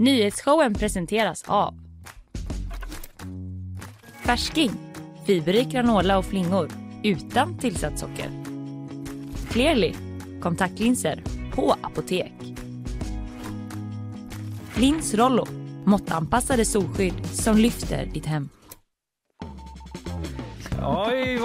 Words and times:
Nyhetsshowen 0.00 0.74
presenteras 0.74 1.44
av 1.46 1.74
Färsking, 4.24 4.70
fiberrik 5.26 5.68
granola 5.68 6.18
och 6.18 6.24
flingor 6.24 6.68
utan 7.02 7.58
tillsatt 7.58 7.98
socker. 7.98 8.30
Clearly, 9.50 9.94
kontaktlinser 10.40 11.22
på 11.54 11.76
apotek. 11.82 12.32
Lins 14.76 15.14
Rollo, 15.14 15.46
måttanpassade 15.84 16.64
solskydd 16.64 17.26
som 17.26 17.56
lyfter 17.56 18.06
ditt 18.06 18.26
hem. 18.26 18.48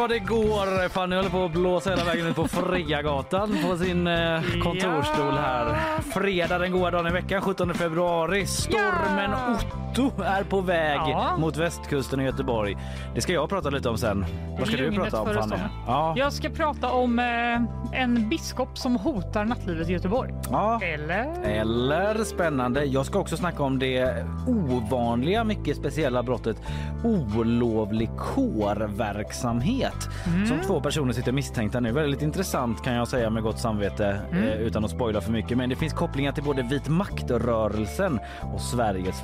Vad 0.03 0.09
det 0.09 0.19
går! 0.19 0.89
Fanny 0.89 1.15
håller 1.15 1.29
på 1.29 1.45
att 1.45 1.51
blåsa 1.51 1.89
hela 1.89 2.03
vägen 2.03 2.27
ut 2.27 2.35
på 2.35 2.47
Friagatan 2.47 3.57
på 3.63 3.77
sin 3.77 4.07
eh, 4.07 4.41
kontorsstol 4.63 5.33
här. 5.33 6.01
Fredag 6.01 6.57
den 6.57 6.71
goda 6.71 6.91
dagen 6.91 7.07
i 7.07 7.11
veckan 7.11 7.41
17 7.41 7.73
februari. 7.73 8.47
Stormen 8.47 9.33
Otto 9.33 9.82
är 10.25 10.43
på 10.43 10.61
väg 10.61 10.99
Ja. 11.07 11.37
mot 11.37 11.57
västkusten 11.57 12.19
i 12.19 12.23
Göteborg. 12.23 12.77
Det 13.15 13.21
ska 13.21 13.33
jag 13.33 13.49
prata 13.49 13.69
lite 13.69 13.89
om 13.89 13.97
sen. 13.97 14.25
Vad 14.59 14.67
ska 14.67 14.77
du 14.77 14.91
prata 14.91 15.21
om 15.21 15.33
Fanny? 15.33 15.55
Ja. 15.87 16.13
Jag 16.17 16.33
ska 16.33 16.49
prata 16.49 16.91
om 16.91 17.19
eh, 17.19 17.99
en 18.01 18.29
biskop 18.29 18.77
som 18.77 18.95
hotar 18.95 19.45
nattlivet 19.45 19.89
i 19.89 19.93
Göteborg. 19.93 20.33
ja. 20.51 20.79
Eller? 20.83 21.43
Eller 21.43 22.23
spännande. 22.23 22.83
Jag 22.85 23.05
ska 23.05 23.19
också 23.19 23.37
snacka 23.37 23.63
om 23.63 23.79
det 23.79 24.25
ovanliga, 24.47 25.43
mycket 25.43 25.77
speciella 25.77 26.23
brottet 26.23 26.57
olovlig 27.03 28.09
kårverksamhet 28.17 30.09
som 30.47 30.59
två 30.67 30.81
personer 30.81 31.13
sitter 31.13 31.31
misstänkta 31.31 31.79
nu. 31.79 31.91
Väldigt 31.91 32.21
intressant 32.21 32.83
kan 32.83 32.93
jag 32.93 33.07
säga 33.07 33.29
med 33.29 33.43
gott 33.43 33.59
samvete 33.59 34.19
eh, 34.31 34.53
utan 34.61 34.85
att 34.85 34.91
spoila 34.91 35.21
för 35.21 35.31
mycket. 35.31 35.57
Men 35.57 35.69
det 35.69 35.75
finns 35.75 35.93
kopplingar 35.93 36.31
till 36.31 36.43
både 36.43 36.61
vit 36.61 36.87
maktrörelsen 36.89 38.19
och 38.53 38.61
Sveriges 38.61 39.21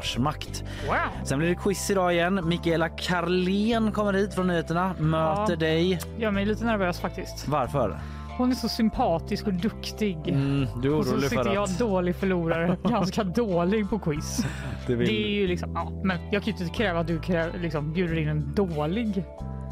försvarsmakt. 0.00 0.64
Wow. 0.86 0.96
Sen 1.24 1.38
blir 1.38 1.48
det 1.48 1.54
quiz 1.54 1.90
idag 1.90 2.12
igen. 2.14 2.40
Mikaela 2.48 2.88
Karlén 2.88 3.92
kommer 3.92 4.12
hit 4.12 4.34
från 4.34 4.46
nyheterna, 4.46 4.94
möter 4.98 5.52
Ja. 5.52 5.56
dig. 5.56 6.00
Gör 6.18 6.30
mig 6.30 6.44
lite 6.46 6.64
nervös 6.64 7.00
faktiskt. 7.00 7.48
Varför? 7.48 7.98
Hon 8.38 8.50
är 8.50 8.54
så 8.54 8.68
sympatisk 8.68 9.46
och 9.46 9.52
duktig. 9.54 10.18
Mm, 10.28 10.66
du 10.82 10.92
är 10.92 10.98
Och 10.98 11.06
så 11.06 11.20
sitter 11.20 11.54
jag 11.54 11.64
att 11.64 11.78
dålig 11.78 12.16
förlorare, 12.16 12.76
ganska 12.88 13.24
dålig 13.24 13.90
på 13.90 13.98
quiz. 13.98 14.46
det. 14.86 14.94
Det 14.96 15.24
är 15.26 15.30
ju 15.30 15.46
liksom, 15.46 15.70
ja, 15.74 15.92
men 16.04 16.18
jag 16.32 16.42
kan 16.42 16.54
ju 16.54 16.64
inte 16.64 16.76
kräva 16.76 17.00
att 17.00 17.06
du 17.06 17.20
krä, 17.20 17.50
liksom, 17.62 17.92
bjuder 17.92 18.18
in 18.18 18.28
en 18.28 18.54
dålig. 18.54 19.24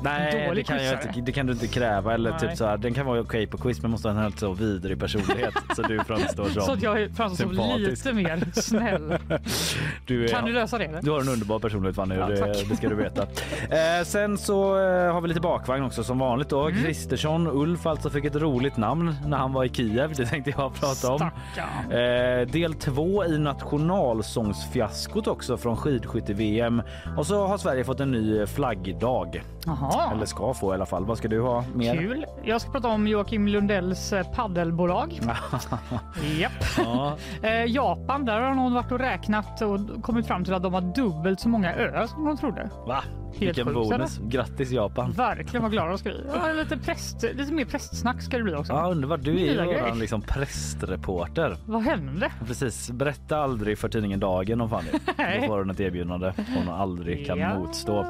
Nej, 0.02 0.52
det 0.54 0.62
kan, 0.62 0.84
jag 0.84 0.92
inte, 0.92 1.20
det 1.20 1.32
kan 1.32 1.46
du 1.46 1.52
inte 1.52 1.66
kräva. 1.66 2.14
Eller 2.14 2.30
Nej. 2.30 2.40
typ 2.40 2.56
så 2.56 2.66
här, 2.66 2.76
den 2.76 2.94
kan 2.94 3.06
vara 3.06 3.20
okej 3.20 3.46
på 3.46 3.58
quiz 3.58 3.82
men 3.82 3.90
måste 3.90 4.08
ha 4.08 4.14
en 4.16 4.22
helt 4.22 4.38
så 4.38 4.52
vidrig 4.52 5.00
personlighet 5.00 5.54
så 5.76 5.82
du 5.82 6.04
framstår 6.04 6.44
som... 6.48 6.62
Så 6.66 6.72
att 6.72 6.82
jag 6.82 7.10
framstår 7.16 7.44
som 7.44 7.54
sympatisk. 7.54 8.04
lite 8.04 8.12
mer 8.12 8.60
snäll. 8.60 9.18
du, 10.06 10.24
är, 10.24 10.28
Kan 10.28 10.44
du 10.44 10.52
lösa 10.52 10.78
det? 10.78 10.84
Eller? 10.84 11.02
du 11.02 11.10
har 11.10 11.20
en 11.20 11.28
underbar 11.28 11.58
personlighet 11.58 11.96
Fanny, 11.96 12.14
Ja, 12.14 12.26
det, 12.26 12.36
tack. 12.36 12.68
det 12.68 12.76
ska 12.76 12.88
du 12.88 12.94
veta. 12.94 13.22
Eh, 13.22 14.04
sen 14.04 14.38
så 14.38 14.78
eh, 14.78 15.12
har 15.12 15.20
vi 15.20 15.28
lite 15.28 15.40
bakvagn 15.40 15.84
också 15.84 16.04
som 16.04 16.18
vanligt 16.18 16.48
då. 16.48 16.68
Mm. 16.68 16.82
Kristersson, 16.82 17.46
Ulf 17.46 17.86
alltså 17.86 18.10
fick 18.10 18.24
ett 18.24 18.36
roligt 18.36 18.76
namn 18.76 19.14
när 19.26 19.36
han 19.36 19.52
var 19.52 19.64
i 19.64 19.68
Kiev. 19.68 20.12
Det 20.16 20.26
tänkte 20.26 20.50
jag 20.50 20.74
prata 20.74 21.12
om. 21.12 21.18
Stackarn. 21.18 21.92
Eh, 21.92 22.46
del 22.48 22.74
två 22.74 23.24
i 23.24 23.38
nationalsångsfiaskot 23.38 25.26
också 25.26 25.56
från 25.56 25.76
skidskytte-VM. 25.76 26.82
Och 27.16 27.26
så 27.26 27.46
har 27.46 27.58
Sverige 27.58 27.84
fått 27.84 28.00
en 28.00 28.10
ny 28.10 28.46
flaggdag. 28.46 29.42
Jaha. 29.66 29.91
Eller 30.12 30.26
ska 30.26 30.54
få 30.54 30.72
i 30.72 30.74
alla 30.74 30.86
fall. 30.86 31.04
Vad 31.04 31.18
ska 31.18 31.28
du 31.28 31.40
ha 31.40 31.64
mer? 31.74 31.96
Kul. 31.96 32.26
Jag 32.44 32.60
ska 32.60 32.70
prata 32.70 32.88
om 32.88 33.06
Joakim 33.06 33.48
Lundells 33.48 34.12
eh, 34.12 34.26
paddelbolag. 34.34 35.20
Japp. 36.38 36.52
Ja. 36.78 37.16
Eh, 37.42 37.64
Japan, 37.66 38.24
där 38.24 38.40
har 38.40 38.54
någon 38.54 38.74
varit 38.74 38.92
och 38.92 38.98
räknat 38.98 39.62
och 39.62 40.02
kommit 40.02 40.26
fram 40.26 40.44
till 40.44 40.54
att 40.54 40.62
de 40.62 40.74
har 40.74 40.80
dubbelt 40.80 41.40
så 41.40 41.48
många 41.48 41.74
öar 41.74 42.06
som 42.06 42.24
de 42.24 42.36
trodde. 42.36 42.70
Va? 42.86 43.02
Vilken 43.38 43.64
sjukt, 43.66 43.74
bonus. 43.74 44.18
Grattis 44.22 44.70
Japan. 44.70 45.10
Verkligen 45.12 45.62
vad 45.62 45.72
glada 45.72 45.88
de 45.88 45.98
ska 45.98 46.08
bli. 46.08 46.20
Ja, 46.34 46.52
lite, 46.52 46.76
präst, 46.76 47.22
lite 47.22 47.52
mer 47.52 47.64
prästsnack 47.64 48.22
ska 48.22 48.36
det 48.38 48.42
bli 48.44 48.54
också. 48.54 48.72
Ja, 48.72 48.90
underbart. 48.90 49.20
Du 49.22 49.30
är 49.40 49.52
ju 49.52 49.64
våran 49.64 49.98
liksom 49.98 50.22
prästreporter. 50.22 51.56
Vad 51.66 51.82
hände? 51.82 52.32
Precis. 52.46 52.90
Berätta 52.90 53.38
aldrig 53.38 53.78
för 53.78 53.88
tidningen 53.88 54.20
Dagen 54.20 54.60
om 54.60 54.70
Fanny. 54.70 54.88
Då 55.40 55.46
får 55.46 55.58
hon 55.58 55.70
ett 55.70 55.80
erbjudande 55.80 56.32
hon 56.58 56.68
aldrig 56.74 57.26
kan 57.26 57.38
Ja. 57.38 57.58
motstå. 57.58 58.06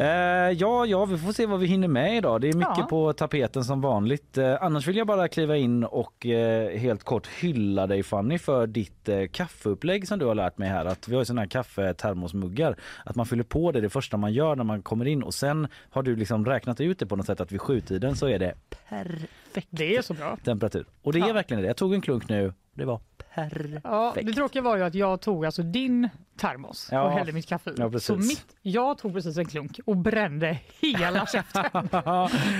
Eh, 0.00 0.06
ja, 0.52 0.86
ja, 0.86 1.04
vi 1.04 1.18
får 1.18 1.32
se 1.32 1.46
vad 1.46 1.60
vi 1.60 1.66
hinner 1.66 1.88
med 1.88 2.16
idag. 2.16 2.40
Det 2.40 2.48
är 2.48 2.52
mycket 2.56 2.78
Ja. 2.78 2.86
på 2.90 3.12
tapeten 3.12 3.64
som 3.64 3.80
vanligt. 3.80 4.38
Eh, 4.38 4.62
annars 4.62 4.86
vill 4.86 4.96
jag 4.96 5.06
bara 5.06 5.28
kliva 5.28 5.56
in 5.56 5.84
och 5.84 6.26
eh, 6.26 6.78
helt 6.78 7.04
kort 7.04 7.26
hylla 7.26 7.86
dig 7.86 8.02
Fanny 8.02 8.38
för 8.38 8.66
ditt 8.66 9.08
eh, 9.08 9.26
kaffeupplägg 9.32 10.08
som 10.08 10.18
du 10.18 10.24
har 10.26 10.34
lärt 10.34 10.58
mig 10.58 10.68
här. 10.68 10.84
Att 10.84 11.08
vi 11.08 11.14
har 11.14 11.20
ju 11.20 11.24
såna 11.24 11.40
här 11.40 11.48
kaffetermosmuggar. 11.48 12.76
Att 13.04 13.16
man 13.16 13.26
fyller 13.26 13.42
på 13.44 13.72
det 13.72 13.80
det 13.80 13.90
första 13.90 14.16
man 14.16 14.32
gör 14.32 14.56
när 14.56 14.64
man 14.64 14.82
kommer 14.82 15.06
in 15.06 15.22
och 15.22 15.34
sen 15.34 15.68
har 15.90 16.02
du 16.02 16.16
liksom 16.16 16.46
räknat 16.46 16.80
ut 16.80 16.98
det 16.98 17.06
på 17.06 17.16
något 17.16 17.26
sätt 17.26 17.40
att 17.40 17.52
vid 17.52 17.60
sjutiden 17.60 18.16
så 18.16 18.26
är 18.26 18.38
det 18.38 18.54
perfekt 18.88 19.68
Det 19.70 19.96
är 19.96 20.02
så 20.02 20.14
bra. 20.14 20.36
temperatur. 20.44 20.84
Och 21.02 21.12
det 21.12 21.18
är 21.18 21.26
Ja. 21.26 21.32
verkligen 21.32 21.62
det. 21.62 21.66
Jag 21.66 21.76
tog 21.76 21.94
en 21.94 22.00
klunk 22.00 22.28
nu. 22.28 22.52
Det 22.74 22.84
var 22.84 23.00
perfekt. 23.34 23.80
Ja, 23.84 24.14
det 24.22 24.32
tråkiga 24.32 24.62
var 24.62 24.76
ju 24.76 24.82
att 24.82 24.94
jag 24.94 25.20
tog 25.20 25.46
alltså 25.46 25.62
din 25.62 26.08
termos 26.36 26.88
Ja. 26.92 27.02
och 27.02 27.12
hällde 27.12 27.32
mitt 27.32 27.46
kaffe 27.46 27.70
i. 27.70 27.74
Ja, 27.76 27.98
så 27.98 28.16
mitt, 28.16 28.56
jag 28.62 28.98
tog 28.98 29.14
precis 29.14 29.38
en 29.38 29.46
klunk 29.46 29.80
och 29.86 29.96
brände 29.96 30.58
hela 30.80 31.26
käften 31.26 31.64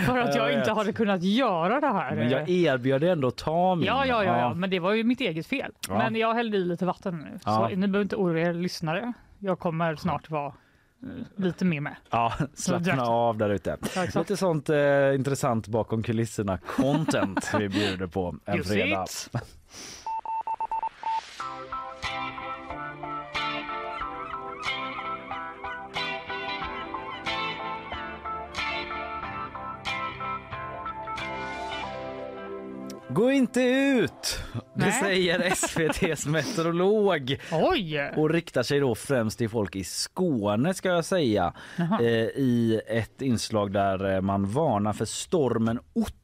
för 0.07 0.19
att 0.19 0.35
jag 0.35 0.51
Jag 0.53 0.59
inte 0.59 0.73
hade 0.73 0.93
kunnat 0.93 1.23
göra 1.23 1.81
det 1.81 1.87
här. 1.87 2.17
Men 2.17 2.31
jag 2.31 2.49
erbjöd 2.49 3.05
ändå 3.05 3.29
att 3.29 3.37
ta 3.37 3.75
min. 3.75 3.87
Ja, 3.87 4.07
ja, 4.07 4.25
ja, 4.25 4.39
ja, 4.39 4.55
men 4.55 4.71
det 4.71 4.79
var 4.79 4.93
ju 4.93 5.05
mitt 5.05 5.21
eget 5.21 5.47
fel. 5.47 5.73
Men 5.89 6.15
jag 6.17 6.35
hällde 6.35 6.57
i 6.57 6.65
lite 6.65 6.87
vatten 6.87 7.17
nu. 7.33 7.39
Så 7.45 7.69
ni 7.69 7.77
behöver 7.77 8.03
inte 8.03 8.17
oroa 8.17 8.41
er 8.41 8.53
lyssnare. 8.53 9.13
Jag 9.39 9.59
kommer 9.59 9.97
snart 9.97 10.31
vara 10.31 10.47
eh, 10.47 10.53
lite 11.37 11.65
mer 11.65 11.81
med. 11.81 11.97
Ja, 12.11 12.33
slappna 12.55 13.03
av 13.03 13.37
där 13.39 13.51
ute. 13.51 13.77
Ja, 13.97 14.05
exakt. 14.05 14.17
Lite 14.31 14.37
sånt 14.37 14.69
eh, 14.71 15.15
intressant 15.15 15.69
bakom 15.69 16.03
kulisserna 16.03 16.59
content 16.59 17.51
vi 17.59 17.69
bjuder 17.69 18.07
på 18.07 18.37
en 18.45 18.65
fredag. 18.65 19.07
Gå 33.15 33.31
inte 33.31 33.63
ut! 33.63 34.39
Det 34.75 34.85
Nej. 34.85 34.93
säger 34.93 35.41
SVTs 35.53 36.27
meteorolog 36.27 37.41
Oj! 37.53 38.13
och 38.17 38.31
riktar 38.31 38.63
sig 38.63 38.81
då 38.81 38.95
främst 38.95 39.39
till 39.39 39.49
folk 39.49 39.77
i 39.77 39.85
Skåne 39.85 40.75
ska 40.75 40.89
jag 40.89 41.05
säga 41.05 41.53
eh, 41.79 42.07
i 42.37 42.81
ett 42.87 43.23
inslag 43.23 43.73
där 43.73 44.15
eh, 44.15 44.21
man 44.21 44.47
varnar 44.47 44.93
för 44.93 45.05
stormen 45.05 45.79
Otto 45.93 46.20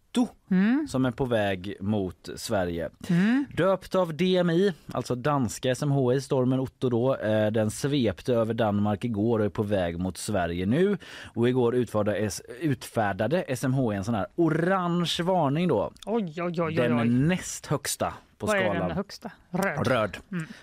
som 0.88 1.04
är 1.04 1.10
på 1.10 1.24
väg 1.24 1.76
mot 1.80 2.28
Sverige. 2.36 2.90
Döpt 3.56 3.94
av 3.94 4.14
DMI, 4.14 4.72
alltså 4.92 5.14
danska 5.14 5.74
SMHI, 5.74 6.20
stormen 6.20 6.60
Otto 6.60 6.88
då. 6.88 7.16
Eh, 7.16 7.50
den 7.50 7.70
svepte 7.70 8.34
över 8.34 8.54
Danmark 8.54 9.04
igår 9.04 9.38
och 9.38 9.44
är 9.44 9.48
på 9.48 9.62
väg 9.62 9.98
mot 9.98 10.16
Sverige 10.16 10.66
nu. 10.66 10.98
Och 11.34 11.48
igår 11.48 11.74
utfärdade, 12.60 13.56
SMHI 13.56 13.96
en 13.96 14.04
sån 14.04 14.14
här 14.14 14.26
orange 14.36 15.22
varning 15.22 15.68
då. 15.68 15.92
Oj, 16.06 16.42
oj, 16.42 16.62
oj, 16.62 16.74
Den 16.74 17.28
näst 17.28 17.66
högsta 17.66 18.14
på 18.38 18.46
Vad 18.46 18.56
är 18.56 18.60
skalan. 18.64 18.88
den 18.88 18.96
högsta? 18.96 19.32
Röd. 19.50 19.86
Röd. 19.88 20.16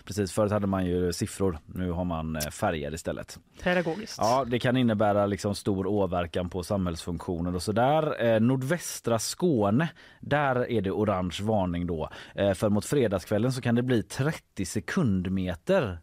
Precis, 0.06 0.32
förut 0.32 0.52
hade 0.52 0.68
man 0.68 0.86
ju 0.86 1.14
siffror. 1.14 1.58
Nu 1.66 1.92
har 1.92 2.04
man 2.06 2.36
eh, 2.36 2.42
färger 2.42 2.94
istället. 2.94 3.40
Pedagogiskt. 3.64 4.18
Ja, 4.22 4.46
det 4.48 4.60
kan 4.60 4.78
innebära 4.78 5.26
liksom 5.26 5.56
stor 5.56 5.88
åverkan 5.88 6.50
på 6.50 6.64
samhällsfunktioner 6.64 7.56
och 7.56 7.64
så 7.64 7.72
där. 7.72 8.26
Eh, 8.26 8.40
nordvästra 8.40 9.20
Skåne, 9.20 9.90
där 10.20 10.72
är 10.72 10.82
det 10.82 10.92
orange 10.92 11.40
varning 11.42 11.88
då. 11.88 12.10
Eh, 12.36 12.54
för 12.54 12.70
mot 12.70 12.86
fredagskvällen 12.86 13.52
så 13.52 13.62
kan 13.62 13.76
det 13.76 13.84
bli 13.84 14.04
30 14.04 14.66
sekundmeter 14.66 15.98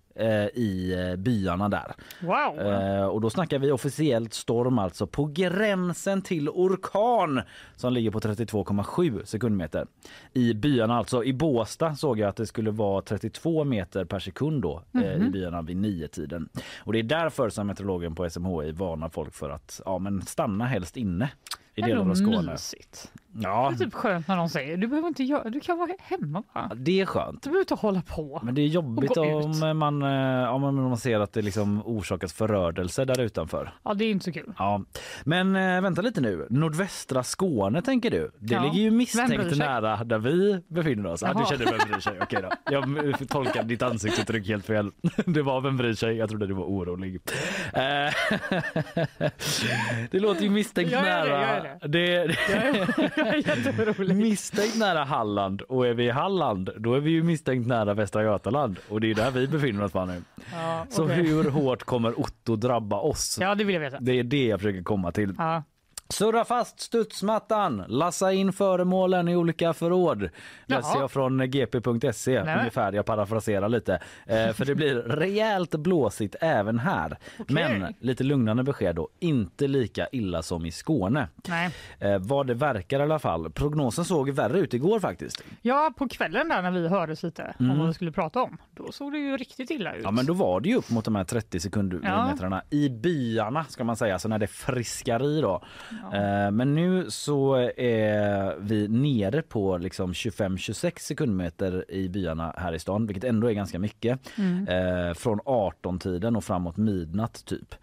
i 0.54 0.92
eh, 0.92 1.16
byarna 1.16 1.68
där. 1.68 1.94
Wow! 2.20 2.66
Eh, 2.66 3.04
och 3.04 3.20
då 3.20 3.30
snackar 3.30 3.58
vi 3.58 3.72
officiellt 3.72 4.34
storm 4.34 4.78
alltså 4.78 5.06
på 5.06 5.24
gränsen 5.24 6.22
till 6.22 6.48
orkan 6.48 7.40
som 7.76 7.92
ligger 7.92 8.10
på 8.10 8.20
32,7 8.20 9.24
sekundmeter. 9.24 9.86
I 10.32 10.54
byarna 10.54 10.96
alltså. 10.96 11.24
I 11.24 11.32
Båsta 11.32 11.94
såg 11.94 12.18
jag 12.18 12.28
att 12.28 12.36
det 12.36 12.46
skulle 12.46 12.70
vara 12.70 13.02
32 13.02 13.64
meter 13.64 14.04
per 14.04 14.18
sekund 14.18 14.62
då 14.62 14.82
eh, 14.94 15.26
i 15.26 15.30
byarna 15.30 15.62
vid 15.62 15.76
nio 15.76 16.08
tiden. 16.08 16.48
Och 16.78 16.92
det 16.92 16.98
är 16.98 17.02
därför 17.02 17.48
som 17.48 17.66
meteorologen 17.66 18.14
på 18.14 18.30
SMHI 18.30 18.72
varnar 18.72 19.08
folk 19.08 19.34
för 19.34 19.50
att 19.50 19.80
ja, 19.84 19.98
men 19.98 20.22
stanna 20.22 20.66
helst 20.66 20.96
inne 20.96 21.30
i 21.74 21.82
delar 21.82 22.10
av 22.10 22.14
Skåne. 22.14 22.52
mysigt. 22.52 23.12
Ja, 23.42 23.72
Det 23.78 23.84
är 23.84 23.86
typ 23.86 23.94
skönt 23.94 24.28
när 24.28 24.36
de 24.36 24.48
säger 24.48 24.76
du 24.76 24.86
behöver 24.86 25.08
inte 25.08 25.22
göra, 25.24 25.50
du 25.50 25.60
kan 25.60 25.78
vara 25.78 25.90
hemma 26.00 26.42
bara. 26.54 26.70
det 26.74 27.00
är 27.00 27.06
skönt. 27.06 27.42
Du 27.42 27.50
behöver 27.50 27.60
inte 27.62 27.74
hålla 27.74 28.02
på. 28.02 28.40
Men 28.44 28.54
det 28.54 28.62
är 28.62 28.66
jobbigt 28.66 29.16
om 29.16 29.78
man, 29.78 30.02
eh, 30.02 30.54
om 30.54 30.60
man- 30.60 30.78
om 30.78 30.84
man 30.88 30.96
ser 30.98 31.20
att 31.20 31.32
det 31.32 31.42
liksom 31.42 31.82
orsakas 31.86 32.32
förödelse 32.32 33.04
där 33.04 33.20
utanför. 33.20 33.72
Ja, 33.82 33.94
det 33.94 34.04
är 34.04 34.10
inte 34.10 34.24
så 34.24 34.32
kul. 34.32 34.52
Ja, 34.58 34.82
men 35.24 35.56
eh, 35.56 35.80
vänta 35.82 36.02
lite 36.02 36.20
nu. 36.20 36.46
Nordvästra 36.50 37.22
Skåne 37.22 37.82
tänker 37.82 38.10
du? 38.10 38.30
Det 38.38 38.54
Ja. 38.54 38.62
ligger 38.62 38.80
ju 38.80 38.90
misstänkt 38.90 39.56
nära 39.58 40.04
där 40.04 40.18
vi 40.18 40.62
befinner 40.68 41.06
oss. 41.10 41.22
Ja, 41.22 41.28
du 41.32 41.38
Jaha. 41.40 41.46
kände 41.46 41.64
vem 41.64 41.78
bryr 41.90 42.00
sig? 42.00 42.18
Okej 42.22 42.42
då. 42.42 42.50
Jag 42.72 43.14
tolkade 43.28 43.68
ditt 43.68 43.82
ansiktsuttryck 43.82 44.48
helt 44.48 44.66
fel. 44.66 44.90
Det 45.26 45.42
var 45.42 45.60
vem 45.60 45.76
bryr 45.76 45.94
sig? 45.94 46.16
Jag 46.16 46.28
trodde 46.28 46.46
du 46.46 46.54
var 46.54 46.64
orolig. 46.64 47.20
Eh, 47.72 47.80
det 50.10 50.20
låter 50.20 50.42
ju 50.42 50.50
misstänkt 50.50 50.92
Jag 50.92 51.02
det, 51.62 51.88
det, 51.88 52.16
är 52.16 52.28
jätteorolig. 53.48 54.16
misstänkt 54.16 54.78
nära 54.78 55.04
Halland 55.04 55.62
och 55.62 55.86
är 55.86 55.94
vi 55.94 56.04
i 56.04 56.10
Halland 56.10 56.70
då 56.76 56.94
är 56.94 57.00
vi 57.00 57.10
ju 57.10 57.22
misstänkt 57.22 57.66
nära 57.66 57.94
Västra 57.94 58.22
Götaland 58.22 58.76
och 58.88 59.00
det 59.00 59.10
är 59.10 59.14
där 59.14 59.30
vi 59.30 59.46
befinner 59.46 59.84
oss 59.84 59.94
nu. 59.94 60.22
Ja, 60.52 60.86
Så 60.90 61.04
okej. 61.04 61.16
hur 61.16 61.50
hårt 61.50 61.82
kommer 61.82 62.20
Otto 62.20 62.56
drabba 62.56 62.96
oss? 63.00 63.38
Ja, 63.40 63.54
det 63.54 63.64
vill 63.64 63.74
jag 63.74 63.80
veta. 63.80 63.96
Det 64.00 64.18
är 64.18 64.24
det 64.24 64.46
jag 64.46 64.60
försöker 64.60 64.82
komma 64.82 65.12
till. 65.12 65.34
Ja. 65.38 65.62
Surra 66.10 66.44
fast 66.44 66.80
studsmattan, 66.80 67.84
lassa 67.88 68.32
in 68.32 68.52
föremålen 68.52 69.28
i 69.28 69.36
olika 69.36 69.72
förråd. 69.72 70.28
Läser 70.66 70.98
jag 71.00 71.10
från 71.10 71.50
gp.se 71.50 72.38
ungefär, 72.38 72.92
jag 72.92 73.04
parafraserar 73.06 73.68
lite. 73.68 74.00
Eh, 74.26 74.52
för 74.52 74.64
det 74.64 74.74
blir 74.74 74.94
rejält 74.94 75.70
blåsigt 75.74 76.36
även 76.40 76.78
här. 76.78 77.18
Men 77.48 77.94
lite 78.00 78.24
lugnande 78.24 78.62
besked 78.62 78.96
då, 78.96 79.08
inte 79.18 79.66
lika 79.68 80.08
illa 80.12 80.42
som 80.42 80.66
i 80.66 80.72
Skåne. 80.72 81.28
Nej. 81.48 81.70
Eh, 81.98 82.18
vad 82.18 82.46
det 82.46 82.54
verkar 82.54 83.00
i 83.00 83.02
alla 83.02 83.18
fall. 83.18 83.50
Prognosen 83.50 84.04
såg 84.04 84.30
värre 84.30 84.58
ut 84.58 84.74
igår 84.74 85.00
faktiskt. 85.00 85.42
ja, 85.62 85.92
på 85.96 86.08
kvällen 86.08 86.48
där 86.48 86.62
när 86.62 86.70
vi 86.70 86.88
hördes 86.88 87.22
lite 87.22 87.54
Mm. 87.60 87.70
om 87.72 87.78
vad 87.78 87.86
vi 87.88 87.94
skulle 87.94 88.12
prata 88.12 88.42
om, 88.42 88.58
då 88.76 88.92
såg 88.92 89.12
det 89.12 89.18
ju 89.18 89.36
riktigt 89.36 89.70
illa 89.70 89.94
ut. 89.94 90.00
Ja 90.04 90.10
men 90.10 90.26
då 90.26 90.32
var 90.34 90.60
det 90.60 90.68
ju 90.68 90.74
upp 90.76 90.90
mot 90.90 91.04
de 91.04 91.16
här 91.16 91.24
30 91.24 91.60
sekundmetrarna 91.60 92.62
i 92.70 92.88
byarna 92.88 93.64
ska 93.68 93.84
man 93.84 93.96
säga, 93.96 94.18
så 94.18 94.28
när 94.28 94.38
det 94.38 94.46
friskar 94.46 95.24
i 95.24 95.40
då. 95.40 95.62
Eh, 96.14 96.50
men 96.50 96.74
nu 96.74 97.10
så 97.10 97.54
är 97.76 98.56
vi 98.60 98.88
nere 98.88 99.42
på 99.42 99.78
liksom 99.78 100.12
25-26 100.12 100.98
sekundmeter 100.98 101.84
i 101.88 102.08
byarna 102.08 102.54
här 102.56 102.72
i 102.72 102.78
stan, 102.78 103.06
vilket 103.06 103.24
ändå 103.24 103.50
är 103.50 103.52
ganska 103.52 103.78
mycket. 103.78 104.20
Eh, 104.68 105.14
från 105.14 105.40
18-tiden 105.40 106.36
och 106.36 106.44
framåt 106.44 106.76
midnatt 106.76 107.44
typ. 107.44 107.74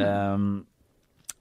Ehm, 0.00 0.64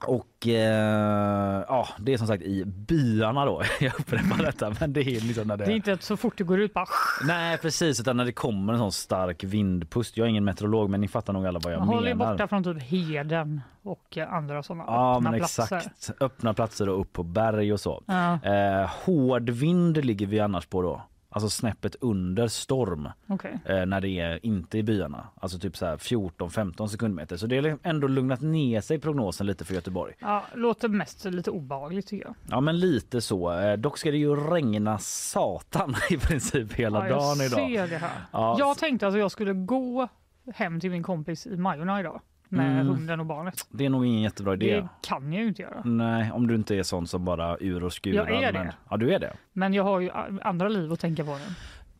och 0.07 0.47
eh, 0.47 1.63
ja, 1.67 1.87
det 1.99 2.13
är 2.13 2.17
som 2.17 2.27
sagt 2.27 2.43
i 2.43 2.65
byarna 2.65 3.45
då. 3.45 3.61
Jag 3.79 3.93
upprepar 3.99 4.43
detta, 4.43 4.73
men 4.79 4.93
det 4.93 5.01
är 5.01 5.21
liksom 5.21 5.47
när 5.47 5.57
det... 5.57 5.65
Det 5.65 5.71
är 5.71 5.75
inte 5.75 5.97
så 5.99 6.17
fort 6.17 6.37
det 6.37 6.43
går 6.43 6.59
ut 6.59 6.73
bara... 6.73 6.85
Nej 7.27 7.57
precis, 7.57 7.99
utan 7.99 8.17
när 8.17 8.25
det 8.25 8.31
kommer 8.31 8.73
en 8.73 8.79
sån 8.79 8.91
stark 8.91 9.43
vindpust. 9.43 10.17
Jag 10.17 10.25
är 10.25 10.29
ingen 10.29 10.45
meteorolog 10.45 10.89
men 10.89 11.01
ni 11.01 11.07
fattar 11.07 11.33
nog 11.33 11.47
alla 11.47 11.59
vad 11.59 11.73
jag 11.73 11.79
Man 11.79 11.87
håller 11.87 12.07
ju 12.09 12.15
menar. 12.15 12.31
borta 12.31 12.47
från 12.47 12.63
typ 12.63 12.81
Heden 12.83 13.61
och 13.83 14.17
eh, 14.17 14.33
andra 14.33 14.63
sådana 14.63 14.83
Ja 14.87 15.15
öppna 15.17 15.31
men 15.31 15.39
platser. 15.39 15.63
exakt, 15.63 16.11
öppna 16.21 16.53
platser 16.53 16.89
och 16.89 17.01
upp 17.01 17.13
på 17.13 17.23
berg 17.23 17.73
och 17.73 17.79
så. 17.79 18.03
Ja, 18.05 18.39
Eh, 18.43 18.89
hård 19.05 19.49
vind 19.49 20.05
ligger 20.05 20.27
vi 20.27 20.39
annars 20.39 20.65
på 20.65 20.81
då. 20.81 21.01
Alltså 21.35 21.49
snäppet 21.49 21.95
under 22.01 22.47
storm 22.47 23.09
okej. 23.27 23.59
eh, 23.65 23.85
när 23.85 24.01
det 24.01 24.09
är 24.09 24.45
inte 24.45 24.77
i 24.77 24.83
byarna. 24.83 25.27
Alltså 25.35 25.59
typ 25.59 25.77
så 25.77 25.85
här 25.85 25.97
14-15 25.97 26.87
sekundmeter. 26.87 27.37
Så 27.37 27.47
det 27.47 27.57
har 27.69 27.77
ändå 27.83 28.07
lugnat 28.07 28.41
ner 28.41 28.81
sig 28.81 28.99
prognosen 28.99 29.47
lite 29.47 29.65
för 29.65 29.73
Göteborg. 29.73 30.13
Ja, 30.19 30.43
låter 30.55 30.87
mest 30.89 31.25
lite 31.25 31.51
obehagligt 31.51 32.07
tycker 32.07 32.25
jag. 32.25 32.35
Ja 32.49 32.61
men 32.61 32.79
lite 32.79 33.21
så. 33.21 33.51
Eh, 33.59 33.77
dock 33.77 33.97
ska 33.97 34.11
det 34.11 34.17
ju 34.17 34.35
regna 34.35 34.97
satan 34.99 35.95
i 36.09 36.17
princip 36.17 36.73
hela 36.73 37.07
Ja, 37.09 37.15
dagen 37.15 37.37
jag 37.37 37.45
idag. 37.45 37.59
ser 37.69 37.87
det 37.87 37.97
här. 37.97 38.21
Ja, 38.31 38.55
Jag 38.59 38.77
tänkte 38.77 39.07
att 39.07 39.17
jag 39.17 39.31
skulle 39.31 39.53
gå 39.53 40.07
hem 40.53 40.79
till 40.79 40.91
min 40.91 41.03
kompis 41.03 41.47
i 41.47 41.57
Majorna 41.57 41.99
idag 41.99 42.21
med 42.53 42.71
Mm. 42.81 42.87
hunden 42.87 43.19
och 43.19 43.25
barnet. 43.25 43.67
Det 43.71 43.85
är 43.85 43.89
nog 43.89 44.05
ingen 44.05 44.21
jättebra 44.21 44.53
idé. 44.53 44.75
Det 44.75 44.87
kan 45.07 45.33
jag 45.33 45.41
ju 45.41 45.47
inte 45.47 45.61
göra. 45.61 45.81
Nej, 45.85 46.31
om 46.31 46.47
du 46.47 46.55
inte 46.55 46.75
är 46.75 46.83
sån 46.83 47.07
som 47.07 47.25
bara 47.25 47.57
ur 47.59 47.83
och 47.83 47.93
skurar. 47.93 48.27
Jag 48.29 48.43
är 48.43 48.51
det. 48.51 48.59
Men, 48.59 48.71
ja, 48.89 48.97
du 48.97 49.13
är 49.13 49.19
det. 49.19 49.33
Men 49.53 49.73
jag 49.73 49.83
har 49.83 49.99
ju 49.99 50.11
andra 50.41 50.67
liv 50.69 50.91
att 50.93 50.99
tänka 50.99 51.23
på 51.25 51.31
nu. 51.31 51.43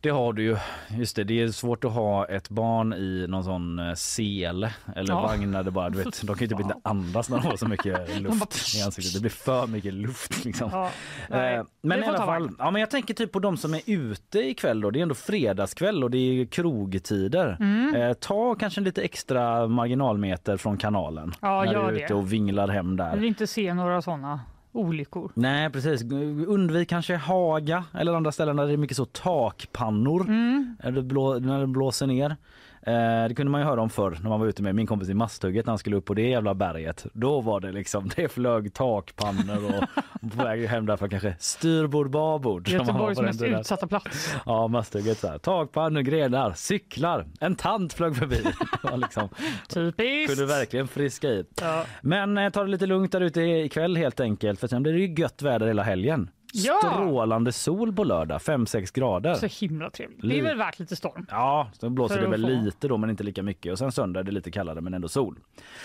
Det 0.04 0.10
har 0.10 0.32
du 0.32 0.42
ju. 0.42 0.56
Just 0.88 1.16
det, 1.16 1.24
det 1.24 1.42
är 1.42 1.48
svårt 1.48 1.84
att 1.84 1.92
ha 1.92 2.26
ett 2.26 2.48
barn 2.48 2.92
i 2.92 3.26
någon 3.28 3.44
sån 3.44 3.78
eh, 3.78 3.94
sele 3.94 4.74
eller 4.96 5.12
Ja. 5.14 5.22
vagn 5.22 5.52
där 5.52 5.62
det 5.62 5.70
bara, 5.70 5.90
du 5.90 5.98
vet, 5.98 6.20
de 6.22 6.26
kan 6.36 6.38
ju 6.38 6.48
typ 6.48 6.60
inte 6.60 6.74
andas 6.84 7.30
när 7.30 7.38
de 7.40 7.46
har 7.46 7.56
så 7.56 7.68
mycket 7.68 8.20
luft 8.20 8.76
i 8.76 8.82
ansiktet. 8.82 9.14
Det 9.14 9.20
blir 9.20 9.30
för 9.30 9.66
mycket 9.66 9.94
luft 9.94 10.44
liksom. 10.44 10.70
Ja, 10.72 10.90
Eh, 11.30 11.64
men 11.82 12.04
i 12.04 12.06
alla 12.06 12.18
fall, 12.18 12.50
ja, 12.58 12.70
men 12.70 12.80
jag 12.80 12.90
tänker 12.90 13.14
typ 13.14 13.32
på 13.32 13.38
de 13.38 13.56
som 13.56 13.74
är 13.74 13.80
ute 13.86 14.38
ikväll 14.38 14.80
då. 14.80 14.90
Det 14.90 14.98
är 14.98 15.02
ändå 15.02 15.14
fredagskväll 15.14 16.04
och 16.04 16.10
det 16.10 16.18
är 16.18 16.46
krogtider. 16.46 17.56
Mm. 17.60 17.94
Eh, 17.94 18.12
ta 18.12 18.54
kanske 18.54 18.80
lite 18.80 19.02
extra 19.02 19.68
marginalmeter 19.68 20.56
från 20.56 20.76
kanalen 20.76 21.32
Ja, 21.40 21.64
när 21.64 21.74
du 21.74 21.80
är 21.80 22.04
ute 22.04 22.14
och 22.14 22.32
vinglar 22.32 22.68
hem 22.68 22.96
där. 22.96 23.08
Jag 23.08 23.16
vill 23.16 23.24
inte 23.24 23.46
se 23.46 23.74
några 23.74 24.02
sådana 24.02 24.40
olyckor. 24.74 25.30
Nej 25.34 25.70
precis, 25.70 26.02
undvik 26.46 26.88
kanske 26.88 27.16
Haga 27.16 27.84
eller 27.92 28.14
andra 28.14 28.32
ställen 28.32 28.56
där 28.56 28.66
det 28.66 28.72
är 28.72 28.76
mycket 28.76 28.96
så 28.96 29.04
takpannor 29.04 30.20
Mm. 30.28 30.76
när, 30.84 30.92
det 30.92 31.02
blå, 31.02 31.38
när 31.38 31.60
det 31.60 31.66
blåser 31.66 32.06
ner. 32.06 32.36
Eh, 32.86 33.28
det 33.28 33.34
kunde 33.34 33.50
man 33.52 33.60
ju 33.60 33.66
höra 33.66 33.82
om 33.82 33.90
förr 33.90 34.18
när 34.22 34.30
man 34.30 34.40
var 34.40 34.46
ute 34.46 34.62
med 34.62 34.74
min 34.74 34.86
kompis 34.86 35.08
i 35.08 35.14
Masthugget 35.14 35.66
när 35.66 35.70
han 35.70 35.78
skulle 35.78 35.96
upp 35.96 36.04
på 36.04 36.14
det 36.14 36.28
jävla 36.28 36.54
berget. 36.54 37.06
Då 37.12 37.40
var 37.40 37.60
det 37.60 37.72
liksom, 37.72 38.10
det 38.16 38.28
flög 38.28 38.74
takpannor 38.74 39.64
och, 39.64 39.84
på 40.36 40.44
väg 40.44 40.66
hem 40.68 40.86
därför 40.86 41.08
kanske 41.08 41.36
styrbord 41.38 42.10
babord. 42.10 42.68
Göteborgs 42.68 43.20
mest 43.20 43.40
tiden. 43.40 43.60
utsatta 43.60 43.86
plats. 43.86 44.34
Ja, 44.46 44.68
Masthugget 44.68 45.18
så 45.18 45.28
här. 45.28 45.38
Takpannor, 45.38 46.00
grenar, 46.00 46.52
cyklar, 46.52 47.26
en 47.40 47.54
tant 47.54 47.92
flög 47.92 48.16
förbi. 48.16 48.40
Liksom, 48.96 49.28
Typiskt. 49.68 50.36
kunde 50.36 50.54
verkligen 50.54 50.88
friska 50.88 51.28
i. 51.28 51.44
Ja. 51.60 51.84
Men 52.02 52.38
eh, 52.38 52.50
ta 52.50 52.64
det 52.64 52.70
lite 52.70 52.86
lugnt 52.86 53.12
där 53.12 53.20
ute 53.20 53.40
ikväll 53.40 53.96
helt 53.96 54.20
enkelt 54.20 54.60
för 54.60 54.66
sen 54.68 54.82
blir 54.82 54.92
det 54.92 54.98
ju 54.98 55.14
gött 55.22 55.42
väder 55.42 55.66
hela 55.66 55.82
helgen. 55.82 56.30
Ja! 56.54 56.78
Strålande 56.82 57.52
sol 57.52 57.92
på 57.92 58.04
lördag, 58.04 58.38
5-6 58.40 58.94
grader. 58.94 59.34
Så 59.34 59.46
himla 59.64 59.90
trevligt. 59.90 60.20
Det 60.22 60.38
är 60.38 60.42
väl 60.42 60.56
värt 60.56 60.78
lite 60.78 60.96
storm. 60.96 61.26
Ja, 61.30 61.68
så 61.72 61.90
blåser 61.90 62.14
För 62.14 62.22
det 62.22 62.28
väl 62.30 62.42
få- 62.42 62.48
lite 62.48 62.88
då 62.88 62.96
men 62.96 63.10
inte 63.10 63.24
lika 63.24 63.42
mycket 63.42 63.72
och 63.72 63.78
sen 63.78 63.92
söndag 63.92 64.20
är 64.20 64.24
det 64.24 64.32
lite 64.32 64.50
kallare 64.50 64.80
men 64.80 64.94
ändå 64.94 65.08
sol. 65.08 65.38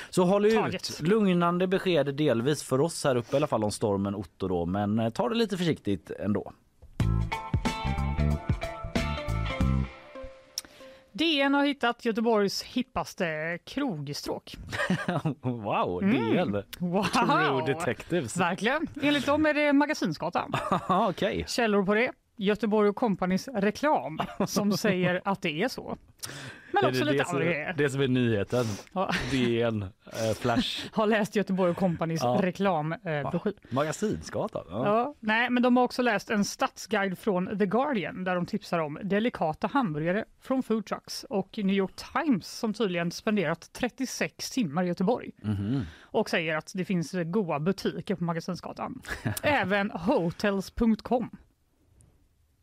Så 0.09 0.23
håll 0.23 0.45
ut! 0.45 0.55
Taget. 0.55 1.01
Lugnande 1.01 1.67
besked 1.67 2.15
delvis 2.15 2.63
för 2.63 2.81
oss 2.81 3.03
här 3.03 3.15
uppe 3.15 3.35
i 3.35 3.37
alla 3.37 3.47
fall 3.47 3.63
om 3.63 3.71
stormen 3.71 4.15
Otto 4.15 4.47
då 4.47 4.65
men 4.65 4.99
eh, 4.99 5.09
ta 5.09 5.29
det 5.29 5.35
lite 5.35 5.57
försiktigt 5.57 6.11
ändå. 6.19 6.51
DN 11.19 11.53
har 11.53 11.65
hittat 11.65 12.05
Göteborgs 12.05 12.63
hippaste 12.63 13.59
krogstråk. 13.65 14.55
wow, 15.41 16.03
Mm. 16.03 16.33
DN! 16.35 16.63
Wow! 16.79 17.03
True 17.03 17.63
detectives. 17.73 18.37
Verkligen. 18.37 18.87
Enligt 19.01 19.25
dem 19.25 19.45
är 19.45 19.53
det 19.53 19.73
Magasinsgatan. 19.73 20.51
Okej. 20.89 21.45
Källor 21.47 21.85
på 21.85 21.93
det. 21.93 22.11
Göteborg 22.39 22.89
och 22.89 22.95
Companys 22.95 23.47
reklam 23.47 24.19
som 24.47 24.71
säger 24.77 25.21
att 25.25 25.41
det 25.41 25.61
är 25.63 25.67
så. 25.67 25.97
Men 26.71 26.83
Är 26.85 26.89
också 26.89 27.05
det 27.05 27.11
lite 27.11 27.23
andra 27.23 27.43
grejer. 27.45 27.73
det 27.77 27.89
som 27.89 28.01
är 28.01 28.07
nyheten. 28.07 28.65
Ja. 28.93 29.11
DN, 29.31 29.81
eh, 29.83 29.89
Flash, 30.39 30.87
Har 30.91 31.07
läst 31.07 31.35
Göteborg 31.35 31.71
och 31.71 31.77
Companys 31.77 32.21
Ja. 32.23 32.39
reklambroschyr. 32.41 33.53
Magasinsgatan. 33.69 34.65
Ja. 34.69 34.85
Ja, 34.85 35.15
nej, 35.19 35.49
men 35.49 35.63
de 35.63 35.77
har 35.77 35.83
också 35.83 36.01
läst 36.01 36.29
en 36.29 36.45
stadsguide 36.45 37.17
från 37.19 37.57
The 37.59 37.65
Guardian 37.65 38.23
där 38.23 38.35
de 38.35 38.45
tipsar 38.45 38.79
om 38.79 38.99
delikata 39.03 39.67
hamburgare 39.67 40.25
från 40.41 40.63
food 40.63 40.85
trucks 40.85 41.23
och 41.29 41.57
New 41.57 41.75
York 41.75 41.91
Times 42.13 42.47
som 42.59 42.73
tydligen 42.73 43.11
spenderat 43.11 43.69
36 43.73 44.51
timmar 44.51 44.83
i 44.83 44.87
Göteborg 44.87 45.31
Mhm. 45.43 45.81
och 46.01 46.29
säger 46.29 46.55
att 46.57 46.71
det 46.75 46.85
finns 46.85 47.11
goda 47.25 47.59
butiker 47.59 48.15
på 48.15 48.23
Magasinsgatan. 48.23 49.01
Även 49.43 49.91
hotels.com 49.91 51.29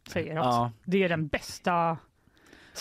säger 0.08 0.36
att 0.38 0.44
Ja. 0.44 0.70
det 0.84 1.02
är 1.04 1.08
den 1.08 1.26
bästa, 1.26 1.96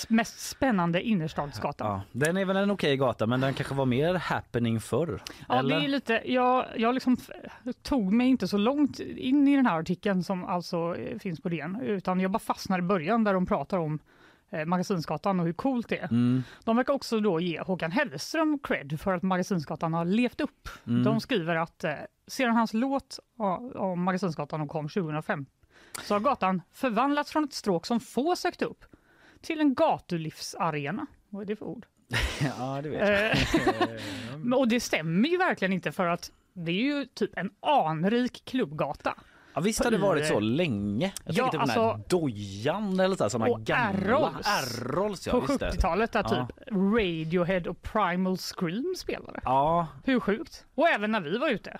mest 0.07 0.39
spännande 0.49 1.01
innerstadsgatan. 1.01 1.87
Ja, 1.87 2.01
den 2.11 2.37
är 2.37 2.45
väl 2.45 2.57
en 2.57 2.71
okej 2.71 2.97
gata 2.97 3.27
men 3.27 3.41
den 3.41 3.53
kanske 3.53 3.75
var 3.75 3.85
mer 3.85 4.13
happening 4.15 4.79
förr. 4.79 5.21
Ja, 5.47 5.59
eller? 5.59 5.79
det 5.79 5.85
är 5.85 5.89
lite, 5.89 6.21
jag, 6.25 6.65
jag 6.77 6.93
liksom 6.93 7.17
tog 7.81 8.11
mig 8.13 8.27
inte 8.27 8.47
så 8.47 8.57
långt 8.57 8.99
in 8.99 9.47
i 9.47 9.55
den 9.55 9.65
här 9.65 9.79
artikeln 9.79 10.23
som 10.23 10.45
alltså 10.45 10.95
eh, 10.97 11.19
finns 11.19 11.41
på 11.41 11.49
DN, 11.49 11.81
utan 11.81 12.19
jag 12.19 12.31
bara 12.31 12.39
fastnade 12.39 12.79
i 12.83 12.87
början 12.87 13.23
där 13.23 13.33
de 13.33 13.45
pratar 13.45 13.77
om 13.77 13.99
eh, 14.49 14.65
Magasinsgatan 14.65 15.39
och 15.39 15.45
hur 15.45 15.53
coolt 15.53 15.89
det 15.89 15.97
är. 15.97 16.03
Mm, 16.07 16.43
De 16.63 16.75
verkar 16.77 16.93
också 16.93 17.19
då 17.19 17.39
ge 17.39 17.59
Håkan 17.61 17.91
Hellström 17.91 18.59
cred 18.63 18.99
för 18.99 19.13
att 19.13 19.23
Magasinsgatan 19.23 19.93
har 19.93 20.05
levt 20.05 20.41
upp. 20.41 20.69
mm. 20.87 21.03
De 21.03 21.19
skriver 21.21 21.55
att 21.55 21.83
eh, 21.83 21.93
sedan 22.27 22.55
hans 22.55 22.73
låt 22.73 23.19
om 23.75 24.03
Magasinsgatan 24.03 24.67
kom 24.67 24.89
2005 24.89 25.45
så 26.03 26.13
har 26.15 26.19
gatan 26.19 26.61
förvandlats 26.73 27.31
från 27.31 27.43
ett 27.43 27.53
stråk 27.53 27.85
som 27.85 27.99
få 27.99 28.35
sökt 28.35 28.61
upp 28.61 28.85
till 29.41 29.59
en 29.61 29.75
gatulivsarena. 29.75 31.05
Vad 31.29 31.41
är 31.41 31.45
det 31.45 31.55
för 31.55 31.65
ord? 31.65 31.85
ja, 32.41 32.79
det 32.83 32.89
vet 32.89 33.09
jag. 33.09 33.31
Eh, 34.51 34.53
Och 34.59 34.67
det 34.67 34.79
stämmer 34.79 35.29
ju 35.29 35.37
verkligen 35.37 35.73
inte 35.73 35.91
för 35.91 36.05
att 36.07 36.31
det 36.53 36.71
är 36.71 36.83
ju 36.83 37.05
typ 37.05 37.37
en 37.37 37.49
anrik 37.59 38.41
klubbgata. 38.45 39.13
Ja, 39.53 39.61
visst 39.61 39.83
har 39.83 39.91
det 39.91 39.97
varit 39.97 40.27
så 40.27 40.39
länge? 40.39 41.13
Jag 41.25 41.35
Ja, 41.35 41.43
tänker 41.43 41.57
typ 41.57 41.67
den 41.67 41.69
här 41.83 41.89
alltså- 41.89 42.17
Dojan 42.17 42.99
eller 42.99 43.29
så 43.29 43.45
Och 43.51 43.61
gamla. 43.61 44.33
Arrows. 44.43 45.27
Ja, 45.27 45.31
På 45.33 45.39
visst 45.39 45.59
det. 45.59 45.71
70-talet 45.71 46.11
där 46.11 46.25
Ja. 46.29 46.47
typ 46.47 46.67
Radiohead 46.71 47.69
och 47.69 47.81
Primal 47.81 48.37
Scream 48.37 48.93
spelade. 48.97 49.39
Ja, 49.43 49.87
Hur 50.03 50.19
sjukt? 50.19 50.65
Och 50.75 50.87
även 50.89 51.11
när 51.11 51.21
vi 51.21 51.37
var 51.37 51.49
ute. 51.49 51.77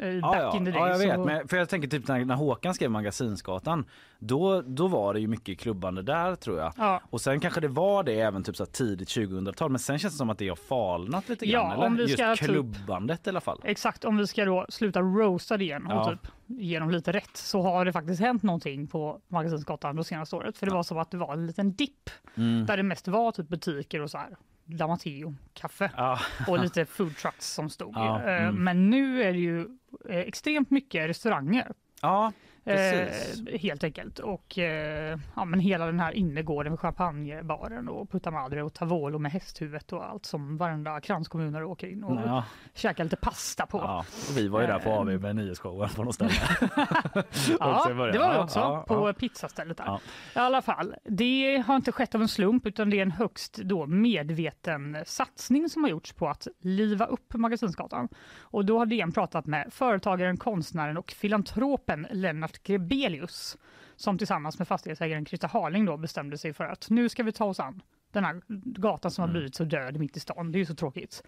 Eh, 0.00 0.08
ja, 0.08 0.20
Back 0.20 0.36
ja. 0.40 0.56
in 0.56 0.64
the 0.64 0.70
ja, 0.70 0.88
jag 0.88 0.98
vet. 0.98 1.14
så- 1.14 1.24
Men, 1.24 1.48
för 1.48 1.56
jag 1.56 1.68
tänker 1.68 1.88
typ 1.88 2.08
när, 2.08 2.24
när 2.24 2.34
Håkan 2.34 2.74
skrev 2.74 2.90
Magasinsgatan, 2.90 3.84
då, 4.18 4.62
då 4.62 4.86
var 4.88 5.14
det 5.14 5.20
ju 5.20 5.26
mycket 5.28 5.58
klubbande 5.58 6.02
där 6.02 6.34
tror 6.34 6.58
jag. 6.58 6.72
Ja. 6.78 7.00
Och 7.10 7.20
sen 7.20 7.40
kanske 7.40 7.60
det 7.60 7.68
var 7.68 8.02
det 8.02 8.20
även 8.20 8.42
typ 8.44 8.56
så 8.56 8.66
tidigt 8.66 9.08
2000-tal 9.08 9.70
men 9.70 9.78
sen 9.78 9.98
känns 9.98 10.14
det 10.14 10.18
som 10.18 10.30
att 10.30 10.38
det 10.38 10.48
har 10.48 10.56
falnat 10.56 11.28
lite 11.28 11.46
grann. 11.46 11.66
Ja, 11.66 11.74
eller? 11.74 11.86
om 11.86 11.96
vi 11.96 12.08
ska 12.08 12.28
Just 12.28 12.42
typ- 12.42 12.50
klubbandet 12.50 13.26
i 13.26 13.30
alla 13.30 13.40
fall. 13.40 13.60
Exakt, 13.64 14.04
om 14.04 14.16
vi 14.16 14.26
ska 14.26 14.44
då 14.44 14.66
sluta 14.68 15.00
roasta 15.00 15.56
det 15.56 15.64
igen 15.64 15.86
och 15.86 15.92
Ja. 15.92 16.10
typ 16.10 16.32
ge 16.46 16.78
dem 16.78 16.90
lite 16.90 17.12
rätt 17.12 17.36
så 17.36 17.62
har 17.62 17.84
det 17.84 17.92
faktiskt 17.92 18.20
hänt 18.20 18.42
någonting 18.42 18.86
på 18.86 19.20
Magasinsgatan 19.28 19.96
det 19.96 20.04
senaste 20.04 20.36
året. 20.36 20.58
För 20.58 20.66
det 20.66 20.72
var 20.72 20.82
som 20.82 20.98
att 20.98 21.10
det 21.10 21.16
var 21.16 21.32
en 21.32 21.46
liten 21.46 21.74
dipp 21.74 22.10
Mm. 22.36 22.66
där 22.66 22.76
det 22.76 22.82
mest 22.82 23.08
var 23.08 23.32
typ 23.32 23.48
butiker 23.48 24.00
och 24.02 24.10
så 24.10 24.18
här. 24.18 24.36
Damateo, 24.66 25.34
kaffe 25.54 25.90
Ja, 25.96 26.18
och 26.48 26.58
lite 26.58 26.86
food 26.86 27.16
trucks 27.16 27.52
som 27.54 27.70
stod. 27.70 27.92
Ja, 27.94 28.22
Eh, 28.22 28.42
mm. 28.42 28.64
Men 28.64 28.90
nu 28.90 29.22
är 29.22 29.32
det 29.32 29.38
ju 29.38 29.60
eh, 30.08 30.18
extremt 30.18 30.70
mycket 30.70 31.08
restauranger. 31.08 31.72
ja. 32.02 32.32
Eh, 32.66 33.58
helt 33.60 33.84
enkelt. 33.84 34.18
Och 34.18 34.58
eh, 34.58 35.18
ja, 35.36 35.44
men 35.44 35.60
hela 35.60 35.86
den 35.86 36.00
här 36.00 36.12
innergården 36.12 36.72
med 36.72 36.80
champagnebaren 36.80 37.88
och 37.88 38.10
Putta 38.10 38.30
Madre 38.30 38.62
och 38.62 38.74
Tavolo 38.74 39.18
med 39.18 39.32
hästhuvudet 39.32 39.92
och 39.92 40.04
allt 40.10 40.26
som 40.26 40.56
varenda 40.56 41.00
kranskommunare 41.00 41.64
åker 41.64 41.86
in 41.86 42.04
och 42.04 42.20
Ja, 42.26 42.44
käkar 42.74 43.04
lite 43.04 43.16
pasta 43.16 43.66
på. 43.66 43.78
ja. 43.78 44.04
Vi 44.36 44.48
var 44.48 44.60
ju 44.60 44.66
där 44.66 44.78
på 44.78 44.90
Eh. 44.90 44.98
AV 44.98 45.20
med 45.20 45.36
nyhetsshowen 45.36 45.88
på 45.88 46.04
något 46.04 46.14
ställe. 46.14 46.30
Ja, 47.60 47.84
det 47.88 47.94
var 47.94 48.12
vi 48.12 48.38
också 48.42 48.58
ja, 48.58 48.84
på 48.88 49.08
ja. 49.08 49.12
pizzastället 49.12 49.76
där. 49.76 49.84
Ja. 49.86 50.00
I 50.34 50.38
alla 50.38 50.62
fall, 50.62 50.94
det 51.04 51.64
har 51.66 51.76
inte 51.76 51.92
skett 51.92 52.14
av 52.14 52.22
en 52.22 52.28
slump 52.28 52.66
utan 52.66 52.90
det 52.90 52.98
är 52.98 53.02
en 53.02 53.10
högst 53.10 53.56
då 53.56 53.86
medveten 53.86 54.96
satsning 55.06 55.68
som 55.68 55.82
har 55.84 55.90
gjorts 55.90 56.12
på 56.12 56.28
att 56.28 56.46
liva 56.60 57.06
upp 57.06 57.34
Magasinsgatan. 57.34 58.08
Och 58.40 58.64
då 58.64 58.78
har 58.78 58.86
DN 58.86 59.12
pratat 59.12 59.46
med 59.46 59.72
företagaren, 59.72 60.36
konstnären 60.36 60.96
och 60.96 61.10
filantropen 61.10 62.06
Lennart 62.10 62.53
Grebelius 62.62 63.56
som 63.96 64.18
tillsammans 64.18 64.58
med 64.58 64.68
fastighetsägaren 64.68 65.26
Christer 65.26 65.48
Harling 65.48 65.84
då 65.84 65.96
bestämde 65.96 66.38
sig 66.38 66.52
för 66.52 66.64
att 66.64 66.90
nu 66.90 67.08
ska 67.08 67.22
vi 67.22 67.32
ta 67.32 67.44
oss 67.44 67.60
an 67.60 67.82
den 68.12 68.24
här 68.24 68.42
gatan 68.80 69.10
som 69.10 69.22
har 69.22 69.28
Mm. 69.28 69.32
blivit 69.32 69.54
så 69.54 69.64
död 69.64 69.98
mitt 70.00 70.16
i 70.16 70.20
stan. 70.20 70.52
Det 70.52 70.56
är 70.56 70.60
ju 70.60 70.66
så 70.66 70.74
tråkigt. 70.74 71.22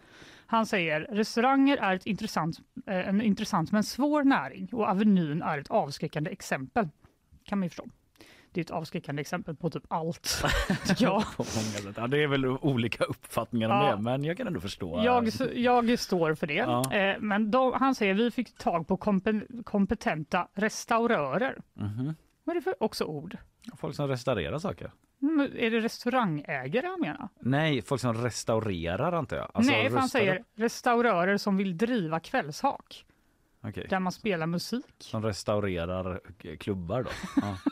Han 0.47 0.67
säger 0.67 1.01
restauranger 1.01 1.77
är 1.77 1.95
ett 1.97 2.07
intressant, 2.07 2.59
eh, 2.87 3.09
en 3.09 3.23
intressant 3.23 3.73
men 3.73 3.85
svår 3.85 4.25
näring 4.25 4.69
och 4.73 4.89
Avenyn 4.89 5.43
är 5.43 5.59
ett 5.59 5.71
avskräckande 5.71 6.31
exempel. 6.31 6.89
Kan 7.45 7.59
man 7.59 7.67
ju 7.67 7.69
förstå. 7.71 7.87
Det 8.57 8.61
är 8.61 8.65
ett 8.65 8.71
avskräckande 8.71 9.21
exempel 9.21 9.57
på 9.57 9.71
typ 9.71 9.83
allt. 9.89 10.43
ja. 10.99 11.25
Ja, 11.97 12.07
det 12.07 12.23
är 12.23 12.27
väl 12.27 12.47
olika 12.47 13.05
uppfattningar 13.05 13.69
om 13.71 13.77
Ja. 13.87 13.97
det 13.97 14.03
men 14.03 14.25
jag 14.25 14.37
kan 14.37 14.47
ändå 14.47 14.61
förstå. 14.61 15.03
jag, 15.05 15.31
jag 15.55 15.99
står 15.99 16.35
för 16.35 16.47
det. 16.47 16.55
Ja. 16.55 16.93
Eh, 16.93 17.17
Men 17.21 17.51
de, 17.51 17.73
han 17.73 17.95
säger 17.95 18.15
vi 18.15 18.31
fick 18.31 18.59
tag 18.59 18.89
på 18.89 18.97
kompetenta 19.65 20.49
restaurörer. 20.55 21.59
Mhm. 21.75 22.15
Vad 22.45 22.57
är 22.57 22.61
det 22.61 22.65
för 22.65 22.83
också 22.83 23.05
ord? 23.05 23.37
Folk 23.77 23.97
som 23.97 24.09
restaurerar 24.09 24.59
saker. 24.59 24.91
Mm, 25.23 25.41
Är 25.57 25.71
det 25.71 25.81
restaurangägare 25.81 26.87
han 26.87 27.01
menar? 27.01 27.29
Nej, 27.41 27.83
folk 27.83 28.01
som 28.01 28.15
restaurerar 28.15 29.13
antar 29.13 29.37
jag. 29.37 29.51
Alltså, 29.55 29.73
Nej, 29.73 29.91
för 29.91 29.99
han 29.99 30.09
säger 30.09 30.45
restaurörer 30.55 31.37
som 31.37 31.57
vill 31.57 31.77
driva 31.79 32.21
kvällshak 32.21 33.05
Okej. 33.61 33.87
där 33.91 34.01
man 34.01 34.13
spelar 34.13 34.47
musik. 34.47 34.85
Som 34.99 35.23
restaurerar 35.23 36.21
klubbar 36.61 37.03
då. 37.03 37.11
Ja. 37.37 37.57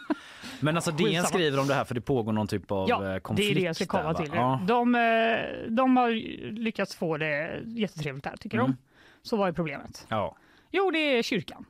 Men 0.60 0.76
alltså 0.76 0.90
DN 0.90 1.06
Skitsamma. 1.06 1.26
skriver 1.28 1.60
om 1.60 1.66
det 1.66 1.74
här 1.74 1.84
för 1.84 1.94
det 1.94 2.00
pågår 2.00 2.32
någon 2.32 2.46
typ 2.46 2.70
av 2.70 2.88
Ja, 2.88 3.04
eh, 3.06 3.12
det 3.12 3.20
konflikt. 3.20 3.50
är 3.50 3.54
det 3.54 3.60
jag 3.60 3.76
ska 3.76 3.86
komma 3.86 4.12
där, 4.12 4.14
till. 4.24 4.30
Ja. 4.34 4.60
De, 4.66 4.94
eh, 4.94 5.70
de 5.70 5.96
har 5.96 6.10
lyckats 6.52 6.94
få 6.96 7.16
det 7.16 7.62
jättetrevligt 7.66 8.24
där, 8.24 8.36
tycker 8.36 8.58
Mm. 8.58 8.70
de. 8.70 8.76
Så 9.22 9.36
vad 9.36 9.48
är 9.48 9.52
problemet? 9.52 10.06
Ja. 10.08 10.36
Jo, 10.70 10.90
det 10.90 10.98
är 10.98 11.22
kyrkan. 11.22 11.64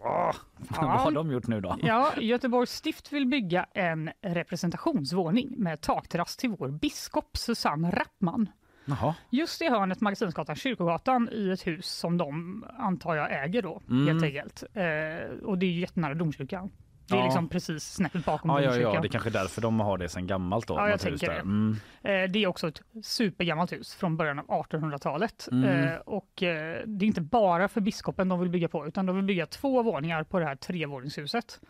Åh, 0.00 0.32
Vad 0.80 1.00
har 1.00 1.10
de 1.10 1.30
gjort 1.30 1.46
nu 1.46 1.60
då? 1.60 1.76
Ja, 1.82 2.12
Göteborgs 2.20 2.70
stift 2.72 3.12
vill 3.12 3.26
bygga 3.26 3.66
en 3.74 4.10
representationsvåning 4.22 5.54
med 5.56 5.80
takterrass 5.80 6.36
till 6.36 6.50
vår 6.50 6.68
biskop 6.68 7.36
Susanne 7.36 7.90
Rappman. 7.90 8.48
Jaha. 8.84 9.14
Just 9.30 9.62
i 9.62 9.68
hörnet 9.68 10.00
Magasinsgatan 10.00 10.56
Kyrkogatan 10.56 11.28
i 11.32 11.50
ett 11.50 11.66
hus 11.66 11.86
som 11.86 12.16
de 12.18 12.64
antar 12.78 13.14
jag 13.14 13.44
äger 13.44 13.62
då 13.62 13.82
Mm. 13.90 14.06
helt 14.08 14.24
enkelt. 14.24 14.62
Eh, 14.74 15.44
och 15.44 15.58
det 15.58 15.66
är 15.66 15.70
ju 15.70 15.80
jättenära 15.80 16.14
domkyrkan. 16.14 16.70
Det 17.08 17.14
är 17.14 17.18
Ja. 17.18 17.24
liksom 17.24 17.48
precis 17.48 17.92
snäppet 17.94 18.24
bakom 18.24 18.50
Ja, 18.50 18.60
ja, 18.60 18.66
domkyrkan. 18.66 18.94
ja, 18.94 19.00
det 19.00 19.06
är 19.06 19.10
kanske 19.10 19.30
därför 19.30 19.60
de 19.62 19.80
har 19.80 19.98
det 19.98 20.08
sen 20.08 20.26
gammalt 20.26 20.66
då. 20.66 20.74
Ja, 20.74 20.88
jag 20.88 21.00
tänker 21.00 21.26
det. 21.30 21.34
Mm. 21.40 21.76
Eh, 22.02 22.30
Det 22.30 22.38
är 22.42 22.46
också 22.46 22.68
ett 22.68 22.82
supergammalt 23.02 23.72
hus 23.72 23.94
från 23.94 24.16
början 24.16 24.38
av 24.38 24.44
1800-talet. 24.46 25.48
Mm. 25.52 25.84
Eh, 25.88 25.94
Och 25.96 26.42
eh, 26.42 26.82
det 26.86 27.04
är 27.04 27.06
inte 27.06 27.20
bara 27.20 27.68
för 27.68 27.80
biskopen 27.80 28.28
de 28.28 28.40
vill 28.40 28.50
bygga 28.50 28.68
på 28.68 28.86
utan 28.86 29.06
de 29.06 29.16
vill 29.16 29.24
bygga 29.24 29.46
två 29.46 29.82
våningar 29.82 30.22
på 30.24 30.38
det 30.38 30.44
här 30.46 30.56
trevåningshuset. 30.56 31.60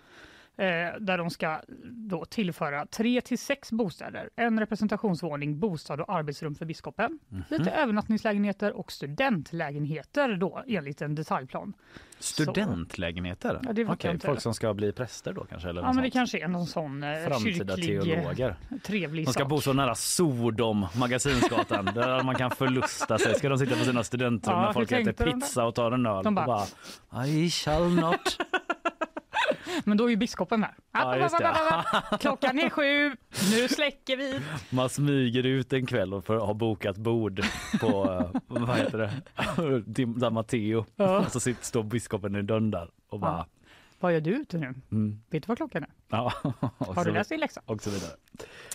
Eh, 0.59 0.67
Där 1.01 1.19
de 1.19 1.31
ska 1.31 1.61
då 1.85 2.25
tillföra 2.25 2.87
tre 2.87 3.21
till 3.21 3.39
sex 3.39 3.73
bostäder. 3.73 4.31
En 4.37 4.61
representationsvåning, 4.61 5.59
bostad 5.61 6.01
och 6.01 6.15
arbetsrum 6.15 6.55
för 6.55 6.65
biskopen. 6.67 7.19
Mhm. 7.29 7.43
Lite 7.51 7.71
övernattningslägenheter 7.71 8.73
och 8.73 8.93
studentlägenheter 8.93 10.37
då 10.37 10.63
enligt 10.67 11.03
en 11.03 11.15
detaljplan. 11.15 11.73
Studentlägenheter? 12.19 13.61
Ja, 13.63 13.73
jag 13.77 13.91
Okej, 13.91 14.11
inte. 14.11 14.27
folk 14.27 14.41
som 14.41 14.55
ska 14.55 14.75
bli 14.75 14.93
präster 14.93 15.33
då 15.33 15.45
kanske? 15.45 15.69
Eller 15.69 15.83
Ja 15.83 15.93
men 15.93 16.03
det 16.05 16.11
kanske 16.11 16.39
är 16.45 16.49
någon 16.49 16.67
sån 16.67 17.03
eh, 17.03 17.25
Framtida 17.27 17.77
kyrklig, 17.77 17.97
eh, 17.97 18.03
teologer. 18.15 18.57
trevlig 18.85 19.27
De 19.27 19.33
ska 19.33 19.43
sak. 19.43 19.49
bo 19.51 19.61
så 19.61 19.73
nära 19.73 19.95
Sodom, 19.95 20.87
Magasinsgatan, 20.97 21.85
där 21.95 22.23
man 22.23 22.35
kan 22.35 22.51
förlusta 22.51 23.19
sig. 23.19 23.35
Ska 23.35 23.49
de 23.49 23.59
sitta 23.59 23.77
på 23.77 23.85
sina 23.85 24.05
studentrum 24.05 24.57
Ja, 24.57 24.63
när 24.67 24.73
folk 24.73 24.93
äter 24.93 25.33
pizza 25.33 25.65
och 25.65 25.75
tar 25.75 25.93
en 25.93 26.07
öl 26.07 26.25
De 26.25 26.39
och 26.39 26.45
bara- 26.47 26.67
bara 27.11 27.27
I 27.27 27.51
shall 27.51 27.91
not. 27.95 28.39
Men 29.85 29.97
då 29.97 30.05
är 30.05 30.11
ju 30.11 30.17
biskopen 30.17 30.61
där. 30.61 30.75
Ja, 30.93 31.17
just 31.17 31.39
det. 31.39 31.55
Klockan 32.21 32.59
är 32.59 32.71
sju, 32.71 33.17
nu 33.53 33.69
släcker 33.69 34.17
vi. 34.17 34.41
Man 34.71 34.89
smyger 34.89 35.47
ut 35.47 35.73
en 35.73 35.87
kväll 35.87 36.15
och 36.15 36.25
får 36.25 36.37
ha 36.37 36.55
bokat 36.55 36.97
bord 36.97 37.45
på, 37.81 38.21
eh, 38.35 38.41
vad 38.47 38.77
heter 38.77 38.99
det, 38.99 39.11
där 40.21 40.31
Matteo. 40.31 40.85
Ja. 40.97 41.19
Och 41.19 41.33
så 41.33 41.41
sitter, 41.41 41.65
står 41.65 41.83
biskopen 41.83 42.37
i 42.37 42.43
dörren 42.43 42.71
där 42.71 42.91
och 43.11 43.21
bara, 43.21 43.47
Vad 44.07 44.13
gör 44.13 44.21
du 44.21 44.31
ute 44.31 44.59
nu? 44.59 44.75
mm, 44.93 45.21
Vet 45.31 45.43
du 45.43 45.47
vad 45.47 45.57
klockan 45.57 45.83
är? 45.83 45.89
ja. 46.09 46.33
Har 46.79 47.05
du 47.05 47.13
läst 47.13 47.31
din 47.31 47.41
läxa? 47.41 47.63
och 47.67 47.83
så 47.83 47.91
vidare. 47.91 48.11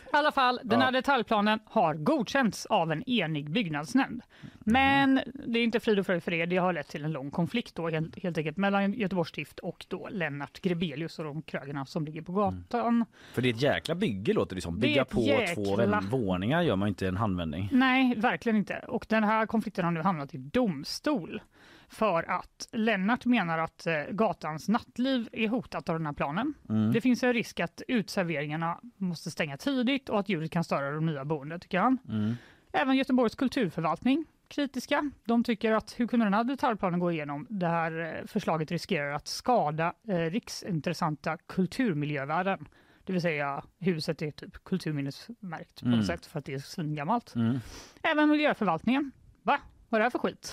I 0.05 0.15
alla 0.15 0.31
fall, 0.31 0.59
den 0.63 0.79
Ja. 0.79 0.85
här 0.85 0.91
detaljplanen 0.91 1.59
har 1.65 1.93
godkänts 1.93 2.65
av 2.65 2.91
en 2.91 3.09
enig 3.09 3.49
byggnadsnämnd. 3.49 4.21
Men 4.59 5.19
det 5.47 5.59
är 5.59 5.63
inte 5.63 5.79
frid 5.79 5.99
och 5.99 6.05
fröjd 6.05 6.23
för 6.23 6.31
det. 6.31 6.45
Det 6.45 6.57
har 6.57 6.73
lett 6.73 6.87
till 6.87 7.05
en 7.05 7.11
lång 7.11 7.31
konflikt 7.31 7.75
då, 7.75 7.89
helt, 7.89 8.23
helt 8.23 8.37
enkelt 8.37 8.57
mellan 8.57 8.93
Göteborgs 8.93 9.29
stift 9.29 9.59
och 9.59 9.85
då 9.87 10.07
Lennart 10.11 10.59
Grebelius 10.61 11.19
och 11.19 11.25
de 11.25 11.41
krögarna 11.41 11.85
som 11.85 12.05
ligger 12.05 12.21
på 12.21 12.31
gatan. 12.31 13.05
För 13.33 13.41
det 13.41 13.49
är 13.49 13.53
ett 13.53 13.61
jäkla 13.61 13.95
bygge 13.95 14.33
låter 14.33 14.55
det 14.55 14.61
som. 14.61 14.75
Det 14.75 14.81
Bygga 14.81 15.01
ett 15.01 15.09
på 15.09 15.15
två 15.17 15.21
jäkla- 15.23 15.85
vän- 15.85 16.09
våningar 16.09 16.61
gör 16.61 16.75
man 16.75 16.87
inte 16.87 17.07
en 17.07 17.17
handvändning. 17.17 17.69
Nej, 17.71 18.15
verkligen 18.17 18.55
inte. 18.55 18.79
Och 18.87 19.05
den 19.09 19.23
här 19.23 19.45
konflikten 19.45 19.85
har 19.85 19.91
nu 19.91 20.01
hamnat 20.01 20.33
i 20.35 20.37
domstol. 20.37 21.41
För 21.91 22.31
att 22.31 22.67
Lennart 22.71 23.25
menar 23.25 23.57
att 23.57 23.87
eh, 23.87 23.93
gatans 24.11 24.69
nattliv 24.69 25.29
är 25.31 25.47
hotat 25.47 25.89
av 25.89 25.95
den 25.95 26.05
här 26.05 26.13
planen. 26.13 26.53
Mm. 26.69 26.91
Det 26.91 27.01
finns 27.01 27.23
en 27.23 27.33
risk 27.33 27.59
att 27.59 27.81
utserveringarna 27.87 28.79
måste 28.97 29.31
stänga 29.31 29.57
tidigt 29.57 30.09
och 30.09 30.19
att 30.19 30.29
ljudet 30.29 30.51
kan 30.51 30.63
störa 30.63 30.91
de 30.91 31.05
nya 31.05 31.25
boende, 31.25 31.59
tycker 31.59 31.79
han. 31.79 31.97
Mm. 32.09 32.35
Även 32.73 32.95
Göteborgs 32.95 33.35
kulturförvaltning 33.35 34.25
kritiska. 34.47 35.11
De 35.25 35.43
tycker 35.43 35.71
att 35.71 35.99
hur 35.99 36.07
kunde 36.07 36.25
den 36.25 36.33
här 36.33 36.43
detaljplanen 36.43 36.99
gå 36.99 37.11
igenom? 37.11 37.47
Det 37.49 37.67
här 37.67 38.15
eh, 38.19 38.25
förslaget 38.27 38.71
riskerar 38.71 39.11
att 39.11 39.27
skada 39.27 39.93
eh, 40.07 40.15
riksintressanta 40.15 41.37
kulturmiljövärden. 41.37 42.67
Det 43.03 43.13
vill 43.13 43.21
säga 43.21 43.63
huset 43.79 44.21
är 44.21 44.31
typ 44.31 44.63
kulturminnesmärkt 44.63 45.79
på 45.81 45.85
Mm. 45.85 45.97
något 45.99 46.07
sätt 46.07 46.25
för 46.25 46.39
att 46.39 46.45
det 46.45 46.53
är 46.53 46.59
svingammalt. 46.59 47.35
Mm. 47.35 47.59
Även 48.03 48.29
miljöförvaltningen. 48.29 49.11
Va? 49.43 49.57
Vad 49.91 50.01
är 50.01 50.03
det 50.03 50.05
här 50.05 50.09
för 50.09 50.19
skit? 50.19 50.51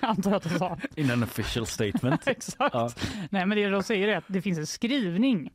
Antar 0.00 0.30
jag 0.30 0.36
att 0.36 0.42
de 0.42 0.48
sa. 0.58 0.78
In 0.96 1.10
an 1.10 1.22
official 1.22 1.66
statement. 1.66 2.26
Exakt. 2.28 2.74
Ja. 2.74 2.90
Nej, 3.30 3.46
men 3.46 3.58
det 3.58 3.68
de 3.68 3.82
säger 3.82 4.08
är 4.08 4.16
att 4.16 4.24
det 4.26 4.42
finns 4.42 4.58
en 4.58 4.66
skrivning 4.66 5.50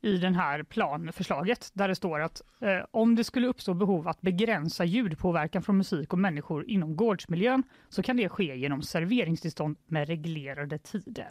i 0.00 0.16
den 0.18 0.34
här 0.34 0.62
planförslaget 0.62 1.70
där 1.74 1.88
det 1.88 1.94
står 1.94 2.20
att 2.20 2.42
eh, 2.60 2.84
om 2.90 3.14
det 3.16 3.24
skulle 3.24 3.46
uppstå 3.46 3.74
behov 3.74 4.08
att 4.08 4.20
begränsa 4.20 4.84
ljudpåverkan 4.84 5.62
från 5.62 5.76
musik 5.76 6.12
och 6.12 6.18
människor 6.18 6.70
inom 6.70 6.96
gårdsmiljön 6.96 7.62
så 7.88 8.02
kan 8.02 8.16
det 8.16 8.28
ske 8.28 8.56
genom 8.56 8.82
serveringstillstånd 8.82 9.76
med 9.86 10.08
reglerade 10.08 10.78
tider. 10.78 11.30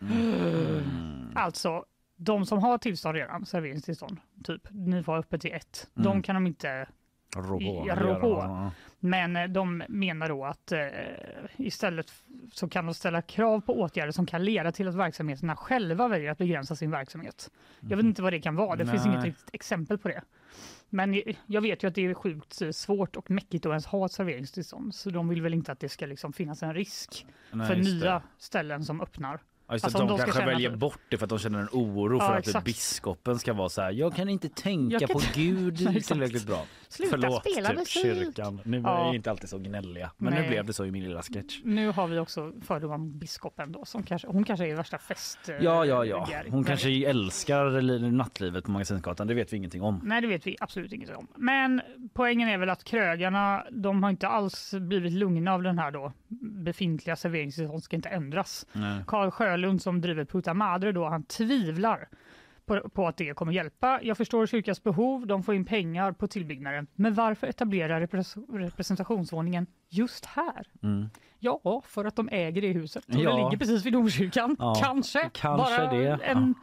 Mm. 0.00 1.32
Alltså, 1.34 1.84
de 2.16 2.46
som 2.46 2.58
har 2.58 2.78
tillstånd 2.78 3.14
redan, 3.16 3.46
serveringstillstånd, 3.46 4.20
typ 4.44 4.62
ni 4.70 5.02
får 5.02 5.16
öppet 5.18 5.40
till 5.40 5.52
ett, 5.52 5.88
de 5.94 6.06
Mm. 6.06 6.22
kan 6.22 6.34
de 6.34 6.46
inte 6.46 6.88
I 7.36 7.90
Robå. 7.90 8.70
Men 9.00 9.36
eh, 9.36 9.44
de 9.44 9.82
menar 9.88 10.28
då 10.28 10.44
att 10.44 10.72
eh, 10.72 10.80
istället 11.56 12.12
så 12.52 12.68
kan 12.68 12.86
de 12.86 12.94
ställa 12.94 13.22
krav 13.22 13.60
på 13.60 13.80
åtgärder 13.80 14.12
som 14.12 14.26
kan 14.26 14.44
leda 14.44 14.72
till 14.72 14.88
att 14.88 14.94
verksamheterna 14.94 15.56
själva 15.56 16.08
väljer 16.08 16.30
att 16.30 16.38
begränsa 16.38 16.76
sin 16.76 16.90
verksamhet. 16.90 17.50
Jag 17.80 17.96
vet 17.96 18.06
inte 18.06 18.22
vad 18.22 18.32
det 18.32 18.40
kan 18.40 18.56
vara, 18.56 18.76
det 18.76 18.86
finns 18.86 19.04
Nej. 19.04 19.14
inget 19.14 19.24
riktigt 19.24 19.50
exempel 19.52 19.98
på 19.98 20.08
det. 20.08 20.22
Men 20.88 21.14
eh, 21.14 21.36
jag 21.46 21.60
vet 21.60 21.82
ju 21.82 21.88
att 21.88 21.94
det 21.94 22.06
är 22.06 22.14
sjukt 22.14 22.62
eh, 22.62 22.70
svårt 22.70 23.16
och 23.16 23.30
mäckigt 23.30 23.66
att 23.66 23.70
ens 23.70 23.86
ha 23.86 24.06
ett 24.06 24.12
serveringstillstånd, 24.12 24.94
så 24.94 25.10
de 25.10 25.28
vill 25.28 25.42
väl 25.42 25.54
inte 25.54 25.72
att 25.72 25.80
det 25.80 25.88
ska 25.88 26.06
liksom 26.06 26.32
finnas 26.32 26.62
en 26.62 26.74
risk 26.74 27.26
Nej, 27.52 27.66
för 27.66 27.76
nya 27.76 28.14
det. 28.14 28.22
ställen 28.38 28.84
som 28.84 29.00
öppnar. 29.00 29.40
Alltså, 29.66 29.88
att 29.88 29.94
om 29.94 30.06
de, 30.08 30.16
de 30.18 30.22
kanske 30.24 30.44
väljer 30.46 30.70
att- 30.72 30.78
bort 30.78 31.00
det 31.08 31.18
för 31.18 31.24
att 31.26 31.30
de 31.30 31.38
känner 31.38 31.58
en 31.58 31.68
oro 31.72 32.18
Ja, 32.18 32.26
för 32.28 32.32
att 32.36 32.46
exakt. 32.46 32.64
biskopen 32.64 33.38
ska 33.38 33.52
vara 33.52 33.68
så 33.68 33.82
här. 33.82 33.90
Jag 33.92 34.14
kan 34.16 34.28
inte 34.28 34.48
tänka 34.48 34.98
kan 34.98 35.08
på 35.08 35.20
inte- 35.20 35.40
Gud 35.40 35.80
Nej, 35.84 36.02
tillräckligt 36.02 36.46
bra. 36.46 36.64
Sluta 36.88 37.10
Förlåt, 37.10 37.50
spela 37.50 37.68
typ, 37.68 37.78
musik! 37.78 38.02
kyrkan. 38.02 38.60
Nu 38.64 38.76
är 38.78 38.82
Ja. 38.82 39.06
jag 39.06 39.14
inte 39.14 39.30
alltid 39.30 39.48
så 39.48 39.58
gnälliga. 39.58 40.10
Men 40.16 40.32
nu 40.34 40.40
Nej. 40.40 40.48
blev 40.48 40.64
det 40.64 40.72
så 40.72 40.84
i 40.84 40.90
min 40.90 41.04
lilla 41.04 41.22
sketch. 41.22 41.60
Nu 41.64 41.88
har 41.90 42.06
vi 42.08 42.18
också 42.18 42.52
fördomar 42.62 42.94
om 42.94 43.18
biskopen 43.18 43.72
då, 43.72 43.84
som 43.84 44.02
kanske, 44.02 44.28
hon 44.28 44.44
kanske 44.44 44.68
är 44.68 44.74
värsta 44.74 44.98
fest... 44.98 45.48
eh, 45.48 45.56
Ja, 45.60 45.84
ja, 45.84 46.04
ja. 46.04 46.28
Hon 46.48 46.64
kanske 46.64 46.90
älskar 47.08 47.80
li- 47.80 48.10
nattlivet 48.10 48.64
på 48.64 48.70
Magasinsgatan. 48.70 49.26
Det 49.26 49.34
vet 49.34 49.52
vi 49.52 49.56
ingenting 49.56 49.82
om. 49.82 50.00
Nej, 50.04 50.20
det 50.20 50.26
vet 50.26 50.46
vi 50.46 50.56
absolut 50.60 50.92
inget 50.92 51.10
om. 51.16 51.26
Men 51.36 51.80
poängen 52.14 52.48
är 52.48 52.58
väl 52.58 52.70
att 52.70 52.84
krögarna, 52.84 53.64
de 53.70 54.02
har 54.02 54.10
inte 54.10 54.28
alls 54.28 54.74
blivit 54.80 55.12
lugna 55.12 55.52
av 55.54 55.62
den 55.62 55.78
här 55.78 55.90
då 55.90 56.12
befintliga 56.40 57.16
serveringstillstånd 57.16 57.82
ska 57.82 57.96
inte 57.96 58.08
ändras. 58.08 58.66
Karl 59.06 59.30
Sjölund 59.30 59.61
som 59.78 60.00
driver 60.00 60.24
Puta 60.24 60.54
Madre 60.54 60.92
då, 60.92 61.04
han 61.08 61.22
tvivlar 61.24 62.08
på, 62.66 62.88
på 62.88 63.06
att 63.08 63.16
det 63.16 63.34
kommer 63.34 63.52
hjälpa. 63.52 64.00
Jag 64.02 64.16
förstår 64.16 64.46
kyrkans 64.46 64.82
behov, 64.82 65.26
de 65.26 65.42
får 65.42 65.54
in 65.54 65.64
pengar 65.64 66.12
på 66.12 66.26
tillbyggnaden. 66.26 66.86
Men 66.94 67.14
varför 67.14 67.46
etablera 67.46 68.00
repres- 68.00 68.58
representationsvåningen 68.58 69.66
just 69.88 70.26
här? 70.26 70.66
Mm. 70.82 71.08
Ja, 71.38 71.82
för 71.86 72.04
att 72.04 72.16
de 72.16 72.28
äger 72.32 72.62
det 72.62 72.68
huset. 72.68 73.04
Och 73.08 73.14
Ja. 73.14 73.30
det 73.30 73.36
ligger 73.44 73.56
precis 73.58 73.86
vid 73.86 73.92
domkyrkan. 73.92 74.56
Ja, 74.58 74.74
Kanske. 74.82 75.30
kanske 75.32 75.78
Bara 75.78 75.92
det. 75.94 76.08
En, 76.24 76.54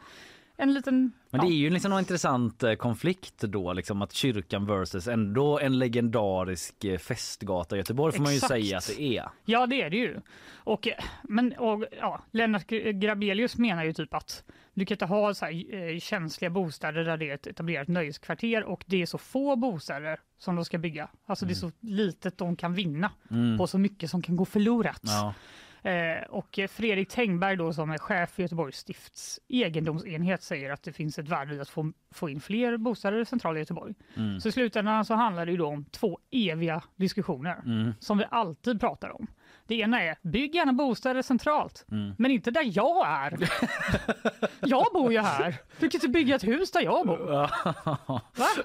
en 0.62 0.74
liten... 0.74 1.12
Men 1.30 1.40
det 1.40 1.46
är 1.46 1.56
ju 1.56 1.70
liksom 1.70 1.92
en 1.92 1.98
intressant 1.98 2.62
eh, 2.62 2.74
konflikt 2.74 3.38
då, 3.40 3.72
liksom 3.72 4.02
att 4.02 4.12
kyrkan 4.12 4.66
versus 4.66 5.08
ändå 5.08 5.58
en 5.58 5.78
legendarisk 5.78 6.84
eh, 6.84 6.98
festgata 6.98 7.76
i 7.76 7.78
Göteborg 7.78 8.12
får 8.12 8.22
man 8.22 8.32
ju 8.32 8.36
Exakt. 8.36 8.52
säga 8.52 8.78
att 8.78 8.86
det 8.96 9.02
är. 9.16 9.28
Ja, 9.44 9.66
det 9.66 9.82
är 9.82 9.90
det 9.90 9.96
ju. 9.96 10.20
Och, 10.54 10.88
eh, 10.88 10.94
men, 11.22 11.52
och, 11.52 11.84
ja, 12.00 12.20
Lennart 12.30 12.66
Gr- 12.70 12.92
Grabelius 12.92 13.56
menar 13.58 13.84
ju 13.84 13.92
typ 13.92 14.14
att 14.14 14.44
du 14.74 14.86
kan 14.86 14.94
inte 14.94 15.06
ha 15.06 15.34
så 15.34 15.44
här, 15.44 16.00
känsliga 16.00 16.50
bostäder 16.50 17.04
där 17.04 17.16
det 17.16 17.30
är 17.30 17.34
ett 17.34 17.46
etablerat 17.46 17.88
nöjeskvarter 17.88 18.64
och 18.64 18.84
det 18.86 19.02
är 19.02 19.06
så 19.06 19.18
få 19.18 19.56
bostäder 19.56 20.20
som 20.38 20.56
de 20.56 20.64
ska 20.64 20.78
bygga. 20.78 21.08
Alltså 21.26 21.46
det 21.46 21.52
är 21.52 21.54
så 21.54 21.72
litet 21.80 22.38
de 22.38 22.56
kan 22.56 22.74
vinna 22.74 23.10
Mm. 23.30 23.58
på 23.58 23.66
så 23.66 23.78
mycket 23.78 24.10
som 24.10 24.22
kan 24.22 24.36
gå 24.36 24.44
förlorat. 24.44 25.00
Ja. 25.02 25.34
Eh, 25.82 26.22
och 26.28 26.58
Fredrik 26.68 27.08
Tengberg 27.08 27.56
då 27.56 27.72
som 27.72 27.90
är 27.90 27.98
chef 27.98 28.30
för 28.30 28.42
Göteborgs 28.42 28.76
stifts 28.76 29.40
egendomsenhet 29.48 30.42
säger 30.42 30.70
att 30.70 30.82
det 30.82 30.92
finns 30.92 31.18
ett 31.18 31.28
värde 31.28 31.54
i 31.54 31.60
att 31.60 31.68
få, 31.68 31.92
få 32.14 32.28
in 32.28 32.40
fler 32.40 32.76
bostäder 32.76 33.20
i 33.20 33.24
centrala 33.24 33.58
Göteborg. 33.58 33.94
Mm. 34.16 34.40
Så 34.40 34.48
i 34.48 34.52
slutändan 34.52 35.04
så 35.04 35.14
handlar 35.14 35.46
det 35.46 35.52
ju 35.52 35.60
om 35.62 35.84
två 35.84 36.18
eviga 36.30 36.82
diskussioner 36.96 37.62
Mm. 37.66 37.92
som 38.00 38.18
vi 38.18 38.24
alltid 38.30 38.80
pratar 38.80 39.10
om. 39.10 39.26
Det 39.66 39.74
ena 39.74 40.02
är 40.02 40.16
bygg 40.22 40.54
gärna 40.54 40.72
bostäder 40.72 41.22
centralt, 41.22 41.84
Mm. 41.90 42.14
men 42.18 42.30
inte 42.30 42.50
där 42.50 42.70
jag 42.76 43.06
är. 43.08 43.38
jag 44.60 44.86
bor 44.92 45.12
ju 45.12 45.20
här. 45.20 45.54
Du 45.78 45.88
kan 45.90 45.96
inte 45.98 46.08
bygga 46.08 46.34
ett 46.36 46.44
hus 46.44 46.70
där 46.70 46.80
jag 46.80 47.06
bor. 47.06 47.18
Va? 47.18 47.50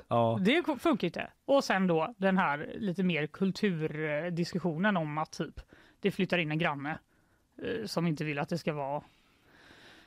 ja. 0.07 0.39
Det 0.41 0.63
funkar 0.79 1.07
inte. 1.07 1.27
Och 1.45 1.63
sen 1.63 1.87
då 1.87 2.13
den 2.17 2.37
här 2.37 2.73
lite 2.75 3.03
mer 3.03 3.27
kulturdiskussionen 3.27 4.97
om 4.97 5.17
att 5.17 5.31
typ 5.31 5.59
det 6.05 6.11
flyttar 6.11 6.37
in 6.37 6.51
en 6.51 6.57
granne 6.59 6.97
eh, 7.63 7.85
som 7.85 8.07
inte 8.07 8.23
vill 8.23 8.39
att 8.39 8.49
det 8.49 8.57
ska 8.57 8.73
vara 8.73 9.01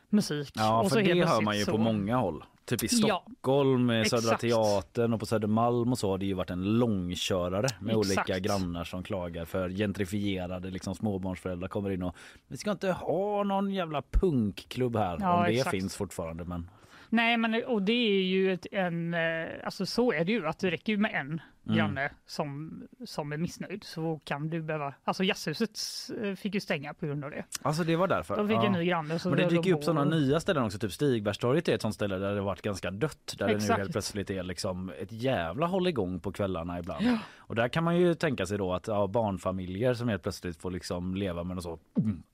musik. 0.09 0.51
Ja, 0.55 0.81
och 0.83 0.91
för 0.91 1.03
det 1.03 1.25
hör 1.27 1.41
man 1.41 1.59
ju 1.59 1.65
så- 1.65 1.71
på 1.71 1.79
många 1.79 2.17
håll. 2.17 2.45
Typ 2.65 2.83
i 2.83 2.89
Ja, 2.91 3.23
Stockholm, 3.27 3.87
med 3.87 4.07
Södra 4.07 4.19
exakt. 4.35 4.41
Teatern 4.41 5.13
och 5.13 5.21
på 5.21 5.27
Södermalm 5.27 5.93
och 5.93 5.99
så 5.99 6.11
har 6.11 6.19
det 6.19 6.27
ju 6.27 6.35
varit 6.35 6.51
en 6.51 6.79
långkörare 6.79 7.67
med 7.81 7.97
Exakt. 7.99 8.19
olika 8.29 8.39
grannar 8.39 8.85
som 8.85 9.03
klagar 9.03 9.45
för 9.45 9.69
gentrifierade 9.71 10.71
liksom 10.71 10.95
småbarnsföräldrar 10.95 11.69
kommer 11.69 11.91
in 11.91 12.03
och 12.03 12.17
vi 12.49 12.57
ska 12.57 12.71
inte 12.71 12.91
ha 12.93 13.45
någon 13.45 13.71
jävla 13.73 14.03
punkklubb 14.03 14.97
här 14.97 15.17
Ja, 15.21 15.39
om 15.39 15.45
det 15.45 15.51
exakt. 15.51 15.71
finns 15.71 15.97
fortfarande 15.97 16.45
men 16.45 16.71
Nej, 17.09 17.37
men 17.37 17.65
och 17.65 17.83
det 17.83 17.93
är 17.93 18.23
ju 18.23 18.53
ett, 18.53 18.67
en, 18.73 19.15
eh, 19.15 19.47
alltså 19.65 19.87
så 19.87 20.13
är 20.13 20.25
det 20.25 20.33
ju 20.33 20.47
att 20.47 20.59
det 20.59 20.71
räcker 20.71 20.93
ju 20.93 20.99
med 20.99 21.15
en 21.15 21.41
Mm. 21.69 21.79
granne 21.79 22.11
som, 22.27 22.83
som 23.07 23.33
är 23.33 23.37
missnöjd 23.37 23.85
så 23.85 24.21
kan 24.25 24.51
du 24.51 24.63
behöva, 24.63 24.95
alltså 25.05 25.25
jazzhuset 25.25 25.79
eh, 26.23 26.35
fick 26.35 26.55
ju 26.55 26.61
stänga 26.61 26.95
på 26.95 27.07
grund 27.07 27.25
av 27.25 27.31
det. 27.31 27.45
alltså 27.63 27.85
det 27.85 27.97
var 27.97 28.09
därför. 28.09 28.37
De 28.37 28.49
fick 28.49 28.57
Ja. 28.57 28.67
en 28.67 28.73
ny 28.73 28.85
granne. 28.85 29.19
Så 29.19 29.29
Men 29.29 29.39
det 29.39 29.45
dyker 29.49 29.63
de 29.63 29.73
upp 29.73 29.85
sådana 29.85 30.05
nya 30.05 30.41
ställen 30.41 30.65
också, 30.65 30.79
typ 30.79 30.93
Stigbergstorget 30.93 31.69
är 31.69 31.75
ett 31.75 31.83
sånt 31.83 31.95
ställe 31.95 32.19
där 32.19 32.35
det 32.35 32.41
varit 32.41 32.63
ganska 32.63 32.91
dött. 32.91 33.35
Där 33.39 33.47
det 33.47 33.53
nu 33.53 33.59
Exakt. 33.59 33.79
helt 33.79 33.93
plötsligt 33.93 34.31
är 34.31 34.43
liksom 34.43 34.93
ett 34.99 35.13
jävla 35.13 35.67
hålligång 35.67 36.21
på 36.21 36.33
kvällarna 36.33 36.79
ibland. 36.79 37.19
Och 37.37 37.55
där 37.55 37.69
kan 37.69 37.85
man 37.85 37.97
ju 37.97 38.15
tänka 38.15 38.47
sig 38.47 38.59
då 38.59 38.73
att 38.75 38.87
ja, 38.87 39.07
barnfamiljer 39.07 39.95
som 39.95 40.09
helt 40.09 40.23
plötsligt 40.23 40.57
får 40.57 40.71
liksom 40.71 41.15
leva 41.15 41.45
med 41.45 41.57
något 41.57 41.65
så 41.65 41.79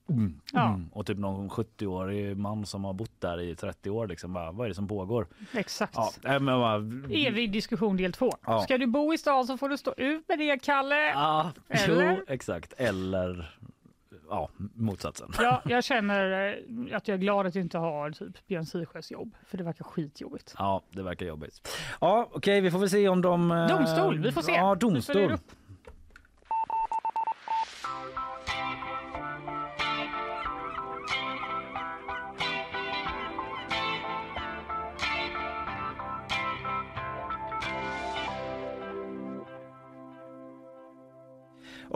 mm, 0.09 0.41
Ja. 0.53 0.67
mm. 0.67 0.89
och 0.93 1.05
typ 1.05 1.17
någon 1.17 1.49
70-årig 1.49 2.37
man 2.37 2.65
som 2.65 2.83
har 2.83 2.93
bott 2.93 3.21
där 3.21 3.41
i 3.41 3.55
30 3.55 3.89
år 3.89 4.07
liksom 4.07 4.33
bara, 4.33 4.51
vad 4.51 4.65
är 4.65 4.69
det 4.69 4.75
som 4.75 4.87
pågår? 4.87 5.27
Exakt. 5.53 5.95
Ja, 6.23 6.39
men 6.39 6.45
bara, 6.45 6.75
Evig 7.09 7.51
diskussion 7.51 7.97
del 7.97 8.13
två. 8.13 8.31
Ja. 8.45 8.61
Ska 8.61 8.77
du 8.77 8.87
bo 8.87 9.13
i 9.13 9.17
stan 9.17 9.47
så 9.47 9.57
får 9.57 9.69
du 9.69 9.77
stå 9.77 9.93
ut 9.97 10.27
med 10.27 10.39
det, 10.39 10.63
Kalle. 10.63 10.95
Ja, 11.09 11.51
Eller? 11.69 12.11
Jo, 12.17 12.23
exakt. 12.27 12.73
Eller 12.77 13.57
ja, 14.29 14.49
motsatsen. 14.73 15.31
Ja, 15.39 15.61
jag 15.65 15.83
känner 15.83 16.47
eh, 16.89 16.97
att 16.97 17.07
jag 17.07 17.15
är 17.15 17.19
glad 17.19 17.45
att 17.47 17.55
jag 17.55 17.61
inte 17.61 17.77
har 17.77 18.11
typ 18.11 18.47
Björn 18.47 18.65
Siesjös 18.65 19.11
jobb, 19.11 19.35
för 19.47 19.57
det 19.57 19.63
verkar 19.63 19.85
skitjobbigt. 19.85 20.55
Ja, 20.57 20.81
det 20.89 21.03
verkar 21.03 21.25
jobbigt. 21.25 21.67
Ja, 22.01 22.29
okej, 22.31 22.61
vi 22.61 22.71
får 22.71 22.79
väl 22.79 22.89
se 22.89 23.07
om 23.09 23.21
de... 23.21 23.51
eh, 23.51 23.67
Domstol, 23.67 24.19
vi 24.19 24.31
får 24.31 24.41
se. 24.41 24.51
Ja, 24.51 24.75
domstol. 24.75 25.37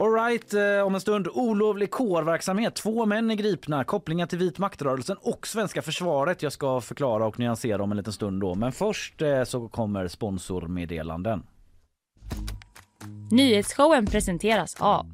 All 0.00 0.12
right, 0.12 0.54
eh, 0.54 0.86
om 0.86 0.94
en 0.94 1.00
stund 1.00 1.28
olovlig 1.28 1.90
kårverksamhet. 1.90 2.74
Två 2.74 3.06
män 3.06 3.30
är 3.30 3.34
gripna, 3.34 3.84
kopplingar 3.84 4.26
till 4.26 4.38
vit 4.38 4.58
maktrörelsen 4.58 5.16
och 5.20 5.46
svenska 5.46 5.82
försvaret. 5.82 6.42
Jag 6.42 6.52
ska 6.52 6.80
förklara 6.80 7.26
och 7.26 7.38
nyansera 7.38 7.82
om 7.82 7.90
en 7.90 7.96
liten 7.96 8.12
stund 8.12 8.40
då. 8.40 8.54
Men 8.54 8.72
först 8.72 9.22
eh, 9.22 9.44
så 9.44 9.68
kommer 9.68 10.08
sponsormeddelanden. 10.08 11.42
Nyhetsshowen 13.30 14.06
presenteras 14.06 14.76
av 14.78 15.06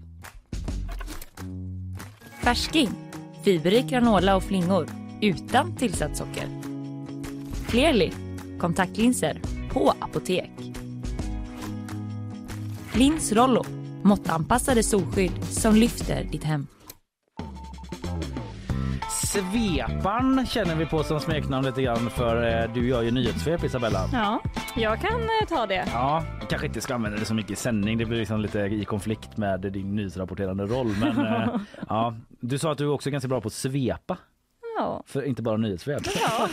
Färsking, 2.42 2.90
fiberrik 3.44 3.86
granola 3.86 4.36
och 4.36 4.42
flingor 4.42 4.86
utan 5.20 5.76
tillsatt 5.76 6.16
socker. 6.16 6.48
Clearly, 7.68 8.12
kontaktlinser 8.58 9.40
på 9.72 9.94
apotek. 10.00 10.50
Lins 12.94 13.32
Rollo, 13.32 13.64
måttanpassade 14.06 14.82
solskydd 14.82 15.44
som 15.44 15.74
lyfter 15.74 16.24
ditt 16.24 16.44
hem. 16.44 16.66
Svepan 19.10 20.46
känner 20.46 20.74
vi 20.74 20.86
på 20.86 21.02
som 21.02 21.20
smeknamn 21.20 21.66
lite 21.66 21.82
grann 21.82 22.10
för 22.10 22.62
eh, 22.62 22.74
du 22.74 22.88
gör 22.88 23.02
ju 23.02 23.10
nyhetssvep 23.10 23.64
Isabella. 23.64 24.08
Ja, 24.12 24.40
jag 24.76 25.00
kan 25.00 25.20
eh, 25.20 25.48
ta 25.48 25.66
det. 25.66 25.88
Ja, 25.92 26.24
kanske 26.48 26.66
inte 26.66 26.80
ska 26.80 26.94
använda 26.94 27.18
det 27.18 27.24
så 27.24 27.34
mycket 27.34 27.50
i 27.50 27.56
sändning. 27.56 27.98
Det 27.98 28.04
blir 28.04 28.18
liksom 28.18 28.40
lite 28.40 28.58
i 28.60 28.84
konflikt 28.84 29.36
med 29.36 29.60
din 29.60 29.96
nyhetsrapporterande 29.96 30.66
roll. 30.66 30.96
Men 31.00 31.26
eh, 31.26 31.60
ja, 31.88 32.16
du 32.40 32.58
sa 32.58 32.72
att 32.72 32.78
du 32.78 32.84
är 32.84 32.90
också 32.90 33.10
ganska 33.10 33.28
bra 33.28 33.40
på 33.40 33.46
att 33.46 33.52
svepa, 33.52 34.18
Ja. 34.78 35.02
för 35.06 35.22
inte 35.22 35.42
bara 35.42 35.56
nyhetssvep. 35.56 36.02
ja. 36.14 36.48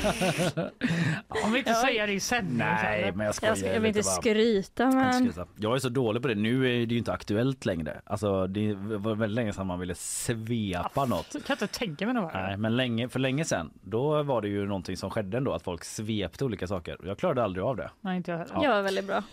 Om 1.45 1.51
vi 1.51 1.57
inte 1.59 1.71
Ja. 1.71 1.75
säger 1.81 2.07
det 2.07 2.13
i 2.13 2.19
sändning. 2.19 2.57
Nej, 2.57 3.11
men 3.15 3.25
jag 3.25 3.35
Jag, 3.41 3.57
ska, 3.57 3.67
jag 3.67 3.79
vill 3.79 3.85
inte 3.85 3.99
bara. 3.99 4.03
skryta 4.21 4.83
Jag 4.83 4.93
men. 4.93 5.33
Jag 5.57 5.75
är 5.75 5.79
så 5.79 5.89
dålig 5.89 6.21
på 6.21 6.27
det. 6.27 6.35
Nu 6.35 6.65
är 6.81 6.85
det 6.85 6.93
ju 6.93 6.97
inte 6.97 7.13
aktuellt 7.13 7.65
längre. 7.65 8.01
Alltså, 8.03 8.47
det 8.47 8.73
var 8.73 9.15
väldigt 9.15 9.35
länge 9.35 9.53
sedan 9.53 9.67
man 9.67 9.79
ville 9.79 9.95
svepa 9.95 11.05
något. 11.05 11.27
Jag 11.33 11.43
kan 11.43 11.53
inte 11.53 11.67
tänka 11.67 12.05
mig 12.05 12.15
något 12.15 12.33
Nej, 12.33 12.57
men 12.57 12.75
länge, 12.75 13.09
för 13.09 13.19
länge 13.19 13.45
sedan, 13.45 13.71
då 13.81 14.23
var 14.23 14.41
det 14.41 14.47
ju 14.47 14.65
någonting 14.67 14.97
som 14.97 15.09
skedde 15.09 15.37
ändå, 15.37 15.53
att 15.53 15.63
folk 15.63 15.83
svepte 15.83 16.45
olika 16.45 16.67
saker. 16.67 16.97
Jag 17.05 17.17
klarade 17.17 17.43
aldrig 17.43 17.65
av 17.65 17.75
det. 17.77 17.89
Nej, 18.01 18.17
inte 18.17 18.31
jag 18.31 18.37
heller. 18.37 18.53
jag 18.63 18.77
är 18.77 18.81
väldigt 18.81 19.07
bra. 19.07 19.23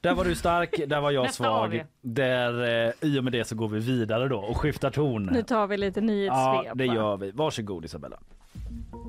Där 0.00 0.14
var 0.14 0.24
du 0.24 0.34
stark, 0.34 0.80
där 0.86 1.00
var 1.00 1.10
jag 1.10 1.22
Nästa 1.22 1.44
svag. 1.44 1.84
Där, 2.02 2.84
eh, 2.88 2.92
I 3.00 3.18
och 3.20 3.24
med 3.24 3.32
det 3.32 3.44
så 3.44 3.54
går 3.54 3.68
vi 3.68 3.78
vidare 3.80 4.28
då 4.28 4.38
och 4.38 4.56
skiftar 4.56 4.90
ton. 4.90 5.22
Nu 5.32 5.42
tar 5.42 5.66
vi 5.66 5.76
lite 5.76 6.00
nyhetssvep. 6.00 6.64
Ja, 6.66 6.74
det 6.74 6.86
gör 6.86 7.16
vi. 7.16 7.30
Varsågod 7.30 7.84
Isabella. 7.84 8.18
Thank 8.70 8.84
you. 8.92 8.99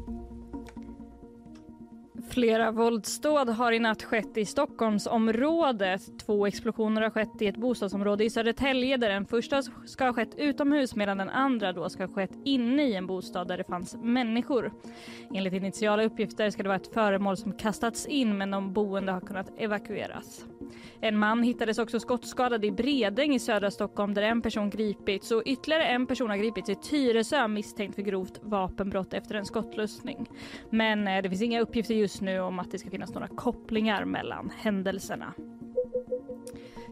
Flera 2.31 2.71
våldsdåd 2.71 3.49
har 3.49 3.71
i 3.71 3.79
natt 3.79 4.03
skett 4.03 4.37
i 4.37 4.45
Stockholmsområdet. 4.45 6.19
Två 6.25 6.45
explosioner 6.47 7.01
har 7.01 7.09
skett 7.09 7.41
i 7.41 7.47
ett 7.47 7.57
bostadsområde 7.57 8.23
i 8.23 8.29
Södertälje 8.29 8.97
där 8.97 9.09
den 9.09 9.25
första 9.25 9.61
ska 9.85 10.05
ha 10.05 10.13
skett 10.13 10.35
utomhus 10.37 10.95
medan 10.95 11.17
den 11.17 11.29
andra 11.29 11.73
då 11.73 11.89
ska 11.89 12.03
ha 12.03 12.13
skett 12.13 12.31
inne 12.45 12.83
i 12.83 12.95
en 12.95 13.07
bostad 13.07 13.47
där 13.47 13.57
det 13.57 13.63
fanns 13.63 13.95
människor. 14.01 14.71
Enligt 15.33 15.53
initiala 15.53 16.03
uppgifter 16.03 16.49
ska 16.49 16.63
det 16.63 16.69
vara 16.69 16.79
ett 16.79 16.93
föremål 16.93 17.37
som 17.37 17.53
kastats 17.53 18.05
in 18.05 18.37
men 18.37 18.51
de 18.51 18.73
boende 18.73 19.11
har 19.11 19.21
kunnat 19.21 19.51
evakueras. 19.57 20.45
En 21.01 21.17
man 21.17 21.43
hittades 21.43 21.79
också 21.79 21.99
skottskadad 21.99 22.65
i 22.65 22.71
Bredäng 22.71 23.35
i 23.35 23.39
södra 23.39 23.71
Stockholm 23.71 24.13
där 24.13 24.21
en 24.21 24.41
person 24.41 24.69
gripits 24.69 25.31
och 25.31 25.43
ytterligare 25.45 25.85
en 25.85 26.07
person 26.07 26.29
har 26.29 26.37
gripits 26.37 26.69
i 26.69 26.75
Tyresö 26.75 27.47
misstänkt 27.47 27.95
för 27.95 28.01
grovt 28.01 28.39
vapenbrott 28.41 29.13
efter 29.13 29.35
en 29.35 29.45
skottlossning. 29.45 30.29
Men 30.69 31.07
eh, 31.07 31.21
det 31.21 31.29
finns 31.29 31.41
inga 31.41 31.61
uppgifter 31.61 31.95
just 31.95 32.20
nu 32.21 32.39
om 32.39 32.59
att 32.59 32.71
det 32.71 32.79
ska 32.79 32.89
finnas 32.89 33.13
några 33.13 33.27
kopplingar 33.27 34.05
mellan 34.05 34.51
händelserna. 34.57 35.33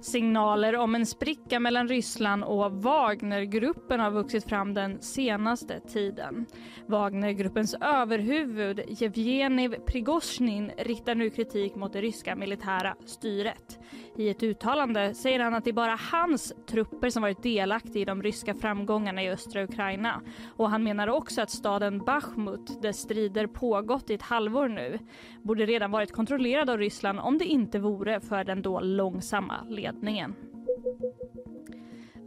Signaler 0.01 0.75
om 0.75 0.95
en 0.95 1.05
spricka 1.05 1.59
mellan 1.59 1.87
Ryssland 1.87 2.43
och 2.43 2.71
Wagnergruppen 2.71 3.99
har 3.99 4.11
vuxit 4.11 4.49
fram 4.49 4.73
den 4.73 5.01
senaste 5.01 5.79
tiden. 5.79 6.45
Wagnergruppens 6.85 7.75
överhuvud 7.81 8.81
Jevgenij 8.87 9.69
Prigozjin 9.69 10.71
riktar 10.77 11.15
nu 11.15 11.29
kritik 11.29 11.75
mot 11.75 11.93
det 11.93 12.01
ryska 12.01 12.35
militära 12.35 12.95
styret. 13.05 13.79
I 14.19 14.29
ett 14.29 14.43
uttalande 14.43 15.13
säger 15.13 15.39
han 15.39 15.53
att 15.53 15.63
det 15.63 15.69
är 15.69 15.73
bara 15.73 15.99
hans 16.11 16.53
trupper 16.65 17.09
som 17.09 17.21
varit 17.21 17.43
delaktiga 17.43 18.01
i 18.01 18.05
de 18.05 18.23
ryska 18.23 18.55
framgångarna 18.55 19.23
i 19.23 19.29
östra 19.29 19.63
Ukraina. 19.63 20.21
Och 20.57 20.69
han 20.69 20.83
menar 20.83 21.07
också 21.07 21.41
att 21.41 21.49
staden 21.49 21.99
Bachmut, 21.99 22.81
där 22.81 22.91
strider 22.91 23.47
pågått 23.47 24.09
i 24.09 24.13
ett 24.13 24.21
halvår 24.21 24.67
nu, 24.67 24.99
borde 25.41 25.65
redan 25.65 25.91
varit 25.91 26.11
kontrollerad 26.11 26.69
av 26.69 26.77
Ryssland 26.77 27.19
om 27.19 27.37
det 27.37 27.45
inte 27.45 27.79
vore 27.79 28.21
för 28.21 28.43
den 28.43 28.61
då 28.61 28.79
långsamma 28.79 29.55
ledningen. 29.69 30.35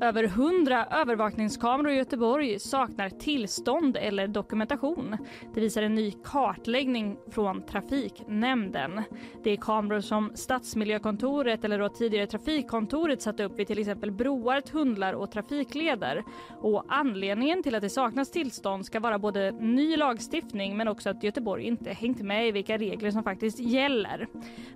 Över 0.03 0.25
100 0.25 0.87
övervakningskameror 0.91 1.93
i 1.93 1.97
Göteborg 1.97 2.59
saknar 2.59 3.09
tillstånd 3.09 3.97
eller 3.97 4.29
dokumentation. 4.29 5.17
Det 5.55 5.61
visar 5.61 5.83
en 5.83 5.95
ny 5.95 6.13
kartläggning 6.25 7.17
från 7.31 7.63
Trafiknämnden. 7.63 9.03
Det 9.43 9.51
är 9.51 9.57
kameror 9.57 10.01
som 10.01 10.33
Stadsmiljökontoret 10.35 11.65
eller 11.65 11.79
då 11.79 11.89
tidigare 11.89 12.27
Trafikkontoret 12.27 13.23
satt 13.23 13.41
upp 13.41 13.59
vid 13.59 13.67
till 13.67 13.79
exempel 13.79 14.11
broar, 14.11 14.61
tunnlar 14.61 15.13
och 15.13 15.31
trafikleder. 15.31 16.25
Och 16.61 16.85
anledningen 16.89 17.63
till 17.63 17.75
att 17.75 17.83
det 17.83 17.91
saknas 17.91 18.31
tillstånd 18.31 18.87
ska 18.87 19.01
vara 19.01 19.19
både 19.19 19.51
ny 19.51 19.97
lagstiftning 19.97 20.77
men 20.77 20.89
också 20.89 21.11
att 21.11 21.23
Göteborg 21.23 21.65
inte 21.65 21.91
hängt 21.93 22.23
med 22.23 22.49
i 22.49 22.53
vilka 22.53 22.79
regler 22.79 23.11
som 23.11 23.23
faktiskt 23.23 23.59
gäller. 23.59 24.27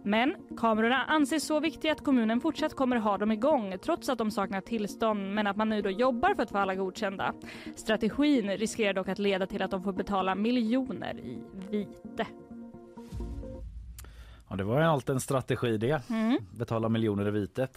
Men 0.03 0.35
kamerorna 0.57 1.05
anses 1.05 1.47
så 1.47 1.61
viktiga 1.61 1.93
att 1.93 2.05
kommunen 2.05 2.41
fortsatt 2.41 2.75
kommer 2.75 2.97
ha 2.97 3.19
dem 3.19 3.33
igång 3.33 3.75
trots 3.83 4.09
att 4.09 4.19
de 4.19 4.31
saknar 4.31 4.61
tillstånd 4.61 5.16
men 5.17 5.47
att 5.47 5.57
man 5.57 5.69
nu 5.69 5.83
då 5.83 5.91
jobbar 5.91 6.35
för 6.35 6.43
att 6.43 6.51
få 6.51 6.59
alla 6.59 6.75
godkända. 6.75 7.35
Strategin 7.77 8.51
riskerar 8.51 8.93
dock 8.93 9.09
att 9.09 9.19
leda 9.19 9.47
till 9.47 9.63
att 9.63 9.71
de 9.71 9.83
får 9.83 9.93
betala 9.93 10.35
miljoner 10.35 11.19
i 11.19 11.43
vite. 11.71 12.27
Ja, 14.49 14.57
det 14.57 14.65
var 14.65 14.81
ju 14.81 14.87
allt 14.87 15.09
en 15.09 15.21
strategi 15.21 15.77
det. 15.79 16.03
Mm. 16.11 16.39
Betala 16.51 16.89
miljoner 16.89 17.29
i 17.29 17.31
vite. 17.31 17.69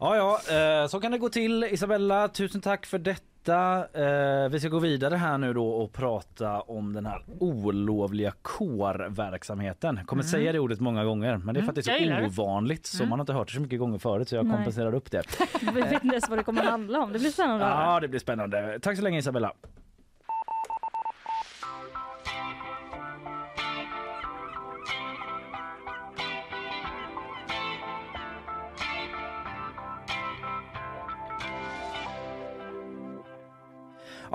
Ja, 0.00 0.16
ja, 0.16 0.54
eh, 0.56 0.88
så 0.88 1.00
kan 1.00 1.12
det 1.12 1.18
gå 1.18 1.28
till. 1.28 1.64
Isabella, 1.64 2.28
tusen 2.28 2.60
tack 2.60 2.86
för 2.86 2.98
detta. 2.98 3.33
Eh, 3.52 4.48
vi 4.50 4.60
ska 4.60 4.68
gå 4.68 4.78
vidare 4.78 5.14
här 5.16 5.38
nu 5.38 5.52
då 5.52 5.68
och 5.68 5.92
prata 5.92 6.60
om 6.60 6.92
den 6.92 7.06
här 7.06 7.22
olovliga 7.38 8.32
kårverksamheten. 8.42 10.00
Kommer 10.06 10.22
Mm. 10.22 10.30
säga 10.30 10.52
det 10.52 10.58
ordet 10.58 10.80
många 10.80 11.04
gånger, 11.04 11.36
men 11.36 11.54
det 11.54 11.58
är 11.58 11.62
Mm, 11.62 11.66
faktiskt 11.66 11.88
jag 11.88 12.00
gillar 12.00 12.20
det. 12.20 12.26
ovanligt 12.26 12.86
så 12.86 12.96
Mm. 13.02 13.10
man 13.10 13.18
har 13.18 13.22
inte 13.22 13.32
hört 13.32 13.48
det 13.48 13.54
så 13.54 13.60
mycket 13.60 13.78
gånger 13.78 13.98
förut 13.98 14.28
så 14.28 14.36
jag 14.36 14.46
Nej. 14.46 14.54
kompenserar 14.56 14.94
upp 14.94 15.10
det. 15.10 15.22
Vi 15.74 15.80
vet 15.82 15.92
inte 15.92 16.06
ens 16.06 16.28
vad 16.28 16.38
det 16.38 16.42
kommer 16.42 16.60
att 16.62 16.70
handla 16.70 17.00
om. 17.00 17.12
Det 17.12 17.18
blir 17.18 17.30
spännande 17.30 17.64
att. 17.66 17.86
Ja, 17.86 18.00
det 18.00 18.08
blir 18.08 18.20
spännande. 18.20 18.78
Tack 18.82 18.96
så 18.96 19.02
länge 19.02 19.18
Isabella. 19.18 19.52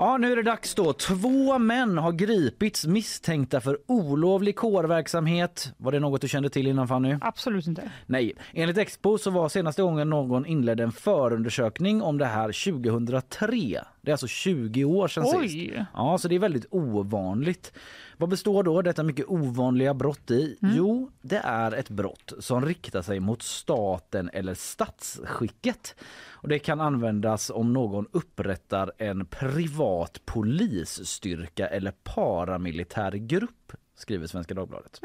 Ja, 0.00 0.16
nu 0.16 0.32
är 0.32 0.36
det 0.36 0.42
dags 0.42 0.74
då. 0.74 0.92
Två 0.92 1.58
män 1.58 1.98
har 1.98 2.12
gripits 2.12 2.86
misstänkta 2.86 3.60
för 3.60 3.78
olovlig 3.86 4.56
kårverksamhet. 4.56 5.72
Var 5.76 5.92
det 5.92 6.00
något 6.00 6.20
du 6.20 6.28
kände 6.28 6.50
till 6.50 6.66
innan 6.66 6.88
Fanny? 6.88 7.16
Absolut 7.20 7.66
inte. 7.66 7.90
Nej, 8.06 8.32
enligt 8.52 8.78
Expo 8.78 9.18
så 9.18 9.30
var 9.30 9.48
senaste 9.48 9.82
gången 9.82 10.10
någon 10.10 10.46
inledde 10.46 10.82
en 10.82 10.92
förundersökning 10.92 12.02
om 12.02 12.18
det 12.18 12.26
här 12.26 12.72
2003. 12.72 13.80
Det 14.00 14.10
är 14.10 14.12
alltså 14.12 14.26
20 14.26 14.84
år 14.84 15.08
sedan 15.08 15.26
sist. 15.26 15.36
Oj! 15.38 15.84
Ja, 15.94 16.18
så 16.18 16.28
det 16.28 16.34
är 16.34 16.38
väldigt 16.38 16.66
ovanligt. 16.70 17.72
Vad 18.20 18.28
består 18.28 18.62
då 18.62 18.82
detta 18.82 19.02
mycket 19.02 19.26
ovanliga 19.28 19.94
brott 19.94 20.30
i? 20.30 20.58
Jo, 20.60 21.10
det 21.22 21.36
är 21.36 21.72
ett 21.72 21.88
brott 21.88 22.32
som 22.38 22.66
riktar 22.66 23.02
sig 23.02 23.20
mot 23.20 23.42
staten 23.42 24.30
eller 24.32 24.54
statsskicket. 24.54 25.94
Och 26.30 26.48
det 26.48 26.58
kan 26.58 26.80
användas 26.80 27.50
om 27.50 27.72
någon 27.72 28.06
upprättar 28.12 28.92
en 28.98 29.26
privat 29.26 30.20
polisstyrka 30.24 31.66
eller 31.66 31.90
paramilitär 31.90 33.12
grupp 33.12 33.72
skriver 33.94 34.26
Svenska 34.26 34.54
Dagbladet. 34.54 35.00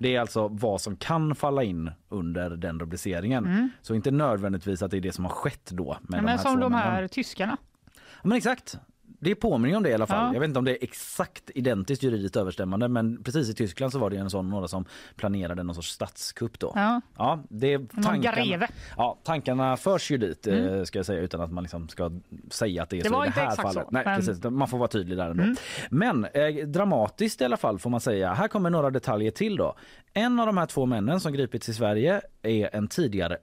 Det 0.00 0.16
är 0.16 0.20
alltså 0.20 0.48
vad 0.48 0.80
som 0.80 0.96
kan 0.96 1.34
falla 1.34 1.62
in 1.62 1.90
under 2.08 2.50
den 2.50 2.80
rubriceringen. 2.80 3.70
Så 3.82 3.94
inte 3.94 4.10
nödvändigtvis 4.10 4.82
att 4.82 4.90
det 4.90 4.96
är 4.96 5.00
det 5.00 5.12
som 5.12 5.24
har 5.24 5.32
skett 5.32 5.70
då. 5.70 5.96
Med 6.00 6.10
Men, 6.10 6.24
de 6.24 6.30
här 6.30 6.38
som 6.38 6.60
de 6.60 6.74
här 6.74 7.08
tyskarna. 7.08 7.56
Ja, 7.94 8.28
men 8.28 8.38
exakt. 8.38 8.78
Det 9.24 9.34
påminner 9.34 9.76
om 9.76 9.82
det 9.82 9.90
i 9.90 9.94
alla 9.94 10.06
fall. 10.06 10.26
Ja. 10.26 10.32
Jag 10.34 10.40
vet 10.40 10.48
inte 10.48 10.58
om 10.58 10.64
det 10.64 10.70
är 10.70 10.84
exakt 10.84 11.50
identiskt 11.54 12.02
juridiskt 12.02 12.36
överstämmande 12.36 12.88
men 12.88 13.22
precis 13.22 13.48
i 13.50 13.54
Tyskland 13.54 13.92
så 13.92 13.98
var 13.98 14.10
det 14.10 14.16
en 14.16 14.30
sån 14.30 14.50
några 14.50 14.68
som 14.68 14.84
planerade 15.16 15.62
någon 15.62 15.74
sorts 15.74 15.88
statskupp 15.90 16.58
då. 16.58 16.72
Ja. 16.74 17.00
Ja, 17.16 17.42
det 17.48 17.78
tankarna, 18.02 18.68
ja, 18.96 19.18
tankarna 19.24 19.76
förs 19.76 20.10
ju 20.10 20.16
dit 20.18 20.46
eh, 20.46 20.82
ska 20.84 20.98
jag 20.98 21.06
säga 21.06 21.20
utan 21.20 21.40
att 21.40 21.52
man 21.52 21.64
liksom 21.64 21.88
ska 21.88 22.10
säga 22.50 22.82
att 22.82 22.90
det 22.90 22.98
är 22.98 23.02
Det 23.02 23.08
så 23.08 23.14
var 23.14 23.24
i 23.26 23.28
det 23.28 23.32
här 23.34 23.42
exakt 23.46 23.62
fallet. 23.62 23.84
så, 23.84 23.90
Nej, 23.90 24.02
men- 24.06 24.16
precis, 24.16 24.44
man 24.44 24.68
får 24.68 24.78
vara 24.78 24.88
tydlig 24.88 25.18
där 25.18 25.30
ändå. 25.30 25.44
Men 25.90 26.24
eh, 26.24 26.66
dramatiskt 26.66 27.40
i 27.40 27.44
alla 27.44 27.56
fall 27.56 27.78
får 27.78 27.90
man 27.90 28.00
säga. 28.00 28.32
Här 28.34 28.48
kommer 28.48 28.70
några 28.70 28.90
detaljer 28.90 29.30
till 29.30 29.56
då. 29.56 29.74
En 30.14 30.40
av 30.40 30.46
de 30.46 30.56
här 30.58 30.66
två 30.66 30.86
männen 30.86 31.20
som 31.20 31.32
gripits 31.32 31.68
i 31.68 31.74
Sverige 31.74 32.20
är 32.42 32.76
en 32.76 32.88
tidigare 32.88 33.36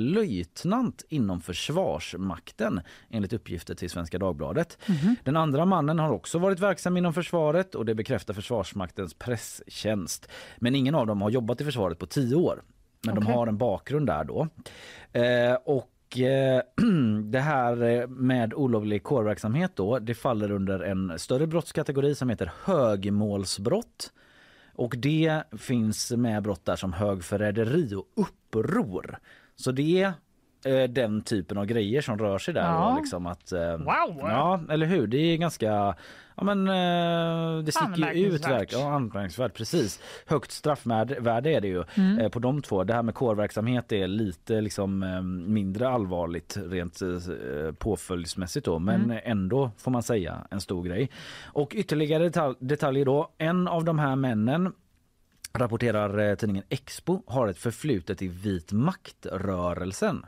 överstelöjtnant 0.00 1.04
inom 1.08 1.40
Försvarsmakten 1.40 2.80
enligt 3.10 3.32
uppgifter 3.32 3.74
till 3.74 3.90
Svenska 3.90 4.18
Dagbladet. 4.18 4.78
Den 5.24 5.36
andra 5.36 5.64
mannen 5.64 5.98
har 5.98 6.10
också 6.10 6.38
varit 6.38 6.60
verksam 6.60 6.96
inom 6.96 7.14
försvaret 7.14 7.74
och 7.74 7.84
det 7.84 7.94
bekräftar 7.94 8.34
Försvarsmaktens 8.34 9.14
presstjänst. 9.14 10.28
Men 10.58 10.74
ingen 10.74 10.94
av 10.94 11.06
dem 11.06 11.22
har 11.22 11.30
jobbat 11.30 11.60
i 11.60 11.64
försvaret 11.64 11.98
på 11.98 12.06
tio 12.06 12.36
år. 12.36 12.62
Men 13.06 13.14
de 13.14 13.24
Okej. 13.24 13.34
har 13.34 13.46
en 13.46 13.58
bakgrund 13.58 14.06
där 14.06 14.24
då. 14.24 14.48
Eh, 15.12 15.54
och 15.64 16.18
eh, 16.18 16.62
det 17.24 17.40
här 17.40 17.82
eh, 17.82 18.08
med 18.08 18.54
olovlig 18.54 19.02
kårverksamhet 19.02 19.72
då, 19.74 19.98
det 19.98 20.14
faller 20.14 20.50
under 20.50 20.80
en 20.80 21.18
större 21.18 21.46
brottskategori 21.46 22.14
som 22.14 22.28
heter 22.28 22.52
högmålsbrott. 22.64 24.12
Och 24.74 24.94
det 24.98 25.42
finns 25.58 26.10
med 26.10 26.42
brott 26.42 26.64
där 26.64 26.76
som 26.76 26.92
högförräderi 26.92 27.94
och 27.94 28.06
uppror. 28.16 29.18
Så 29.56 29.72
det 29.72 30.12
eh, 30.64 30.82
den 30.90 31.22
typen 31.22 31.58
av 31.58 31.66
grejer 31.66 32.00
som 32.00 32.18
rör 32.18 32.38
sig 32.38 32.54
där. 32.54 32.62
Ja. 32.62 32.96
Liksom 33.00 33.26
att, 33.26 33.52
eh, 33.52 33.76
Wow! 33.76 34.18
Ja, 34.20 34.60
eller 34.70 34.86
hur? 34.86 35.06
Det 35.06 35.16
är 35.18 35.36
ganska... 35.36 35.94
Ja, 36.36 36.44
men, 36.44 36.68
eh, 36.68 37.64
det 37.64 37.72
sticker 37.72 38.12
ju 38.12 38.26
ut. 38.26 38.46
Verk- 38.46 38.68
Ja, 38.72 38.92
anmärkningsvärt. 38.92 39.54
Precis. 39.54 40.00
Högt 40.26 40.50
straffvärde 40.50 41.50
är 41.50 41.60
det 41.60 41.68
ju 41.68 41.84
Mm. 41.96 42.18
eh, 42.18 42.28
på 42.28 42.38
de 42.38 42.62
två. 42.62 42.84
Det 42.84 42.94
här 42.94 43.02
med 43.02 43.14
kårverksamhet 43.14 43.92
är 43.92 44.06
lite 44.06 44.60
liksom, 44.60 45.02
eh, 45.02 45.22
mindre 45.22 45.88
allvarligt 45.88 46.56
rent 46.66 47.02
eh, 47.02 47.72
påföljdsmässigt 47.78 48.66
då, 48.66 48.78
men 48.78 49.04
Mm. 49.04 49.18
ändå 49.24 49.70
får 49.78 49.90
man 49.90 50.02
säga 50.02 50.46
en 50.50 50.60
stor 50.60 50.84
grej. 50.84 51.10
Och 51.44 51.72
ytterligare 51.74 52.22
detalj, 52.24 52.54
detaljer 52.60 53.04
då. 53.04 53.30
En 53.38 53.68
av 53.68 53.84
de 53.84 53.98
här 53.98 54.16
männen 54.16 54.72
rapporterar 55.52 56.36
tidningen 56.36 56.64
Expo 56.68 57.22
har 57.26 57.48
ett 57.48 57.58
förflutet 57.58 58.22
i 58.22 58.28
vit 58.28 58.72
makt-rörelsen. 58.72 60.26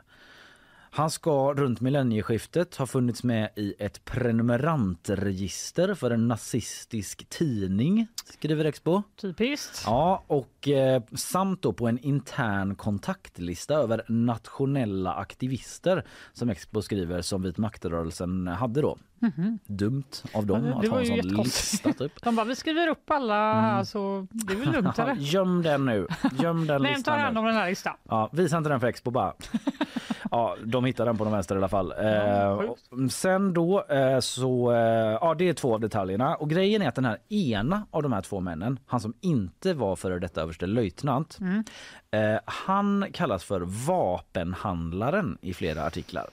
Han 0.95 1.09
ska 1.09 1.53
runt 1.53 1.81
millennieskiftet 1.81 2.75
ha 2.75 2.85
funnits 2.85 3.23
med 3.23 3.49
i 3.55 3.73
ett 3.79 4.05
prenumerantregister 4.05 5.93
för 5.93 6.11
en 6.11 6.27
nazistisk 6.27 7.29
tidning, 7.29 8.07
skriver 8.25 8.65
Expo. 8.65 9.01
Typiskt. 9.21 9.83
Ja, 9.85 10.23
och 10.27 10.67
eh, 10.67 11.03
samt 11.15 11.61
då 11.61 11.73
på 11.73 11.87
en 11.87 11.99
intern 11.99 12.75
kontaktlista 12.75 13.73
över 13.75 14.03
nationella 14.07 15.13
aktivister 15.13 16.05
som 16.33 16.49
Expo 16.49 16.81
skriver 16.81 17.21
som 17.21 17.41
vit 17.41 17.57
maktrörelsen 17.57 18.47
hade 18.47 18.81
då. 18.81 18.97
Dumt 19.65 20.03
av 20.33 20.45
dem. 20.45 20.65
Ja, 20.65 20.73
det- 20.75 20.81
det 20.81 20.87
att 20.87 20.93
ha 20.93 20.99
en 20.99 21.05
sån 21.23 21.37
lista 21.43 21.93
typ. 21.93 22.11
De 22.23 22.35
bara, 22.35 22.45
vi 22.45 22.55
skriver 22.55 22.87
upp 22.87 23.11
alla 23.11 23.51
Mm. 23.51 23.63
här 23.63 23.83
så 23.83 24.27
det 24.31 24.53
är 24.53 24.57
väl 24.57 24.73
Ja, 24.97 25.03
eller? 25.03 25.15
göm 25.15 25.61
den 25.61 25.85
nu. 25.85 26.07
Göm 26.41 26.67
den 26.67 26.81
Vem 26.83 27.03
tar 27.03 27.17
hand 27.17 27.37
om 27.37 27.45
den 27.45 27.55
här 27.55 27.69
listan? 27.69 27.93
Ja, 28.09 28.29
visa 28.33 28.57
inte 28.57 28.69
den 28.69 28.79
för 28.79 28.87
Expo 28.87 29.11
bara. 29.11 29.33
Ja, 30.31 30.57
de 30.65 30.85
hittar 30.85 31.05
den 31.05 31.17
på 31.17 31.23
de 31.23 31.33
vänster 31.33 31.55
i 31.55 31.57
alla 31.57 31.67
fall. 31.69 31.91
Eh, 31.91 32.57
sjukt. 32.59 32.81
och 32.91 33.11
sen 33.11 33.53
då 33.53 33.83
eh, 33.89 34.19
så, 34.19 34.71
eh, 34.71 34.77
ja 35.21 35.35
det 35.37 35.49
är 35.49 35.53
två 35.53 35.73
av 35.73 35.79
detaljerna 35.79 36.35
och 36.35 36.49
grejen 36.49 36.81
är 36.81 36.87
att 36.87 36.95
den 36.95 37.05
här 37.05 37.17
ena 37.29 37.85
av 37.91 38.03
de 38.03 38.13
här 38.13 38.21
två 38.21 38.39
männen, 38.39 38.79
han 38.85 38.99
som 38.99 39.13
inte 39.21 39.73
var 39.73 39.95
före 39.95 40.19
detta 40.19 40.41
överste 40.41 40.65
löjtnant, 40.65 41.37
Mm. 41.41 41.63
eh, 42.11 42.39
han 42.45 43.05
kallas 43.13 43.43
för 43.43 43.61
vapenhandlaren 43.87 45.37
i 45.41 45.53
flera 45.53 45.85
artiklar. 45.85 46.27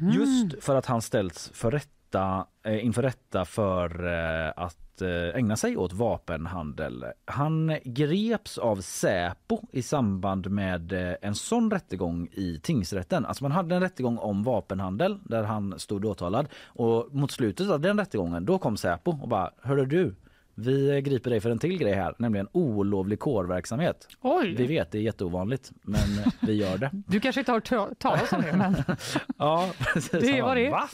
Mm. 0.00 0.12
Just 0.12 0.64
för 0.64 0.74
att 0.76 0.86
han 0.86 1.02
ställts 1.02 1.50
för 1.54 1.74
rätta, 2.08 2.46
eh, 2.62 2.84
inför 2.84 3.02
rätta 3.02 3.44
för 3.44 4.06
eh, 4.06 4.52
att 4.56 5.02
eh, 5.02 5.36
ägna 5.36 5.56
sig 5.56 5.76
åt 5.76 5.92
vapenhandel. 5.92 7.04
Han 7.24 7.76
greps 7.84 8.58
av 8.58 8.76
Säpo 8.76 9.60
i 9.72 9.82
samband 9.82 10.50
med 10.50 10.92
en 11.22 11.34
sån 11.34 11.70
rättegång 11.70 12.28
i 12.32 12.60
tingsrätten. 12.62 13.26
Alltså 13.26 13.44
man 13.44 13.52
hade 13.52 13.74
en 13.74 13.82
rättegång 13.82 14.18
om 14.18 14.42
vapenhandel 14.42 15.18
där 15.24 15.42
han 15.42 15.78
stod 15.78 16.04
åtalad 16.04 16.48
och 16.64 17.14
mot 17.14 17.30
slutet 17.30 17.70
av 17.70 17.80
den 17.80 17.98
rättegången 17.98 18.44
då 18.44 18.58
kom 18.58 18.76
Säpo 18.76 19.10
och 19.22 19.28
bara 19.28 19.50
Hörru 19.62 19.86
du, 19.86 20.14
vi 20.58 21.00
griper 21.02 21.30
dig 21.30 21.40
för 21.40 21.50
en 21.50 21.58
till 21.58 21.78
grej 21.78 21.92
här, 21.94 22.14
nämligen 22.18 22.48
olovlig 22.52 23.18
kårverksamhet. 23.18 24.08
Oj, 24.20 24.54
Vi 24.54 24.66
vet 24.66 24.90
det 24.92 24.98
är 24.98 25.02
jätteovanligt 25.02 25.72
men 25.82 26.00
vi 26.40 26.52
gör 26.52 26.78
det. 26.78 26.90
du 27.06 27.20
kanske 27.20 27.40
inte 27.40 27.52
har 27.52 27.56
hört 27.56 27.68
ta- 27.68 27.90
talas 27.98 28.32
om 28.32 28.42
det 28.42 28.52
men 28.56 28.74
Ja, 29.38 29.70
precis. 29.78 30.10
Det 30.10 30.42
vad 30.42 30.56
det. 30.56 30.70
"Va?" 30.70 30.88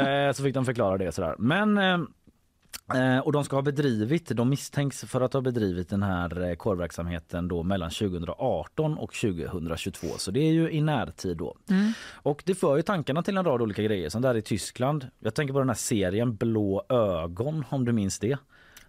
Eh, 0.00 0.32
så 0.32 0.42
fick 0.42 0.54
de 0.54 0.64
förklara 0.64 0.98
det 0.98 1.12
sådär. 1.12 1.34
Men 1.38 1.78
eh, 1.78 1.98
eh, 2.94 3.18
och 3.18 3.32
de 3.32 3.44
ska 3.44 3.56
ha 3.56 3.62
bedrivit, 3.62 4.28
de 4.36 4.48
misstänks 4.48 5.04
för 5.04 5.20
att 5.20 5.32
ha 5.32 5.40
bedrivit 5.40 5.88
den 5.88 6.02
här 6.02 6.54
kårverksamheten 6.54 7.48
då 7.48 7.62
mellan 7.62 7.90
2018 7.90 8.98
och 8.98 9.12
2022 9.14 10.06
så 10.18 10.30
det 10.30 10.40
är 10.40 10.52
ju 10.52 10.70
i 10.70 10.80
närtid 10.80 11.36
då. 11.36 11.56
Mm. 11.70 11.92
Och 12.14 12.42
det 12.46 12.54
för 12.54 12.76
ju 12.76 12.82
tankarna 12.82 13.22
till 13.22 13.36
en 13.36 13.44
rad 13.44 13.62
olika 13.62 13.82
grejer 13.82 14.08
som 14.08 14.22
där 14.22 14.36
i 14.36 14.42
Tyskland. 14.42 15.06
Jag 15.18 15.34
tänker 15.34 15.52
på 15.54 15.58
den 15.58 15.68
här 15.68 15.74
serien 15.76 16.36
Blå 16.36 16.86
ögon 16.88 17.64
om 17.68 17.84
du 17.84 17.92
minns 17.92 18.18
det. 18.18 18.38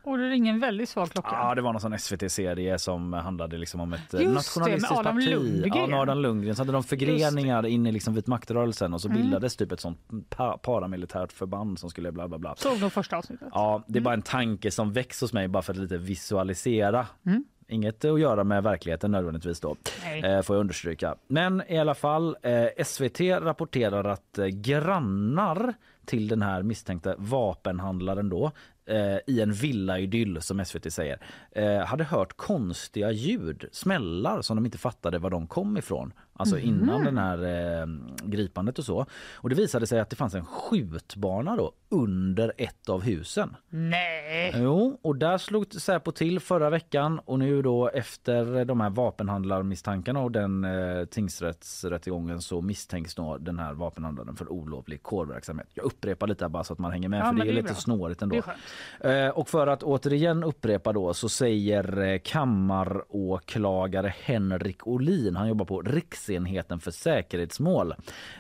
Och 0.10 0.18
det 0.18 0.30
ringer 0.30 0.54
en 0.54 0.60
väldigt 0.60 0.90
svag 0.90 1.10
klocka. 1.12 1.30
Ja, 1.32 1.56
det 1.56 1.62
var 1.62 1.74
någon 1.74 1.82
sån 1.82 2.00
SVT-serie 2.00 2.80
som 2.80 3.14
handlade 3.14 3.58
liksom 3.58 3.80
om 3.82 3.94
ett 3.94 4.14
eh, 4.14 4.22
Just 4.22 4.26
det, 4.30 4.34
nationalistiskt 4.34 4.92
med 4.92 5.00
Adam 5.00 5.16
parti. 5.16 5.30
Lundgren. 5.30 5.90
Ja, 5.90 6.02
Adam 6.02 6.18
Lundgren. 6.20 6.56
Så 6.56 6.62
hade 6.62 6.72
de 6.72 6.84
förgreningar 6.84 7.66
in 7.66 7.88
i 7.88 7.92
liksom 7.92 8.14
vit 8.14 8.28
maktrörelsen 8.28 8.94
och 8.94 9.02
så 9.02 9.08
Mm. 9.10 9.22
bildades 9.22 9.56
typ 9.56 9.72
ett 9.72 9.80
sånt 9.80 10.00
pa- 10.30 10.58
paramilitärt 10.58 11.32
förband 11.32 11.80
som 11.80 11.90
skulle 11.90 12.12
bla 12.12 12.28
bla 12.28 12.38
bla. 12.38 12.56
Såg 12.56 12.80
nog 12.82 12.92
första 12.92 13.18
avsnittet. 13.18 13.48
Ja, 13.54 13.84
det 13.88 14.00
är 14.00 14.04
bara 14.04 14.14
en 14.14 14.22
tanke 14.22 14.72
som 14.72 14.94
väcks 14.94 15.22
hos 15.22 15.34
mig 15.34 15.48
bara 15.48 15.64
för 15.64 15.74
att 15.74 15.80
lite 15.80 15.98
visualisera. 15.98 17.08
Mm. 17.26 17.44
Inget 17.72 18.06
att 18.06 18.20
göra 18.20 18.44
med 18.44 18.64
verkligheten 18.64 19.12
nödvändigtvis 19.12 19.60
då. 19.60 19.76
Eh, 20.24 20.42
får 20.42 20.56
jag 20.56 20.62
understryka. 20.62 21.16
Men 21.28 21.64
i 21.68 21.78
alla 21.80 21.96
fall, 21.96 22.38
eh, 22.42 22.84
SVT 22.86 23.20
rapporterar 23.42 24.04
att 24.04 24.38
eh, 24.38 24.46
grannar 24.48 25.74
till 26.06 26.28
den 26.28 26.42
här 26.42 26.64
misstänkta 26.64 27.16
vapenhandlaren 27.18 28.30
då 28.30 28.52
eh, 28.90 29.18
i 29.28 29.42
en 29.42 29.54
villaidyll 29.54 30.42
som 30.42 30.66
SVT 30.66 30.94
säger 30.94 31.20
eh, 31.52 31.80
hade 31.80 32.04
hört 32.04 32.38
konstiga 32.38 33.12
ljud, 33.12 33.66
smällar 33.72 34.42
som 34.42 34.56
de 34.56 34.66
inte 34.66 34.78
fattade 34.78 35.20
var 35.20 35.30
de 35.30 35.48
kom 35.48 35.78
ifrån. 35.78 36.14
Alltså 36.40 36.58
innan 36.58 37.04
den 37.04 37.18
här 37.18 37.38
eh, 37.82 37.88
gripandet 38.24 38.80
och 38.80 38.86
så. 38.86 39.06
Och 39.36 39.50
det 39.50 39.56
visade 39.56 39.88
sig 39.88 40.00
att 40.00 40.10
det 40.10 40.16
fanns 40.16 40.36
en 40.36 40.46
skjutbana 40.46 41.56
då 41.56 41.72
under 41.90 42.54
ett 42.58 42.90
av 42.90 43.02
husen. 43.02 43.56
Nej. 43.70 44.54
Jo, 44.56 45.00
och 45.02 45.16
där 45.16 45.38
slog 45.38 45.74
Säpo 45.74 46.12
till 46.12 46.40
förra 46.40 46.70
veckan 46.70 47.20
och 47.26 47.40
nu 47.40 47.62
då 47.62 47.90
efter 47.90 48.66
de 48.66 48.82
här 48.82 48.90
vapenhandlarmisstankarna 48.90 50.20
och 50.20 50.32
den 50.32 50.64
eh, 50.64 51.06
tingsrättsrättegången 51.06 52.42
så 52.42 52.62
misstänks 52.62 53.16
då 53.16 53.38
den 53.38 53.60
här 53.60 53.74
vapenhandlaren 53.74 54.36
för 54.36 54.52
olovlig 54.52 55.04
kårverksamhet. 55.04 55.68
Jag 55.74 55.86
upprepar 55.86 56.28
lite 56.28 56.50
bara 56.50 56.64
så 56.64 56.74
att 56.74 56.80
man 56.80 56.92
hänger 56.92 57.10
med 57.10 57.20
Ja, 57.20 57.26
för 57.26 57.34
det 57.34 57.42
är, 57.42 57.46
det 57.46 57.52
är 57.52 57.54
lite 57.54 57.66
bra. 57.66 57.74
snårigt 57.76 58.22
ändå. 58.22 58.42
Eh, 59.02 59.28
och 59.30 59.50
för 59.50 59.68
att 59.68 59.84
återigen 59.84 60.44
upprepa 60.44 60.94
då 60.94 61.14
så 61.14 61.30
säger 61.30 62.02
eh, 62.02 62.20
kammaråklagare 62.24 64.14
Henrik 64.24 64.88
Olin, 64.88 65.36
han 65.36 65.48
jobbar 65.48 65.66
på 65.66 65.82
Riksenheten 66.30 66.80
för 66.80 66.92
säkerhetsmål, 66.92 67.94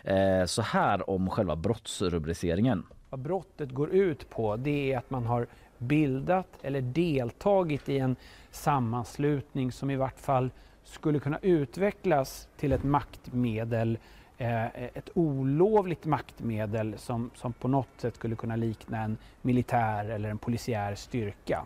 eh, 0.04 0.46
så 0.46 0.62
här 0.62 1.10
om 1.10 1.30
själva 1.30 1.56
brottsrubriceringen. 1.56 2.84
Vad 3.10 3.20
brottet 3.20 3.72
går 3.72 3.90
ut 3.90 4.30
på 4.30 4.56
det 4.56 4.94
är 4.94 4.98
att 4.98 5.10
man 5.10 5.26
har 5.26 5.48
bildat 5.78 6.48
eller 6.62 6.82
deltagit 6.82 7.90
i 7.90 7.98
en 8.00 8.16
sammanslutning 8.52 9.72
som 9.72 9.90
i 9.90 9.96
vart 9.96 10.20
fall 10.20 10.52
skulle 10.84 11.20
kunna 11.20 11.40
utvecklas 11.42 12.48
till 12.58 12.72
ett 12.72 12.84
maktmedel, 12.84 13.98
eh, 14.38 14.66
ett 14.76 15.10
olovligt 15.14 16.06
maktmedel 16.06 16.98
som, 16.98 17.32
som 17.36 17.54
på 17.54 17.68
något 17.68 17.88
sätt 17.98 18.16
skulle 18.16 18.36
kunna 18.36 18.56
likna 18.56 19.02
en 19.02 19.18
militär 19.42 20.10
eller 20.10 20.30
en 20.30 20.38
polisiär 20.38 20.96
styrka. 20.96 21.66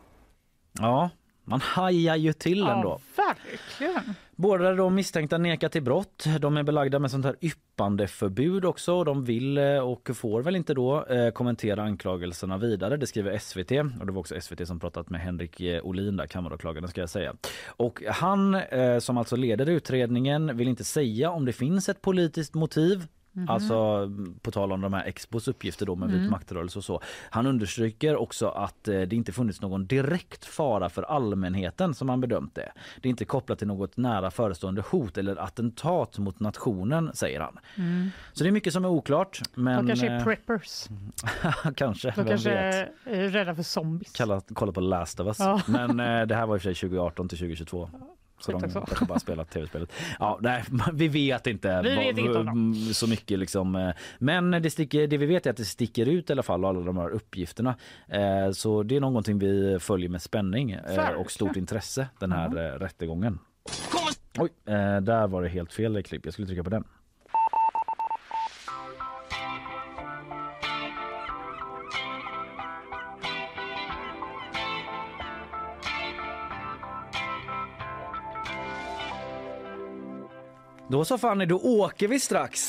Ja, 0.80 1.10
man 1.44 1.62
hajar 1.62 2.16
ju 2.16 2.34
till 2.34 2.68
ändå. 2.68 3.00
Ja, 3.16 3.24
verkligen. 3.24 4.16
Båda 4.36 4.74
de 4.74 4.96
misstänkta 4.96 5.38
nekar 5.38 5.70
till 5.70 5.82
brott. 5.82 6.26
De 6.40 6.58
är 6.58 6.64
belagda 6.64 7.00
med 7.00 7.12
sånt 7.12 7.26
här 7.26 7.36
yppandeförbud 7.42 8.66
också. 8.66 9.04
De 9.04 9.26
vill 9.26 9.58
eh, 9.58 9.78
och 9.78 10.10
får 10.14 10.42
väl 10.42 10.56
inte 10.56 10.74
då 10.74 11.06
eh, 11.06 11.32
kommentera 11.32 11.84
anklagelserna 11.84 12.58
vidare. 12.58 12.98
Det 12.98 13.08
skriver 13.08 13.38
SVT 13.38 13.72
och 14.00 14.06
det 14.06 14.12
var 14.12 14.20
också 14.20 14.42
SVT 14.42 14.68
som 14.68 14.80
pratat 14.80 15.10
med 15.10 15.22
Henrik 15.22 15.62
eh, 15.62 15.82
Olin, 15.84 16.18
där 16.18 16.28
kammaråklagaren 16.28 16.88
ska 16.88 17.02
jag 17.02 17.10
säga. 17.10 17.34
Och 17.66 18.04
han 18.08 18.62
som 19.00 19.18
alltså 19.18 19.36
leder 19.36 19.70
utredningen 19.70 20.58
vill 20.58 20.68
inte 20.68 20.84
säga 20.84 21.30
om 21.30 21.46
det 21.46 21.54
finns 21.54 21.90
ett 21.90 22.02
politiskt 22.02 22.54
motiv 22.54 23.08
Alltså 23.48 23.74
mm, 23.76 24.40
på 24.42 24.52
tal 24.52 24.72
om 24.72 24.82
de 24.82 24.94
här 24.94 25.06
Expos 25.06 25.48
uppgifter 25.48 25.86
då 25.86 25.96
med 25.96 26.10
vit 26.10 26.32
maktrörelse 26.32 26.80
och 26.80 26.84
så. 26.86 27.02
Han 27.30 27.46
understryker 27.48 28.16
också 28.16 28.48
att 28.48 28.88
eh, 28.88 29.02
det 29.02 29.16
inte 29.16 29.32
funnits 29.32 29.62
någon 29.62 29.86
direkt 29.86 30.46
fara 30.46 30.90
för 30.90 31.04
allmänheten 31.04 31.94
som 31.94 32.10
han 32.10 32.22
bedömt 32.22 32.56
det. 32.56 32.72
Det 33.02 33.08
är 33.08 33.10
inte 33.10 33.26
kopplat 33.26 33.60
till 33.60 33.68
något 33.68 33.98
nära 33.98 34.32
förestående 34.32 34.84
hot 34.90 35.18
eller 35.18 35.36
attentat 35.36 36.18
mot 36.18 36.40
nationen 36.40 37.12
säger 37.14 37.40
han. 37.40 37.60
Så 38.34 38.44
det 38.44 38.50
är 38.50 38.52
mycket 38.52 38.74
som 38.74 38.86
är 38.86 38.90
oklart. 38.90 39.42
Men 39.54 39.78
De 39.78 39.88
kanske 39.88 40.08
är 40.08 40.18
eh, 40.18 40.24
preppers. 40.24 40.88
kanske, 41.76 42.14
De 42.16 42.26
kanske 42.26 42.50
vet. 42.50 42.90
är 43.06 43.30
rädda 43.30 43.56
för 43.56 43.64
zombies. 43.64 44.14
Kalla, 44.14 44.42
kolla 44.54 44.72
på 44.72 44.82
Last 44.82 45.20
of 45.20 45.28
Us. 45.28 45.40
Ja. 45.40 45.62
Men 45.68 46.00
eh, 46.00 46.28
det 46.28 46.36
här 46.36 46.46
var 46.46 46.56
i 46.56 46.58
och 46.58 46.62
för 46.62 46.74
sig 46.74 46.90
2018 46.90 47.30
till 47.30 47.38
2022. 47.38 47.90
Så 48.46 48.52
de 48.52 48.62
kanske 48.62 49.06
bara 49.06 49.20
spelat 49.20 49.50
tv-spelet. 49.50 49.92
Ja, 50.20 50.40
nej, 50.42 50.64
vi 50.94 51.08
vet 51.08 51.48
inte, 51.48 51.82
Vi 51.82 51.96
vet 51.96 52.18
inte 52.18 52.40
mm, 52.40 52.74
så 52.76 53.08
mycket. 53.08 53.40
Liksom. 53.40 53.76
eh, 53.76 53.90
Men 54.20 54.52
det, 54.52 54.70
sticker, 54.70 55.08
det 55.08 55.18
vi 55.18 55.26
vet 55.26 55.46
är 55.46 55.50
att 55.50 55.58
det 55.58 55.66
sticker 55.66 56.06
ut 56.06 56.30
i 56.30 56.34
alla 56.34 56.44
fall 56.44 56.66
alla 56.66 56.80
de 56.80 56.98
här 56.98 57.10
uppgifterna. 57.10 57.76
Eh, 58.08 58.52
Så 58.52 58.84
det 58.84 58.96
är 58.96 59.00
någonting 59.02 59.40
vi 59.40 59.78
följer 59.80 60.10
med 60.10 60.22
spänning 60.22 60.72
eh, 60.72 60.82
Verkligen. 60.84 61.16
och 61.16 61.32
stort 61.32 61.56
intresse 61.56 62.08
den 62.20 62.32
här 62.32 62.58
eh, 62.58 62.80
rättegången. 62.80 63.40
Oj, 64.38 64.50
där 65.02 65.28
var 65.28 65.42
det 65.42 65.50
helt 65.50 65.74
fel 65.74 66.04
klipp. 66.04 66.26
Jag 66.26 66.34
skulle 66.34 66.48
trycka 66.48 66.64
på 66.64 66.70
den. 66.70 66.84
Då 80.94 81.06
så 81.06 81.18
Fanny, 81.18 81.46
då 81.46 81.58
åker 81.60 82.08
vi 82.08 82.20
strax. 82.20 82.68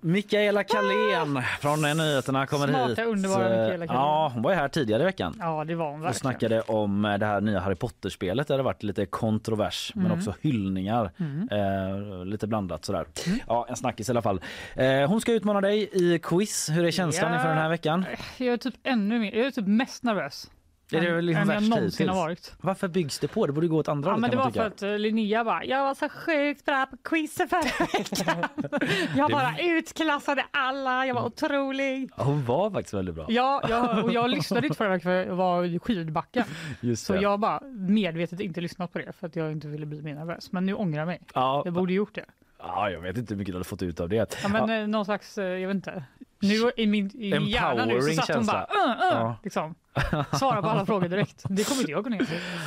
Mikaela 0.00 0.64
Kalén 0.64 1.42
från 1.60 1.82
Nyheterna 1.82 2.46
kommer 2.46 2.68
Smarta, 2.68 2.86
hit. 2.88 2.98
underbara 2.98 3.44
Eh, 3.44 3.50
Mikaela 3.62 3.86
Kalén. 3.86 4.02
Ja, 4.02 4.30
hon 4.34 4.42
var 4.42 4.54
här 4.54 4.68
tidigare 4.68 5.02
i 5.02 5.04
veckan 5.04 5.36
Ja, 5.38 5.64
det 5.64 5.74
var 5.74 5.86
hon 5.90 5.94
och 5.94 6.04
verkligen. 6.04 6.14
snackade 6.20 6.60
om 6.60 7.04
eh, 7.04 7.18
det 7.18 7.26
här 7.26 7.40
nya 7.40 7.60
Harry 7.60 7.74
Potter-spelet 7.74 8.48
där 8.48 8.56
det 8.56 8.62
varit 8.62 8.82
lite 8.82 9.06
kontrovers 9.06 9.92
Mm. 9.94 10.08
men 10.08 10.18
också 10.18 10.34
hyllningar. 10.40 11.10
Eh, 11.50 12.24
lite 12.24 12.46
blandat 12.46 12.84
sådär. 12.84 13.06
Mm. 13.26 13.38
Ja, 13.48 13.66
en 13.68 13.76
snackis 13.76 14.08
i 14.08 14.12
alla 14.12 14.22
fall. 14.22 14.40
Eh, 14.76 15.08
hon 15.08 15.20
ska 15.20 15.32
utmana 15.32 15.60
dig 15.60 15.90
i 15.92 16.18
quiz. 16.18 16.68
Hur 16.70 16.84
är 16.84 16.90
känslan 16.90 17.30
Ja. 17.30 17.36
inför 17.36 17.48
den 17.48 17.58
här 17.58 17.68
veckan? 17.68 18.04
Jag 18.36 18.48
är 18.52 18.56
typ 18.56 18.74
ännu 18.84 19.18
mer, 19.18 19.32
jag 19.36 19.46
är 19.46 19.50
typ 19.50 19.66
mest 19.66 20.02
nervös. 20.02 20.50
Det 20.90 20.98
är 20.98 21.22
liksom 21.22 21.50
än 21.50 21.54
jag 21.62 21.68
någonsin 21.68 22.08
har 22.08 22.16
varit. 22.16 22.54
Varför 22.60 22.88
byggs 22.88 23.18
det 23.18 23.28
på? 23.28 23.46
Det 23.46 23.52
borde 23.52 23.66
gå 23.68 23.76
åt 23.78 23.88
andra 23.88 24.08
Ja, 24.08 24.12
hållet 24.12 24.20
men 24.20 24.30
det 24.30 24.36
var 24.36 24.44
man 24.44 24.52
för 24.52 24.70
tycka. 24.70 24.86
att 24.86 24.92
eh, 24.92 24.98
Linnea 24.98 25.44
bara, 25.44 25.64
jag 25.64 25.84
var 25.84 25.94
så 25.94 26.08
sjukt 26.08 26.64
bra 26.64 26.86
på 26.86 26.96
quizen 26.96 27.48
förra 27.48 27.60
veckan. 27.86 28.44
Jag 29.16 29.30
bara 29.30 29.54
utklassade 29.60 30.44
alla, 30.50 31.06
jag 31.06 31.14
var 31.14 31.24
otrolig. 31.26 32.10
Hon 32.16 32.44
var 32.44 32.70
faktiskt 32.70 32.94
väldigt 32.94 33.14
bra. 33.14 33.26
Ja, 33.28 33.62
jag, 33.68 34.04
och 34.04 34.12
jag 34.12 34.30
lyssnade 34.36 34.66
inte 34.66 34.76
förra 34.78 34.88
veckan 34.88 35.02
för 35.02 35.26
jag 35.26 35.34
var 35.36 35.64
i 35.64 35.78
skidbacken. 35.78 36.44
Just 36.80 37.06
Så 37.06 37.12
det. 37.12 37.20
jag 37.20 37.40
bara 37.40 37.60
medvetet 37.64 38.40
inte 38.40 38.60
lyssnat 38.60 38.92
på 38.92 38.98
det 38.98 39.12
för 39.12 39.26
att 39.26 39.36
jag 39.36 39.52
inte 39.52 39.68
ville 39.68 39.86
bli 39.86 40.02
mer 40.02 40.14
nervös. 40.14 40.52
Men 40.52 40.66
nu 40.66 40.74
ångrar 40.74 40.98
jag 40.98 41.06
mig. 41.06 41.20
ja, 41.34 41.62
Jag 41.64 41.74
borde 41.74 41.92
gjort 41.92 42.14
det. 42.14 42.24
ja, 42.58 42.90
jag 42.90 43.00
vet 43.00 43.16
inte 43.18 43.34
hur 43.34 43.38
mycket 43.38 43.52
du 43.52 43.56
hade 43.56 43.64
fått 43.68 43.82
ut 43.82 44.00
av 44.00 44.08
det. 44.08 44.36
Ja, 44.42 44.48
men 44.48 44.70
eh, 44.82 44.86
någon 44.88 45.04
slags, 45.04 45.38
eh, 45.38 45.44
jag 45.44 45.68
vet 45.68 45.74
inte. 45.74 46.04
Nu 46.42 46.70
i 46.76 46.86
min 46.86 47.10
i 47.14 47.30
min 47.30 47.46
hjärna 47.46 47.84
nu 47.84 48.00
så 48.02 48.12
satt 48.12 48.36
hon 48.36 48.46
bara, 48.46 48.62
uh, 48.62 48.90
uh, 48.90 48.96
Ja. 49.10 49.36
liksom. 49.44 49.74
Svara 50.38 50.62
på 50.62 50.68
alla 50.68 50.86
frågor 50.86 51.08
direkt. 51.08 51.44
Det 51.48 51.64
kommer 51.64 51.80
inte 51.80 51.92
jag 51.92 52.04
kunna 52.04 52.16
göra. 52.16 52.26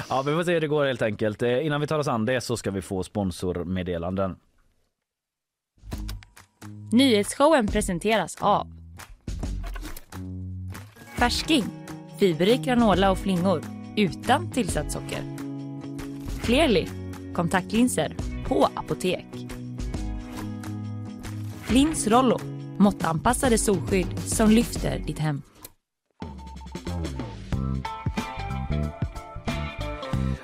Ja, 0.10 0.22
vi 0.22 0.34
får 0.34 0.44
se 0.44 0.54
hur 0.54 0.62
det 0.62 0.68
går 0.68 0.86
helt 0.86 1.02
enkelt. 1.02 1.42
Eh, 1.42 1.66
Innan 1.66 1.82
vi 1.82 1.88
tar 1.88 2.00
oss 2.00 2.08
an 2.08 2.26
det 2.26 2.42
så 2.42 2.58
ska 2.58 2.72
vi 2.72 2.82
få 2.82 3.04
sponsormeddelanden. 3.04 4.36
Nyhetsshowen 6.92 7.68
presenteras 7.68 8.38
av 8.40 8.68
Färsking, 11.18 11.64
fiberrik 12.20 12.62
granola 12.62 13.12
och 13.12 13.18
flingor 13.18 13.62
utan 13.96 14.52
tillsatt 14.52 14.92
socker. 14.92 15.22
Clearly, 16.44 16.88
kontaktlinser 17.34 18.16
på 18.48 18.70
apotek. 18.76 19.26
Lins 21.68 22.08
Rollo, 22.08 22.40
måttanpassade 22.78 23.58
solskydd 23.58 24.20
som 24.20 24.50
lyfter 24.52 25.00
ditt 25.00 25.20
hem. 25.20 25.42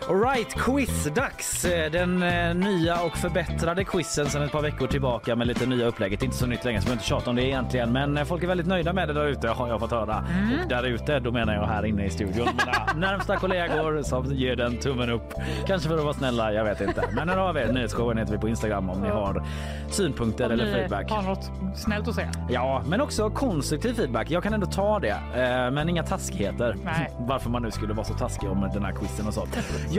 Alright, 0.09 0.53
quizdags! 0.55 1.65
Eh, 1.65 1.91
Den 1.91 2.23
eh, 2.23 2.55
nya 2.55 3.01
och 3.01 3.17
förbättrade 3.17 3.83
quizen 3.83 4.25
sedan 4.29 4.41
ett 4.41 4.51
par 4.51 4.61
veckor 4.61 4.87
tillbaka 4.87 5.35
med 5.35 5.47
lite 5.47 5.65
nya 5.65 5.85
upplägget. 5.87 6.23
Inte 6.23 6.37
så 6.37 6.45
nytt 6.45 6.65
längre 6.65 6.81
så 6.81 6.87
vi 6.87 6.93
inte 6.93 7.05
tjata 7.05 7.29
om 7.29 7.35
det 7.35 7.43
egentligen. 7.47 7.91
Men 7.91 8.17
eh, 8.17 8.23
folk 8.23 8.43
är 8.43 8.47
väldigt 8.47 8.67
nöjda 8.67 8.93
med 8.93 9.07
det 9.07 9.13
där 9.13 9.25
ute 9.27 9.47
har 9.47 9.67
jag 9.67 9.79
fått 9.79 9.91
höra. 9.91 10.23
Och 10.63 10.69
där 10.69 10.83
ute, 10.83 11.19
då 11.19 11.31
menar 11.31 11.53
jag 11.53 11.65
här 11.67 11.85
inne 11.85 12.05
i 12.05 12.09
studion. 12.09 12.47
Mina 12.95 13.07
närmsta 13.11 13.37
kollegor 13.37 14.01
som 14.03 14.25
ger 14.25 14.55
den 14.55 14.77
tummen 14.77 15.09
upp. 15.09 15.33
Kanske 15.67 15.89
för 15.89 15.97
att 15.97 16.03
vara 16.03 16.13
snälla, 16.13 16.53
jag 16.53 16.63
vet 16.63 16.81
inte. 16.81 17.03
Men 17.11 17.29
här 17.29 17.37
har 17.37 17.53
vi 17.53 17.71
nyhetsshowen 17.73 18.17
heter 18.17 18.31
vi 18.31 18.37
på 18.39 18.49
Instagram 18.49 18.89
om 18.89 19.01
ni 19.01 19.09
har 19.09 19.43
synpunkter 19.89 20.45
Om 20.45 20.51
eller 20.51 20.65
ni 20.65 20.71
feedback. 20.73 21.11
har 21.11 21.21
något 21.21 21.51
snällt 21.75 22.07
att 22.07 22.15
säga. 22.15 22.31
Ja, 22.49 22.83
men 22.87 23.01
också 23.01 23.29
konstruktiv 23.29 23.93
feedback. 23.93 24.31
Jag 24.31 24.43
kan 24.43 24.53
ändå 24.53 24.65
ta 24.67 24.99
det, 24.99 25.09
eh, 25.09 25.71
men 25.71 25.89
inga 25.89 26.03
taskigheter. 26.03 26.75
Nej. 26.83 27.11
Varför 27.19 27.49
man 27.49 27.61
nu 27.61 27.71
skulle 27.71 27.93
vara 27.93 28.05
så 28.05 28.13
taskig 28.13 28.49
om 28.49 28.69
den 28.73 28.85
här 28.85 28.91
quizen 28.91 29.27
och 29.27 29.33
så. 29.33 29.47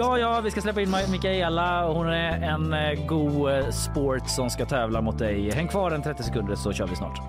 Ja, 0.00 0.18
ja, 0.18 0.40
vi 0.40 0.50
ska 0.50 0.60
släppa 0.60 0.80
in 0.80 0.90
Mikaela. 1.10 1.92
Hon 1.92 2.06
är 2.06 2.42
en 2.42 2.72
eh, 2.72 3.06
god 3.06 3.52
eh, 3.52 3.70
sport 3.70 4.28
som 4.28 4.50
ska 4.50 4.66
tävla 4.66 5.00
mot 5.00 5.18
dig. 5.18 5.50
Häng 5.50 5.68
kvar 5.68 5.90
en 5.90 6.02
30 6.02 6.22
sekunder 6.22 6.54
så 6.54 6.72
kör 6.72 6.86
vi 6.86 6.96
snart. 6.96 7.20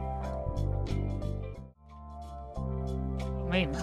Men, 3.49 3.75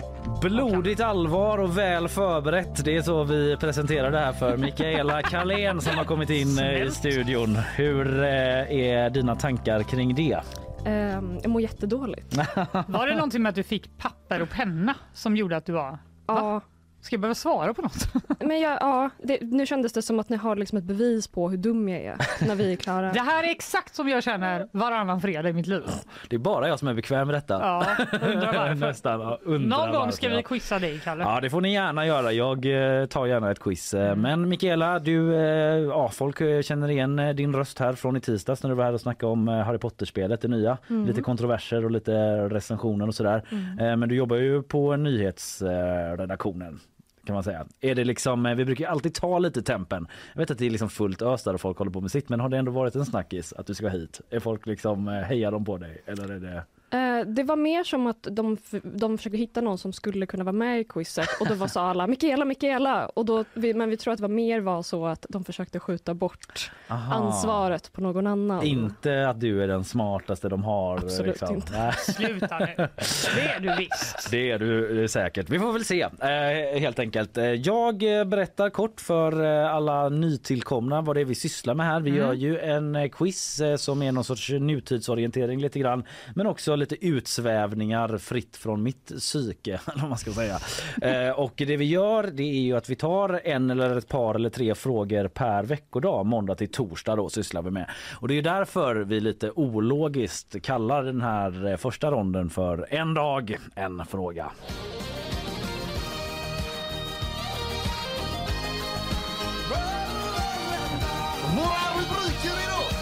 Blodigt 0.43 1.01
allvar 1.01 1.59
och 1.59 1.79
väl 1.79 2.09
förberett. 2.09 2.85
Det 2.85 2.97
är 2.97 3.03
så 3.03 3.25
vi 3.25 3.57
presenterar 3.57 4.11
det 4.11 4.19
här 4.19 4.33
för 4.33 4.57
Mikaela 4.57 5.23
Carlén 5.23 5.81
som 5.81 5.97
har 5.97 6.05
kommit 6.05 6.31
in 6.31 6.37
eh, 6.37 6.45
i 6.47 6.77
Snällt. 6.77 6.95
studion. 6.95 7.57
Hur 7.57 8.23
är 8.23 9.11
dina 9.11 9.35
tankar 9.35 9.83
kring 9.83 10.15
det? 10.15 10.41
Ehm, 10.87 11.39
jag 11.43 11.51
mår 11.51 11.63
jättedåligt. 11.63 12.37
var 12.87 13.07
det 13.07 13.15
någonting 13.15 13.43
med 13.43 13.51
att 13.51 13.57
du 13.57 13.63
fick 13.63 13.99
papper 13.99 14.43
och 14.43 14.51
penna 14.51 14.95
som 15.13 15.37
gjorde 15.37 15.57
att 15.57 15.67
du 15.67 15.73
var... 15.73 15.99
Ja, 16.27 16.61
Ska 17.01 17.15
jag 17.15 17.21
behöva 17.21 17.35
svara 17.35 17.75
på 17.75 17.83
något? 17.83 18.09
men 18.41 18.61
jag, 18.61 18.79
ja, 18.81 19.11
det, 19.23 19.39
nu 19.43 19.67
kändes 19.67 19.93
det 19.93 20.03
som 20.03 20.19
att 20.21 20.29
ni 20.29 20.37
har 20.37 20.57
liksom 20.57 20.79
ett 20.79 20.85
bevis 20.85 21.29
på 21.29 21.51
hur 21.51 21.57
dum 21.57 21.89
jag 21.89 22.01
är 22.01 22.17
när 22.47 22.55
vi 22.55 22.73
är 22.73 22.77
klara. 22.77 23.13
Det 23.13 23.21
här 23.21 23.45
är 23.45 23.51
exakt 23.51 23.95
som 23.95 24.09
jag 24.09 24.23
känner 24.23 24.69
varannan 24.73 25.21
fredag 25.21 25.49
i 25.49 25.53
mitt 25.53 25.67
liv. 25.67 25.83
Det 26.29 26.37
är 26.37 26.41
bara 26.41 26.69
jag 26.69 26.79
som 26.79 26.89
är 26.89 26.95
bekväm 26.95 27.27
med 27.27 27.35
detta. 27.37 27.55
Ja, 27.55 27.87
undrar 28.13 28.53
varför. 28.59 28.75
Nästan. 28.87 29.21
ja, 29.21 29.39
undrar 29.43 29.79
Någon 29.79 29.87
gång 29.93 30.01
varför, 30.01 30.13
ska 30.13 30.29
ja. 30.29 30.37
vi 30.37 30.43
quizza 30.43 30.79
dig, 30.79 31.01
Kalle. 31.05 31.25
Ja, 31.25 31.41
det 31.41 31.51
får 31.51 31.61
ni 31.61 31.73
gärna 31.73 32.07
göra. 32.07 32.33
Jag 32.33 32.67
eh, 33.01 33.07
tar 33.07 33.27
gärna 33.27 33.51
ett 33.51 33.61
quiz. 33.61 33.95
Eh, 33.95 34.09
Mm. 34.09 34.21
Men 34.21 34.49
Mikaela, 34.49 34.99
du, 34.99 35.35
eh, 35.35 35.41
ja, 35.89 36.09
folk 36.09 36.39
känner 36.65 36.91
igen 36.91 37.17
din 37.37 37.55
röst 37.57 37.79
här 37.79 37.93
från 37.93 38.17
i 38.17 38.21
tisdags 38.21 38.63
när 38.63 38.71
du 38.71 38.77
var 38.77 38.85
här 38.85 38.93
och 38.93 39.01
snackade 39.01 39.33
om 39.33 39.49
Harry 39.49 39.79
Potter-spelet, 39.79 40.41
det 40.41 40.49
nya. 40.49 40.79
Mm. 40.91 41.07
Lite 41.07 41.21
kontroverser 41.21 41.85
och 41.85 41.91
lite 41.91 42.13
recensioner 42.49 43.07
och 43.07 43.15
sådär. 43.15 43.43
Eh, 43.81 43.97
Men 43.97 44.09
du 44.09 44.15
jobbar 44.15 44.37
ju 44.37 44.63
på 44.63 44.97
nyhetsredaktionen. 44.97 46.81
Kan 47.29 47.35
man 47.35 47.43
säga. 47.43 47.67
Är 47.81 47.95
det 47.95 48.05
liksom, 48.05 48.47
eh, 48.47 48.55
vi 48.55 48.65
brukar 48.65 48.85
ju 48.85 48.91
alltid 48.91 49.15
ta 49.15 49.39
lite 49.39 49.63
tempen. 49.63 50.09
Jag 50.33 50.41
vet 50.41 50.51
att 50.51 50.59
det 50.59 50.67
är 50.67 50.71
liksom 50.71 50.89
fullt 50.89 51.23
ös 51.23 51.43
där 51.43 51.55
och 51.55 51.61
folk 51.61 51.79
håller 51.79 51.91
på 51.91 52.01
med 52.01 52.11
sitt 52.11 52.29
men 52.29 52.41
har 52.41 52.49
det 52.49 52.59
ändå 52.59 52.73
varit 52.73 52.95
en 52.95 53.07
snackis 53.07 53.53
att 53.53 53.67
du 53.67 53.75
ska 53.75 53.89
hit? 53.89 54.21
Är 54.31 54.41
folk 54.41 54.67
liksom, 54.67 55.09
eh, 55.09 55.15
hejar 55.15 55.53
de 55.53 55.65
på 55.65 55.79
dig 55.79 56.03
eller 56.07 56.29
är 56.29 56.41
det? 56.41 56.63
Eh, 56.91 57.21
det 57.27 57.43
var 57.43 57.57
mer 57.57 57.85
som 57.85 58.07
att 58.07 58.27
de, 58.31 58.57
de 58.83 59.19
försökte 59.19 59.39
hitta 59.39 59.61
någon 59.61 59.79
som 59.79 59.93
skulle 59.93 60.27
kunna 60.27 60.45
vara 60.45 60.53
med 60.53 60.81
i 60.81 60.85
quizet 60.85 61.29
och 61.41 61.47
då 61.49 61.55
var 61.55 61.67
sa 61.67 61.91
alla 61.91 62.07
Mikaela, 62.07 62.45
Mikaela. 62.45 63.07
Och 63.07 63.25
då, 63.25 63.45
men 63.55 63.91
vi 63.91 63.97
tror 63.97 64.13
att 64.13 64.19
det 64.19 64.23
var 64.23 64.29
mer 64.29 64.61
var 64.61 64.83
så 64.83 65.07
att 65.07 65.27
de 65.29 65.45
försökte 65.45 65.81
skjuta 65.81 66.15
bort 66.15 66.71
Aha. 66.89 67.15
ansvaret 67.15 67.93
på 67.93 68.01
någon 68.01 68.27
annan. 68.27 68.63
Inte 68.63 69.29
att 69.29 69.41
du 69.41 69.63
är 69.63 69.69
den 69.69 69.85
smartaste 69.85 70.49
de 70.49 70.65
har. 70.65 70.97
Absolut 70.97 71.43
inte. 71.43 71.73
Nej. 71.73 71.93
Sluta 71.99 72.59
nu. 72.59 72.89
Det 73.37 73.49
är 73.49 73.61
du 73.61 73.75
visst. 73.79 74.31
Det 74.31 74.51
är 74.51 74.59
du 74.59 75.09
säkert. 75.09 75.51
Vi 75.51 75.59
får 75.59 75.73
väl 75.73 75.85
se 75.85 76.03
eh, 76.03 76.81
helt 76.81 76.99
enkelt. 76.99 77.39
Eh, 77.39 77.45
Jag 77.45 77.99
berättar 78.29 78.71
kort 78.71 79.01
för 79.01 79.43
alla 79.65 80.09
nytillkomna 80.09 81.01
vad 81.03 81.17
det 81.17 81.21
är 81.21 81.25
vi 81.25 81.35
sysslar 81.35 81.75
med 81.75 81.87
här. 81.87 82.01
Vi 82.01 82.11
gör 82.11 82.33
ju 82.33 82.59
en 82.59 83.11
quiz 83.11 83.61
som 83.77 84.03
är 84.03 84.13
någon 84.13 84.25
sorts 84.25 84.51
nutidsorientering 84.51 85.61
lite 85.61 85.79
grann, 85.79 86.05
men 86.35 86.47
också 86.47 86.78
lite 86.79 87.07
utsvävningar 87.07 88.19
fritt 88.19 88.57
från 88.57 88.83
mitt 88.83 89.07
psyke 89.19 89.81
eller 89.95 90.09
man 90.09 90.19
ska 90.19 90.33
säga. 90.33 90.59
Eh, 91.03 91.31
Och 91.39 91.53
det 91.57 91.77
vi 91.77 91.85
gör 91.85 92.23
det 92.33 92.43
är 92.43 92.61
ju 92.61 92.77
att 92.77 92.89
vi 92.89 92.95
tar 92.97 93.41
en 93.45 93.71
eller 93.71 93.97
ett 93.97 94.09
par 94.09 94.35
eller 94.35 94.51
tre 94.51 94.75
frågor 94.75 95.29
per 95.29 95.63
veckodag, 95.65 96.27
måndag 96.27 96.55
till 96.55 96.71
torsdag 96.71 97.17
då 97.17 97.29
sysslar 97.29 97.63
vi 97.63 97.71
med. 97.71 97.91
Och 98.21 98.29
det 98.29 98.39
är 98.39 98.43
därför 98.43 98.97
vi 98.97 99.21
lite 99.21 99.51
ologiskt 99.51 100.63
kallar 100.63 101.03
den 101.03 101.21
här 101.21 101.67
eh, 101.67 101.77
första 101.77 102.11
ronden 102.11 102.51
för 102.51 102.87
en 102.91 103.15
dag, 103.15 103.57
en 103.75 104.07
fråga. 104.07 104.51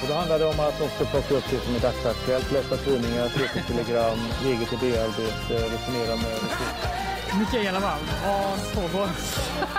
Då 0.09 0.15
handlar 0.15 0.39
det 0.39 0.45
om 0.45 0.61
att 0.61 0.81
också 0.81 1.05
plocka 1.05 1.35
upp 1.35 1.45
det 1.51 1.61
som 1.61 1.75
är 1.75 1.81
dagsaktuellt, 1.81 2.53
läsa 2.53 2.77
tidningar, 2.77 3.29
TT-telegram, 3.29 4.19
eget 4.45 4.73
idéarbete, 4.73 5.55
eh, 5.55 5.73
resonera 5.73 6.17
med 6.17 6.37
Mikaela 7.39 7.81
Wall, 7.81 8.01
vad 8.27 8.75
pågår? 8.75 9.09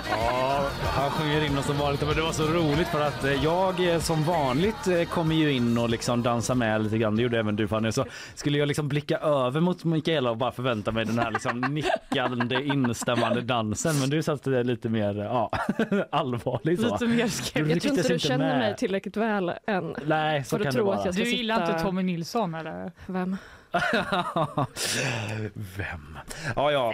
Ja, 0.09 0.67
han 0.83 1.09
sjunger 1.11 1.45
in 1.45 1.57
oss 1.57 1.65
som 1.65 1.77
vanligt. 1.77 2.01
Men 2.07 2.15
det 2.15 2.21
var 2.21 2.31
så 2.31 2.43
roligt 2.43 2.87
för 2.87 3.01
att 3.01 3.23
eh, 3.23 3.43
jag 3.43 3.93
eh, 3.93 3.99
som 3.99 4.23
vanligt 4.23 4.87
eh, 4.87 5.03
kommer 5.03 5.35
ju 5.35 5.51
in 5.53 5.77
och 5.77 5.89
liksom 5.89 6.23
dansar 6.23 6.55
med 6.55 6.83
lite 6.83 6.97
grann. 6.97 7.15
Det 7.15 7.21
gjorde 7.23 7.39
även 7.39 7.55
du 7.55 7.67
Fanny. 7.67 7.91
Så 7.91 8.05
skulle 8.35 8.57
jag 8.57 8.67
liksom 8.67 8.87
blicka 8.87 9.17
över 9.17 9.61
mot 9.61 9.83
Mikaela 9.83 10.29
och 10.29 10.37
bara 10.37 10.51
förvänta 10.51 10.91
mig 10.91 11.05
den 11.05 11.19
här 11.19 11.31
liksom 11.31 11.61
nickande 11.61 12.63
instämmande 12.63 13.41
dansen. 13.41 13.99
Men 13.99 14.09
du 14.09 14.23
satt 14.23 14.47
eh, 14.47 14.63
lite 14.63 14.89
mer 14.89 15.15
ja, 15.23 15.51
allvarlig 16.11 16.79
så. 16.79 16.91
Lite 16.93 17.05
mer 17.07 17.27
skeptisk. 17.27 17.75
Jag 17.75 17.81
tror 17.81 17.97
inte 17.97 18.13
du 18.13 18.19
känner 18.19 18.47
med. 18.47 18.57
mig 18.57 18.75
tillräckligt 18.75 19.17
väl 19.17 19.51
än. 19.67 19.95
Nej, 20.05 20.43
så 20.43 20.49
För 20.49 20.57
att 20.57 20.63
kan 20.63 20.71
det 20.73 20.77
tro 20.77 20.85
vara. 20.85 20.97
att 20.97 21.05
jag 21.05 21.13
ska 21.13 21.23
Du 21.23 21.29
gillar 21.29 21.55
sitta- 21.59 21.71
inte 21.71 21.83
Tommy 21.83 22.03
Nilsson 22.03 22.55
eller? 22.55 22.91
Vem? 23.05 23.37
Vem? 25.53 26.17
Ja, 26.55 26.71
ja. 26.71 26.93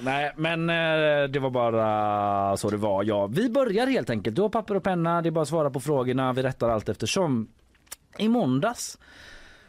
Nej, 0.00 0.32
men 0.36 0.70
eh, 0.70 1.28
det 1.28 1.38
var 1.38 1.50
bara 1.50 2.56
så 2.56 2.70
det 2.70 2.76
var. 2.76 3.04
Ja, 3.04 3.26
vi 3.26 3.50
börjar 3.50 3.86
helt 3.86 4.10
enkelt. 4.10 4.36
Du 4.36 4.42
har 4.42 4.48
papper 4.48 4.74
och 4.74 4.82
penna. 4.82 5.22
Det 5.22 5.28
är 5.28 5.30
bara 5.30 5.42
att 5.42 5.48
svara 5.48 5.70
på 5.70 5.80
frågorna. 5.80 6.32
Vi 6.32 6.42
rättar 6.42 6.68
allt 6.68 6.88
eftersom. 6.88 7.48
I 8.18 8.28
måndags 8.28 8.98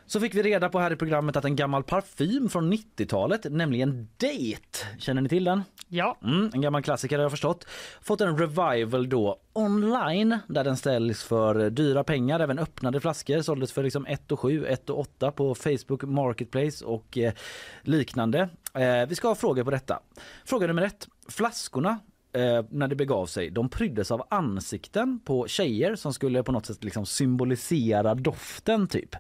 så 0.10 0.20
fick 0.20 0.36
vi 0.36 0.44
reda 0.44 0.70
på 0.70 0.80
här 0.80 0.94
i 0.94 0.96
programmet 0.96 1.36
att 1.36 1.46
en 1.46 1.56
gammal 1.56 1.84
parfym 1.84 2.50
från 2.50 2.74
90-talet, 2.74 3.46
nämligen 3.50 4.10
Date, 4.18 4.98
känner 4.98 5.22
ni 5.22 5.30
till 5.30 5.44
den? 5.44 5.64
Ja. 5.88 6.18
Mm, 6.24 6.52
en 6.54 6.62
gammal 6.62 6.84
klassiker 6.84 7.18
har 7.18 7.24
jag 7.24 7.32
förstått. 7.32 7.68
Fått 8.02 8.22
en 8.22 8.38
revival 8.38 9.10
då 9.10 9.40
online 9.54 10.38
där 10.48 10.64
den 10.64 10.78
säljs 10.78 11.24
för 11.24 11.70
dyra 11.70 12.04
pengar. 12.04 12.40
Även 12.40 12.60
öppnade 12.60 13.00
flaskor 13.00 13.42
såldes 13.42 13.72
för 13.72 13.84
liksom 13.84 14.06
1 14.06 14.32
och 14.32 14.40
7, 14.40 14.66
1 14.66 14.90
och 14.90 15.00
8 15.00 15.32
på 15.32 15.56
Facebook 15.56 16.04
Marketplace 16.04 16.86
och 16.86 17.18
eh, 17.18 17.34
liknande. 17.82 18.50
Eh, 18.74 19.08
vi 19.08 19.16
ska 19.16 19.28
ha 19.28 19.36
frågor 19.36 19.64
på 19.64 19.72
detta. 19.72 20.00
Fråga 20.46 20.68
nummer 20.68 20.82
ett. 20.82 21.08
Flaskorna 21.28 22.00
eh, 22.34 22.66
när 22.70 22.88
det 22.88 22.96
begav 22.96 23.26
sig, 23.26 23.50
de 23.50 23.70
pryddes 23.70 24.12
av 24.12 24.24
ansikten 24.30 25.20
på 25.26 25.48
tjejer 25.48 25.96
som 25.96 26.14
skulle 26.14 26.44
på 26.44 26.52
något 26.52 26.66
sätt 26.66 26.84
liksom 26.84 27.06
symbolisera 27.06 28.16
doften 28.16 28.88
typ. 28.88 29.16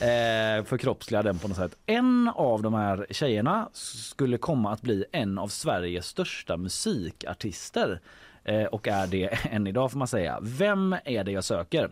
Eh, 0.00 0.64
förkroppsliga 0.64 1.22
den 1.22 1.38
på 1.38 1.48
något 1.48 1.56
sätt. 1.56 1.76
En 1.86 2.30
av 2.34 2.62
de 2.62 2.74
här 2.74 3.06
tjejerna 3.10 3.68
skulle 3.72 4.38
komma 4.38 4.72
att 4.72 4.82
bli 4.82 5.04
en 5.12 5.38
av 5.38 5.48
Sveriges 5.48 6.06
största 6.06 6.56
musikartister 6.56 8.00
eh, 8.44 8.64
och 8.64 8.88
är 8.88 9.06
det 9.06 9.26
än 9.50 9.66
idag 9.66 9.90
får 9.90 9.98
man 9.98 10.08
säga. 10.08 10.38
Vem 10.42 10.96
är 11.04 11.24
det 11.24 11.32
jag 11.32 11.44
söker? 11.44 11.90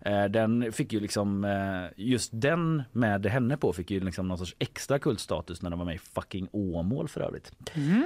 Eh, 0.00 0.24
Den 0.24 0.72
fick 0.72 0.92
ju 0.92 1.00
liksom, 1.00 1.44
eh, 1.44 1.92
just 1.96 2.30
den 2.34 2.82
med 2.92 3.26
henne 3.26 3.56
på 3.56 3.72
fick 3.72 3.90
ju 3.90 4.00
liksom 4.00 4.28
någon 4.28 4.38
sorts 4.38 4.56
extra 4.58 4.98
kultstatus 4.98 5.62
när 5.62 5.70
den 5.70 5.78
var 5.78 5.86
med 5.86 5.94
i 5.94 5.98
fucking 5.98 6.48
Åmål 6.52 7.08
för 7.08 7.20
övrigt. 7.20 7.52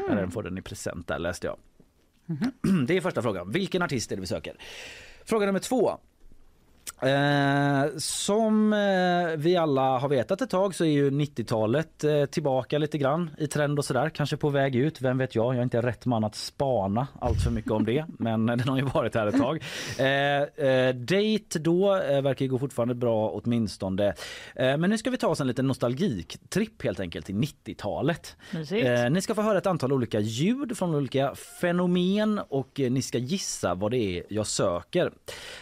Ja, 0.08 0.14
Den 0.14 0.30
får 0.30 0.42
den 0.42 0.58
i 0.58 0.62
present 0.62 1.06
där 1.08 1.18
läste 1.18 1.46
jag. 1.46 1.56
Mm 2.30 2.42
-hmm. 2.42 2.86
Det 2.86 2.96
är 2.96 3.00
första 3.00 3.22
frågan. 3.22 3.50
Vilken 3.50 3.82
artist 3.82 4.12
är 4.12 4.16
det 4.16 4.20
vi 4.20 4.26
söker? 4.26 4.56
Fråga 5.24 5.46
nummer 5.46 5.58
två. 5.58 5.98
Eh, 7.02 7.84
som 7.98 8.72
eh, 8.72 9.36
vi 9.36 9.56
alla 9.56 9.98
har 9.98 10.08
vetat 10.08 10.40
ett 10.40 10.50
tag 10.50 10.74
så 10.74 10.84
är 10.84 10.88
ju 10.88 11.10
90-talet 11.10 12.04
eh, 12.04 12.24
tillbaka 12.24 12.78
lite 12.78 12.98
grann 12.98 13.30
i 13.38 13.46
trend 13.46 13.78
och 13.78 13.84
sådär. 13.84 14.08
Kanske 14.08 14.36
på 14.36 14.48
väg 14.48 14.76
ut, 14.76 15.00
vem 15.00 15.18
vet 15.18 15.34
jag. 15.34 15.54
Jag 15.54 15.58
är 15.58 15.62
inte 15.62 15.82
rätt 15.82 16.06
man 16.06 16.24
att 16.24 16.34
spana 16.34 17.06
allt 17.20 17.42
för 17.42 17.50
mycket 17.50 17.70
om 17.70 17.84
det. 17.84 18.04
men 18.18 18.46
den 18.46 18.68
har 18.68 18.76
ju 18.76 18.84
varit 18.84 19.14
här 19.14 19.26
ett 19.26 19.38
tag. 19.38 19.62
Eh, 19.98 20.66
eh, 20.66 20.94
Date 20.94 21.58
då 21.58 21.96
eh, 21.96 22.22
verkar 22.22 22.44
ju 22.44 22.50
gå 22.50 22.58
fortfarande 22.58 22.94
bra 22.94 23.30
åtminstone. 23.30 24.06
Eh, 24.56 24.76
men 24.76 24.90
nu 24.90 24.98
ska 24.98 25.10
vi 25.10 25.16
ta 25.16 25.28
oss 25.28 25.40
en 25.40 25.46
liten 25.46 25.66
nostalgiktripp 25.66 26.82
helt 26.82 27.00
enkelt 27.00 27.26
till 27.26 27.34
90-talet. 27.34 28.36
Mysigt. 28.50 28.86
Eh, 28.86 29.10
ni 29.10 29.22
ska 29.22 29.34
få 29.34 29.42
höra 29.42 29.58
ett 29.58 29.66
antal 29.66 29.92
olika 29.92 30.20
ljud 30.20 30.78
från 30.78 30.94
olika 30.94 31.34
fenomen 31.60 32.40
och 32.48 32.70
ni 32.90 33.02
ska 33.02 33.18
gissa 33.18 33.74
vad 33.74 33.90
det 33.90 34.18
är 34.18 34.22
jag 34.28 34.46
söker. 34.46 35.12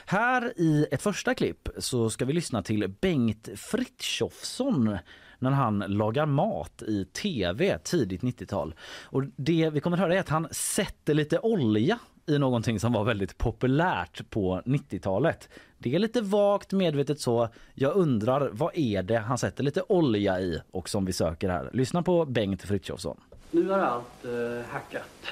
Här 0.06 0.52
i 0.56 0.86
ett 0.90 1.02
första 1.12 1.34
klipp 1.34 1.68
så 1.78 2.10
ska 2.10 2.24
vi 2.24 2.32
lyssna 2.32 2.62
till 2.62 2.88
Bengt 3.00 3.48
Frithiofsson 3.56 4.98
när 5.38 5.50
han 5.50 5.78
lagar 5.78 6.26
mat 6.26 6.82
i 6.82 7.04
tv 7.04 7.78
tidigt 7.78 8.22
90-tal. 8.22 8.74
Och 9.02 9.24
det 9.36 9.70
vi 9.70 9.80
kommer 9.80 9.96
att 9.96 10.00
höra 10.00 10.14
är 10.14 10.20
att 10.20 10.28
han 10.28 10.48
sätter 10.50 11.14
lite 11.14 11.38
olja 11.38 11.98
i 12.26 12.38
någonting 12.38 12.80
som 12.80 12.92
var 12.92 13.04
väldigt 13.04 13.38
populärt 13.38 14.30
på 14.30 14.62
90-talet. 14.64 15.48
Det 15.78 15.94
är 15.94 15.98
lite 15.98 16.20
vagt 16.20 16.72
medvetet 16.72 17.20
så. 17.20 17.48
Jag 17.74 17.96
undrar 17.96 18.50
vad 18.52 18.76
är 18.78 19.02
det 19.02 19.18
han 19.18 19.38
sätter 19.38 19.64
lite 19.64 19.82
olja 19.88 20.40
i 20.40 20.60
och 20.70 20.88
som 20.88 21.04
vi 21.04 21.12
söker 21.12 21.48
här. 21.48 21.70
Lyssna 21.72 22.02
på 22.02 22.24
Bengt 22.24 22.62
Frithiofsson. 22.62 23.20
Nu 23.50 23.72
är 23.72 23.78
allt 23.78 24.24
eh, 24.24 24.72
hackat 24.72 25.26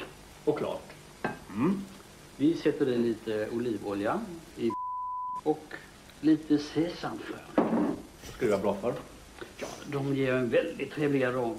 och 0.44 0.58
klart. 0.58 0.92
Mm. 1.54 1.82
Vi 2.36 2.54
sätter 2.54 2.88
i 2.88 2.98
lite 2.98 3.48
olivolja 3.52 4.20
och 5.46 5.74
lite 6.20 6.58
sesamfrön. 6.58 7.38
Vad 7.54 8.34
ska 8.36 8.46
det 8.46 8.52
vara 8.52 8.62
bra 8.62 8.74
för? 8.74 8.94
Ja, 9.56 9.66
de 9.86 10.16
ger 10.16 10.32
en 10.32 10.48
väldigt 10.48 10.92
trevlig 10.92 11.22
arom. 11.22 11.58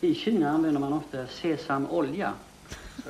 I 0.00 0.14
Kina 0.14 0.50
använder 0.50 0.80
man 0.80 0.92
ofta 0.92 1.26
sesamolja. 1.26 2.32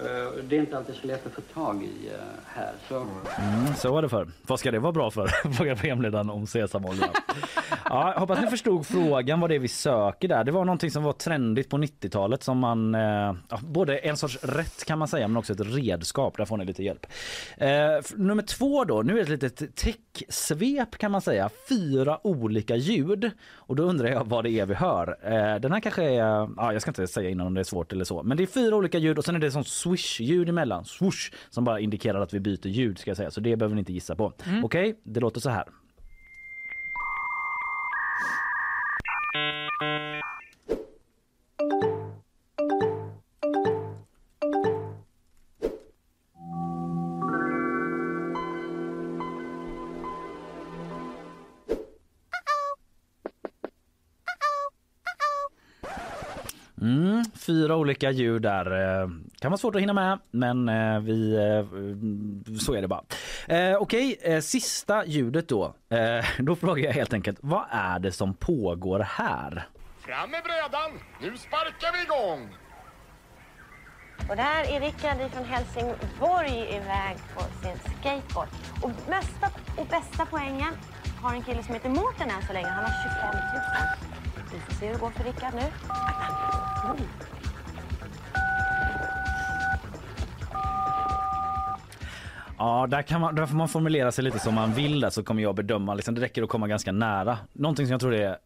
Eh, 0.05 0.45
Det 0.49 0.57
är 0.57 0.61
inte 0.61 0.77
alltid 0.77 0.95
så 0.95 1.07
lätt 1.07 1.27
att 1.27 1.33
få 1.33 1.41
tag 1.41 1.83
i 1.85 2.09
eh, 2.09 2.15
här. 2.47 2.73
Så 2.89 3.07
Mm, 3.39 3.75
så 3.75 3.93
var 3.93 4.03
det 4.03 4.09
för. 4.09 4.29
Vad 4.47 4.61
ska 4.61 4.71
det 4.71 4.79
vara 4.79 4.93
bra 4.93 5.11
för? 5.11 5.27
Frågar 5.53 5.75
programledaren 5.75 6.31
om 6.31 6.47
sesamolja. 6.47 7.09
ja, 7.85 8.15
hoppas 8.17 8.41
ni 8.41 8.47
förstod 8.47 8.87
frågan 8.87 9.41
vad 9.41 9.51
det 9.51 9.55
är 9.55 9.59
vi 9.59 9.69
söker 9.69 10.29
där. 10.29 10.45
Det 10.45 10.53
var 10.53 10.65
någonting 10.65 10.91
som 10.91 11.03
var 11.03 11.13
trendigt 11.13 11.71
på 11.71 11.77
90-talet 11.79 12.43
som 12.43 12.59
man, 12.59 12.95
eh, 12.95 13.35
både 13.63 13.99
en 13.99 14.17
sorts 14.17 14.39
rätt 14.43 14.85
kan 14.85 14.99
man 14.99 15.09
säga 15.09 15.29
men 15.29 15.37
också 15.37 15.53
ett 15.53 15.61
redskap. 15.75 16.37
Där 16.37 16.45
får 16.45 16.57
ni 16.57 16.65
lite 16.65 16.83
hjälp. 16.83 17.07
Eh, 17.57 17.69
nummer 18.17 18.43
två 18.43 18.85
då, 18.85 19.03
nu 19.03 19.13
är 19.13 19.17
det 19.17 19.35
ett 19.35 19.43
litet 19.43 19.77
täcksvep 19.77 20.99
kan 20.99 21.11
man 21.11 21.21
säga. 21.21 21.51
Fyra 21.69 22.27
olika 22.27 22.77
ljud 22.77 23.31
och 23.55 23.77
då 23.77 23.83
undrar 23.83 24.09
jag 24.09 24.25
vad 24.25 24.45
det 24.45 24.51
är 24.51 24.67
vi 24.67 24.75
hör. 24.75 25.17
Eh, 25.23 25.61
den 25.61 25.73
här 25.73 25.81
kanske 25.81 26.05
är, 26.05 26.49
ja, 26.57 26.73
jag 26.73 26.83
ska 26.83 26.91
inte 26.91 27.07
säga 27.07 27.31
innan 27.31 27.47
om 27.47 27.55
det 27.55 27.61
är 27.61 27.65
svårt 27.65 27.93
eller 27.93 28.05
så, 28.05 28.23
men 28.23 28.37
det 28.37 28.43
är 28.43 28.47
fyra 28.47 28.77
olika 28.77 28.99
ljud 28.99 29.19
och 29.19 29.25
sen 29.25 29.35
är 29.37 29.39
det 29.39 29.51
sånt 29.51 29.69
swish-ljud 29.89 30.49
emellan. 30.49 30.85
Swoosh, 30.85 31.33
som 31.51 31.65
bara 31.65 31.81
indikerar 31.81 32.21
att 32.21 32.35
vi 32.35 32.41
byter 32.41 32.67
ljud 32.67 32.99
ska 32.99 33.11
jag 33.11 33.17
säga, 33.17 33.31
så 33.31 33.41
det 33.41 33.57
behöver 33.57 33.75
ni 33.75 33.79
inte 33.79 33.93
gissa 33.93 34.17
på. 34.17 34.33
Okej, 34.65 35.01
det 35.03 35.21
låter 35.21 35.41
så 35.41 35.51
här. 35.51 35.65
Fyra 57.69 57.77
olika 57.77 58.11
ljud 58.11 58.43
där. 58.43 59.01
Eh, 59.03 59.09
Kan 59.41 59.51
vara 59.51 59.59
svårt 59.59 59.75
att 59.75 59.81
hinna 59.83 59.93
med, 59.93 60.19
men 60.31 60.69
eh, 60.69 61.01
vi, 61.01 61.35
eh, 61.37 62.59
så 62.59 62.75
är 62.75 62.83
det 62.83 62.89
bara. 62.89 63.03
Eh, 63.49 63.77
Okej, 63.77 64.41
sista 64.43 65.07
ljudet 65.07 65.49
då. 65.49 65.75
Eh, 65.91 66.25
då 66.39 66.57
frågar 66.57 66.85
jag 66.85 66.93
helt 66.93 67.13
enkelt, 67.13 67.39
vad 67.43 67.65
är 67.71 67.99
det 67.99 68.13
som 68.13 68.35
pågår 68.35 69.01
här? 69.01 69.69
Fram 69.99 70.31
med 70.31 70.43
brädan! 70.45 70.91
Nu 71.21 71.37
sparkar 71.39 71.93
vi 71.93 72.03
igång! 72.03 72.49
Och 74.31 74.37
där 74.37 74.61
är 74.75 74.81
Rickard 74.81 75.31
från 75.33 75.45
Helsingborg 75.45 76.59
iväg 76.77 77.17
på 77.35 77.41
sin 77.63 77.77
skateboard. 77.99 78.49
Och 78.83 78.91
mesta 79.09 79.47
och 79.77 79.87
bästa 79.87 80.27
poängen 80.31 80.75
har 81.23 81.35
en 81.35 81.43
kille 81.43 81.63
som 81.63 81.75
heter 81.75 81.89
Mårten 81.89 82.31
än 82.31 82.43
så 82.47 82.53
länge. 82.53 82.69
Han 82.69 82.85
har 82.85 82.93
25 83.03 83.41
000. 84.45 84.53
Vi 84.53 84.59
får 84.61 84.75
se 84.75 84.87
hur 84.87 84.93
det 84.95 85.01
går 85.01 85.11
för 85.11 85.25
Rickard 85.25 85.55
nu. 85.55 85.67
Ja, 92.59 92.87
där, 92.87 93.03
kan 93.03 93.21
man, 93.21 93.35
där 93.35 93.47
får 93.47 93.57
man 93.57 93.69
formulera 93.69 94.13
sig 94.13 94.25
lite 94.25 94.39
som 94.39 94.55
man 94.55 94.73
vill 94.73 95.01
där, 95.01 95.11
så 95.11 95.23
kommer 95.23 95.43
jag 95.43 95.55
bedöma. 95.55 95.95
Liksom, 95.95 96.15
det 96.15 96.21
räcker 96.21 96.43
att 96.43 96.49
komma 96.49 96.69
ganska 96.69 96.93
nära. 96.93 97.39
Någonting 97.53 97.87
som 97.87 97.93
jag 97.93 98.01
tror 98.01 98.15
är 98.15 98.37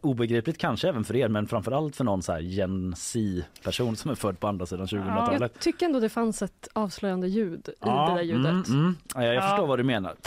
obegripligt 0.00 0.58
kanske 0.58 0.88
även 0.88 1.04
för 1.04 1.16
er 1.16 1.28
men 1.28 1.46
framförallt 1.46 1.96
för 1.96 2.04
någon 2.04 2.22
så 2.22 2.32
här 2.32 2.40
Gen 2.40 2.94
Z-person 2.96 3.96
som 3.96 4.10
är 4.10 4.14
född 4.14 4.40
på 4.40 4.46
andra 4.48 4.66
sidan 4.66 4.86
2000-talet. 4.86 5.40
Jag 5.40 5.60
tycker 5.60 5.86
ändå 5.86 6.00
det 6.00 6.08
fanns 6.08 6.42
ett 6.42 6.68
avslöjande 6.72 7.28
ljud 7.28 7.68
i 7.68 7.72
det 7.80 7.90
där 7.90 8.22
ljudet. 8.22 8.44
Mm, 8.68 8.80
mm. 8.80 8.96
Ja, 9.14 9.24
jag 9.24 9.34
Ja. 9.34 9.40
förstår 9.42 9.66
vad 9.66 9.78
du 9.78 9.82
menar. 9.84 10.14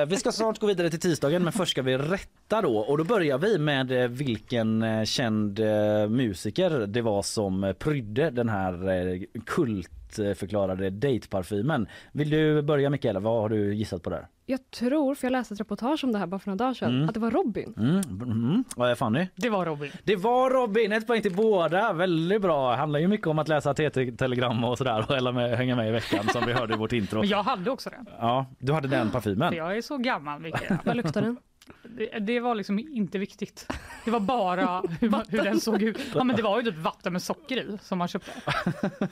Eh, 0.00 0.06
vi 0.06 0.16
ska 0.16 0.32
snart 0.32 0.58
gå 0.58 0.66
vidare 0.66 0.90
till 0.90 1.00
tisdagen 1.00 1.42
men 1.44 1.52
först 1.52 1.70
ska 1.72 1.82
vi 1.82 1.98
rätta 1.98 2.62
då 2.62 2.78
och 2.78 2.98
då 2.98 3.04
börjar 3.04 3.38
vi 3.38 3.58
med 3.58 4.02
eh, 4.02 4.08
vilken 4.08 4.82
eh, 4.82 5.04
känd 5.04 5.58
eh, 5.60 6.08
musiker 6.08 6.70
det 6.86 7.02
var 7.02 7.22
som 7.22 7.74
prydde 7.78 8.30
den 8.30 8.48
här 8.48 9.26
kultförklarade 9.46 10.90
dateparfymen. 10.90 11.86
Vill 12.12 12.30
du 12.30 12.62
börja 12.62 12.90
Mikaela? 12.90 13.20
Vad 13.20 13.42
har 13.42 13.48
du 13.48 13.74
gissat 13.74 14.02
på 14.02 14.10
där? 14.10 14.26
Jag 14.46 14.70
tror, 14.70 15.14
för 15.14 15.26
jag 15.26 15.32
läste 15.32 15.54
ett 15.54 15.60
reportage 15.60 16.04
om 16.04 16.12
det 16.12 16.18
här 16.18 16.26
bara 16.26 16.38
för 16.38 16.50
några 16.50 16.64
dagar 16.64 16.74
sedan, 16.74 16.94
Mm. 16.96 17.08
att 17.08 17.14
det 17.14 17.20
var 17.20 17.30
Robin. 17.30 17.74
Mm, 17.76 18.00
mm. 18.22 18.64
Vad 18.76 18.90
är 18.90 18.94
Fanny? 18.94 19.26
Det 19.36 19.50
var 19.50 19.66
Robin. 19.66 19.90
Det 20.04 20.16
var 20.16 20.50
Robin, 20.50 20.92
ett 20.92 21.06
poäng 21.06 21.22
till 21.22 21.34
båda. 21.34 21.92
Väldigt 21.92 22.42
bra. 22.42 22.70
Det 22.70 22.76
handlar 22.76 23.00
ju 23.00 23.08
mycket 23.08 23.26
om 23.26 23.38
att 23.38 23.48
läsa 23.48 23.74
TT-telegram 23.74 24.64
och 24.64 24.78
sådär 24.78 24.98
och 25.08 25.14
hänga 25.14 25.32
med, 25.32 25.56
hänga 25.58 25.76
med 25.76 25.88
i 25.88 25.92
veckan 25.92 26.28
som 26.32 26.42
vi 26.46 26.52
hörde 26.52 26.74
i 26.74 26.76
vårt 26.76 26.92
intro. 26.92 27.18
Men 27.20 27.28
jag 27.28 27.42
hade 27.42 27.70
också 27.70 27.90
den. 27.90 28.06
Ja, 28.18 28.46
du 28.58 28.72
hade 28.72 28.88
den 28.88 29.10
parfymen. 29.10 29.48
För 29.50 29.56
jag 29.58 29.76
är 29.76 29.82
så 29.82 29.96
gammal 29.98 30.40
Mikaela. 30.40 30.78
Vad 30.84 30.96
luktar 30.96 31.22
den? 31.22 31.36
Det, 31.82 32.18
det 32.18 32.40
var 32.40 32.54
liksom 32.54 32.78
inte 32.78 33.18
viktigt. 33.18 33.66
Det 34.04 34.10
var 34.10 34.20
bara 34.20 34.80
hur, 35.00 35.30
hur 35.30 35.44
den 35.44 35.60
såg 35.60 35.82
ut. 35.82 35.98
Ja, 36.14 36.24
men 36.24 36.36
det 36.36 36.42
var 36.42 36.60
ju 36.60 36.64
typ 36.70 36.78
vatten 36.78 37.12
med 37.12 37.22
socker 37.22 37.56
i 37.56 37.78
som 37.82 37.98
man 37.98 38.08
köpte. 38.08 38.30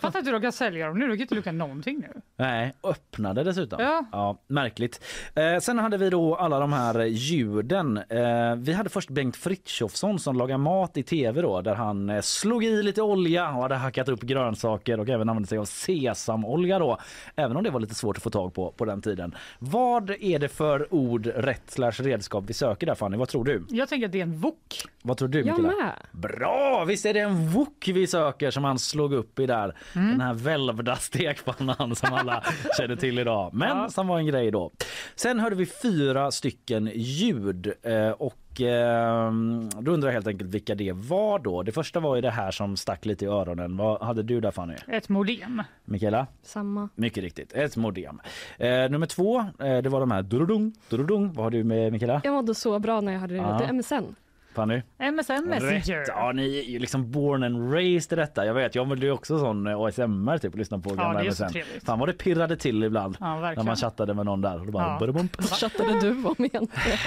Fattar 0.00 0.18
inte 0.18 0.30
hur 0.30 0.32
de 0.32 0.42
kan 0.42 0.53
sälja 0.53 0.86
dem 0.86 0.98
nu. 0.98 1.09
De 1.09 1.12
kan 1.12 1.20
inte 1.20 1.34
lukta 1.34 1.53
någonting 1.53 1.98
nu. 1.98 2.20
Nej, 2.36 2.72
öppnade 2.82 3.44
dessutom. 3.44 4.07
Ja. 4.12 4.38
märkligt. 4.46 5.05
Eh, 5.34 5.59
sen 5.59 5.78
hade 5.78 5.96
vi 5.96 6.11
då 6.11 6.36
alla 6.36 6.59
de 6.59 6.72
här 6.72 7.05
ljuden. 7.05 7.96
Eh, 8.09 8.55
vi 8.57 8.72
hade 8.72 8.90
först 8.90 9.11
Bengt 9.11 9.36
Frithiofsson 9.36 10.18
som 10.18 10.36
lagar 10.36 10.59
mat 10.59 10.96
i 10.96 11.03
tv 11.03 11.42
då 11.42 11.61
där 11.61 11.74
han 11.74 12.11
eh, 12.11 12.20
slog 12.20 12.64
i 12.64 12.82
lite 12.82 13.03
olja 13.03 13.48
och 13.48 13.62
hade 13.62 13.74
hackat 13.74 14.09
upp 14.09 14.20
grönsaker 14.20 15.00
och 15.00 15.09
även 15.09 15.28
använde 15.28 15.48
sig 15.48 15.59
av 15.59 15.64
sesamolja 15.64 16.78
då. 16.78 16.98
Även 17.36 17.57
om 17.57 17.64
det 17.64 17.70
var 17.70 17.80
lite 17.80 17.94
svårt 17.94 18.16
att 18.16 18.22
få 18.22 18.30
tag 18.30 18.55
på 18.55 18.72
på 18.72 18.84
den 18.84 19.03
tiden. 19.03 19.34
Vad 19.59 20.11
är 20.11 20.38
det 20.38 20.48
för 20.48 20.94
ord, 20.94 21.26
rätt 21.26 21.70
slash 21.70 21.92
redskap 21.92 22.41
vi 22.47 22.55
söker 22.55 22.86
där 22.86 22.95
Fanny? 22.95 23.16
Vad 23.16 23.28
tror 23.28 23.45
du? 23.45 23.66
Jag 23.70 23.88
tänker 23.88 24.07
att 24.07 24.12
det 24.12 24.18
är 24.18 24.22
en 24.22 24.36
wok. 24.40 24.82
Vad 25.03 25.16
tror 25.16 25.28
du 25.28 25.45
Mikaela? 25.45 25.93
Bra! 26.12 26.84
Visst 26.84 27.07
är 27.07 27.14
det 27.14 27.20
en 27.20 27.49
wok 27.51 27.88
vi 27.95 28.07
söker 28.07 28.51
som 28.51 28.64
han 28.64 28.78
slog 28.78 29.12
upp 29.12 29.38
i 29.38 29.47
där. 29.47 29.76
Den 29.93 30.20
här 30.20 30.34
välvda 30.34 30.97
stekpannan 30.97 31.95
som 31.97 32.12
alla 32.14 32.45
känner 32.78 32.97
till 32.97 33.18
idag. 33.18 33.51
Men 33.55 33.68
Ja. 33.78 33.88
som 33.88 34.07
var 34.09 34.18
en 34.18 34.26
grej 34.26 34.51
då. 34.51 34.70
Sen 35.14 35.40
hörde 35.40 35.57
vi 35.57 35.66
fyra 35.66 36.30
stycken 36.30 36.90
ljud 36.95 37.72
eh, 37.82 38.09
och 38.11 38.34
Och 38.53 38.61
eh, 38.61 39.32
då 39.80 39.92
undrar 39.92 40.09
jag 40.09 40.12
helt 40.14 40.26
enkelt 40.26 40.50
vilka 40.50 40.74
det 40.74 40.92
var 40.92 41.38
då. 41.38 41.62
Det 41.62 41.72
första 41.72 42.00
var 42.00 42.16
ju 42.16 42.22
det 42.22 42.30
här 42.30 42.50
som 42.50 42.76
stack 42.76 43.05
lite 43.05 43.24
i 43.24 43.28
öronen. 43.28 43.76
Vad 43.76 44.03
hade 44.03 44.22
du 44.22 44.40
där 44.40 44.50
Fanny? 44.50 44.74
Ett 44.88 45.09
modem. 45.09 45.62
Mikaela? 45.84 46.26
Samma. 46.42 46.88
Mycket 46.94 47.22
riktigt, 47.22 47.53
ett 47.53 47.76
modem. 47.76 48.20
Eh, 48.59 48.68
nummer 48.68 49.07
två, 49.07 49.38
eh, 49.38 49.78
det 49.82 49.88
var 49.88 50.00
de 50.00 50.11
här 50.11 50.22
durudung, 50.22 50.72
durudung. 50.88 51.32
Vad 51.32 51.44
har 51.44 51.50
du 51.50 51.64
med 51.64 51.92
Mikaela? 51.92 52.20
Jag 52.24 52.34
mådde 52.34 52.55
så 52.55 52.78
bra 52.78 53.00
när 53.00 53.12
jag 53.12 53.20
hade 53.20 53.34
det. 53.34 53.72
MSN. 53.72 54.14
Fanny? 54.55 54.82
MSN 54.98 55.48
Messenger. 55.48 55.98
Rätt. 56.00 56.09
Ja, 56.09 56.32
ni 56.32 56.59
är 56.59 56.62
ju 56.62 56.78
liksom 56.78 57.11
born 57.11 57.42
and 57.42 57.72
raised 57.74 58.18
i 58.18 58.20
detta. 58.20 58.46
Jag 58.46 58.55
vet, 58.55 58.74
jag 58.74 58.84
var 58.84 58.96
ju 58.96 59.11
också 59.11 59.38
sån 59.38 59.66
eh, 59.66 59.80
ASMR 59.80 60.38
typ 60.38 60.53
och 60.53 60.59
lyssnade 60.59 60.82
på 60.82 60.90
Ja, 60.90 60.94
gamla 61.03 61.20
det 61.22 61.26
är 61.26 61.30
så 61.30 61.44
MSN. 61.44 61.53
trevligt. 61.53 61.84
Fan 61.84 61.98
vad 61.98 62.09
det 62.09 62.12
pirrade 62.12 62.57
till 62.57 62.84
ibland 62.84 63.16
Ja, 63.20 63.40
när 63.40 63.62
man 63.62 63.76
chattade 63.76 64.14
med 64.14 64.26
någon 64.26 64.40
där. 64.40 64.61
Och 64.61 64.66
då 64.66 64.72
bara 64.72 64.98
Ja. 65.00 65.07
Vad 65.38 65.50
chattade 65.50 66.00
du 66.00 66.11
om 66.11 66.34
egentligen? 66.38 66.98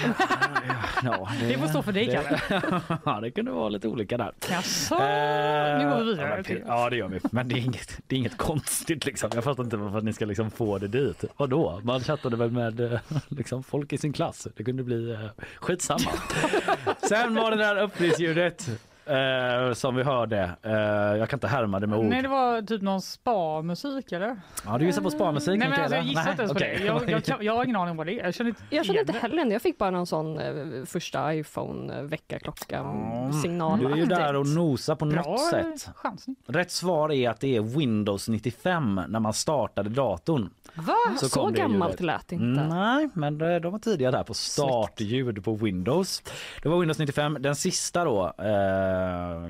Ja, 1.03 1.29
Det 1.41 1.57
får 1.57 1.67
stå 1.67 1.81
för 1.81 1.91
dig, 1.91 2.05
Kalle. 2.07 2.61
ja, 3.05 3.19
det 3.21 3.31
kunde 3.31 3.51
vara 3.51 3.69
lite 3.69 3.87
olika 3.87 4.17
där. 4.17 4.31
Jaså? 4.49 4.95
Eh, 4.95 4.99
Nu 4.99 5.03
går 5.03 5.95
vi 5.95 5.99
ja, 5.99 6.03
vidare. 6.03 6.29
men- 6.35 6.43
till- 6.43 6.63
Ja 6.67 6.89
det 6.89 6.95
gör 6.95 7.07
vi. 7.07 7.19
Men 7.31 7.47
det 7.47 7.55
är 7.55 7.59
inget, 7.59 7.99
det 8.07 8.15
är 8.15 8.19
inget 8.19 8.37
konstigt 8.37 9.05
liksom. 9.05 9.29
Jag 9.33 9.43
fattar 9.43 9.63
inte 9.63 9.77
varför 9.77 10.01
ni 10.01 10.13
ska 10.13 10.25
liksom 10.25 10.51
få 10.51 10.77
det 10.77 10.87
dit. 10.87 11.23
Vadå? 11.37 11.79
Man 11.83 11.99
chattade 11.99 12.35
väl 12.37 12.51
med 12.51 12.79
eh, 12.93 12.99
liksom, 13.27 13.63
folk 13.63 13.93
i 13.93 13.97
sin 13.97 14.13
klass. 14.13 14.47
Det 14.57 14.63
kunde 14.63 14.83
bli 14.83 15.11
eh, 15.11 15.19
skitsamma. 15.55 16.11
Sen 17.09 17.34
var 17.35 17.51
det 17.51 17.57
där 17.57 17.75
öppningsljudet 17.75 18.69
eh, 19.05 19.73
som 19.73 19.95
vi 19.95 20.03
hörde. 20.03 20.51
Eh, 20.63 20.71
jag 21.19 21.29
kan 21.29 21.37
inte 21.37 21.47
härma 21.47 21.79
det 21.79 21.87
med 21.87 21.99
ord. 21.99 22.05
Nej, 22.05 22.21
det 22.21 22.27
var 22.27 22.61
typ 22.61 22.81
någon 22.81 23.01
spa-musik 23.01 24.11
eller? 24.11 24.37
Ja, 24.65 24.77
du 24.77 24.85
gissar 24.85 25.01
på 25.01 25.11
sparmusik 25.11 25.59
Nej, 25.59 25.69
men 25.69 25.79
alltså, 25.81 25.95
jag 25.95 26.05
gissar 26.05 26.31
inte 26.31 26.41
ens 26.43 26.53
på 26.53 26.57
okej. 26.57 26.77
det. 26.79 26.85
Jag, 26.85 27.23
jag, 27.27 27.43
jag 27.43 27.55
har 27.55 27.63
ingen 27.63 27.75
aning 27.75 27.95
vad 27.95 28.07
det 28.07 28.19
är. 28.19 28.25
Jag 28.25 28.33
känner 28.33 28.49
inte 28.49 28.61
Jag 28.69 28.85
känner 28.85 28.99
inte 28.99 29.13
heller 29.13 29.45
det. 29.45 29.53
Jag 29.53 29.61
fick 29.61 29.77
bara 29.77 29.91
någon 29.91 30.07
sån 30.07 30.39
eh, 30.39 30.85
första 30.85 31.33
iPhone 31.35 31.93
eh, 31.93 33.31
signal. 33.41 33.79
Du 33.79 33.91
är 33.91 33.95
ju 33.95 34.05
där 34.05 34.35
och 34.35 34.47
nosar 34.47 34.95
på 34.95 35.05
Bra 35.05 35.21
något 35.21 35.49
sätt. 35.49 35.89
chansning. 35.95 36.35
Rätt 36.47 36.71
svar 36.71 37.11
är 37.11 37.29
att 37.29 37.39
det 37.39 37.55
är 37.55 37.61
Windows 37.61 38.29
95 38.29 39.01
när 39.07 39.19
man 39.19 39.33
startade 39.33 39.89
datorn. 39.89 40.49
Va? 40.75 40.95
Så 41.19 41.29
Så, 41.29 41.49
det 41.49 41.57
gammalt 41.57 41.91
ljudet. 41.91 42.05
lät 42.05 42.27
det 42.27 42.35
inte. 42.35 42.63
Nej, 42.67 43.09
men 43.13 43.37
de 43.37 43.59
de 43.59 43.71
var 43.71 43.79
tidiga 43.79 44.11
där 44.11 44.23
på 44.23 44.33
startljud 44.33 45.43
på 45.43 45.55
Windows. 45.55 46.23
Det 46.63 46.69
var 46.69 46.79
Windows 46.79 46.99
95. 46.99 47.37
Den 47.39 47.55
sista 47.55 48.03
då. 48.03 48.25
Eh, 48.25 49.49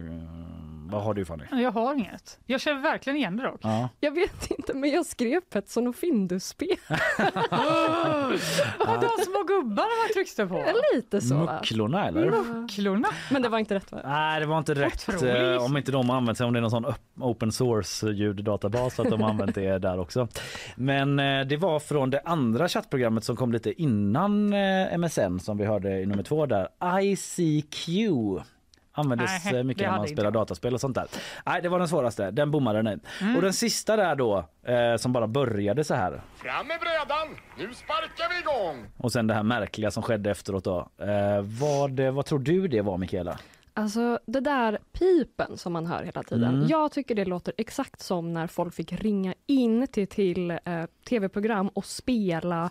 vad 0.91 1.03
har 1.03 1.13
du 1.13 1.25
Fanny? 1.25 1.43
Jag 1.51 1.71
har 1.71 1.93
inget. 1.93 2.39
Jag 2.45 2.61
känner 2.61 2.81
verkligen 2.81 3.17
igen 3.17 3.37
det 3.37 3.43
dock. 3.43 3.59
Ja. 3.63 3.89
Jag 3.99 4.11
vet 4.11 4.51
inte, 4.51 4.73
men 4.73 4.89
jag 4.89 5.05
skrev 5.05 5.41
Petson 5.41 5.87
och 5.87 5.95
Findus-spel. 5.95 6.77
Vad 8.87 9.01
de 9.01 9.09
små 9.25 9.43
gubbarna 9.47 9.87
man 10.03 10.13
tryckte 10.13 10.47
på? 10.47 10.65
Lite 10.95 11.21
så. 11.21 11.33
Mucklorna 11.35 12.07
eller? 12.07 12.67
Klorna? 12.67 13.07
Men 13.31 13.41
det 13.41 13.49
var 13.49 13.59
inte 13.59 13.75
rätt 13.75 13.91
va? 13.91 14.01
Nej, 14.05 14.39
det 14.39 14.45
var 14.45 14.57
inte 14.57 14.73
rätt. 14.73 15.05
Otroligt. 15.09 15.35
eh, 15.35 15.65
Om 15.65 15.77
inte 15.77 15.91
de 15.91 16.09
har 16.09 16.17
använt 16.17 16.37
sig 16.37 16.47
om 16.47 16.53
det 16.53 16.59
är 16.59 16.61
någon 16.61 16.71
sån 16.71 16.85
open 17.19 17.51
source 17.51 18.07
ljuddatabas 18.11 18.99
att 18.99 19.09
de 19.09 19.21
har 19.21 19.29
använt 19.29 19.55
det 19.55 19.79
där 19.79 19.99
också. 19.99 20.27
Men 20.75 21.19
eh, 21.19 21.45
det 21.45 21.57
var 21.57 21.79
från 21.79 22.09
det 22.09 22.21
andra 22.25 22.67
chattprogrammet 22.67 23.23
som 23.23 23.35
kom 23.35 23.51
lite 23.51 23.81
innan 23.81 24.53
eh, 24.53 24.97
MSN 24.97 25.39
som 25.39 25.57
vi 25.57 25.65
hörde 25.65 25.99
i 26.01 26.05
nummer 26.05 26.23
två 26.23 26.45
där. 26.45 26.67
ICQ. 27.01 27.87
Användes 28.97 29.45
Nej, 29.45 29.55
eh, 29.55 29.63
mycket 29.63 29.83
när 29.87 29.97
man 29.97 30.07
spelar 30.07 30.27
inte 30.27 30.39
dataspel 30.39 30.73
och 30.73 30.81
sånt 30.81 30.95
där. 30.95 31.07
Nej, 31.45 31.61
det 31.61 31.69
var 31.69 31.79
den 31.79 31.87
svåraste. 31.87 32.31
Den 32.31 32.51
bommade 32.51 32.81
ni. 32.81 32.97
Och 33.35 33.41
den 33.41 33.53
sista 33.53 33.95
där 33.95 34.15
då, 34.15 34.45
eh, 34.63 34.95
som 34.97 35.13
bara 35.13 35.27
började 35.27 35.83
så 35.83 35.93
här. 35.93 36.21
Fram 36.35 36.67
med 36.67 36.79
brädan! 36.79 37.27
Nu 37.57 37.73
sparkar 37.73 38.29
vi 38.33 38.39
igång! 38.39 38.85
Och 38.97 39.11
sen 39.11 39.27
det 39.27 39.33
här 39.33 39.43
märkliga 39.43 39.91
som 39.91 40.03
skedde 40.03 40.31
efteråt 40.31 40.63
då. 40.63 40.89
Eh, 40.97 41.41
vad, 41.41 41.99
vad 41.99 42.25
tror 42.25 42.39
du 42.39 42.67
det 42.67 42.81
var 42.81 42.97
Mikaela? 42.97 43.39
Alltså 43.73 44.19
det 44.25 44.39
där 44.39 44.79
pipen 44.91 45.57
som 45.57 45.73
man 45.73 45.85
hör 45.85 46.03
hela 46.03 46.23
tiden. 46.23 46.55
Mm. 46.55 46.67
Jag 46.67 46.91
tycker 46.91 47.15
det 47.15 47.25
låter 47.25 47.53
exakt 47.57 48.01
som 48.01 48.33
när 48.33 48.47
folk 48.47 48.73
fick 48.73 48.91
ringa 48.91 49.33
in 49.45 49.87
till, 49.87 50.07
till 50.07 50.51
eh, 50.51 50.57
tv-program 51.09 51.67
och 51.67 51.85
spela 51.85 52.69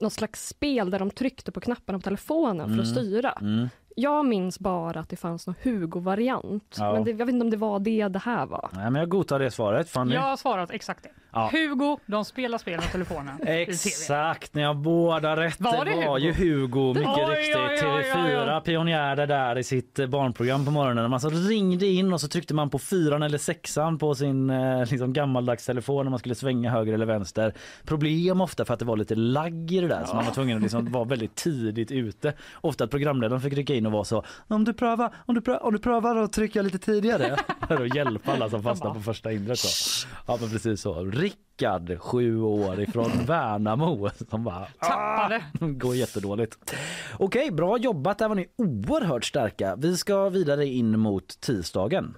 något 0.00 0.12
slags 0.12 0.48
spel 0.48 0.90
där 0.90 0.98
de 0.98 1.10
tryckte 1.10 1.52
på 1.52 1.60
knapparna 1.60 1.98
på 1.98 2.02
telefonen 2.02 2.74
för 2.74 2.82
att 2.82 2.88
styra. 2.88 3.32
Mm. 3.32 3.68
Jag 3.94 4.26
minns 4.26 4.58
bara 4.58 5.00
att 5.00 5.08
det 5.08 5.16
fanns 5.16 5.46
någon 5.46 5.56
Hugo-variant. 5.62 6.76
Ja. 6.78 6.92
Men 6.92 7.04
det, 7.04 7.10
jag 7.10 7.26
vet 7.26 7.32
inte 7.32 7.44
om 7.44 7.50
det 7.50 7.56
var 7.56 7.78
det 7.78 8.08
det 8.08 8.18
här 8.18 8.46
var. 8.46 8.70
Nej, 8.72 8.90
men 8.90 8.94
jag 8.94 9.08
godtar 9.08 9.38
det 9.38 9.50
svaret. 9.50 9.90
Fanny? 9.90 10.14
Jag 10.14 10.20
har 10.20 10.36
svarat 10.36 10.70
exakt 10.70 11.02
det. 11.02 11.10
Ja. 11.34 11.50
Hugo, 11.52 11.98
de 12.06 12.24
spelar 12.24 12.58
spel 12.58 12.76
med 12.80 12.92
telefonen. 12.92 13.34
Exakt, 13.46 14.54
ni 14.54 14.62
har 14.62 14.74
båda 14.74 15.36
rätt. 15.36 15.60
Var 15.60 15.84
det 15.84 16.06
var 16.06 16.18
ju 16.18 16.32
Hugo, 16.32 16.94
mycket 16.94 17.08
Oj, 17.16 17.36
riktigt. 17.36 17.56
oj, 17.56 17.62
oj, 17.82 17.92
oj, 17.96 18.02
TV4 18.14 18.56
oj. 18.58 18.64
pionjärade 18.64 19.26
där 19.26 19.58
i 19.58 19.64
sitt 19.64 19.98
eh, 19.98 20.06
barnprogram 20.06 20.64
på 20.64 20.70
morgonen. 20.70 21.10
Man 21.10 21.20
så 21.20 21.30
ringde 21.30 21.86
in 21.86 22.12
och 22.12 22.20
så 22.20 22.28
tryckte 22.28 22.54
man 22.54 22.70
på 22.70 22.78
fyran 22.78 23.22
eller 23.22 23.38
sexan 23.38 23.98
på 23.98 24.14
sin 24.14 24.50
eh, 24.50 24.90
liksom 24.90 25.12
gammaldags 25.12 25.66
telefon 25.66 26.04
när 26.06 26.10
man 26.10 26.18
skulle 26.18 26.34
svänga 26.34 26.70
höger 26.70 26.92
eller 26.92 27.06
vänster. 27.06 27.54
Problem 27.84 28.40
ofta 28.40 28.64
för 28.64 28.74
att 28.74 28.80
det 28.80 28.86
var 28.86 28.96
lite 28.96 29.14
lagg 29.14 29.72
i 29.72 29.80
det 29.80 29.88
där 29.88 30.04
så 30.04 30.14
man 30.16 30.24
var 30.24 30.32
tvungen 30.32 30.56
att 30.56 30.62
liksom 30.62 30.92
vara 30.92 31.04
väldigt 31.04 31.34
tidigt 31.34 31.90
ute. 31.90 32.32
Ofta 32.60 32.84
att 32.84 32.90
programledaren 32.90 33.40
fick 33.42 33.52
rycka 33.52 33.74
in 33.74 33.86
och 33.86 33.92
vara 33.92 34.04
så 34.04 34.22
om 34.48 34.64
du 34.64 34.72
prövar, 34.72 35.14
om 35.26 35.34
du 35.34 35.40
prövar, 35.40 35.64
om 35.64 35.72
du 35.72 35.78
prövar 35.78 36.16
att 36.16 36.32
trycka 36.32 36.62
lite 36.62 36.78
tidigare 36.78 37.36
för 37.68 37.84
att 37.84 37.94
hjälpa 37.94 38.32
alla 38.32 38.50
som 38.50 38.62
fastnar 38.62 38.94
på 38.94 39.00
första 39.00 39.28
hindret. 39.28 39.58
Så. 39.58 40.06
Ja 40.26 40.38
men 40.40 40.50
precis 40.50 40.80
så. 40.80 41.04
Rickard, 41.24 41.98
sju 42.00 42.40
år 42.40 42.80
ifrån 42.80 43.10
Värnamo 43.26 44.10
som 44.30 44.44
bara 44.44 44.66
Tappade. 44.80 45.44
går 45.60 45.94
jättedåligt. 45.96 46.74
Okej, 47.18 47.50
bra 47.50 47.78
jobbat. 47.78 48.18
Där 48.18 48.28
var 48.28 48.34
ni 48.34 48.46
oerhört 48.56 49.24
starka. 49.24 49.76
Vi 49.76 49.96
ska 49.96 50.28
vidare 50.28 50.66
in 50.66 50.98
mot 50.98 51.40
tisdagen. 51.40 52.14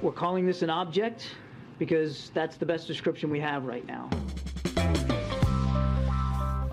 We're 0.00 0.12
calling 0.16 0.52
this 0.52 0.62
an 0.62 0.70
object 0.70 1.22
because 1.78 2.32
that's 2.34 2.58
the 2.58 2.66
best 2.66 2.88
description 2.88 3.32
we 3.32 3.40
have 3.40 3.66
right 3.72 3.86
now. 3.88 4.10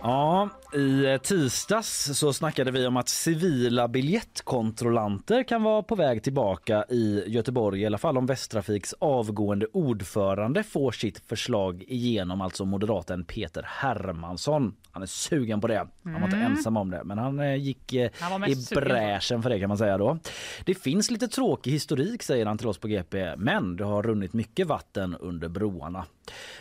Ja, 0.08 0.49
i 0.74 1.20
tisdags 1.24 2.18
så 2.20 2.34
snackade 2.34 2.72
vi 2.72 2.88
om 2.88 2.97
att 2.97 3.10
civila 3.10 3.88
biljettkontrollanter 3.88 5.43
kan 5.43 5.64
vara 5.64 5.84
på 5.84 5.95
väg 5.95 6.24
tillbaka 6.24 6.86
i 6.89 7.24
Göteborg, 7.28 7.82
i 7.82 7.86
alla 7.86 7.97
fall 7.97 8.18
om 8.18 8.26
Västtrafiks 8.26 8.93
avgående 8.99 9.68
ordförande 9.74 10.64
får 10.64 10.91
sitt 10.91 11.20
förslag 11.20 11.84
igenom, 11.88 12.41
alltså 12.41 12.66
moderaten 12.66 13.24
Peter 13.26 13.64
Hermansson. 13.68 14.76
Han 14.91 15.01
är 15.01 15.06
sugen 15.08 15.62
på 15.62 15.68
det. 15.68 15.88
Han 16.03 16.14
var 16.14 16.24
inte 16.24 16.38
Mm. 16.38 16.51
ensam 16.51 16.78
om 16.78 16.91
det, 16.91 17.03
men 17.03 17.18
han 17.18 17.39
eh, 17.39 17.56
gick 17.56 17.93
eh, 17.93 18.10
Han 18.20 18.43
i 18.49 18.56
bräschen 18.76 19.43
för 19.43 19.49
det 19.49 19.60
kan 19.60 19.68
man 19.70 19.78
säga 19.78 19.97
då. 19.97 20.18
Det 20.66 20.76
finns 20.76 21.12
lite 21.12 21.28
tråkig 21.28 21.72
historik 21.72 22.24
säger 22.24 22.45
han 22.45 22.58
till 22.58 22.68
oss 22.68 22.78
på 22.78 22.88
GP, 22.88 23.36
men 23.38 23.76
det 23.76 23.84
har 23.84 24.03
runnit 24.03 24.34
mycket 24.34 24.68
vatten 24.68 25.16
under 25.20 25.47
broarna. 25.49 26.06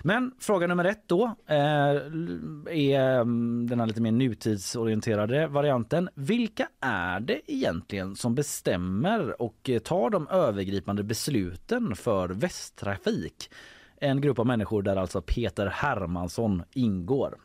Men 0.02 0.32
fråga 0.38 0.66
nummer 0.66 0.84
ett 0.84 1.02
då 1.06 1.24
eh, 1.46 1.56
är 1.56 3.20
mm, 3.20 3.66
den 3.66 3.80
här 3.80 3.86
lite 3.86 4.00
mer 4.00 4.12
nutidsorienterade 4.12 5.46
varianten. 5.46 6.08
Vilka 6.14 6.68
är 6.80 7.20
det 7.20 7.52
egentligen 7.52 8.16
som 8.16 8.34
bestämmer 8.34 9.42
och 9.42 9.70
eh, 9.70 9.78
tar 9.78 10.10
de 10.10 10.28
övergripande 10.28 11.02
besluten 11.02 11.96
för 11.96 12.28
Västtrafik? 12.28 13.50
En 13.96 14.20
grupp 14.20 14.38
av 14.38 14.46
människor 14.46 14.82
där 14.82 14.96
alltså 14.96 15.22
Peter 15.22 15.66
Hermansson 15.66 16.62
ingår. 16.72 17.38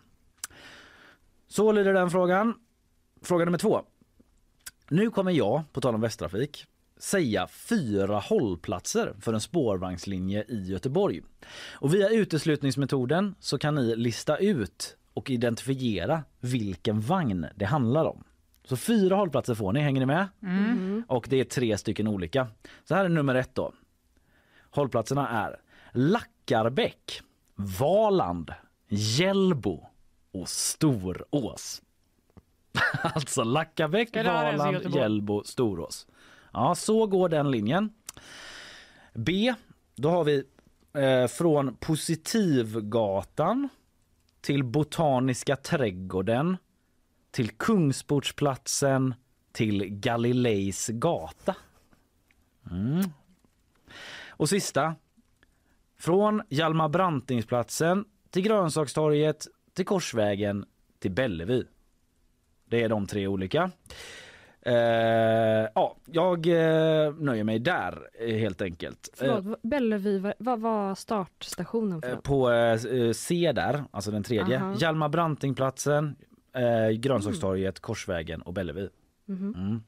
Så 1.48 1.72
lyder 1.72 1.94
den 1.94 2.10
frågan. 2.10 2.54
Fråga 3.22 3.46
nummer 3.46 3.58
två. 3.58 3.82
Nu 4.90 5.10
kommer 5.10 5.32
jag, 5.32 5.64
på 5.74 5.82
tal 5.82 5.96
om 5.96 6.02
Västtrafik, 6.02 6.66
säga 7.00 7.48
fyra 7.48 8.20
hållplatser 8.20 9.14
för 9.22 9.34
en 9.34 9.42
spårvagnslinje 9.42 10.44
i 10.48 10.64
Göteborg. 10.64 11.22
Och 11.72 11.94
via 11.94 12.10
uteslutningsmetoden 12.10 13.36
så 13.40 13.58
kan 13.58 13.76
ni 13.76 13.96
lista 13.96 14.38
ut 14.38 14.98
och 15.14 15.30
identifiera 15.30 16.24
vilken 16.40 17.02
vagn 17.02 17.46
det 17.56 17.66
handlar 17.66 18.06
om. 18.06 18.24
Så 18.64 18.78
fyra 18.78 19.16
hållplatser 19.16 19.56
får 19.56 19.74
ni, 19.74 19.80
hänger 19.80 20.00
ni 20.00 20.06
med? 20.06 20.28
Mm. 20.44 21.04
Och 21.08 21.28
det 21.30 21.40
är 21.40 21.44
tre 21.44 21.78
stycken 21.78 22.08
olika. 22.08 22.48
Så 22.84 22.96
här 22.96 23.06
är 23.06 23.10
nummer 23.10 23.36
ett 23.36 23.56
då. 23.56 23.74
Hållplatserna 24.70 25.30
är 25.30 25.60
Lackarbäck, 25.92 27.22
Valand, 27.56 28.54
Hjällbo 28.88 29.88
och 30.32 30.50
Storås. 30.50 31.82
alltså 33.04 33.44
Lackarbäck, 33.44 34.16
Valand? 34.16 34.96
Hjällbo, 34.96 35.44
Storås. 35.44 36.08
Ja, 36.54 36.76
så 36.76 37.08
går 37.08 37.30
den 37.30 37.52
linjen. 37.52 37.94
B, 39.14 39.54
då 39.96 40.10
har 40.10 40.24
vi 40.24 40.44
eh, 40.94 41.28
från 41.28 41.76
Positivgatan 41.76 43.70
till 44.42 44.64
Botaniska 44.64 45.56
trädgården 45.56 46.58
till 47.32 47.50
Kungsportsplatsen 47.50 49.14
till 49.52 49.86
Galileis 49.86 50.88
gata. 50.88 51.56
Mm. 52.72 53.04
Och 54.28 54.50
sista. 54.50 54.96
Från 55.98 56.42
Hjalmar 56.50 56.90
Brantingsplatsen 56.90 58.06
till 58.30 58.42
Grönsakstorget 58.42 59.48
till 59.74 59.86
Korsvägen 59.86 60.66
till 61.00 61.12
Bellevue. 61.12 61.66
Det 62.66 62.84
är 62.84 62.90
de 62.90 63.08
tre 63.08 63.28
olika. 63.28 63.72
Eh, 64.62 64.74
ja, 65.76 65.96
jag 66.06 66.48
eh, 66.48 67.14
nöjer 67.14 67.44
mig 67.44 67.60
där 67.60 67.98
eh, 68.20 68.36
helt 68.36 68.62
enkelt. 68.62 69.10
Förlåt, 69.14 69.46
vad- 69.46 69.60
Bellevue, 69.64 70.34
vad- 70.40 70.60
var 70.60 70.96
startstationen 70.96 72.02
för 72.02 72.10
Eh, 72.12 72.18
på 72.18 72.52
eh, 72.52 73.12
C 73.12 73.52
där, 73.56 73.84
alltså 73.92 74.12
den 74.12 74.24
tredje. 74.24 74.60
Aha. 74.60 74.76
Hjalmar 74.80 75.10
Brantingplatsen, 75.10 76.16
eh, 76.56 76.90
Grönsakstorget, 76.98 77.80
Korsvägen 77.80 78.42
och 78.42 78.54
Bellevue. 78.54 78.90
Mhm. 79.26 79.54
Mm. 79.58 79.84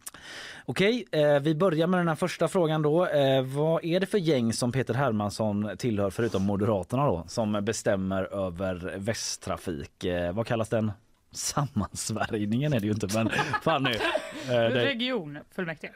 Okej, 0.66 1.06
eh, 1.12 1.40
vi 1.40 1.56
börjar 1.56 1.88
med 1.88 2.00
den 2.00 2.08
här 2.08 2.16
första 2.16 2.48
frågan 2.48 2.82
då. 2.82 3.06
Eh, 3.08 3.44
vad 3.44 3.86
är 3.86 4.00
det 4.00 4.06
för 4.06 4.18
gäng 4.18 4.54
som 4.54 4.72
Peter 4.72 4.94
Hermansson 4.94 5.70
tillhör 5.78 6.10
förutom 6.10 6.44
Moderaterna 6.44 7.06
då 7.06 7.24
som 7.28 7.52
bestämmer 7.66 8.24
över 8.48 8.94
Västtrafik? 8.98 10.04
Eh, 10.04 10.34
vad 10.34 10.48
kallas 10.48 10.70
den? 10.70 10.92
Sammansvärjningen 11.32 12.74
är 12.74 12.80
det 12.80 12.86
ju 12.86 12.94
inte 12.94 13.08
men 13.14 13.30
fan 13.62 13.84
nu. 13.84 13.92
Eh, 13.92 14.00
det, 14.48 14.86
Regionfullmäktige. 14.86 15.94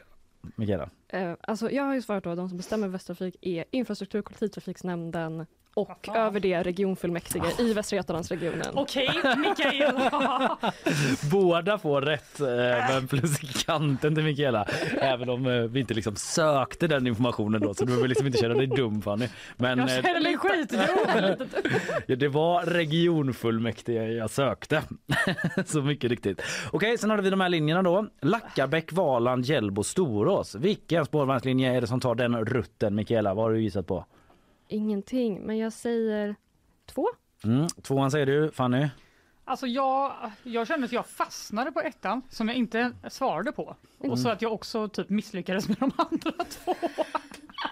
Mikaela. 0.56 0.90
Eh, 1.08 1.34
alltså 1.42 1.72
jag 1.72 1.84
har 1.84 1.94
ju 1.94 2.02
svarat 2.02 2.24
då 2.24 2.30
att 2.30 2.38
de 2.38 2.50
som 2.50 2.58
bestämmer 2.58 2.88
Västtrafik 2.88 3.36
är 3.42 3.66
infrastruktur 3.72 4.20
och 4.20 4.26
kollektivtrafiksnämnden 4.26 5.46
och 5.76 6.10
över 6.16 6.40
det 6.40 6.64
regionfullmäktige 6.64 7.62
i 7.62 7.74
Västra 7.74 7.98
Götalandsregionen. 7.98 8.68
Okej, 8.74 9.10
Mikaela. 9.38 10.58
Båda 11.32 11.78
får 11.78 12.02
rätt 12.02 12.40
eh, 12.40 12.48
men 12.90 13.08
plus 13.08 13.64
kanten 13.66 14.16
till 14.16 14.24
Mikaela. 14.24 14.68
Även 15.02 15.30
om 15.30 15.46
eh, 15.48 15.62
vi 15.62 15.80
inte 15.80 15.94
liksom 15.94 16.16
sökte 16.16 16.88
den 16.88 17.08
informationen 17.08 17.62
då 17.62 17.74
så 17.74 17.84
du 17.84 17.88
behöver 17.88 18.08
liksom 18.08 18.28
inte 18.28 18.40
känna 18.40 18.54
dig 18.54 18.68
dum 18.68 19.02
Fanny. 19.02 19.28
Men 19.58 19.80
Jag 19.80 19.98
eh, 19.98 20.04
känner 20.04 20.22
mig 20.22 20.38
skitdum. 20.38 20.82
ja, 22.08 22.16
det 22.16 22.28
var 22.28 22.66
regionfullmäktige 22.66 24.12
jag 24.12 24.30
sökte. 24.30 24.82
så 25.66 25.82
mycket 25.82 26.10
riktigt. 26.10 26.42
Okej, 26.72 26.98
sen 26.98 27.10
hade 27.10 27.22
vi 27.22 27.30
de 27.30 27.42
här 27.42 27.50
linjerna 27.50 27.84
då. 27.84 28.08
Lackarbäck, 28.22 28.94
Valand, 28.94 29.46
Hjällbo, 29.46 29.84
Storås. 29.84 30.56
Vilken 30.56 31.06
spårvagnslinje 31.06 31.78
är 31.78 31.82
det 31.82 31.88
som 31.88 32.00
tar 32.00 32.16
den 32.16 32.46
rutten 32.46 32.96
Mikaela? 32.96 33.34
Vad 33.34 33.46
har 33.46 33.52
du 33.52 33.62
gissat 33.62 33.88
på? 33.88 34.06
Ingenting, 34.68 35.42
men 35.42 35.58
jag 35.58 35.74
säger 35.74 36.36
två. 36.86 37.08
Mm, 37.44 37.68
tvåan 37.68 38.12
säger 38.12 38.26
du, 38.26 38.52
Fanny. 38.52 38.88
Alltså 39.46 39.68
jag, 39.68 40.14
jag 40.44 40.68
kände 40.68 40.86
att 40.86 40.92
jag 40.92 41.06
fastnade 41.06 41.72
på 41.72 41.82
ettan 41.82 42.22
som 42.30 42.48
jag 42.48 42.58
inte 42.58 42.92
svarade 43.10 43.52
på. 43.52 43.76
Och 43.98 44.20
så 44.20 44.30
att 44.30 44.42
jag 44.42 44.54
också 44.54 44.88
typ 44.88 45.10
misslyckades 45.10 45.68
med 45.68 45.78
de 45.80 45.92
andra 45.98 46.32
två. 46.50 46.76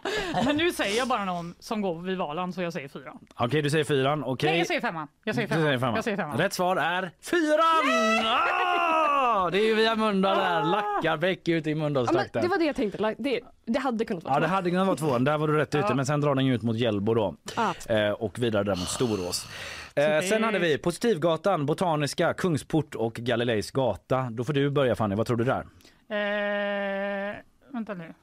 Men 0.46 0.58
nu 0.58 0.72
säger 0.72 0.98
jag 0.98 1.08
bara 1.08 1.26
någon 1.26 1.56
som 1.60 1.82
går 1.82 2.02
vid 2.02 2.18
Valand 2.18 2.56
så 2.56 2.62
jag 2.62 2.74
säger 2.74 2.88
fyra. 2.88 3.14
Okej, 3.36 3.62
du 3.62 3.70
säger 3.70 3.84
fyran. 3.84 4.24
Okej. 4.24 4.50
Nej, 4.50 4.58
jag 4.58 4.68
säger 4.68 4.82
femman. 4.82 5.08
Jag 5.24 5.36
säger 5.36 5.48
Du 5.48 5.54
femman. 5.54 5.66
säger 5.68 5.78
femman. 5.80 5.96
Jag 5.96 6.04
säger 6.04 6.18
femman. 6.18 6.38
Rätt 6.38 6.54
svar 6.54 6.76
är 6.76 7.12
fyran! 7.22 8.26
Ah! 8.26 9.50
Det 9.50 9.58
är 9.60 9.66
ju 9.66 9.76
via 9.76 9.96
Mölndal 9.96 10.38
där. 10.38 10.64
Lackarbäck 10.64 11.48
ute 11.48 11.70
i 11.70 11.74
Ja, 11.74 11.76
men 11.76 11.82
Mölndalstrakten. 11.84 12.42
det 12.42 12.48
var 12.48 12.58
det 12.58 12.66
jag 12.66 12.76
tänkte. 12.76 13.08
Like, 13.10 13.16
Det, 13.24 13.40
det 13.66 13.80
hade 13.80 14.06
kunnat 14.06 14.24
vara 14.24 14.34
Ja, 14.34 14.40
det 14.40 14.48
hade 14.48 14.70
kunnat 14.70 14.88
vara 14.88 14.98
tvåan. 14.98 15.24
Där 15.24 15.38
var 15.38 15.48
du 15.48 15.58
rätt 15.58 15.76
ute. 15.76 15.86
Ja. 15.90 15.96
Men 15.96 16.06
sen 16.06 16.22
drar 16.22 16.36
den 16.36 16.46
ju 16.46 16.56
ut 16.56 16.62
mot 16.64 16.76
Hjällbo 16.78 17.14
då. 17.14 17.36
Ah. 17.56 17.74
Eh, 17.94 18.12
och 18.12 18.40
vidare 18.40 18.64
där 18.64 18.76
mot 18.76 18.88
Storås. 18.90 19.48
Eh, 19.96 20.20
sen 20.30 20.44
hade 20.44 20.60
vi 20.60 20.78
Positivgatan, 20.78 21.66
Botaniska, 21.66 22.34
Kungsport 22.34 22.96
och 22.96 23.14
Galileis 23.14 23.72
gata. 23.72 24.28
Då 24.32 24.44
får 24.44 24.54
du 24.54 24.70
börja 24.70 24.96
Fanny. 24.96 25.16
Vad 25.16 25.28
tror 25.28 25.38
du 25.38 25.44
där? 25.44 25.66
Eh, 26.10 27.36
vänta 27.74 27.94
nu. 27.94 28.14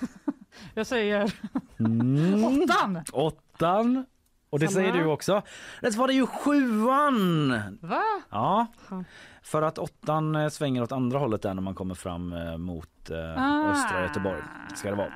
jag 0.74 0.86
säger 0.86 1.32
Mm. 1.80 2.44
åttan. 2.44 3.00
Åttan. 3.12 4.06
Och 4.50 4.58
det 4.60 4.68
Samma. 4.68 4.80
säger 4.80 4.92
du 4.92 5.04
också. 5.04 5.42
Rätt 5.80 5.94
svar 5.94 6.08
är 6.08 6.12
ju 6.12 6.26
sjuan! 6.26 7.48
Va? 7.80 8.02
Ja. 8.30 8.66
Ja. 8.90 9.04
För 9.42 9.62
att 9.62 9.78
åttan 9.78 10.36
eh, 10.36 10.48
svänger 10.48 10.82
åt 10.82 10.92
andra 10.92 11.18
hållet 11.18 11.42
där 11.42 11.54
när 11.54 11.62
man 11.62 11.74
kommer 11.74 11.94
fram 11.94 12.32
eh, 12.32 12.56
mot 12.56 13.10
eh, 13.10 13.18
Ah. 13.42 13.70
östra 13.70 14.02
Göteborg. 14.02 14.42
Ska 14.74 14.90
det 14.90 14.96
vara. 14.96 15.12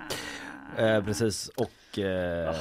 Eh, 0.97 1.05
precis. 1.05 1.49
Och 1.57 1.99
eh, 1.99 2.55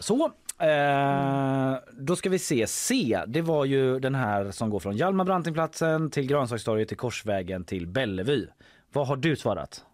så. 0.00 0.30
Eh, 0.58 1.74
då 1.92 2.16
ska 2.16 2.30
vi 2.30 2.38
se. 2.38 2.66
C, 2.66 3.20
det 3.26 3.42
var 3.42 3.64
ju 3.64 3.98
den 4.00 4.14
här 4.14 4.50
som 4.50 4.70
går 4.70 4.80
från 4.80 4.96
Hjalmar 4.96 5.24
Brantingplatsen 5.24 6.10
till 6.10 6.26
Grönsakstorget 6.26 6.88
till 6.88 6.96
Korsvägen 6.96 7.64
till 7.64 7.86
Bellevue. 7.86 8.46
Vad 8.92 9.06
har 9.06 9.16
du 9.16 9.36
svarat? 9.36 9.84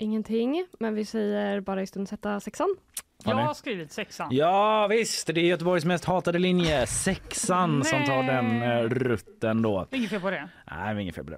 Ingenting, 0.00 0.66
men 0.80 0.94
vi 0.94 1.04
säger 1.04 1.60
bara 1.60 1.82
i 1.82 1.86
stund 1.86 2.08
sätta 2.08 2.40
sexan. 2.40 2.76
Har 3.24 3.32
Jag 3.32 3.38
har 3.46 3.54
skrivit 3.54 3.92
sexan. 3.92 4.28
Ja 4.30 4.86
visst, 4.90 5.26
det 5.26 5.40
är 5.40 5.44
Göteborgs 5.44 5.84
mest 5.84 6.04
hatade 6.04 6.38
linje, 6.38 6.86
sexan 6.86 7.84
som 7.84 8.04
tar 8.04 8.22
den 8.22 8.62
eh, 8.62 8.82
rutten 8.82 9.62
då. 9.62 9.86
Det 9.90 9.96
är 9.96 9.98
Inget 9.98 10.10
fel 10.10 10.20
på 10.20 10.30
det. 10.30 10.48
Nej, 10.70 10.94
är 10.94 10.98
inget 10.98 11.14
fel 11.14 11.24
på 11.24 11.30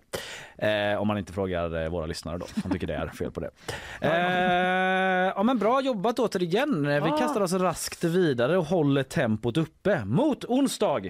det. 0.56 0.92
Eh, 0.92 1.00
om 1.00 1.08
man 1.08 1.18
inte 1.18 1.32
frågar 1.32 1.82
eh, 1.84 1.88
våra 1.90 2.06
lyssnare 2.06 2.38
då. 2.38 2.46
De 2.54 2.70
tycker 2.70 2.86
det 2.86 2.94
är 2.94 3.06
fel 3.08 3.30
på 3.30 3.40
det. 3.40 3.50
Eh, 4.00 5.32
ja, 5.36 5.42
men 5.42 5.58
bra 5.58 5.80
jobbat 5.80 6.18
återigen. 6.18 6.86
Eh, 6.86 7.04
Vi 7.04 7.10
Ja. 7.10 7.16
kastar 7.16 7.40
oss 7.40 7.52
raskt 7.52 8.04
vidare 8.04 8.58
och 8.58 8.64
håller 8.64 9.02
tempot 9.02 9.56
uppe 9.56 10.04
mot 10.04 10.44
onsdag. 10.44 11.00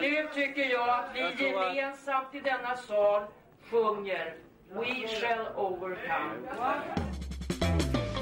Nu 0.00 0.28
tycker 0.34 0.70
jag 0.70 0.88
att 0.88 1.10
vi 1.14 1.20
gemensamt 1.44 2.34
i 2.34 2.40
denna 2.40 2.76
sal 2.76 3.22
sjunger 3.70 4.34
We 4.74 5.08
shall 5.08 5.46
overcome. 5.56 6.34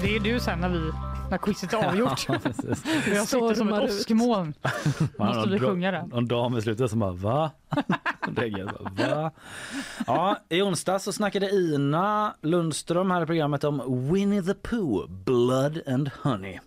Det 0.03 0.17
är 0.17 0.21
du 0.21 0.41
sen 0.41 0.61
när 0.61 0.69
vi 0.69 0.93
när 1.31 1.39
quizet 1.39 1.73
är 1.73 1.87
avgjort. 1.89 2.27
Ja, 2.29 2.39
jag 3.15 3.29
sitter 3.29 3.55
som 3.55 3.73
ett 3.73 3.91
åskmoln. 3.91 4.55
Måste 5.19 5.51
vi 5.51 5.59
sjunga 5.59 5.91
den? 5.91 6.09
Någon 6.09 6.29
dam 6.29 6.59
i 6.59 6.63
slutet 6.63 6.91
som 6.91 6.99
bara 6.99 7.13
va? 7.13 7.51
Bara, 8.29 8.83
va? 8.91 9.31
Ja, 10.07 10.37
I 10.49 10.63
onsdag 10.63 10.99
så 10.99 11.13
snackade 11.13 11.51
Ina 11.51 12.35
Lundström 12.43 13.11
här 13.11 13.23
i 13.23 13.27
programmet 13.27 13.65
om 13.65 14.09
Winnie 14.13 14.43
the 14.43 14.55
Pooh, 14.55 15.07
Blood 15.09 15.81
and 15.87 16.11
Honey. 16.23 16.59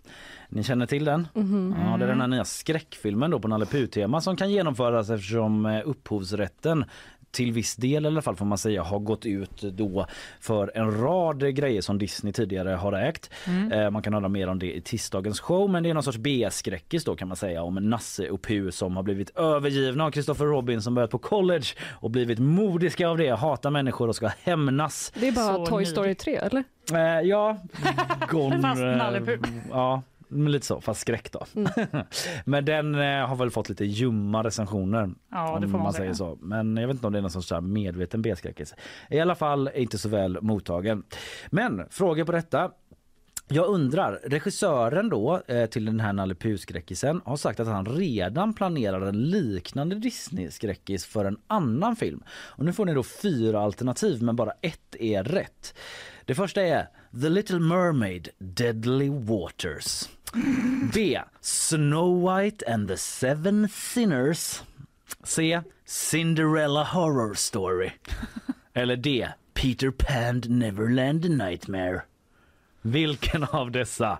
Ni 0.48 0.62
känner 0.62 0.86
till 0.86 1.04
den? 1.04 1.28
Ja, 1.34 1.96
det 1.96 2.04
är 2.04 2.08
den 2.08 2.20
här 2.20 2.28
nya 2.28 2.44
skräckfilmen 2.44 3.30
då 3.30 3.38
på 3.40 3.48
Nalle 3.48 3.66
Puh-tema 3.66 4.20
som 4.20 4.36
kan 4.36 4.50
genomföras 4.50 5.10
eftersom 5.10 5.66
eh, 5.66 5.80
upphovsrätten 5.84 6.84
till 7.30 7.52
viss 7.52 7.76
del 7.76 8.04
i 8.04 8.06
alla 8.06 8.22
fall 8.22 8.36
får 8.36 8.44
man 8.44 8.58
säga 8.58 8.82
har 8.82 8.98
gått 8.98 9.26
ut 9.26 9.62
då 9.62 10.06
för 10.40 10.72
en 10.74 11.00
rad 11.00 11.54
grejer 11.56 11.80
som 11.80 11.98
Disney 11.98 12.32
tidigare 12.32 12.68
har 12.70 12.92
ägt. 12.92 13.30
Eh, 13.72 13.90
man 13.90 14.02
kan 14.02 14.14
höra 14.14 14.28
mer 14.28 14.48
om 14.48 14.58
det 14.58 14.76
i 14.76 14.80
tisdagens 14.80 15.40
show 15.40 15.70
men 15.70 15.82
det 15.82 15.90
är 15.90 15.94
någon 15.94 16.02
sorts 16.02 16.18
B-skräckis 16.18 17.04
då 17.04 17.16
kan 17.16 17.28
man 17.28 17.36
säga 17.36 17.62
om 17.62 17.74
Nasse 17.74 18.30
och 18.30 18.42
Puh 18.42 18.70
som 18.70 18.96
har 18.96 19.02
blivit 19.02 19.36
övergivna 19.36 20.04
av 20.04 20.10
Christopher 20.10 20.44
Robin 20.44 20.82
som 20.82 20.94
börjat 20.94 21.10
på 21.10 21.18
college 21.18 21.66
och 21.90 22.10
blivit 22.10 22.38
modiska 22.38 23.08
av 23.08 23.18
det, 23.18 23.30
hatar 23.30 23.70
människor 23.70 24.08
och 24.08 24.16
ska 24.16 24.30
hämnas. 24.42 25.12
Det 25.14 25.28
är 25.28 25.32
bara 25.32 25.54
Så 25.54 25.66
Toy. 25.66 25.86
Story 25.86 26.14
3, 26.14 26.36
eller? 26.36 26.64
Eh, 26.92 27.20
ja, 27.28 27.58
Gon, 28.28 28.52
Fast 28.62 28.80
Nalle 28.80 29.20
Puh. 29.20 29.38
Ja, 29.70 30.02
men 30.28 30.52
lite 30.52 30.66
så, 30.66 30.80
fast 30.80 31.00
skräck 31.00 31.32
då. 31.32 31.46
men 32.44 32.64
den 32.64 32.94
eh, 32.94 33.26
har 33.26 33.36
väl 33.36 33.50
fått 33.50 33.68
lite 33.68 33.84
ljumma 33.84 34.44
recensioner. 34.44 35.10
Ja, 35.30 35.58
det 35.60 35.68
får 35.68 35.78
man 35.78 35.92
säger 35.92 36.14
säga. 36.14 36.14
så. 36.14 36.38
Men 36.40 36.76
jag 36.76 36.86
vet 36.86 36.94
inte 36.94 37.06
om 37.06 37.12
det 37.12 37.18
är 37.18 37.22
någon 37.22 37.30
sorts 37.30 37.52
medveten 37.62 38.22
B-skräckis. 38.22 38.74
I 39.10 39.20
alla 39.20 39.34
fall 39.34 39.70
inte 39.74 39.98
så 39.98 40.08
väl 40.08 40.38
mottagen. 40.42 41.02
Men 41.50 41.86
frågor 41.90 42.24
på 42.24 42.32
detta. 42.32 42.70
Jag 43.48 43.66
undrar, 43.66 44.20
regissören 44.24 45.08
då 45.08 45.42
eh, 45.46 45.66
till 45.66 45.84
den 45.84 46.00
här 46.00 46.12
Nalle 46.12 46.34
har 47.24 47.36
sagt 47.36 47.60
att 47.60 47.66
han 47.66 47.86
redan 47.86 48.54
planerar 48.54 49.00
en 49.00 49.30
liknande 49.30 49.94
Disney-skräckis 49.94 51.06
för 51.06 51.24
en 51.24 51.38
annan 51.46 51.96
film. 51.96 52.22
Och 52.28 52.64
nu 52.64 52.72
får 52.72 52.84
ni 52.84 52.94
då 52.94 53.02
fyra 53.02 53.60
alternativ 53.60 54.22
men 54.22 54.36
bara 54.36 54.52
ett 54.60 54.96
är 55.00 55.24
rätt. 55.24 55.74
Det 56.24 56.34
första 56.34 56.62
är 56.62 56.88
The 57.22 57.28
Little 57.28 57.58
Mermaid 57.58 58.28
Deadly 58.38 59.08
Waters. 59.08 60.15
B. 60.92 61.18
Snow 61.40 62.08
White 62.10 62.62
and 62.66 62.88
the 62.88 62.96
Seven 62.96 63.68
Sinners. 63.68 64.62
C. 65.24 65.58
Cinderella 65.84 66.84
Horror 66.84 67.34
Story. 67.34 67.92
Eller 68.74 68.96
D. 68.96 69.28
Peter 69.54 69.90
Pan 69.90 70.42
Neverland 70.48 71.30
Nightmare. 71.30 72.02
Vilken 72.82 73.44
av 73.44 73.70
dessa? 73.70 74.18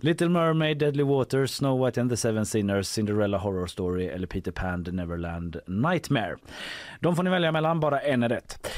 Little 0.00 0.28
Mermaid, 0.28 0.78
Deadly 0.78 1.02
Waters, 1.02 1.54
Snow 1.54 1.84
White 1.84 2.00
and 2.00 2.10
the 2.10 2.16
Seven 2.16 2.46
Sinners, 2.46 2.88
Cinderella 2.88 3.38
Horror 3.38 3.66
Story 3.66 4.08
eller 4.08 4.26
Peter 4.26 4.50
Pan 4.50 4.84
The 4.84 4.92
Neverland 4.92 5.60
Nightmare. 5.66 6.36
De 7.00 7.16
får 7.16 7.22
ni 7.22 7.30
välja 7.30 7.52
mellan, 7.52 7.80
bara 7.80 8.00
en 8.00 8.22
är 8.22 8.28
rätt. 8.28 8.68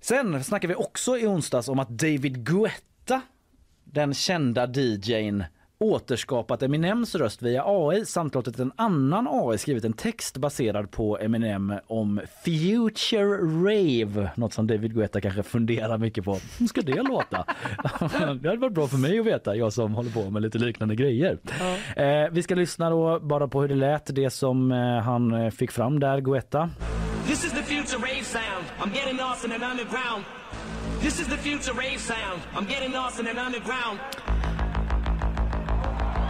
Sen 0.00 0.44
snackar 0.44 0.68
vi 0.68 0.74
också 0.74 1.18
i 1.18 1.26
onsdags 1.26 1.68
om 1.68 1.78
att 1.78 1.88
David 1.88 2.44
Guetta, 2.44 3.20
den 3.84 4.14
kända 4.14 4.66
DJn 4.66 5.44
återskapat 5.80 6.62
Eminems 6.62 7.14
röst 7.14 7.42
via 7.42 7.62
AI 7.66 8.06
samt 8.06 8.34
låtit 8.34 8.58
en 8.58 8.72
annan 8.76 9.28
AI 9.30 9.58
skrivit 9.58 9.84
en 9.84 9.92
text 9.92 10.36
baserad 10.36 10.90
på 10.90 11.18
Eminem 11.18 11.74
om 11.86 12.20
Future 12.44 13.36
Rave. 13.36 14.30
Något 14.34 14.52
som 14.52 14.66
David 14.66 14.94
Guetta 14.94 15.20
kanske 15.20 15.42
funderar 15.42 15.98
mycket 15.98 16.24
på. 16.24 16.38
Hur 16.58 16.66
ska 16.66 16.80
det 16.80 17.02
låta? 17.02 17.44
det 18.42 18.48
hade 18.48 18.56
varit 18.56 18.74
bra 18.74 18.86
för 18.86 18.98
mig 18.98 19.18
att 19.18 19.26
veta, 19.26 19.56
jag 19.56 19.72
som 19.72 19.94
håller 19.94 20.10
på 20.10 20.30
med 20.30 20.42
lite 20.42 20.58
liknande 20.58 20.94
grejer. 20.94 21.38
Eh, 21.96 22.30
vi 22.32 22.42
ska 22.42 22.54
lyssna 22.54 22.90
då 22.90 23.20
bara 23.20 23.48
på 23.48 23.60
hur 23.60 23.68
det 23.68 23.74
lät, 23.74 24.14
det 24.14 24.30
som 24.30 24.72
eh, 24.72 24.78
han 24.78 25.32
eh, 25.32 25.50
fick 25.50 25.70
fram 25.70 26.00
där, 26.00 26.20
Guetta. 26.20 26.70
This 27.26 27.44
is 27.44 27.52
the 27.52 27.62
future 27.62 27.98
rave 27.98 28.24
sound. 28.24 28.64
I'm 28.80 28.94
getting 28.94 29.16
lost 29.16 29.44
in 29.44 29.52
an 29.52 29.70
underground. 29.70 30.24
This 31.00 31.20
is 31.20 31.26
the 31.26 31.36
future 31.36 31.72
rave 31.72 31.98
sound. 31.98 32.40
I'm 32.54 32.66
getting 32.72 32.92
lost 32.92 33.20
in 33.20 33.26
an 33.26 33.38
underground. 33.38 33.98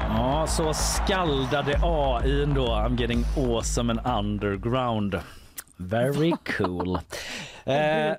Ja, 0.08 0.46
så 0.46 0.74
skaldade 0.74 1.78
AI 1.82 2.44
då. 2.44 2.66
I'm 2.66 3.00
getting 3.00 3.24
awesome 3.36 3.92
and 3.92 4.18
underground. 4.18 5.20
Very 5.76 6.32
cool. 6.58 6.98
eh, 7.64 8.12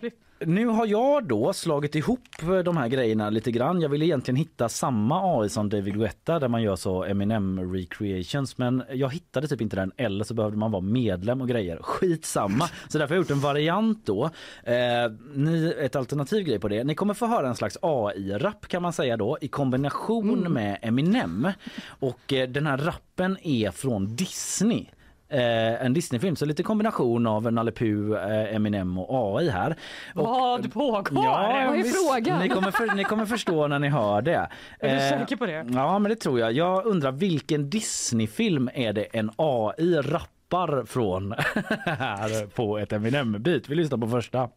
nu 0.46 0.66
har 0.66 0.86
jag 0.86 1.28
då 1.28 1.54
slagit 1.54 1.96
ihop 1.96 2.20
de 2.66 2.78
här 2.78 2.88
grejerna 2.88 3.30
lite 3.30 3.52
grann. 3.52 3.82
Jag 3.82 3.90
vill 3.90 4.04
egentligen 4.04 4.36
hitta 4.36 4.70
samma 4.70 5.40
AI 5.40 5.50
som 5.50 5.70
David 5.70 5.94
Guetta 5.94 6.40
där 6.40 6.48
man 6.48 6.62
gör 6.62 6.76
så 6.76 7.04
Eminem 7.04 7.74
recreations 7.74 8.58
men 8.58 8.84
jag 8.94 9.14
hittade 9.14 9.48
typ 9.48 9.62
inte 9.62 9.76
den 9.76 9.92
eller 9.98 10.24
så 10.24 10.34
behövde 10.34 10.58
man 10.58 10.72
vara 10.72 10.82
medlem 10.82 11.42
och 11.42 11.48
grejer. 11.48 11.78
Skitsamma. 11.82 12.70
Så 12.88 12.98
därför 12.98 13.16
har 13.16 13.16
jag 13.16 13.24
gjort 13.24 13.32
en 13.32 13.40
variant 13.40 14.06
då. 14.06 14.30
Eh, 14.64 15.12
ni, 15.34 15.76
ett 15.80 15.96
alternativ 15.96 16.44
grej 16.44 16.60
på 16.60 16.68
det. 16.68 16.84
Ni 16.84 16.96
kommer 16.96 17.14
få 17.14 17.26
höra 17.26 17.48
en 17.48 17.56
slags 17.56 17.78
AI-rap 17.82 18.68
kan 18.68 18.82
man 18.82 18.94
säga 18.94 19.18
då 19.18 19.38
i 19.42 19.48
kombination 19.48 20.54
med 20.54 20.78
Eminem. 20.82 21.52
Och 21.88 22.34
eh, 22.34 22.50
den 22.50 22.68
här 22.68 22.78
rappen 22.78 23.38
är 23.44 23.72
från 23.72 24.16
Disney. 24.16 24.86
Eh, 25.32 25.86
en 25.86 25.94
Disneyfilm, 25.94 26.36
så 26.36 26.46
lite 26.46 26.64
kombination 26.64 27.28
av 27.28 27.54
Nalle 27.54 27.72
Puh, 27.72 28.12
eh, 28.32 28.56
Eminem 28.56 28.98
och 28.98 29.38
AI 29.40 29.50
här. 29.50 29.76
Och, 30.16 30.26
Vad 30.26 30.74
pågår? 30.74 31.24
Ja, 31.26 31.66
Vad 31.68 31.76
är 31.78 31.84
visst. 31.84 32.08
frågan? 32.08 32.40
Ni 32.40 32.50
kommer, 32.50 32.72
för, 32.72 32.96
ni 32.96 33.04
kommer 33.04 33.26
förstå 33.26 33.68
när 33.68 33.80
ni 33.80 33.90
hör 33.90 34.22
det. 34.22 34.50
Är 34.80 34.90
du 34.90 35.02
Eh, 35.04 35.10
säker 35.20 35.36
på 35.36 35.46
det? 35.46 35.66
Ja, 35.74 36.00
men 36.00 36.10
det 36.10 36.16
tror 36.16 36.40
jag. 36.40 36.52
Jag 36.54 36.86
undrar 36.86 37.12
vilken 37.12 37.70
Disneyfilm 37.70 38.70
är 38.74 38.94
det 38.94 39.04
en 39.04 39.32
AI 39.36 39.96
rappar 40.02 40.86
från 40.86 41.34
här 41.86 42.46
på 42.48 42.78
ett 42.78 42.94
Eminem-beat? 42.94 43.62
Vi 43.70 43.76
lyssnar 43.76 43.98
på 43.98 44.08
första. 44.08 44.50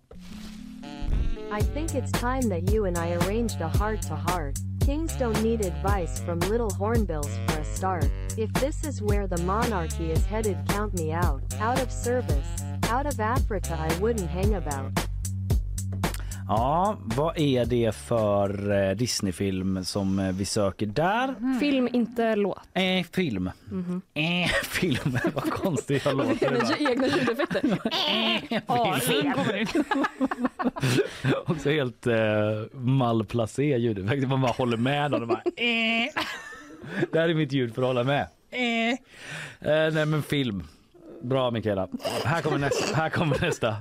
I 1.60 1.62
think 1.74 1.90
it's 1.90 2.12
time 2.12 2.42
that 2.60 2.72
you 2.74 2.86
and 2.86 2.96
I 2.96 3.00
arranged 3.14 3.62
a 3.62 3.70
heart 3.78 4.02
to 4.08 4.14
heart. 4.14 4.54
Kings 4.84 5.14
don't 5.14 5.40
need 5.44 5.64
advice 5.64 6.18
from 6.18 6.40
little 6.40 6.70
hornbills 6.70 7.30
for 7.46 7.60
a 7.60 7.64
start. 7.64 8.08
If 8.36 8.52
this 8.54 8.82
is 8.82 9.00
where 9.00 9.28
the 9.28 9.40
monarchy 9.42 10.10
is 10.10 10.24
headed, 10.24 10.58
count 10.66 10.94
me 10.94 11.12
out. 11.12 11.40
Out 11.60 11.80
of 11.80 11.92
service, 11.92 12.64
out 12.88 13.06
of 13.06 13.20
Africa, 13.20 13.78
I 13.78 13.96
wouldn't 14.00 14.28
hang 14.28 14.54
about. 14.54 14.90
Ja, 16.56 16.96
vad 17.16 17.38
är 17.38 17.64
det 17.64 17.94
för 17.96 18.70
eh, 18.88 18.96
Disneyfilm 18.96 19.84
som 19.84 20.18
eh, 20.18 20.32
vi 20.32 20.44
söker 20.44 20.86
där? 20.86 21.34
Film, 21.60 21.88
inte 21.92 22.36
låt. 22.36 22.58
Eh, 22.74 23.04
film. 23.12 23.50
Mhm. 23.70 24.02
Eh, 24.14 24.46
film. 24.64 25.18
vad 25.34 25.50
konstigt 25.50 26.04
jag 26.04 26.16
låter. 26.16 26.46
Hennes 26.50 26.70
ibland. 26.80 26.90
egna 26.92 27.06
ljudeffekter. 27.06 27.78
AI 28.66 29.32
kommer 29.34 29.56
in. 29.56 29.66
Också 31.46 31.70
helt 31.70 32.06
eh, 32.06 32.14
malplacé 32.72 33.76
ljudeffekt. 33.78 34.28
Man 34.28 34.40
bara 34.40 34.52
håller 34.52 34.76
med 34.76 35.14
och 35.14 35.26
bara 35.28 35.42
eh. 35.56 36.22
Det 37.12 37.18
här 37.20 37.28
är 37.28 37.34
mitt 37.34 37.52
ljud 37.52 37.74
för 37.74 37.82
att 37.82 37.88
hålla 37.88 38.04
med. 38.04 38.26
Eh. 38.50 38.90
Eh, 39.72 39.92
nej 39.92 40.06
men 40.06 40.22
film. 40.22 40.62
Bra 41.22 41.50
Mikaela. 41.50 41.88
Här 42.24 42.42
kommer 42.42 42.58
nästa. 42.58 42.96
Här 42.96 43.10
kommer 43.10 43.40
nästa. 43.40 43.76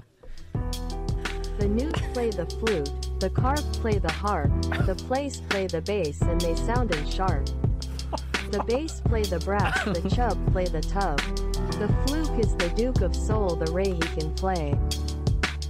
The 1.59 1.67
newt 1.67 1.90
play 2.31 2.43
the 2.45 2.55
flute, 2.59 3.19
the 3.19 3.29
carp 3.29 3.59
play 3.81 3.97
the 3.99 4.11
harp, 4.11 4.51
the 4.85 4.95
place 5.07 5.41
play 5.49 5.67
the 5.67 5.81
bass, 5.81 6.21
and 6.21 6.39
they 6.41 6.55
sounding 6.55 7.05
sharp. 7.09 7.45
The 8.51 8.63
bass 8.67 9.01
play 9.05 9.23
the 9.23 9.39
brass, 9.39 9.83
the 9.85 10.09
chub 10.15 10.37
play 10.51 10.65
the 10.65 10.81
tub. 10.81 11.19
The 11.79 11.87
fluke 12.05 12.39
is 12.39 12.55
the 12.57 12.69
duke 12.75 13.01
of 13.01 13.15
soul, 13.15 13.55
the 13.55 13.71
ray 13.71 13.91
he 13.93 13.99
can 14.19 14.33
play. 14.35 14.75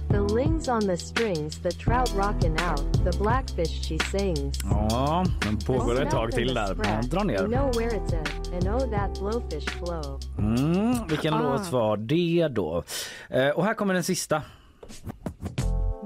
The 0.08 0.20
lings 0.22 0.68
on 0.68 0.86
the 0.86 0.96
strings, 0.96 1.58
the 1.58 1.72
trout 1.72 2.12
rockin' 2.14 2.58
out, 2.60 2.82
the 3.04 3.16
blackfish 3.18 3.82
she 3.82 3.98
sings. 4.10 4.58
Ja, 4.64 5.24
den 5.42 5.56
pågår 5.58 6.02
ett 6.02 6.10
tag 6.10 6.32
till 6.32 6.54
där. 6.54 6.74
Man 6.74 7.08
drar 7.08 7.20
You 7.20 7.48
ner. 7.48 7.56
know 7.56 7.72
where 7.76 7.90
it's 7.90 8.12
at, 8.12 8.52
and 8.52 8.68
oh 8.68 8.90
that 8.90 9.18
blowfish 9.20 9.70
flow. 9.70 10.20
Mm, 10.38 11.06
vilken 11.08 11.34
Ah. 11.34 11.42
låt 11.42 11.72
var 11.72 11.96
det 11.96 12.48
då? 12.50 12.82
Eh, 13.30 13.48
och 13.48 13.64
här 13.64 13.74
kommer 13.74 13.94
den 13.94 14.04
sista. 14.04 14.42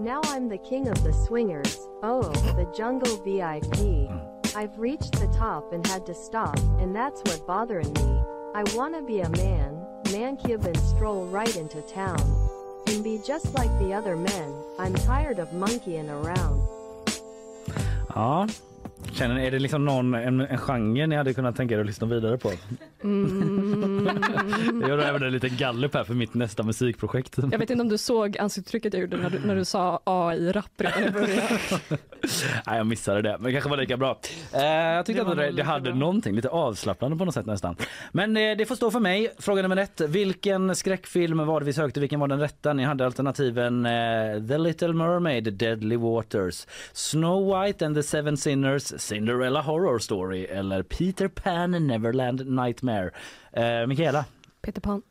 Now 0.07 0.20
I'm 0.26 0.48
the 0.48 0.59
king 0.59 0.86
of 0.86 1.02
the 1.02 1.12
swingers. 1.12 1.80
Oh, 2.00 2.30
the 2.54 2.72
jungle 2.76 3.16
VIP. 3.24 4.09
I've 4.54 4.78
reached 4.78 5.18
the 5.18 5.26
top 5.36 5.72
and 5.72 5.84
had 5.84 6.07
to 6.07 6.14
stop, 6.14 6.57
and 6.78 6.94
that's 6.94 7.22
what 7.22 7.44
bothering 7.44 7.92
me. 7.92 8.22
I 8.54 8.62
wanna 8.76 9.02
be 9.02 9.22
a 9.22 9.28
man, 9.30 9.84
man 10.12 10.36
Cuban 10.36 10.76
stroll 10.76 11.26
right 11.26 11.57
into 11.57 11.82
town. 11.82 12.22
And 12.86 13.02
be 13.02 13.18
just 13.26 13.52
like 13.54 13.76
the 13.80 13.92
other 13.92 14.14
men. 14.14 14.54
I'm 14.78 14.94
tired 14.94 15.40
of 15.40 15.52
monkeying 15.52 16.09
around. 16.09 16.62
Ja. 18.14 18.46
Känner 19.16 19.40
är 19.40 19.50
det 19.50 19.58
liksom 19.58 19.84
någon, 19.84 20.14
en, 20.14 20.40
en 20.40 20.58
genre 20.58 21.06
ni 21.06 21.16
hade 21.16 21.34
kunnat 21.34 21.56
tänka 21.56 21.74
er 21.74 21.78
att 21.78 21.86
lyssna 21.86 22.06
vidare 22.06 22.38
på? 22.38 22.52
Mm. 23.04 24.18
Jag 24.80 24.88
gör 24.90 24.98
även 24.98 25.22
en 25.22 25.32
liten 25.32 25.56
gallup 25.56 25.94
här 25.94 26.04
för 26.04 26.14
mitt 26.14 26.34
nästa 26.34 26.62
musikprojekt. 26.62 27.38
Jag 27.52 27.58
vet 27.58 27.70
inte 27.70 27.82
om 27.82 27.88
du 27.88 27.98
såg 27.98 28.38
ansiktsuttrycket 28.38 28.94
jag 28.94 29.00
gjorde 29.00 29.16
när 29.16 29.30
du, 29.30 29.38
när 29.38 29.56
du 29.56 29.64
sa 29.64 30.00
AI-rapp 30.04 30.70
redan 30.80 31.04
i 31.04 31.10
början. 31.10 31.46
Nej, 32.66 32.76
jag 32.76 32.86
missade 32.86 33.22
det, 33.22 33.36
men 33.38 33.42
det 33.44 33.52
kanske 33.52 33.70
var 33.70 33.76
lika 33.76 33.96
bra. 33.96 34.18
Eh, 34.52 34.62
jag 34.64 35.06
tyckte 35.06 35.24
Det 35.24 35.30
att 35.30 35.36
det, 35.36 35.50
det 35.50 35.62
hade 35.62 35.90
bra. 35.90 35.94
någonting 35.94 36.34
lite 36.36 36.48
avslappnande 36.48 37.16
på 37.16 37.24
något 37.24 37.34
sätt 37.34 37.46
nästan. 37.46 37.76
Men 38.12 38.36
eh, 38.36 38.56
det 38.56 38.66
får 38.66 38.74
stå 38.74 38.90
för 38.90 39.00
mig. 39.00 39.28
Fråga 39.38 39.62
nummer 39.62 39.76
ett. 39.76 40.00
Vilken 40.00 40.76
skräckfilm 40.76 41.46
var 41.46 41.60
det 41.60 41.66
vi 41.66 41.72
sökte? 41.72 42.00
Vilken 42.00 42.20
var 42.20 42.28
den 42.28 42.40
rätta? 42.40 42.72
Ni 42.72 42.84
hade 42.84 43.06
alternativen 43.06 43.86
eh, 43.86 43.92
The 44.48 44.58
Little 44.58 44.92
Mermaid, 44.92 45.52
Deadly 45.52 45.96
Waters, 45.96 46.66
Snow 46.92 47.62
White 47.62 47.86
and 47.86 47.94
the 47.96 48.02
Seven 48.02 48.36
Sinners, 48.36 48.82
Cinderella 49.07 49.61
Horror 49.62 49.98
Story 49.98 50.44
eller 50.44 50.82
Peter 50.82 51.28
Pan 51.28 51.70
Neverland 51.86 52.46
Nightmare. 52.50 53.11
Eh, 53.52 53.86
Mikaela? 53.86 54.24
Peter 54.62 54.80
Pan. 54.80 55.02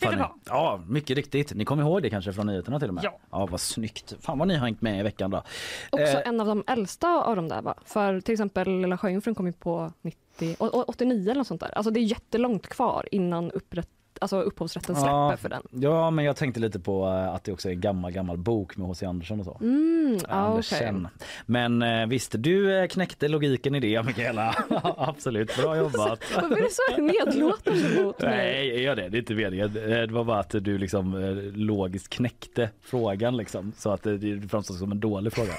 Peter. 0.00 0.16
Pan. 0.16 0.40
Ja, 0.44 0.80
mycket 0.88 1.16
riktigt. 1.16 1.54
Ni 1.54 1.64
kommer 1.64 1.82
ihåg 1.82 2.02
det 2.02 2.10
kanske 2.10 2.32
från 2.32 2.46
nyheterna 2.46 2.78
till 2.80 2.88
och 2.88 2.94
med? 2.94 3.04
Ja. 3.04 3.18
Ja, 3.30 3.46
vad 3.46 3.60
snyggt. 3.60 4.14
Fan 4.20 4.38
vad 4.38 4.48
ni 4.48 4.54
har 4.54 4.64
hängt 4.66 4.80
med 4.82 5.00
i 5.00 5.02
veckan 5.02 5.30
då. 5.30 5.42
Också 5.90 6.02
Eh, 6.06 6.28
en 6.28 6.40
av 6.40 6.46
de 6.46 6.64
äldsta 6.66 7.08
av 7.24 7.36
de 7.36 7.48
där 7.48 7.62
va? 7.62 7.74
För 7.84 8.20
till 8.20 8.32
exempel 8.32 8.80
Lilla 8.80 8.98
Sjöjungfrun 8.98 9.34
kom 9.34 9.46
ju 9.46 9.52
på 9.52 9.92
90, 10.02 10.56
å- 10.58 10.66
å- 10.72 10.84
89 10.88 11.22
eller 11.30 11.34
något 11.34 11.46
sånt 11.46 11.60
där. 11.60 11.70
Alltså 11.76 11.90
det 11.90 12.00
är 12.00 12.04
jättelångt 12.04 12.66
kvar 12.68 13.08
innan 13.12 13.50
upprätt, 13.50 13.88
alltså 14.20 14.40
upphovsrätten 14.40 14.94
släpper 14.96 15.10
Ja. 15.10 15.36
för 15.36 15.48
den. 15.48 15.62
Ja, 15.70 16.10
men 16.10 16.24
jag 16.24 16.36
tänkte 16.36 16.60
lite 16.60 16.80
på 16.80 17.06
eh, 17.06 17.34
att 17.34 17.44
det 17.44 17.52
också 17.52 17.68
är 17.68 17.72
en 17.72 17.80
gammal, 17.80 18.10
gammal 18.12 18.36
bok 18.38 18.76
med 18.76 18.86
H.C. 18.86 19.06
Andersson 19.06 19.38
och 19.40 19.44
så. 19.46 19.58
Mm, 19.60 20.18
ja, 20.22 20.34
Anders 20.34 20.72
okej. 20.72 20.86
Känn. 20.86 21.08
Men 21.46 21.82
eh, 21.82 22.06
visst, 22.06 22.34
du 22.38 22.78
eh, 22.78 22.86
knäckte 22.86 23.28
logiken 23.28 23.74
i 23.74 23.80
det, 23.80 24.02
Mikaela. 24.06 24.54
Absolut, 24.96 25.56
bra 25.56 25.76
jobbat. 25.76 26.20
Varför 26.34 26.56
är 26.56 26.62
det 26.62 26.68
så 26.70 27.02
nedlåtande 27.02 28.02
mot 28.04 28.22
mig? 28.22 28.36
Nej, 28.36 28.68
jag 28.68 28.78
gör 28.82 28.96
det. 28.96 29.08
Det 29.08 29.16
är 29.16 29.18
inte 29.18 29.34
meningen. 29.34 29.72
Det 29.72 30.06
var 30.12 30.24
bara 30.24 30.38
att 30.40 30.50
du 30.50 30.78
liksom 30.78 31.14
logiskt 31.54 32.08
knäckte 32.08 32.70
frågan 32.82 33.36
liksom, 33.36 33.72
så 33.76 33.90
att 33.90 34.02
det, 34.02 34.48
framstår 34.50 34.74
som 34.74 34.92
en 34.92 35.00
dålig 35.00 35.32
fråga. 35.32 35.52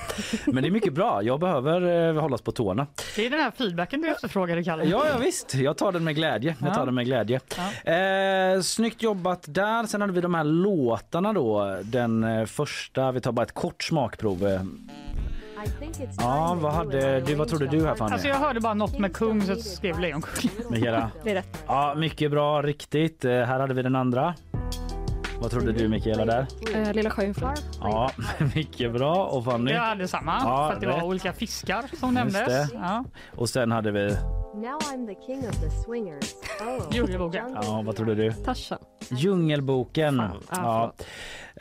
Men 0.46 0.64
det 0.64 0.70
är 0.70 0.72
mycket 0.72 0.94
bra. 0.94 1.24
Jag 1.24 1.40
behöver 1.40 2.10
eh, 2.16 2.22
hållas 2.22 2.42
på 2.42 2.52
tårna. 2.52 2.88
Det 3.16 3.26
är 3.26 3.30
den 3.30 3.40
här 3.40 3.52
feedbacken 3.52 4.02
du 4.02 4.08
efterfrågade, 4.12 4.64
Kalle. 4.64 4.84
Ja, 4.84 5.06
ja 5.12 5.18
visst. 5.18 5.56
Jag 5.56 5.78
tar 5.78 5.92
den 5.92 6.04
med 6.04 6.16
glädje. 6.16 6.56
Jag 6.60 6.74
tar 6.74 6.80
Ja. 6.82 6.86
den 6.86 6.96
med 6.96 7.06
glädje. 7.06 7.40
Eh, 7.84 8.47
snyggt 8.62 9.04
jobbat 9.04 9.46
där. 9.48 9.84
Sen 9.86 10.02
hade 10.02 10.14
vi 10.14 10.22
de 10.22 10.34
här 10.34 10.44
låtarna 10.44 11.34
då. 11.34 11.78
Den 11.84 12.24
eh, 12.24 12.46
första, 12.46 13.12
vi 13.12 13.22
tar 13.22 13.32
bara 13.32 13.44
ett 13.46 13.54
kort 13.54 13.84
smakprov. 13.84 14.48
Eh, 14.48 14.62
Ja, 16.18 16.58
vad 16.62 16.74
hade 16.74 17.20
du? 17.20 17.36
Vad 17.36 17.48
trodde 17.48 17.68
du 17.68 17.86
här 17.86 17.96
Fanny? 17.96 18.14
Alltså 18.14 18.28
jag 18.28 18.36
hörde 18.36 18.60
bara 18.60 18.74
något 18.74 19.00
med 19.00 19.14
kung 19.14 19.42
så 19.42 19.56
skrev 19.56 20.00
lejonkung. 20.00 20.52
Mikaela? 20.70 21.12
Det 21.24 21.32
är 21.32 21.36
rätt. 21.36 21.64
Ja, 21.68 21.94
mycket 21.98 22.32
bra, 22.32 22.62
riktigt. 22.62 23.26
Eh, 23.26 23.32
här 23.32 23.60
hade 23.60 23.74
vi 23.74 23.82
den 23.82 23.96
andra. 23.96 24.36
Vad 25.42 25.52
trodde 25.52 25.72
du 25.72 25.88
Mikaela 25.88 26.26
där? 26.26 26.48
Eh, 26.76 26.94
Lilla 26.94 27.10
Sjöjungfrun. 27.10 27.56
Ja, 27.82 28.12
mycket 28.56 28.94
bra. 28.94 29.26
Och 29.26 29.46
Fanny? 29.46 29.72
Jag 29.72 29.82
hade 29.82 30.08
samma, 30.08 30.38
Ja, 30.44 30.68
för 30.68 30.76
att 30.76 30.82
det 30.82 30.88
var 30.88 30.94
rätt. 30.94 31.04
olika 31.04 31.34
fiskar 31.34 31.82
som 31.82 31.90
Just 31.92 32.14
nämndes. 32.14 32.72
det. 32.72 32.78
Ja. 32.78 33.04
Och 33.36 33.50
sen 33.50 33.72
hade 33.72 33.92
vi... 33.92 34.18
Now 34.56 34.80
I'm 34.80 35.08
the 35.08 35.26
king 35.26 35.40
of 35.50 35.56
the 35.62 35.70
swingers. 35.70 36.34
Oh, 36.62 36.96
Djungelboken. 36.96 37.58
Ja, 37.62 37.82
vad 37.86 37.96
trodde 37.96 38.16
du? 38.16 38.32
Tarzan. 38.34 38.78
Djungelboken. 39.10 40.18
Fan, 40.18 40.42
Ja. 40.52 40.94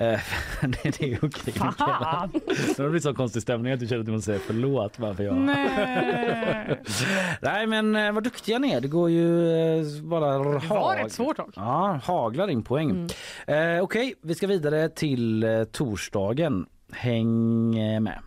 Eh, 0.01 0.21
det, 0.61 1.03
är 1.03 1.19
okej. 1.23 1.53
Fan. 1.55 2.31
Det 2.33 2.83
har 2.83 2.89
blivit 2.89 3.03
så 3.03 3.15
konstig 3.15 3.43
stämning 3.43 3.73
att 3.73 3.81
du 3.81 3.87
känner 3.87 4.01
att 4.01 4.07
du 4.07 4.13
måste 4.13 4.27
säga 4.27 4.41
förlåt 4.47 4.99
varför 4.99 5.25
jag... 5.25 5.37
Nej. 5.37 6.81
Nej 7.41 7.67
men 7.67 7.97
eh, 7.97 8.13
vad 8.13 8.25
duktiga 8.25 8.59
ni 8.59 8.73
är. 8.73 8.81
Det 8.81 8.89
går 8.89 9.11
ju 9.11 9.51
eh, 9.51 10.03
bara 10.03 10.39
Det 10.39 10.67
var 10.69 10.97
rätt 10.97 11.13
svårt 11.13 11.39
också. 11.39 11.61
Ja, 11.61 12.01
haglar 12.05 12.49
in 12.49 12.65
poäng. 12.65 13.09
Eh, 13.47 13.81
Okej, 13.83 14.15
vi 14.23 14.35
ska 14.35 14.47
vidare 14.47 14.89
till 14.89 15.43
eh, 15.43 15.65
torsdagen. 15.65 16.67
Häng 16.93 17.79
eh, 17.79 18.01
med. 18.01 18.19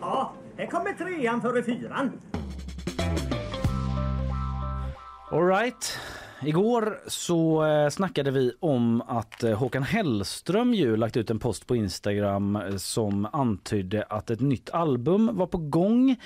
Ja, 0.00 0.32
här 0.56 0.66
kommer 0.66 0.92
trean 0.92 1.40
före 1.40 1.62
fyran. 1.62 2.12
All 5.30 5.46
right. 5.46 5.98
Igår 6.44 6.98
så 7.06 7.64
eh, 7.64 7.88
snackade 7.88 8.30
vi 8.30 8.52
om 8.60 9.02
att 9.02 9.42
eh, 9.42 9.58
Håkan 9.58 9.82
Hellström 9.82 10.74
ju 10.74 10.96
lagt 10.96 11.16
ut 11.16 11.30
en 11.30 11.38
post 11.38 11.66
på 11.66 11.76
Instagram 11.76 12.56
eh, 12.56 12.76
som 12.76 13.28
antydde 13.32 14.02
att 14.02 14.30
ett 14.30 14.40
nytt 14.40 14.70
album 14.70 15.30
var 15.32 15.46
på 15.46 15.58
gång. 15.58 16.16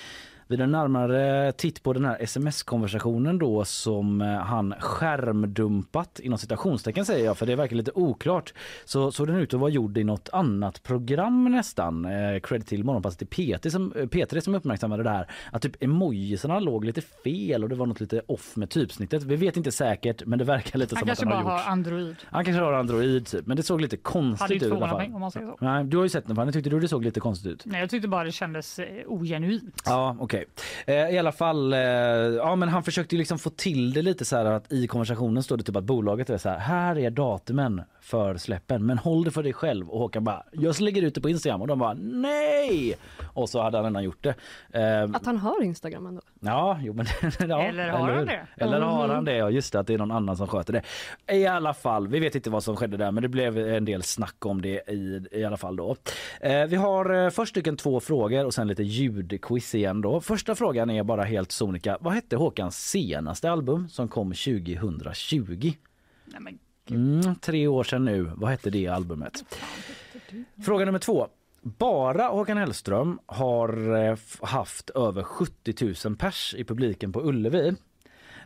Vid 0.49 0.61
en 0.61 0.71
närmare 0.73 1.53
titt 1.53 1.83
på 1.83 1.93
den 1.93 2.05
här 2.05 2.17
sms-konversationen 2.21 3.39
då 3.39 3.65
som 3.65 4.21
eh, 4.21 4.29
han 4.29 4.75
skärmdumpat 4.81 6.21
inom 6.21 6.39
citationstecken 6.39 7.05
säger 7.05 7.25
jag 7.25 7.39
för 7.39 7.47
det 7.47 7.57
verkar 7.57 7.77
lite 7.77 7.91
oklart 7.95 8.55
så 8.85 9.13
såg 9.13 9.27
den 9.27 9.37
ut 9.37 9.55
att 9.55 9.61
vara 9.61 9.71
gjord 9.71 9.99
i 9.99 10.05
något 10.05 10.29
annat 10.33 10.83
program 10.83 11.45
nästan. 11.45 12.05
Eh, 12.05 12.41
cred 12.41 12.67
till 12.67 12.85
Morgonpasset 12.85 13.19
till 13.19 13.29
P3 13.29 13.71
som, 13.71 13.93
eh, 13.93 14.07
P3 14.07 14.41
som 14.41 14.55
uppmärksammade 14.55 15.03
det 15.03 15.11
här 15.11 15.27
att 15.53 15.63
typ 15.63 15.83
emojisarna 15.83 16.61
låg 16.61 16.85
lite 16.85 17.01
fel 17.01 17.63
och 17.63 17.69
det 17.69 17.75
var 17.75 17.87
något 17.87 18.01
lite 18.01 18.23
off 18.27 18.57
med 18.57 18.71
typsnittet. 18.71 19.23
Vi 19.23 19.37
vet 19.37 19.57
inte 19.57 19.73
säkert 19.73 20.23
men 20.27 20.39
det 20.39 20.45
verkar 20.45 20.79
lite 20.79 20.95
Han 20.97 21.01
som 21.01 21.11
att 21.11 21.19
kanske 21.19 21.35
han 21.35 21.45
bara 21.45 21.53
har 21.53 21.59
gjort. 21.59 21.67
har 21.67 21.73
Android. 21.73 22.17
Han 22.25 22.45
kanske 22.45 22.63
har 22.63 22.73
Android 22.73 23.27
typ 23.27 23.47
men 23.47 23.57
det 23.57 23.63
såg 23.63 23.81
lite 23.81 23.97
konstigt 23.97 24.63
ut 24.63 24.63
i 24.63 24.71
alla 24.71 24.89
fall. 24.89 24.99
mig 24.99 25.11
om 25.15 25.21
man 25.21 25.31
säger 25.31 25.47
så. 25.47 25.57
Nej, 25.61 25.85
du 25.85 25.97
har 25.97 26.05
ju 26.05 26.09
sett 26.09 26.27
den, 26.27 26.37
Fanny. 26.37 26.53
tyckte 26.53 26.71
du 26.71 26.81
det 26.81 26.89
såg 26.89 27.05
lite 27.05 27.21
konstigt 27.21 27.53
ut? 27.53 27.63
Nej, 27.67 27.81
jag 27.81 27.91
tyckte 27.91 28.09
bara 28.09 28.25
det 28.25 28.33
kändes 28.33 28.79
eh, 28.79 28.87
ogenuint. 29.07 29.83
Ja, 29.85 30.17
okej. 30.21 30.36
Okej. 30.37 30.47
Okay. 30.85 30.97
Eh, 30.97 31.15
I 31.15 31.19
alla 31.19 31.33
fall, 31.33 31.73
eh, 31.73 31.79
ja 31.79 32.57
men 32.57 32.69
han 32.69 32.83
försökte 32.83 33.17
liksom 33.17 33.39
få 33.39 33.51
till 33.51 33.93
det 33.93 34.03
lite 34.03 34.25
så 34.25 34.37
här 34.37 34.45
att 34.45 34.73
i 34.73 34.87
konversationen 34.87 35.43
står 35.43 35.57
det 35.57 35.63
typ 35.63 35.77
att 35.77 35.85
bolaget 35.85 36.31
är 36.31 36.39
så 36.39 36.49
här, 36.49 36.59
här 36.59 36.99
är 36.99 37.11
datumen 37.11 37.83
för 38.07 38.37
släppen 38.37 38.87
men 38.87 38.99
håll 38.99 39.25
det 39.25 39.31
för 39.31 39.43
dig 39.43 39.53
själv 39.53 39.89
och 39.91 39.99
Håkan 39.99 40.25
bara, 40.25 40.43
jag 40.53 40.81
lägger 40.81 41.03
ut 41.03 41.15
det 41.15 41.21
på 41.21 41.29
Instagram 41.29 41.61
och 41.63 41.67
de 41.69 41.79
bara 41.79 41.95
nej! 41.95 42.95
Och 43.33 43.49
så 43.49 43.63
hade 43.63 43.77
han 43.79 43.85
redan 43.87 44.05
gjort 44.05 44.23
det. 44.25 44.35
Eh, 44.81 45.03
Att 45.17 45.27
han 45.27 45.39
har 45.39 45.63
Instagram 45.63 46.07
ändå. 46.07 46.21
Ja, 46.41 46.79
jo 46.83 46.93
men 46.93 47.07
ja, 47.49 47.63
Eller 47.63 47.89
har 47.89 47.99
han 48.11 48.19
hur? 48.19 48.27
det? 48.27 48.47
Eller 48.57 48.81
har 48.81 49.07
Mhm. 49.07 49.15
han 49.15 49.25
det? 49.25 49.37
Ja, 49.37 49.51
just 49.51 49.73
det, 49.73 49.81
att 49.81 49.87
det 49.87 49.95
är 49.95 49.99
någon 49.99 50.11
annan 50.11 50.37
som 50.37 50.47
sköter 50.49 50.73
det. 50.73 50.83
I 51.37 51.47
alla 51.47 51.75
fall, 51.75 52.09
vi 52.09 52.21
vet 52.21 52.35
inte 52.35 52.51
vad 52.51 52.63
som 52.65 52.77
skedde 52.77 52.97
där, 52.97 53.11
men 53.11 53.23
det 53.23 53.29
blev 53.29 53.59
en 53.59 53.85
del 53.85 54.03
snack 54.03 54.47
om 54.47 54.63
det 54.63 54.91
i, 54.91 55.27
i 55.33 55.45
alla 55.45 55.57
fall 55.57 55.77
då. 55.77 55.97
Eh, 56.41 56.67
vi 56.67 56.77
har 56.77 57.25
eh, 57.25 57.31
först 57.31 57.51
stycken 57.51 57.77
två 57.77 58.01
frågor 58.01 58.45
och 58.45 58.55
sen 58.55 58.69
lite 58.69 58.83
ljudquiz 58.83 59.75
igen 59.75 60.01
då. 60.01 60.21
Första 60.21 60.55
frågan 60.55 60.91
är 60.91 61.03
bara 61.05 61.25
helt 61.25 61.53
sonika. 61.53 61.99
Vad 62.01 62.13
hette 62.15 62.37
Håkans 62.37 62.89
senaste 62.91 63.51
album 63.51 63.89
som 63.89 64.09
kom 64.09 64.33
2020? 64.33 65.73
Nej, 66.25 66.41
men 66.41 66.59
Mm, 66.91 67.35
tre 67.35 67.67
år 67.67 67.85
sedan 67.85 68.05
nu. 68.05 68.31
Vad 68.35 68.51
hette 68.51 68.71
det 68.71 68.87
albumet? 68.89 69.45
Fråga 70.65 70.85
nummer 70.85 70.99
två. 70.99 71.29
Bara 71.63 72.29
Håkan 72.29 72.57
Hellström 72.57 73.19
har 73.27 73.97
eh, 74.05 74.19
haft 74.41 74.91
över 74.91 75.23
70 75.23 75.95
000 76.09 76.17
pers 76.17 76.55
i 76.59 76.65
publiken 76.65 77.13
på 77.13 77.21
Ullevi. 77.21 77.75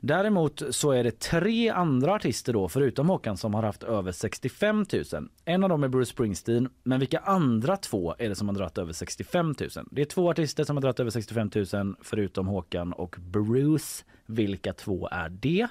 Däremot 0.01 0.63
så 0.71 0.93
är 0.93 1.05
det 1.05 1.19
tre 1.19 1.69
andra 1.69 2.15
artister 2.15 2.53
då 2.53 2.69
förutom 2.69 3.09
Håkan 3.09 3.37
som 3.37 3.55
har 3.55 3.63
haft 3.63 3.83
över 3.83 4.13
65 4.13 4.87
000. 5.13 5.29
En 5.45 5.63
av 5.63 5.69
dem 5.69 5.85
är 5.85 5.89
Bruce 5.89 6.11
Springsteen, 6.11 6.69
men 6.83 7.01
vilka 7.01 7.19
andra 7.19 7.77
två 7.77 8.15
är 8.19 8.29
det 8.29 8.35
som 8.35 8.49
har 8.49 8.55
dragit 8.55 8.79
över 8.79 8.93
65 8.93 9.55
000? 9.61 9.69
Det 9.91 10.01
är 10.03 10.07
två 10.07 10.31
artister 10.31 10.65
som 10.65 10.77
har 10.77 10.81
dragit 10.81 11.01
över 11.01 11.11
65 11.11 11.51
000 11.73 11.97
förutom 12.03 12.47
Håkan 12.47 12.93
och 12.93 13.17
Bruce. 13.19 14.05
Vilka 14.27 14.73
två 14.73 15.09
är 15.09 15.29
det? 15.29 15.69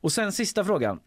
Och 0.00 0.12
sen 0.12 0.32
sista 0.32 0.64
frågan. 0.64 1.00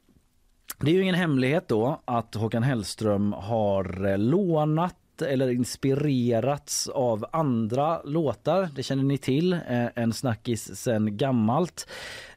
Det 0.79 0.91
är 0.91 0.95
ju 0.95 1.01
ingen 1.01 1.15
hemlighet 1.15 1.67
då 1.67 2.01
att 2.05 2.35
Håkan 2.35 2.63
Hellström 2.63 3.33
har 3.33 4.05
eh, 4.05 4.17
lånat 4.17 4.95
eller 5.21 5.49
inspirerats 5.49 6.87
av 6.87 7.25
andra 7.31 8.01
låtar. 8.03 8.69
Det 8.75 8.83
känner 8.83 9.03
ni 9.03 9.17
till. 9.17 9.53
Eh, 9.53 9.85
en 9.95 10.13
snackis 10.13 10.75
sen 10.75 11.17
gammalt. 11.17 11.87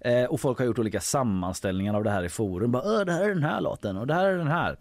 Eh, 0.00 0.24
och 0.24 0.40
folk 0.40 0.58
har 0.58 0.66
gjort 0.66 0.78
olika 0.78 1.00
sammanställningar 1.00 1.94
av 1.94 2.04
det 2.04 2.10
här 2.10 2.22
i 2.22 2.28
forum. 2.28 2.72
Bara, 2.72 3.04
det 3.04 3.12
här 3.12 3.24
är 3.24 3.28
den 3.28 3.42
här 3.42 3.60
låten 3.60 3.96
och 3.96 4.06
det 4.06 4.14
här 4.14 4.26
är 4.26 4.36
den 4.36 4.46
här. 4.46 4.76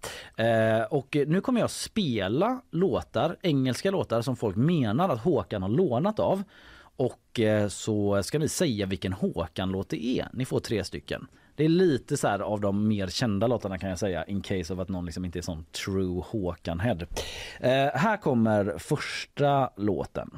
Och 0.94 1.18
nu 1.28 1.42
kommer 1.42 1.60
jag 1.60 1.72
spela 1.72 2.62
låtar, 2.72 3.38
engelska 3.42 3.92
låtar 3.92 4.22
som 4.22 4.36
folk 4.36 4.56
menar 4.56 5.10
att 5.10 5.20
Håkan 5.20 5.62
har 5.62 5.70
lånat 5.70 6.20
av. 6.20 6.44
Och 6.96 7.40
så 7.70 8.24
ska 8.24 8.40
ni 8.40 8.48
säga 8.48 8.86
vilken 8.86 9.14
Håkan-låt 9.14 9.90
det 9.90 10.06
är. 10.06 10.28
Ni 10.34 10.46
får 10.46 10.60
tre 10.60 10.84
stycken. 10.84 11.28
Det 11.56 11.66
är 11.66 11.70
lite 11.70 12.18
så 12.18 12.28
här 12.28 12.40
av 12.40 12.62
de 12.62 12.88
mer 12.88 13.08
kända 13.08 13.48
låtarna 13.48 13.78
kan 13.78 13.90
jag 13.90 14.00
säga 14.00 14.24
in 14.24 14.42
case 14.42 14.74
of 14.74 14.80
att 14.80 14.90
någon 14.90 15.06
liksom 15.06 15.26
inte 15.26 15.40
är 15.40 15.42
sån 15.42 15.66
true 15.86 16.24
Håkan-head. 16.32 17.06
Eh, 17.60 17.70
här 17.94 18.18
kommer 18.18 18.78
första 18.78 19.70
låten. 19.78 20.30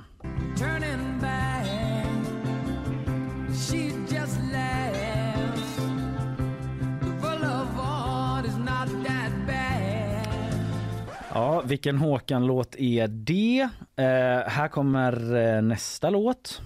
Ja, 11.34 11.62
vilken 11.66 11.98
Håkan-låt 11.98 12.76
är 12.76 13.08
det? 13.08 13.70
Eh, 13.96 14.50
här 14.50 14.68
kommer 14.68 15.36
eh, 15.36 15.62
nästa 15.62 16.10
låt. 16.10 16.62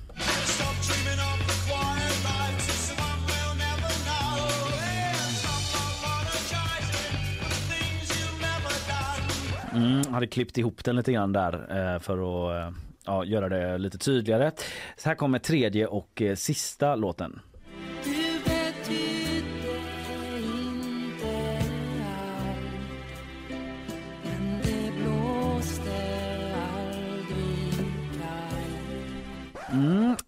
Mm, 9.74 10.13
hade 10.13 10.28
klippt 10.28 10.57
ihop 10.57 10.84
den 10.84 10.95
lite 10.95 11.11
grann 11.13 11.34
där 11.34 11.53
eh, 11.53 11.99
för 11.99 12.13
att 12.13 12.67
eh, 12.67 12.78
ja, 13.05 13.26
göra 13.26 13.49
det 13.49 13.78
lite 13.78 13.97
tydligare. 13.97 14.51
Så 14.97 15.09
här 15.09 15.15
kommer 15.15 15.39
tredje 15.39 15.88
och 15.88 16.22
eh, 16.22 16.36
sista 16.36 16.95
låten. 16.95 17.39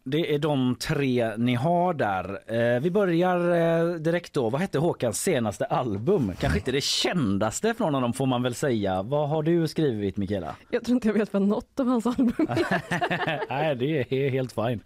Det 0.03 0.33
är 0.35 0.39
de 0.39 0.75
tre 0.75 1.37
ni 1.37 1.55
har 1.55 1.93
där. 1.93 2.53
Eh, 2.75 2.79
vi 2.81 2.91
börjar 2.91 3.37
eh, 3.89 3.95
direkt 3.95 4.33
då. 4.33 4.49
Vad 4.49 4.61
hette 4.61 4.79
Håkans 4.79 5.21
senaste 5.21 5.65
album? 5.65 6.31
Kanske 6.39 6.59
inte 6.59 6.71
det 6.71 6.83
kändaste 6.83 7.73
från 7.73 7.93
honom 7.93 8.13
får 8.13 8.25
man 8.25 8.43
väl 8.43 8.55
säga. 8.55 9.01
Vad 9.01 9.29
har 9.29 9.43
du 9.43 9.67
skrivit 9.67 10.17
Mikaela? 10.17 10.55
Jag 10.69 10.83
tror 10.85 10.95
inte 10.95 11.07
jag 11.07 11.13
vet 11.13 11.33
vad 11.33 11.41
något 11.41 11.79
av 11.79 11.87
hans 11.87 12.05
album 12.05 12.33
Nej, 13.49 13.75
det 13.75 13.99
är 14.25 14.29
helt 14.29 14.51
fine. 14.53 14.79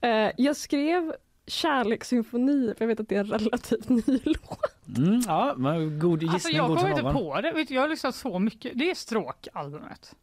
Eh, 0.00 0.30
Jag 0.36 0.56
skrev 0.56 1.12
Kärlekssymfoni, 1.46 2.74
för 2.78 2.84
jag 2.84 2.88
vet 2.88 3.00
att 3.00 3.08
det 3.08 3.14
är 3.16 3.20
en 3.20 3.26
relativt 3.26 3.88
ny 3.88 4.02
låt. 4.24 4.96
Mm, 4.98 5.22
ja, 5.26 5.54
men 5.56 5.98
god 5.98 6.22
gissning. 6.22 6.34
Alltså 6.34 6.48
jag 6.48 6.66
kommer 6.66 6.90
inte 6.90 7.02
någon. 7.02 7.14
på 7.14 7.40
det. 7.40 7.52
Vet 7.52 7.68
du, 7.68 7.74
Jag 7.74 7.80
har 7.82 7.88
lyssnat 7.88 8.14
så 8.14 8.38
mycket. 8.38 8.72
Det 8.74 8.90
är 8.90 8.94
stråkalbumet. 8.94 10.14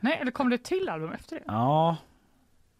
Nej, 0.00 0.18
eller 0.20 0.30
kom 0.30 0.50
det 0.50 0.58
till 0.58 0.88
album 0.88 1.12
efter 1.12 1.36
det? 1.36 1.42
Ja, 1.46 1.96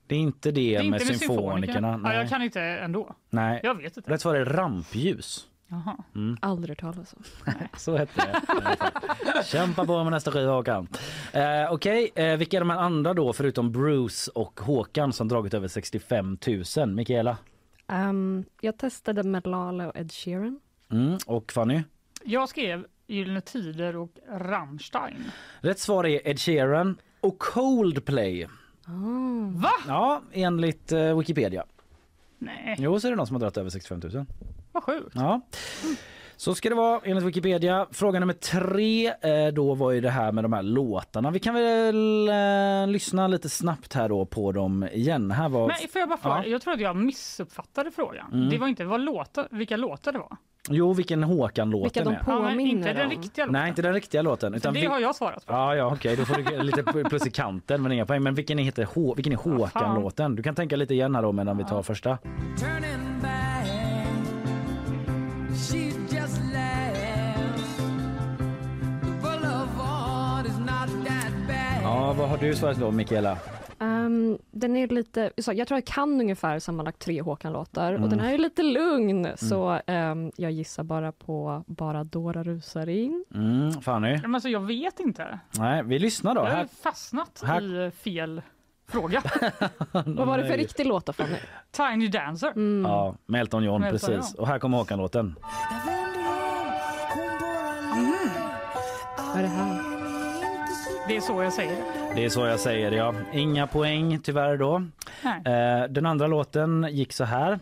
det 0.06 0.14
är 0.14 0.18
inte 0.18 0.50
det, 0.50 0.60
Det 0.60 0.74
är 0.76 0.90
med 0.90 1.00
inte 1.00 1.12
med 1.12 1.20
symfonikerna. 1.20 2.00
Ja, 2.04 2.14
jag 2.14 2.28
kan 2.28 2.42
inte 2.42 2.60
ändå. 2.60 3.14
Nej. 3.30 3.60
Jag 3.62 3.74
vet 3.74 3.96
inte. 3.96 4.10
Rätt 4.10 4.20
svar 4.20 4.34
är 4.34 4.44
rampljus. 4.44 5.48
Jaha. 5.68 5.96
Mm. 6.14 6.36
Aldrig 6.42 6.70
hört 6.70 6.80
talas 6.80 7.14
om. 7.14 7.22
Så 7.76 7.96
hette 7.96 8.12
det. 8.26 9.44
Kämpa 9.44 9.86
på 9.86 10.02
med 10.04 10.12
nästa 10.12 10.30
skiva 10.32 10.52
Håkan. 10.52 10.88
Eh, 11.32 11.72
Okej, 11.72 12.10
eh, 12.14 12.36
vilka 12.36 12.56
är 12.56 12.60
de 12.60 12.70
här 12.70 12.78
andra 12.78 13.14
då 13.14 13.32
förutom 13.32 13.72
Bruce 13.72 14.30
och 14.34 14.60
Håkan 14.60 15.12
som 15.12 15.28
dragit 15.28 15.54
över 15.54 15.68
65 15.68 16.38
000? 16.76 16.88
Mikaela? 16.94 17.36
Ehm, 17.88 18.44
jag 18.60 18.78
testade 18.78 19.22
Malala 19.22 19.88
och 19.88 19.96
Ed 19.96 20.12
Sheeran. 20.12 20.60
Mm, 20.92 21.18
och 21.26 21.52
Fanny? 21.52 21.82
Jag 22.24 22.48
skrev 22.48 22.86
Gyllene 23.06 23.40
Tider 23.40 23.96
och 23.96 24.10
Rammstein. 24.30 25.30
Rätt 25.60 25.78
svar 25.78 26.06
är 26.06 26.28
Ed 26.28 26.40
Sheeran 26.40 26.96
och 27.20 27.38
Coldplay. 27.38 28.48
Va? 29.56 29.70
Ja, 29.88 30.22
enligt 30.32 30.92
eh, 30.92 31.18
Wikipedia. 31.18 31.64
Nej, 32.38 32.76
Jo, 32.78 33.00
så 33.00 33.06
är 33.06 33.10
det 33.10 33.16
någon 33.16 33.26
som 33.26 33.34
har 33.36 33.40
dragit 33.40 33.56
över 33.56 33.70
65 33.70 34.00
000. 34.14 34.26
vad 34.72 34.82
sjukt. 34.82 35.14
Ja. 35.14 35.40
Så 36.38 36.54
ska 36.54 36.68
det 36.68 36.74
vara 36.74 37.00
enligt 37.04 37.24
Wikipedia. 37.24 37.86
Fråga 37.92 38.20
nummer 38.20 38.32
tre 38.32 39.06
eh, 39.08 39.52
då 39.54 39.74
var 39.74 39.90
ju 39.90 40.00
det 40.00 40.10
här 40.10 40.32
med 40.32 40.44
de 40.44 40.52
här 40.52 40.62
låtarna. 40.62 41.30
Vi 41.30 41.38
kan 41.38 41.54
väl 41.54 42.28
eh, 42.28 42.86
lyssna 42.92 43.28
lite 43.28 43.48
snabbt 43.48 43.92
här 43.94 44.08
då 44.08 44.24
på 44.26 44.52
dem 44.52 44.88
igen. 44.92 45.30
Här 45.30 45.48
var... 45.48 45.66
Men 45.66 45.76
får 45.92 45.98
jag 46.00 46.08
bara 46.08 46.18
fråga, 46.18 46.36
Ja. 46.36 46.46
jag 46.46 46.62
tror 46.62 46.74
att 46.74 46.80
jag 46.80 46.96
missuppfattade 46.96 47.90
frågan. 47.90 48.32
Mm. 48.32 48.48
Det 48.50 48.58
var 48.58 48.68
inte 48.68 48.84
vad 48.84 49.00
låtar, 49.00 49.48
vilka 49.50 49.76
låtar 49.76 50.12
det 50.12 50.18
var. 50.18 50.36
Jo, 50.70 50.92
vilken 50.92 51.22
Håkan-låten 51.22 52.08
är. 52.08 52.22
Ja, 52.26 52.50
inte 52.60 52.92
den 52.92 53.10
riktiga 53.10 53.44
låten. 53.44 53.52
Nej, 53.52 53.68
inte 53.68 53.82
den 53.82 53.92
riktiga 53.92 54.22
låten. 54.22 54.54
Utan 54.54 54.74
det 54.74 54.80
vi- 54.80 54.86
har 54.86 55.00
jag 55.00 55.14
svarat 55.14 55.46
på. 55.46 55.52
Ja, 55.52 55.74
ja 55.76 55.92
okej, 55.92 56.16
då 56.16 56.24
får 56.24 56.34
du 56.34 56.62
lite 56.62 56.82
plus 56.82 57.26
i 57.26 57.30
kanten 57.30 57.82
men 57.82 57.92
inga 57.92 58.06
poäng. 58.06 58.22
Men 58.22 58.34
vilken 58.34 58.58
heter 58.58 58.84
Hå- 58.84 59.14
vilken 59.16 59.32
är 59.32 59.36
Håkan-låten? 59.36 60.36
Du 60.36 60.42
kan 60.42 60.54
tänka 60.54 60.76
lite 60.76 60.94
igen 60.94 61.14
här 61.14 61.22
då 61.22 61.32
medan 61.32 61.58
vi 61.58 61.64
tar 61.64 61.82
första. 61.82 62.18
Turning 62.58 63.20
back, 63.22 63.30
Ja, 72.06 72.12
vad 72.12 72.28
har 72.28 72.36
du 72.38 72.54
svarat 72.54 72.76
då 72.76 72.90
Mikaela? 72.90 73.38
Ehm, 73.78 74.38
den 74.50 74.76
är 74.76 74.88
lite, 74.88 75.30
så 75.38 75.52
jag 75.52 75.68
tror 75.68 75.76
jag 75.76 75.84
kan 75.84 76.20
ungefär 76.20 76.58
sammanlagt 76.58 76.98
tre 76.98 77.20
Håkan-låtar 77.22 77.92
och 77.92 77.98
Mm. 77.98 78.10
den 78.10 78.20
här 78.20 78.34
är 78.34 78.38
lite 78.38 78.62
lugn 78.62 79.28
så 79.36 79.80
ehm, 79.86 80.32
jag 80.36 80.50
gissar 80.52 80.82
bara 80.82 81.12
på 81.12 81.64
Bara 81.66 82.04
Dora 82.04 82.42
rusar 82.42 82.88
in. 82.88 83.24
Mm, 83.34 83.72
Fanny? 83.72 84.18
Men 84.22 84.34
alltså, 84.34 84.48
jag 84.48 84.60
vet 84.60 85.00
inte. 85.00 85.38
Nej, 85.58 85.82
vi 85.84 85.98
lyssnar 85.98 86.34
då. 86.34 86.40
Jag 86.40 86.46
har 86.48 86.54
Här. 86.56 86.68
fastnat 86.82 87.42
här- 87.46 87.86
i 87.86 87.90
fel 87.90 88.42
fråga. 88.88 89.22
Vad 89.92 90.26
var 90.26 90.38
det 90.38 90.46
för 90.46 90.56
riktig 90.56 90.86
låt 90.86 91.06
då 91.06 91.12
Fanny? 91.12 91.36
Tiny 91.70 92.08
Dancer. 92.08 92.52
Ja, 92.84 93.14
med 93.26 93.40
Elton 93.40 93.64
John, 93.64 93.80
Med 93.80 93.94
Elton 93.94 94.10
precis. 94.16 94.34
Och 94.34 94.48
här 94.48 94.58
kommer 94.58 94.78
Håkan-låten. 94.78 95.36
Vad 99.18 99.36
är 99.38 99.42
det 99.42 99.48
här? 99.48 99.65
Det 101.08 101.16
är 101.16 101.20
så 101.20 101.42
jag 101.42 101.52
säger 101.52 101.70
det. 101.76 102.14
Det 102.14 102.24
är 102.24 102.28
så 102.28 102.46
jag 102.46 102.60
säger, 102.60 102.92
ja. 102.92 103.14
Inga 103.32 103.66
poäng 103.66 104.20
tyvärr 104.22 104.56
då. 104.56 104.82
Nej. 105.22 105.42
Eh, 105.54 105.88
den 105.88 106.06
andra 106.06 106.26
låten 106.26 106.88
gick 106.90 107.12
så 107.12 107.24
här. 107.24 107.58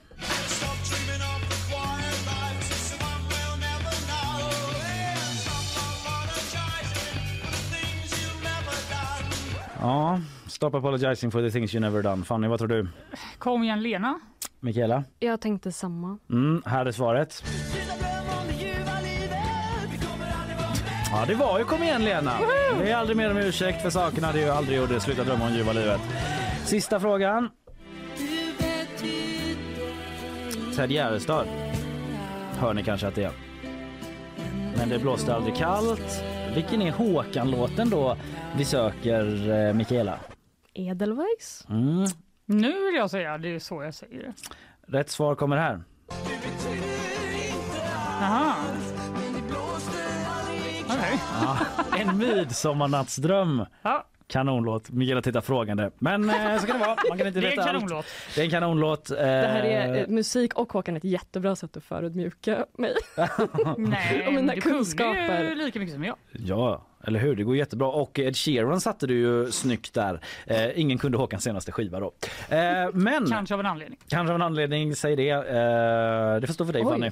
Ja, 9.80 10.20
Stop 10.47 10.74
apologizing 10.74 11.30
for 11.30 11.42
the 11.42 11.51
things 11.51 11.74
you 11.74 11.80
never 11.80 12.03
done. 12.03 12.24
Fanny, 12.24 12.49
vad 12.49 12.59
tror 12.59 12.68
du? 12.68 12.88
Kom 13.38 13.62
igen 13.62 13.82
Lena. 13.82 14.20
Mikaela? 14.61 15.05
Jag 15.18 15.40
tänkte 15.40 15.72
samma. 15.72 16.18
Mm, 16.30 16.62
här 16.66 16.86
är 16.86 16.92
svaret. 16.92 17.45
Ja, 21.14 21.24
det 21.26 21.34
var 21.34 21.58
ju 21.58 21.64
Kom 21.64 21.82
igen 21.82 22.04
Lena. 22.04 22.38
Det 22.78 22.90
är 22.90 22.96
aldrig 22.96 23.16
mer 23.16 23.30
om 23.30 23.36
ursäkt 23.36 23.82
för 23.82 23.90
sakerna 23.90 24.32
du 24.32 24.50
aldrig 24.50 24.78
gjorde. 24.78 25.00
Sluta 25.00 25.24
drömma 25.24 25.46
om 25.46 25.54
ljuva 25.54 25.72
livet. 25.72 26.00
Sista 26.64 27.00
frågan. 27.00 27.50
Ted 30.76 30.90
Gärdestad. 30.90 31.46
Hör 32.58 32.74
ni 32.74 32.84
kanske 32.84 33.06
att 33.08 33.14
det 33.14 33.24
är. 33.24 33.32
Men 34.76 34.88
det 34.88 34.98
blåste 34.98 35.34
aldrig 35.34 35.56
kallt. 35.56 36.24
Vilken 36.54 36.82
är 36.82 36.92
Håkan-låten 36.92 37.90
då 37.90 38.16
vi 38.56 38.64
söker, 38.64 39.50
eh, 39.50 39.74
Mikaela? 39.74 40.18
Edelweiss? 40.74 41.66
Mm. 41.68 42.04
Nu 42.46 42.84
vill 42.84 42.94
jag 42.94 43.10
säga 43.10 43.38
det 43.38 43.54
är 43.54 43.58
så 43.58 43.82
jag 43.82 43.94
säger 43.94 44.22
det. 44.22 44.34
Rätt 44.98 45.10
svar 45.10 45.34
kommer 45.34 45.56
här. 45.56 45.82
Aha. 48.20 48.54
Ja, 51.32 51.58
en 51.98 52.18
midsommarnattsdröm. 52.18 53.66
Ja. 53.82 54.06
Kanonlåt. 54.26 54.90
Mikaela 54.90 55.22
tittar 55.22 55.40
frågande. 55.40 55.90
Men 55.98 56.30
eh, 56.30 56.58
så 56.60 56.66
kan 56.66 56.78
det 56.80 56.86
vara. 56.86 56.96
Man 57.08 57.18
kan 57.18 57.26
inte 57.26 57.40
Det 57.40 57.46
är 57.46 57.50
en 57.50 57.56
veta 57.56 57.64
kanonlåt. 57.72 57.92
allt. 57.92 58.06
Det 58.34 58.40
är 58.40 58.44
en 58.44 58.50
kanonlåt. 58.50 59.10
Eh, 59.10 59.16
Det 59.16 59.22
här 59.24 59.62
är 59.64 60.00
eh, 60.02 60.08
musik 60.08 60.54
och 60.54 60.72
Håkan 60.72 60.96
ett 60.96 61.04
jättebra 61.04 61.56
sätt 61.56 61.76
att 61.76 61.84
förödmjuka 61.84 62.66
mig. 62.78 62.94
Nej, 63.78 64.26
Och 64.26 64.32
mina 64.32 64.54
du 64.54 64.60
kunde 64.60 64.76
kunskaper. 64.78 65.42
ju 65.48 65.54
lika 65.54 65.78
mycket 65.78 65.94
som 65.94 66.04
jag. 66.04 66.16
Ja, 66.32 66.82
eller 67.07 67.20
hur? 67.20 67.36
Det 67.36 67.42
går 67.42 67.57
jättebra. 67.57 67.88
Och 67.88 68.18
Ed 68.18 68.36
Sheeran 68.36 68.80
satte 68.80 69.07
du 69.07 69.14
ju 69.14 69.50
snyggt 69.52 69.94
där. 69.94 70.20
Eh, 70.46 70.80
ingen 70.80 70.98
kunde 70.98 71.18
Håkans 71.18 71.44
senaste 71.44 71.72
skiva 71.72 72.00
då. 72.00 72.12
Eh, 72.48 72.59
men 72.92 73.26
Kanske 73.30 73.55
av 73.55 73.61
en 73.61 73.66
anledning. 73.66 73.98
Kanske 74.09 74.30
av 74.32 74.34
en 74.34 74.42
anledning, 74.42 74.96
säg 74.96 75.16
det. 75.16 75.30
Eh, 75.30 76.40
det 76.40 76.46
får 76.46 76.55
stå 76.55 76.66
för 76.66 76.72
dig 76.72 76.82
Oj. 76.84 76.90
Fanny. 76.90 77.11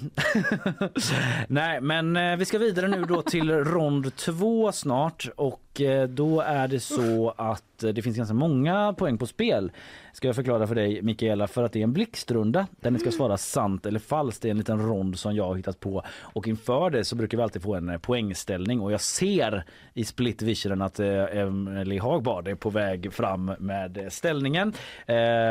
Nej, 1.48 1.80
men 1.80 2.16
eh, 2.16 2.36
vi 2.36 2.44
ska 2.44 2.58
vidare 2.58 2.88
nu 2.88 3.04
då 3.04 3.22
till 3.22 3.50
rond 3.50 4.16
två 4.16 4.72
snart 4.72 5.28
och 5.36 5.80
eh, 5.80 6.08
då 6.08 6.40
är 6.40 6.68
det 6.68 6.80
så 6.80 7.34
att 7.36 7.82
eh, 7.84 7.90
det 7.90 8.02
finns 8.02 8.16
ganska 8.16 8.34
många 8.34 8.92
poäng 8.98 9.18
på 9.18 9.26
spel. 9.26 9.72
Ska 10.12 10.28
jag 10.28 10.34
förklara 10.34 10.66
för 10.66 10.74
dig 10.74 11.02
Mikaela 11.02 11.46
för 11.46 11.62
att 11.62 11.72
det 11.72 11.78
är 11.78 11.84
en 11.84 11.92
blixtrunda 11.92 12.66
där 12.80 12.90
ni 12.90 12.98
ska 12.98 13.10
svara 13.10 13.36
sant 13.36 13.86
eller 13.86 13.98
falskt. 13.98 14.42
Det 14.42 14.48
är 14.48 14.50
en 14.50 14.58
liten 14.58 14.86
rond 14.86 15.18
som 15.18 15.36
jag 15.36 15.44
har 15.44 15.54
hittat 15.54 15.80
på 15.80 16.02
och 16.20 16.48
inför 16.48 16.90
det 16.90 17.04
så 17.04 17.16
brukar 17.16 17.38
vi 17.38 17.42
alltid 17.44 17.62
få 17.62 17.74
en 17.74 17.88
eh, 17.88 17.98
poängställning 17.98 18.80
och 18.80 18.92
jag 18.92 19.00
ser 19.00 19.64
i 19.94 20.04
split 20.04 20.42
visionen 20.42 20.82
att 20.82 21.00
eh, 21.00 21.36
Emily 21.38 21.98
Hagbard 21.98 22.48
är 22.48 22.54
på 22.54 22.70
väg 22.70 23.12
fram 23.12 23.44
med 23.58 23.98
eh, 23.98 24.08
ställningen. 24.08 24.72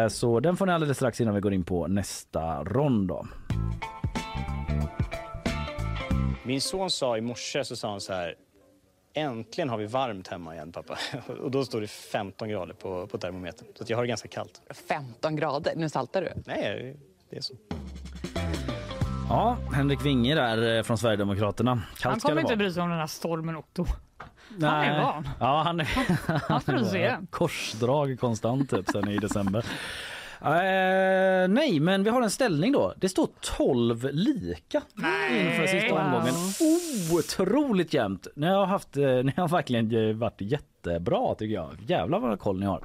Så 0.10 0.40
den 0.40 0.58
får 0.58 0.66
ni 0.66 0.72
alldeles 0.72 0.98
strax 0.98 1.22
innan 1.22 1.36
vi 1.36 1.42
går 1.42 1.54
in 1.54 1.64
på 1.64 1.88
nästa 1.88 2.64
rond 2.64 3.08
då. 3.08 3.26
Min 6.44 6.62
son 6.62 6.90
sa 6.90 7.18
i 7.18 7.22
morse 7.22 7.64
så 7.64 7.76
sa 7.76 7.92
han 7.92 8.02
så 8.02 8.14
här. 8.14 8.36
Äntligen 9.14 9.70
har 9.70 9.78
vi 9.78 9.86
varmt 9.86 10.28
hemma 10.28 10.54
igen 10.54 10.72
pappa. 10.72 10.98
Och 11.42 11.52
då 11.52 11.66
står 11.66 11.82
det 11.82 11.88
15 11.88 12.50
grader 12.50 12.74
på, 12.74 13.08
på 13.08 13.18
termometern. 13.18 13.68
Så 13.76 13.84
att 13.84 13.90
jag 13.90 13.98
har 13.98 14.04
det 14.04 14.08
ganska 14.08 14.28
kallt. 14.28 14.62
15 14.88 15.36
grader? 15.36 15.74
Nu 15.76 15.90
saltar 15.90 16.22
du. 16.22 16.32
Nej, 16.46 16.96
det 17.30 17.38
är 17.38 17.42
så. 17.42 17.54
Ja, 19.30 19.58
Henrik 19.74 20.06
Winge 20.06 20.36
där 20.36 20.78
eh, 20.78 20.84
från 20.84 20.98
Sverigedemokraterna. 20.98 21.82
Kallt 21.98 22.14
Han 22.14 22.20
kommer 22.20 22.42
inte 22.42 22.56
bry 22.56 22.72
sig 22.72 22.84
om 22.84 22.90
den 22.90 23.00
här 23.00 23.08
stormen 23.08 23.56
Otto. 23.56 23.86
Nej. 24.58 24.70
Han 24.70 24.84
är 24.86 25.04
van. 25.04 25.30
Ja, 25.40 25.62
han 25.66 25.80
är, 25.80 25.86
han 26.50 26.62
du 26.66 26.86
se. 26.86 27.18
korsdrag 27.30 28.20
konstant 28.20 28.70
typ 28.70 28.90
sen 28.90 29.08
i 29.08 29.18
december. 29.18 29.66
Eh, 30.46 31.48
nej, 31.48 31.80
men 31.80 32.04
vi 32.04 32.10
har 32.10 32.22
en 32.22 32.32
ställning 32.32 32.72
då. 32.72 32.94
Det 32.98 33.10
står 33.10 33.28
12 33.58 34.08
lika 34.12 34.82
inför 35.32 35.68
sista 35.68 35.94
omgången. 35.94 36.34
Otroligt 37.12 37.94
jämnt. 37.94 38.28
Ni 38.36 38.48
har, 38.48 38.66
haft, 38.66 38.98
eh, 38.98 39.04
ni 39.04 39.34
har 39.38 39.48
verkligen 39.48 40.20
varit 40.20 40.42
jättebra 40.90 41.36
tycker 41.36 41.56
jag. 41.56 41.78
Jävlar 41.88 42.20
vad 42.20 42.40
koll 42.40 42.60
ni 42.60 42.66
har. 42.66 42.84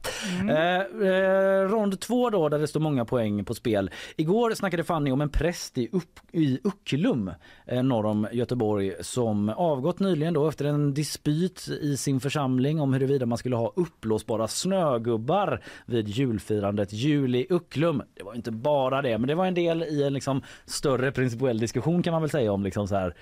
Eh, 0.48 1.08
eh, 1.08 1.68
rond 1.68 2.00
två 2.00 2.30
då 2.30 2.48
där 2.48 2.58
det 2.58 2.66
står 2.66 2.80
många 2.80 3.04
poäng 3.04 3.44
på 3.44 3.54
spel. 3.54 3.90
Igår 4.16 4.54
snackade 4.54 4.84
Fanny 4.84 5.10
om 5.10 5.20
en 5.20 5.28
präst 5.28 5.78
i, 5.78 5.88
upp, 5.92 6.20
i 6.32 6.60
Ucklum 6.64 7.30
eh, 7.66 7.82
norr 7.82 8.06
om 8.06 8.28
Göteborg 8.32 8.92
som 9.00 9.48
avgått 9.48 10.00
nyligen 10.00 10.34
då 10.34 10.48
efter 10.48 10.64
en 10.64 10.94
dispyt 10.94 11.68
i 11.80 11.96
sin 11.96 12.20
församling 12.20 12.80
om 12.80 12.92
huruvida 12.92 13.26
man 13.26 13.38
skulle 13.38 13.56
ha 13.56 13.72
uppblåsbara 13.76 14.48
snögubbar 14.48 15.60
vid 15.86 16.08
julfirandet 16.08 16.92
jul 16.92 17.34
i 17.34 17.46
Ucklum. 17.50 18.02
Det 18.14 18.22
var 18.22 18.34
inte 18.34 18.50
bara 18.50 19.02
det, 19.02 19.18
men 19.18 19.28
det 19.28 19.34
var 19.34 19.46
en 19.46 19.54
del 19.54 19.82
i 19.82 20.02
en 20.02 20.12
liksom 20.12 20.42
större 20.64 21.12
principiell 21.12 21.58
diskussion 21.58 22.02
kan 22.02 22.12
man 22.12 22.22
väl 22.22 22.30
säga 22.30 22.52
om 22.52 22.62
liksom 22.62 22.88
så 22.88 22.94
här 22.94 23.14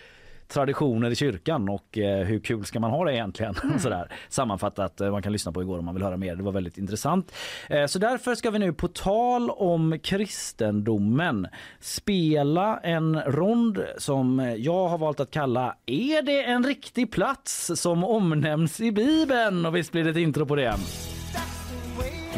traditioner 0.49 1.11
i 1.11 1.15
kyrkan 1.15 1.69
och 1.69 1.99
eh, 1.99 2.25
hur 2.27 2.41
kul 2.41 2.65
ska 2.65 2.81
man 2.81 2.91
ha 2.91 3.05
det 3.05 3.15
egentligen? 3.15 3.55
Sådär. 3.79 4.13
Sammanfattat, 4.29 5.01
eh, 5.01 5.11
man 5.11 5.23
kan 5.23 5.33
lyssna 5.33 5.53
på 5.53 5.63
igår 5.63 5.79
om 5.79 5.85
man 5.85 5.95
vill 5.95 6.05
höra 6.05 6.17
mer. 6.17 6.37
Det 6.37 6.43
var 6.43 6.53
väldigt 6.53 6.79
intressant. 6.79 7.35
Eh, 7.69 7.87
så 7.87 7.99
därför 7.99 8.35
ska 8.35 8.51
vi 8.51 8.59
nu 8.59 8.73
på 8.73 8.89
tal 8.89 9.51
om 9.51 9.99
kristendomen 10.03 11.47
spela 11.81 12.79
en 12.79 13.21
rond 13.21 13.85
som 13.99 14.55
jag 14.59 14.89
har 14.89 14.99
valt 14.99 15.21
att 15.21 15.31
kalla 15.31 15.77
Är 15.87 16.23
det 16.23 16.45
en 16.45 16.65
riktig 16.65 17.13
plats 17.13 17.71
som 17.75 18.05
omnämns 18.05 18.81
i 18.81 18.93
Bibeln? 18.93 19.67
Och 19.67 19.77
visst 19.77 19.93
blir 19.93 20.05
det 20.05 20.11
ett 20.11 20.17
intro 20.17 20.47
på 20.47 20.57
det. 20.57 20.75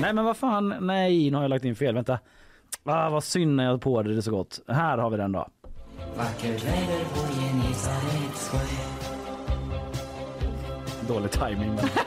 Nej 0.00 0.12
men 0.12 0.24
vad 0.24 0.36
fan, 0.36 0.74
nej 0.80 1.30
nu 1.30 1.36
har 1.36 1.44
jag 1.44 1.50
lagt 1.50 1.64
in 1.64 1.76
fel, 1.76 1.94
vänta. 1.94 2.18
Ah, 2.84 3.10
vad 3.10 3.24
synd 3.24 3.56
när 3.56 3.64
jag 3.64 3.80
på 3.80 4.02
det, 4.02 4.22
så 4.22 4.30
gott. 4.30 4.60
Här 4.68 4.98
har 4.98 5.10
vi 5.10 5.16
den 5.16 5.32
då. 5.32 5.48
Vackert 6.16 6.64
väder 6.64 7.04
på 7.14 7.20
Genesarets 7.40 8.48
sjö. 8.48 8.58
Dålig 11.08 11.30
timing 11.30 11.74
men... 11.74 11.88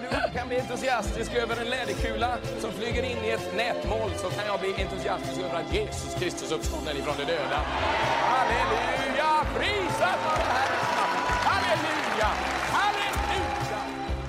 Du 0.00 0.38
kan 0.38 0.48
bli 0.48 0.60
entusiastisk 0.60 1.34
över 1.34 1.56
en 1.56 1.70
läderkula 1.70 2.38
som 2.58 2.72
flyger 2.72 3.02
in 3.02 3.24
i 3.24 3.30
ett 3.30 3.56
nätmål 3.56 4.10
så 4.16 4.28
kan 4.28 4.46
jag 4.46 4.60
bli 4.60 4.74
entusiastisk 4.82 5.40
över 5.40 5.54
att 5.54 5.74
Jesus 5.74 6.14
Kristus 6.14 6.52
uppstånden 6.52 6.96
ifrån 6.96 7.14
de 7.18 7.24
döda. 7.24 7.60
Halleluja! 8.32 9.44
Prisat 9.56 10.18
vare 10.24 10.44
Herrens 10.48 10.90
namn! 10.96 11.16
Halleluja! 11.44 12.57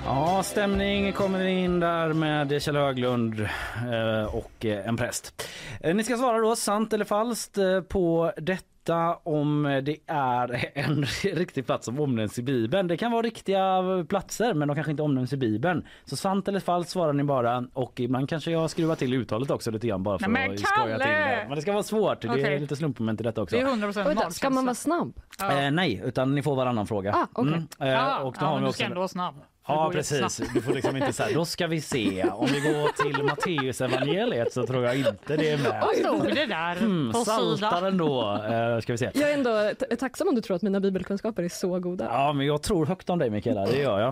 Ja, 0.06 0.42
stämning 0.44 1.12
kommer 1.12 1.44
in 1.46 1.80
där 1.80 2.12
med 2.12 2.62
Kjell 2.62 2.76
Höglund 2.76 3.40
eh, 3.40 4.34
och 4.34 4.64
eh, 4.64 4.88
en 4.88 4.96
präst. 4.96 5.48
Eh, 5.80 5.94
Ni 5.94 6.04
ska 6.04 6.16
svara 6.16 6.38
då 6.38 6.56
sant 6.56 6.92
eller 6.92 7.04
falskt 7.04 7.58
på 7.88 8.32
detta 8.36 9.14
om 9.22 9.80
det 9.84 9.96
är 10.06 10.70
en 10.78 11.04
riktig 11.22 11.66
plats 11.66 11.84
som 11.84 12.00
omnämns 12.00 12.38
i 12.38 12.42
Bibeln. 12.42 12.88
Det 12.88 12.96
kan 12.96 13.12
vara 13.12 13.22
riktiga 13.22 13.82
platser 14.08 14.54
men 14.54 14.68
de 14.68 14.74
kanske 14.74 14.90
inte 14.90 15.02
omnämns 15.02 15.32
i 15.32 15.36
Bibeln. 15.36 15.86
Så 16.04 16.16
sant 16.16 16.48
eller 16.48 16.60
falskt 16.60 16.92
svarar 16.92 17.12
ni 17.12 17.24
bara 17.24 17.64
och 17.72 18.00
ibland 18.00 18.28
kanske 18.28 18.50
jag 18.50 18.70
skruvar 18.70 18.94
till 18.94 19.14
uttalet 19.14 19.50
också 19.50 19.70
lite 19.70 19.86
grann 19.86 20.02
bara 20.02 20.18
för 20.18 20.28
Nej, 20.28 20.48
men 20.48 20.54
att 20.54 20.60
skoja 20.60 20.98
till 20.98 21.06
det. 21.08 21.44
Men 21.48 21.56
det 21.56 21.62
ska 21.62 21.72
vara 21.72 21.82
svårt. 21.82 22.20
Det 22.20 22.28
är 22.28 22.58
lite 22.60 22.76
slumpmoment 22.76 23.20
i 23.20 23.24
detta 23.24 23.42
också. 23.42 23.56
Det 23.56 23.62
är 23.62 23.66
100% 23.66 24.04
Vänta, 24.04 24.30
ska 24.30 24.50
man 24.50 24.64
vara 24.64 24.74
snabb? 24.74 25.20
Eh, 25.42 25.70
nej, 25.70 26.02
utan 26.04 26.34
ni 26.34 26.42
får 26.42 26.56
varannan 26.56 26.86
fråga. 26.86 27.14
Ah, 27.14 27.26
okej. 27.32 27.62
eh, 27.80 27.88
Ja, 27.88 28.18
och 28.18 28.34
då 28.38 28.38
ja, 28.40 28.46
har 28.46 28.54
men 28.54 28.60
vi 28.62 28.64
du 28.64 28.68
också 28.68 28.76
ska 28.78 28.84
ändå 28.84 28.98
vara 28.98 29.08
snabb. 29.08 29.34
Ja 29.74 29.90
precis, 29.92 30.40
du 30.54 30.60
får 30.62 30.72
liksom 30.72 30.96
inte 30.96 31.12
säga 31.12 31.34
då 31.38 31.44
ska 31.44 31.66
vi 31.66 31.80
se. 31.80 32.24
Om 32.32 32.46
vi 32.46 32.60
går 32.60 33.02
till 33.02 33.22
Matteus 33.22 33.80
evangeliet 33.80 34.52
så 34.52 34.66
tror 34.66 34.84
jag 34.84 34.96
inte 34.98 35.36
det 35.36 35.50
är 35.50 35.58
med. 35.58 35.82
Vad 35.86 35.96
stod 35.96 36.34
det 36.34 36.46
där 36.46 36.76
Hmm, 36.76 37.12
på? 37.12 37.24
Saltaren 37.24 37.98
då, 37.98 38.42
eh, 38.50 38.80
ska 38.80 38.92
vi 38.92 38.98
se. 38.98 39.10
Jag 39.14 39.30
är 39.30 39.34
ändå 39.34 39.72
tacksam 39.98 40.28
om 40.28 40.34
du 40.34 40.40
tror 40.40 40.56
att 40.56 40.62
mina 40.62 40.80
bibelkunskaper 40.80 41.42
är 41.42 41.48
så 41.48 41.78
goda. 41.78 42.04
Ja, 42.04 42.32
men 42.32 42.46
jag 42.46 42.62
tror 42.62 42.86
högt 42.86 43.10
om 43.10 43.18
dig 43.18 43.30
Mikaela, 43.30 43.66
det 43.66 43.78
gör 43.78 44.00
jag. 44.00 44.08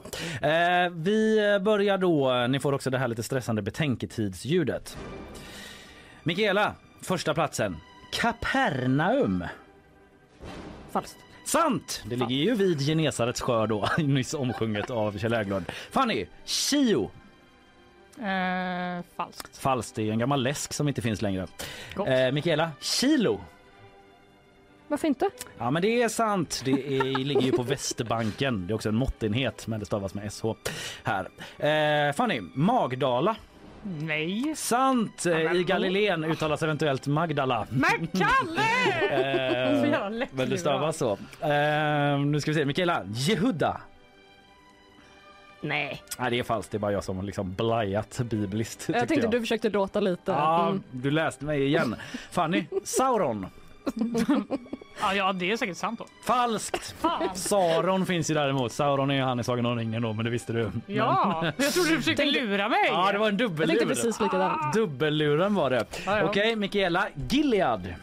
Eh, 0.87 0.91
vi 0.93 1.39
börjar 1.63 1.99
då, 1.99 2.47
ni 2.49 2.61
får 2.61 2.73
också 2.73 2.91
det 2.91 2.99
här 2.99 3.09
lite 3.09 3.23
stressande 3.23 3.63
betänketidsljudet. 3.63 4.97
Mikaela, 6.23 6.75
första 7.03 7.35
platsen. 7.35 7.77
Kapernaum. 8.13 9.45
Falskt. 10.93 11.17
Sant! 11.49 12.03
Det 12.07 12.17
ligger 12.17 12.37
ju 12.37 12.55
vid 12.55 12.81
Genesarets 12.81 13.41
sjö 13.41 13.67
då, 13.67 13.89
nyss 13.99 14.35
omsjunget 14.35 14.91
av 14.91 15.19
Kjell 15.19 15.35
Hägglund. 15.35 15.65
Fanny, 15.91 16.27
Chio. 16.45 17.11
Eh, 18.19 19.05
falskt. 19.17 19.57
Falskt, 19.59 19.95
det 19.97 20.09
är 20.09 20.13
en 20.13 20.19
gammal 20.19 20.43
läsk 20.43 20.73
som 20.73 20.89
inte 20.89 21.03
finns 21.03 21.23
längre. 21.23 21.47
Gott. 21.95 22.09
Eh, 22.09 22.33
Mikaela, 22.33 22.71
Kilo. 22.81 23.41
Varför 24.89 25.09
inte? 25.09 25.31
Ja 25.59 25.71
men 25.71 25.83
det 25.83 26.03
är 26.03 26.09
sant. 26.09 26.63
Det 26.65 26.97
är, 26.99 27.03
ligger 27.03 27.43
ju 27.43 27.53
på 27.53 27.63
Västerbanken. 27.63 28.67
Det 28.67 28.73
är 28.73 28.75
också 28.75 28.89
en 28.89 28.97
måttenhet 28.97 29.67
men 29.67 29.81
det 29.81 29.87
stavas 29.87 30.15
med 30.15 30.33
SH 30.33 30.47
här. 31.05 31.29
Eh, 31.59 32.13
Fanny, 32.13 32.41
Magdala. 32.41 33.37
Nej. 33.83 34.53
Sant! 34.57 35.23
Men 35.25 35.57
I 35.57 35.59
då- 35.63 35.65
Galileen 35.67 36.25
uttalas 36.25 36.63
eventuellt 36.63 37.07
Magdala. 37.07 37.67
Men 37.71 38.07
Kalle! 38.07 38.63
Eh, 39.11 39.81
men 39.81 40.21
det 40.31 40.47
lurad. 40.47 40.61
stavas 40.61 40.97
så. 40.97 41.13
Eh, 41.41 42.19
nu 42.19 42.41
ska 42.41 42.51
vi 42.51 42.55
se. 42.55 42.65
Mikaela, 42.65 43.03
Jehuda. 43.07 43.81
Nej. 45.61 46.03
Nej 46.19 46.31
det 46.31 46.39
är 46.39 46.43
falskt. 46.43 46.71
Det 46.73 46.77
är 46.77 46.79
bara 46.79 46.93
jag 46.93 47.05
som 47.05 47.17
har 47.17 47.23
liksom 47.25 47.53
blajat 47.55 48.21
bibliskt. 48.25 48.85
Jag 48.89 48.99
tänkte 49.09 49.15
jag. 49.27 49.31
du 49.31 49.41
försökte 49.41 49.71
låta 49.71 50.01
lite. 50.01 50.33
Ja, 50.33 50.67
Mm. 50.69 50.83
du 50.91 51.11
läste 51.11 51.45
mig 51.45 51.65
igen. 51.67 51.97
Fanny, 52.31 52.65
Sauron. 52.85 53.47
Ja, 55.01 55.15
ja, 55.15 55.33
det 55.33 55.51
är 55.53 55.57
säkert 55.57 55.77
sant 55.77 55.99
då. 55.99 56.07
Falskt! 56.25 56.95
Fan. 57.01 57.29
Sauron 57.37 58.07
finns 58.07 58.31
ju 58.31 58.35
däremot. 58.35 58.73
Sauron 58.73 59.11
är 59.11 59.15
ju 59.15 59.21
han 59.23 59.41
i 59.41 59.45
Sagan 59.45 59.67
om 59.67 59.79
ringen 59.79 60.03
då, 60.03 60.13
men 60.13 60.25
det 60.25 60.31
visste 60.31 60.53
du. 60.53 60.71
Ja, 60.87 61.39
Men... 61.43 61.53
jag 61.65 61.73
trodde 61.73 61.91
du 61.91 61.97
försökte 61.97 62.25
lura 62.25 62.69
mig. 62.69 62.79
Ja, 62.87 63.13
det 63.13 63.19
var 63.19 63.29
en 63.29 63.39
Jag 63.39 63.49
dubbellur. 63.49 63.67
tänkte 63.67 63.87
precis 63.87 64.21
likadant. 64.21 64.75
Dubbelluren 64.75 65.55
var 65.55 65.71
det. 65.71 65.85
Ja, 66.07 66.19
ja. 66.19 66.25
Okej, 66.25 66.57
Mikaela. 66.57 67.07
Gilead. 67.31 67.95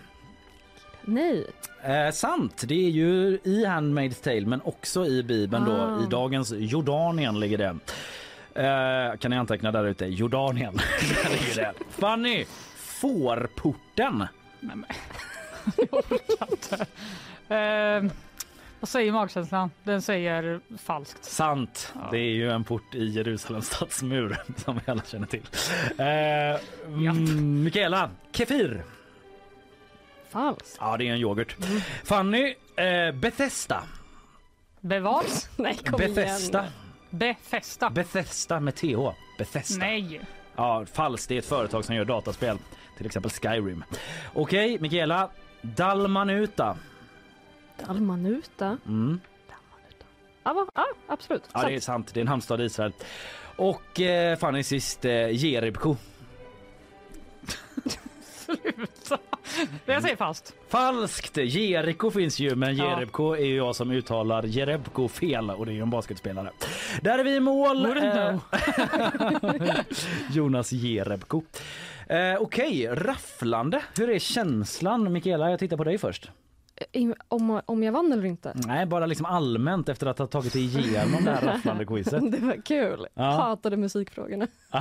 Nej. 1.02 1.48
Eh, 1.84 2.12
sant, 2.12 2.64
det 2.68 2.86
är 2.86 2.90
ju 2.90 3.40
i 3.44 3.66
Handmaid's 3.66 4.24
Tale 4.24 4.46
men 4.46 4.62
också 4.64 5.06
i 5.06 5.24
Bibeln 5.24 5.64
Ah. 5.64 5.88
då. 5.98 6.04
I 6.04 6.08
dagens 6.10 6.54
Jordanien 6.58 7.40
ligger 7.40 7.58
det. 7.58 7.76
Eh, 8.64 9.18
kan 9.18 9.32
ni 9.32 9.38
anteckna 9.38 9.72
där 9.72 9.86
ute? 9.86 10.06
Jordanien. 10.06 10.76
Där 11.24 11.30
ligger 11.32 11.56
det. 11.56 11.74
Fanny, 11.90 12.46
Fårporten. 12.78 14.18
Nej, 14.60 14.76
men. 14.76 14.86
Jag 15.78 15.94
orkar 15.94 16.48
inte. 16.52 16.86
Eh, 17.56 18.12
vad 18.80 18.90
säger 18.90 19.12
magkänslan? 19.12 19.72
Den 19.84 20.02
säger 20.02 20.60
falskt. 20.78 21.24
Sant. 21.26 21.94
Det 22.12 22.18
är 22.18 22.34
ju 22.34 22.52
en 22.52 22.64
port 22.64 22.96
i 22.96 23.06
Jerusalems 23.06 23.68
stadsmur 23.68 24.38
som 24.58 24.76
vi 24.86 24.92
alla 24.92 25.02
känner 25.04 25.28
till. 25.28 25.44
Eh, 25.98 26.62
mm, 27.10 27.64
Mikaela, 27.64 28.10
Kefir. 28.32 28.84
Falskt. 30.30 30.78
Ja, 30.80 30.98
det 30.98 31.08
är 31.08 31.12
en 31.14 31.20
yoghurt. 31.20 31.56
Fanny, 32.04 32.56
eh, 32.76 33.12
Bethesda. 33.16 33.84
Bevars? 34.82 35.46
Nej, 35.56 35.78
kom 35.78 35.98
Bethesda. 35.98 36.60
igen. 36.60 36.72
Befästa? 37.10 37.90
Bethesda 37.90 38.60
med 38.60 38.76
TH. 38.76 39.12
Bethesda. 39.38 39.86
Nej. 39.86 40.22
Ja, 40.56 40.86
falskt. 40.94 41.30
Det 41.30 41.36
är 41.36 41.40
ett 41.40 41.46
företag 41.46 41.86
som 41.86 41.96
gör 41.96 42.06
dataspel. 42.06 42.58
Till 42.98 43.06
exempel 43.06 43.32
Skyrim. 43.32 43.84
Okej, 44.34 44.80
Mikaela. 44.80 45.30
Dalmanuta. 45.76 46.78
Dalmanuta? 47.88 48.78
Mm. 48.88 49.20
Ja, 50.44 50.54
va? 50.54 50.66
ja 50.76 50.86
absolut. 51.08 51.44
Ja, 51.54 51.60
Sant. 51.60 51.68
det 51.68 51.76
är 51.76 51.80
sant. 51.80 52.14
Det 52.14 52.20
är 52.20 52.22
en 52.22 52.28
hamnstad 52.28 52.62
i 52.62 52.64
Israel. 52.64 52.92
Och 53.56 54.00
eh, 54.00 54.38
Fanny 54.38 54.64
sist, 54.64 55.06
eh, 55.06 55.30
Jeribko. 55.32 55.96
Sluta. 58.46 59.18
Jag 59.86 60.02
säger 60.02 60.16
fast. 60.16 60.54
Falskt! 60.68 61.38
Jeriko 61.38 62.12
finns 62.12 62.40
ju 62.40 62.56
men 62.56 62.76
Ja. 62.76 62.90
Jerebko 62.90 63.36
är 63.36 63.46
ju 63.46 63.56
jag 63.56 63.76
som 63.76 63.92
uttalar 63.92 64.44
Jerebko 64.44 65.08
fel 65.08 65.50
och 65.50 65.66
det 65.66 65.72
är 65.72 65.74
ju 65.74 65.82
en 65.82 65.90
basketspelare. 65.90 66.52
Där 67.02 67.20
är 67.20 67.24
vi 67.24 67.36
i 67.36 67.40
mål. 67.40 67.86
Eh, 67.86 68.40
Jonas 70.32 70.72
Jerebko. 70.72 71.42
Eh, 72.08 72.36
Okej, 72.42 72.88
rafflande. 72.92 73.82
Hur 73.98 74.10
är 74.10 74.20
känslan? 74.20 75.14
Mikaela, 75.14 75.50
jag 75.50 75.60
tittar 75.60 75.78
på 75.78 75.84
dig 75.84 75.98
först. 75.98 76.32
I- 76.92 77.14
Om, 77.28 77.62
om 77.66 77.84
jag 77.84 77.92
vann 77.92 78.12
eller 78.14 78.26
inte? 78.26 78.54
Nej, 78.56 78.86
bara 78.86 79.06
liksom 79.06 79.26
allmänt 79.26 79.90
efter 79.90 80.08
att 80.08 80.20
ha 80.20 80.28
tagit 80.28 80.54
dig 80.54 80.66
igenom 80.66 81.24
det 81.26 81.32
här 81.32 81.42
rafflande 81.54 81.86
quizet. 81.86 82.32
Det 82.32 82.40
var 82.40 82.66
kul. 82.66 83.08
Ja. 83.14 83.24
Hatade 83.24 83.78
musikfrågorna. 83.78 84.48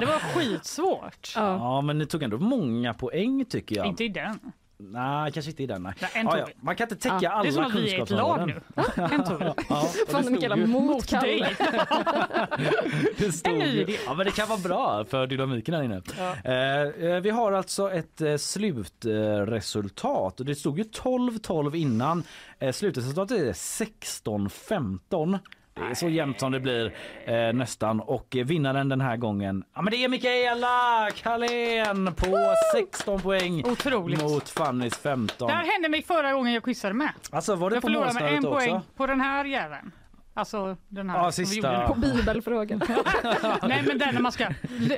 Det 0.00 0.06
var 0.06 0.18
skitsvårt. 0.34 1.32
Ja. 1.36 1.56
Ja, 1.56 1.80
men 1.80 1.98
ni 1.98 2.06
tog 2.06 2.22
ändå 2.22 2.38
många 2.38 2.94
poäng 2.94 3.44
tycker 3.44 3.76
jag. 3.76 3.86
Inte 3.86 4.04
i 4.04 4.08
den. 4.08 4.38
Nej, 4.80 5.32
kanske 5.32 5.50
inte 5.50 5.62
i 5.62 5.66
den. 5.66 5.82
Nej. 5.82 5.92
Nej, 6.00 6.10
en 6.14 6.26
ja. 6.26 6.48
Man 6.60 6.76
kan 6.76 6.84
inte 6.84 6.96
täcka 6.96 7.18
Ja, 7.22 7.30
alla 7.30 7.42
det 7.42 7.48
är 7.48 7.52
som 7.52 7.64
att 7.64 7.74
vi 7.74 7.94
är 7.94 8.02
ett 8.02 8.10
lag 8.10 8.46
nu. 8.46 8.60
En 8.96 9.24
vi. 9.38 9.52
Ja, 9.68 9.88
Fan, 10.08 10.32
Mikaela, 10.32 10.56
mot 10.56 11.06
Kalle. 11.06 11.48
Det 13.18 13.32
stod 13.32 13.52
En 13.52 13.58
ny 13.58 13.80
idé. 13.80 13.96
Ja, 14.06 14.14
men 14.14 14.26
det 14.26 14.32
kan 14.32 14.48
vara 14.48 14.58
bra 14.58 15.04
för 15.04 15.26
dynamiken 15.26 15.74
här 15.74 15.82
inne. 15.82 16.02
Ja. 16.18 16.36
Eh, 16.44 16.82
eh, 17.10 17.20
vi 17.20 17.30
har 17.30 17.52
alltså 17.52 17.92
ett 17.92 18.20
eh, 18.20 18.36
slutresultat. 18.36 20.36
det 20.36 20.54
stod 20.54 20.78
ju 20.78 20.84
12-12 20.84 21.76
innan. 21.76 22.22
Eh, 22.58 22.72
slutresultatet 22.72 23.38
är 23.38 23.52
16-15. 23.52 25.38
Det 25.80 25.90
är 25.90 25.94
så 25.94 26.08
jämnt 26.08 26.40
som 26.40 26.52
det 26.52 26.60
blir 26.60 26.92
eh, 27.24 27.52
nästan 27.52 28.00
och 28.00 28.36
eh, 28.36 28.44
vinnaren 28.44 28.88
den 28.88 29.00
här 29.00 29.16
gången 29.16 29.64
ja, 29.74 29.82
men 29.82 29.90
det 29.90 30.04
är 30.04 30.08
Mikaela 30.08 31.08
Carlén 31.22 32.14
på 32.14 32.54
16 32.74 33.20
poäng 33.20 33.64
Otroligt. 33.64 34.22
mot 34.22 34.48
Fannys 34.48 34.98
15. 34.98 35.48
Det 35.48 35.54
här 35.54 35.72
hände 35.72 35.88
mig 35.88 36.02
förra 36.02 36.32
gången 36.32 36.52
jag 36.52 36.62
quizade 36.62 36.94
med. 36.94 37.12
Alltså 37.30 37.54
var 37.54 37.70
det 37.70 37.76
Jag 37.76 37.82
på 37.82 37.88
förlorade 37.88 38.14
med 38.14 38.34
en 38.34 38.42
poäng 38.42 38.80
på 38.96 39.06
den 39.06 39.20
här 39.20 39.44
jäveln. 39.44 39.92
Alltså 40.40 40.76
den 40.88 41.10
här 41.10 41.18
Ja, 41.18 41.32
som 41.32 41.44
vi 41.44 41.56
gjorde 41.56 41.84
På 41.88 41.94
bibelfrågan. 41.94 42.80
Nej 43.62 43.84
men 43.86 43.98
den 43.98 44.14
när 44.14 44.20
man 44.20 44.32
ska 44.32 44.44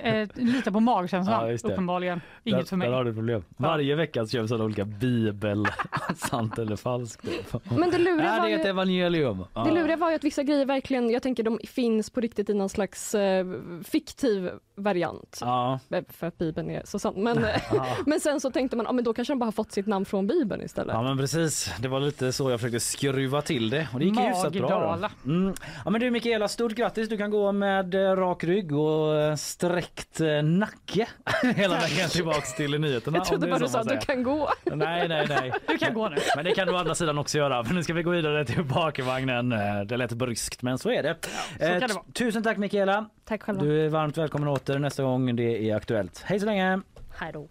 eh, 0.02 0.28
lita 0.34 0.72
på 0.72 0.80
magkänslan. 0.80 1.48
Ja. 1.50 1.70
Uppenbarligen. 1.72 2.20
Inget 2.44 2.60
där, 2.60 2.66
för 2.66 2.76
mig. 2.76 2.88
Där 2.88 2.96
har 2.96 3.04
du 3.04 3.14
problem. 3.14 3.44
Varje 3.56 3.94
vecka 3.94 4.24
så 4.24 4.30
kör 4.30 4.42
vi 4.42 4.48
sådana 4.48 4.64
olika 4.64 4.84
bibel, 4.84 5.66
sant 6.16 6.58
eller 6.58 6.76
falskt. 6.76 7.26
Men 7.70 7.90
det 7.90 7.98
luriga 7.98 8.28
Är 8.28 8.40
var 8.40 8.48
det 8.48 8.54
ett 8.54 8.64
ju... 8.64 8.70
evangelium? 8.70 9.44
Det 9.54 9.70
luriga 9.70 9.96
var 9.96 10.10
ju 10.10 10.16
att 10.16 10.24
vissa 10.24 10.42
grejer 10.42 10.66
verkligen, 10.66 11.10
jag 11.10 11.22
tänker 11.22 11.42
de 11.42 11.58
finns 11.68 12.10
på 12.10 12.20
riktigt 12.20 12.50
i 12.50 12.54
någon 12.54 12.68
slags 12.68 13.14
eh, 13.14 13.46
fiktiv 13.84 14.50
variant. 14.82 15.38
Ja. 15.40 15.78
För 16.08 16.26
att 16.26 16.38
Bibeln 16.38 16.70
är 16.70 16.82
så 16.84 16.98
sant. 16.98 17.16
Men, 17.16 17.46
Ja. 17.72 17.86
men 18.06 18.20
sen 18.20 18.40
så 18.40 18.50
tänkte 18.50 18.76
man, 18.76 18.86
ja 18.86 18.92
men 18.92 19.04
då 19.04 19.12
kanske 19.14 19.32
de 19.32 19.38
bara 19.38 19.44
har 19.46 19.52
fått 19.52 19.72
sitt 19.72 19.86
namn 19.86 20.04
från 20.04 20.26
Bibeln 20.26 20.62
istället. 20.62 20.94
ja 20.94 21.02
men 21.02 21.18
precis, 21.18 21.70
det 21.78 21.88
var 21.88 22.00
lite 22.00 22.32
så 22.32 22.50
jag 22.50 22.60
försökte 22.60 22.80
skruva 22.80 23.42
till 23.42 23.70
det 23.70 23.88
och 23.92 23.98
det 23.98 24.04
gick 24.04 24.18
hyfsat 24.20 24.52
bra. 24.52 24.96
Då. 24.96 25.30
Mm. 25.32 25.54
Ja 25.84 25.90
men 25.90 26.00
du 26.00 26.10
Mikaela, 26.10 26.48
stort 26.48 26.72
grattis. 26.72 27.08
Du 27.08 27.16
kan 27.16 27.30
gå 27.30 27.52
med 27.52 27.94
eh, 27.94 28.16
rak 28.16 28.44
rygg 28.44 28.72
och 28.72 29.16
eh, 29.16 29.34
sträckt 29.36 30.20
eh, 30.20 30.42
nacke 30.42 31.08
hela 31.56 31.74
vägen 31.74 32.08
tillbaks 32.08 32.54
till 32.54 32.80
nyheterna. 32.80 33.18
jag 33.18 33.26
trodde 33.26 33.46
bara 33.46 33.58
du 33.58 33.64
så 33.64 33.70
sa 33.72 33.80
att 33.80 33.88
du 33.88 33.98
kan 33.98 34.22
gå. 34.22 34.48
Nej, 34.64 35.08
nej, 35.08 35.26
nej. 35.28 35.52
Du 35.68 35.78
kan 35.78 35.94
gå 35.94 36.08
nu. 36.08 36.16
Men 36.36 36.44
det 36.44 36.54
kan 36.54 36.66
du 36.66 36.72
å 36.72 36.76
andra 36.76 36.94
sidan 36.94 37.18
också 37.18 37.38
göra. 37.38 37.64
För 37.64 37.74
nu 37.74 37.82
ska 37.82 37.94
vi 37.94 38.02
gå 38.02 38.10
vidare 38.10 38.44
till 38.44 38.64
bakvagnen. 38.64 39.48
Det 39.86 39.96
lät 39.96 40.12
bryskt, 40.12 40.62
men 40.62 40.78
så 40.78 40.90
är 40.90 41.02
det. 41.02 41.16
kan 41.58 41.68
Eh, 41.68 41.80
det 41.80 41.94
vara. 41.94 42.04
Tusen 42.12 42.42
tack 42.42 42.56
Mikaela. 42.56 43.06
Tack 43.24 43.42
själva. 43.42 43.62
Du 43.62 43.84
är 43.84 43.88
varmt 43.88 44.18
välkommen 44.18 44.48
åter 44.48 44.71
nästa 44.78 45.02
gång 45.02 45.36
det 45.36 45.70
är 45.70 45.76
aktuellt. 45.76 46.22
Hej 46.26 46.40
så 46.40 46.46
länge! 46.46 46.80
Hej 47.18 47.32
då. 47.32 47.48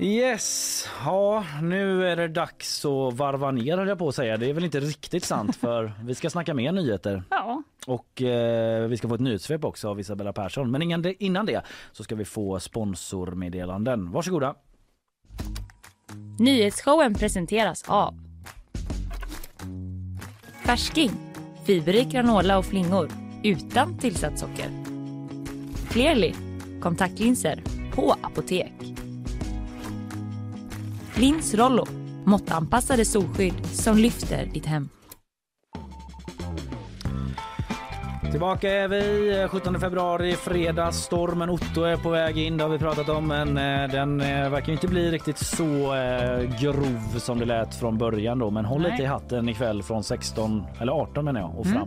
Yes, 0.00 0.88
ja 1.04 1.44
nu 1.62 2.08
är 2.08 2.16
det 2.16 2.28
dags 2.28 2.84
att 2.84 3.14
varva 3.14 3.50
ner 3.50 3.78
höll 3.78 3.88
jag 3.88 3.98
på 3.98 4.08
att 4.08 4.14
säga. 4.14 4.36
Det 4.36 4.50
är 4.50 4.54
väl 4.54 4.64
inte 4.64 4.80
riktigt 4.80 5.24
sant 5.24 5.56
för 5.60 5.92
vi 6.04 6.14
ska 6.14 6.30
snacka 6.30 6.54
mer 6.54 6.72
nyheter. 6.72 7.22
Ja. 7.30 7.62
Och 7.88 8.22
eh, 8.22 8.88
vi 8.88 8.96
ska 8.96 9.08
få 9.08 9.14
ett 9.14 9.20
nyhetssvep 9.20 9.64
också 9.64 9.88
av 9.88 10.00
Isabella 10.00 10.32
Persson. 10.32 10.70
Men 10.70 10.82
innan 10.82 11.02
det, 11.02 11.24
innan 11.24 11.46
det 11.46 11.62
så 11.92 12.04
ska 12.04 12.14
vi 12.14 12.24
få 12.24 12.60
sponsormeddelanden. 12.60 14.12
Varsågoda. 14.12 14.54
Nyhetsshowen 16.38 17.14
presenteras 17.14 17.84
av 17.86 18.14
Färsking, 20.64 21.10
fiberrik 21.64 22.08
granola 22.08 22.58
och 22.58 22.64
flingor 22.64 23.10
utan 23.42 23.98
tillsatt 23.98 24.38
socker. 24.38 24.70
Clearly, 25.90 26.34
kontaktlinser 26.80 27.62
på 27.94 28.14
apotek. 28.22 28.72
Lins 31.14 31.54
Rollo, 31.54 31.86
måttanpassade 32.24 33.04
solskydd 33.04 33.66
som 33.66 33.98
lyfter 33.98 34.46
ditt 34.46 34.66
hem. 34.66 34.88
Tillbaka 38.30 38.70
är 38.70 38.88
vi 38.88 39.46
17 39.50 39.80
februari, 39.80 40.32
fredag. 40.32 40.92
Stormen 40.92 41.50
Otto 41.50 41.82
är 41.82 41.96
på 41.96 42.10
väg 42.10 42.38
in, 42.38 42.56
det 42.56 42.64
har 42.64 42.70
vi 42.70 42.78
pratat 42.78 43.08
om. 43.08 43.26
Men 43.28 43.48
eh, 43.58 43.90
den 43.90 44.20
eh, 44.20 44.50
verkar 44.50 44.72
inte 44.72 44.88
bli 44.88 45.10
riktigt 45.10 45.38
så 45.38 45.94
eh, 45.94 46.60
grov 46.60 47.18
som 47.18 47.38
det 47.38 47.44
lät 47.44 47.74
från 47.74 47.98
början 47.98 48.38
då. 48.38 48.50
Men 48.50 48.64
håll 48.64 48.82
Nej. 48.82 48.90
lite 48.90 49.02
i 49.02 49.06
hatten 49.06 49.48
ikväll 49.48 49.82
från 49.82 50.04
16 50.04 50.64
eller 50.80 50.92
18 50.92 51.24
menar 51.24 51.40
jag 51.40 51.58
och 51.58 51.66
Mm. 51.66 51.78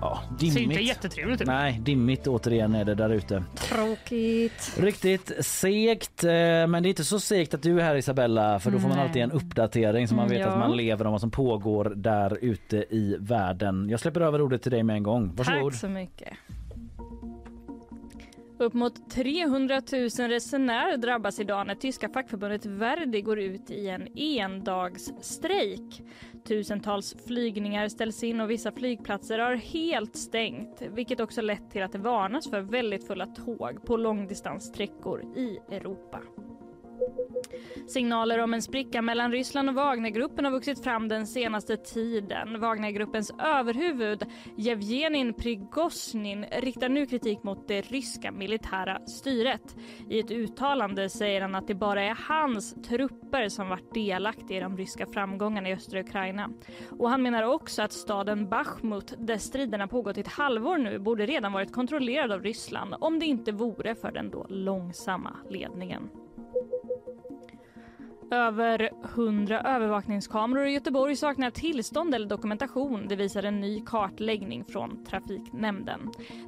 Ja, 0.00 0.22
Ser 0.38 0.46
inte 0.46 0.58
dimmigt. 0.60 0.82
jättetrevligt 0.88 1.40
ut. 1.40 1.46
Nej, 1.46 1.80
dimmigt 1.82 2.26
återigen 2.26 2.74
är 2.74 2.84
det 2.84 2.94
där 2.94 3.10
ute. 3.10 3.44
Tråkigt. 3.54 4.76
Riktigt 4.78 5.32
segt, 5.46 6.24
eh, 6.24 6.30
men 6.30 6.72
det 6.72 6.86
är 6.86 6.90
inte 6.90 7.04
så 7.04 7.20
segt 7.20 7.54
att 7.54 7.62
du 7.62 7.80
är 7.80 7.84
här 7.84 7.94
Isabella 7.96 8.58
för 8.60 8.70
då 8.70 8.78
får 8.78 8.88
man 8.88 8.96
Nej. 8.96 9.06
alltid 9.06 9.22
en 9.22 9.32
uppdatering 9.32 10.08
så 10.08 10.14
man 10.14 10.24
Mm, 10.26 10.38
vet 10.38 10.46
ja. 10.46 10.52
att 10.52 10.58
man 10.58 10.76
lever 10.76 11.04
om 11.06 11.12
vad 11.12 11.20
som 11.20 11.30
pågår 11.30 11.92
där 11.96 12.38
ute 12.44 12.76
i 12.76 13.16
världen. 13.20 13.88
Jag 13.90 14.00
släpper 14.00 14.20
över 14.20 14.40
ordet 14.42 14.62
till 14.62 14.70
dig 14.72 14.82
med 14.82 14.96
en 14.96 15.02
gång. 15.02 15.32
Varsågod. 15.36 15.72
Tack 15.72 15.80
så 15.80 15.88
mycket. 15.88 16.28
Upp 18.60 18.74
mot 18.74 19.10
300 19.10 19.82
000 19.92 20.28
resenärer 20.28 20.96
drabbas 20.96 21.40
idag 21.40 21.66
när 21.66 21.74
tyska 21.74 22.08
fackförbundet 22.08 22.66
Verdi 22.66 23.20
går 23.20 23.38
ut 23.38 23.70
i 23.70 23.88
en 23.88 24.18
endagsstrejk. 24.18 26.02
Tusentals 26.48 27.16
flygningar 27.26 27.88
ställs 27.88 28.22
in 28.22 28.40
och 28.40 28.50
vissa 28.50 28.72
flygplatser 28.72 29.38
har 29.38 29.54
helt 29.54 30.16
stängt 30.16 30.82
vilket 30.82 31.20
också 31.20 31.42
lett 31.42 31.70
till 31.70 31.82
att 31.82 31.92
det 31.92 31.98
varnas 31.98 32.50
för 32.50 32.60
väldigt 32.60 33.06
fulla 33.06 33.26
tåg 33.26 33.86
på 33.86 33.96
långdistanssträckor 33.96 35.22
i 35.36 35.58
Europa. 35.74 36.20
Signaler 37.88 38.38
om 38.38 38.54
en 38.54 38.62
spricka 38.62 39.02
mellan 39.02 39.32
Ryssland 39.32 39.68
och 39.68 39.74
Wagnergruppen 39.74 40.44
har 40.44 40.52
vuxit 40.52 40.84
fram 40.84 41.08
den 41.08 41.26
senaste 41.26 41.76
tiden. 41.76 42.60
Wagnergruppens 42.60 43.32
överhuvud 43.38 44.26
Jevgenin 44.56 45.34
Prigozjin 45.34 46.44
riktar 46.52 46.88
nu 46.88 47.06
kritik 47.06 47.42
mot 47.42 47.68
det 47.68 47.80
ryska 47.80 48.32
militära 48.32 49.06
styret. 49.06 49.76
I 50.08 50.20
ett 50.20 50.30
uttalande 50.30 51.08
säger 51.08 51.40
han 51.40 51.54
att 51.54 51.66
det 51.66 51.74
bara 51.74 52.02
är 52.02 52.18
hans 52.28 52.74
trupper 52.82 53.48
som 53.48 53.68
varit 53.68 53.94
delaktiga 53.94 54.58
i 54.58 54.60
de 54.60 54.76
ryska 54.76 55.06
framgångarna 55.06 55.68
i 55.68 55.72
östra 55.72 56.00
Ukraina. 56.00 56.50
Och 56.98 57.10
han 57.10 57.22
menar 57.22 57.42
också 57.42 57.82
att 57.82 57.92
staden 57.92 58.48
Bachmut, 58.48 59.14
där 59.18 59.38
striderna 59.38 59.88
pågått 59.88 60.16
i 60.18 60.20
ett 60.20 60.28
halvår 60.28 60.78
nu, 60.78 60.98
borde 60.98 61.26
redan 61.26 61.52
varit 61.52 61.72
kontrollerad 61.72 62.32
av 62.32 62.42
Ryssland 62.42 62.94
om 63.00 63.18
det 63.18 63.26
inte 63.26 63.52
vore 63.52 63.94
för 63.94 64.12
den 64.12 64.30
då 64.30 64.46
långsamma 64.48 65.36
ledningen. 65.50 66.10
Över 68.32 68.90
100 69.04 69.60
övervakningskameror 69.60 70.66
i 70.66 70.72
Göteborg 70.72 71.16
saknar 71.16 71.50
tillstånd 71.50 72.14
eller 72.14 72.26
dokumentation. 72.26 73.08
Det 73.08 73.16
visar 73.16 73.42
en 73.42 73.60
ny 73.60 73.80
kartläggning 73.86 74.64
från 74.64 75.04
Trafiknämnden. 75.04 76.00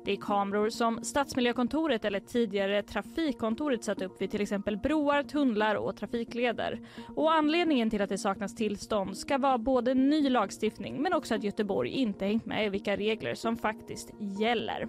Det 0.04 0.12
är 0.12 0.16
kameror 0.16 0.70
som 0.70 1.04
Stadsmiljökontoret 1.04 2.04
eller 2.04 2.20
tidigare 2.20 2.82
Trafikkontoret 2.82 3.84
satt 3.84 4.02
upp 4.02 4.22
vid 4.22 4.30
till 4.30 4.40
exempel 4.40 4.76
broar, 4.76 5.22
tunnlar 5.22 5.74
och 5.74 5.96
trafikleder. 5.96 6.80
Och 7.16 7.32
anledningen 7.32 7.90
till 7.90 8.02
att 8.02 8.08
det 8.08 8.18
saknas 8.18 8.54
tillstånd 8.54 9.16
ska 9.16 9.38
vara 9.38 9.58
både 9.58 9.94
ny 9.94 10.30
lagstiftning 10.30 11.02
men 11.02 11.12
också 11.12 11.34
att 11.34 11.44
Göteborg 11.44 11.90
inte 11.90 12.24
hängt 12.26 12.46
med 12.46 12.66
i 12.66 12.68
vilka 12.68 12.96
regler 12.96 13.34
som 13.34 13.56
faktiskt 13.56 14.10
gäller. 14.18 14.88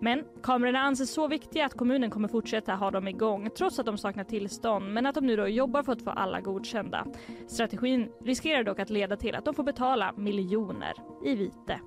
Men 0.00 0.24
kamerorna 0.42 0.80
anses 0.80 1.14
så 1.14 1.28
viktiga 1.28 1.66
att 1.66 1.74
kommunen 1.74 2.10
kommer 2.10 2.28
fortsätta 2.28 2.74
ha 2.74 2.90
dem 2.90 3.08
igång 3.08 3.50
trots 3.56 3.78
att 3.78 3.86
de 3.86 3.98
saknar 3.98 4.24
tillstånd 4.24 4.92
men 4.92 5.06
att 5.06 5.14
de 5.14 5.26
nu 5.26 5.36
då 5.36 5.48
jobbar 5.48 5.82
för 5.82 5.92
att 5.92 6.02
få 6.02 6.10
alla 6.10 6.33
godkända. 6.40 7.06
Strategin 7.48 8.08
riskerar 8.24 8.64
dock 8.64 8.78
att 8.78 8.90
leda 8.90 9.16
till 9.16 9.34
att 9.34 9.44
de 9.44 9.54
får 9.54 9.64
betala 9.64 10.12
miljoner 10.16 10.94
i 11.24 11.34
vite. 11.34 11.80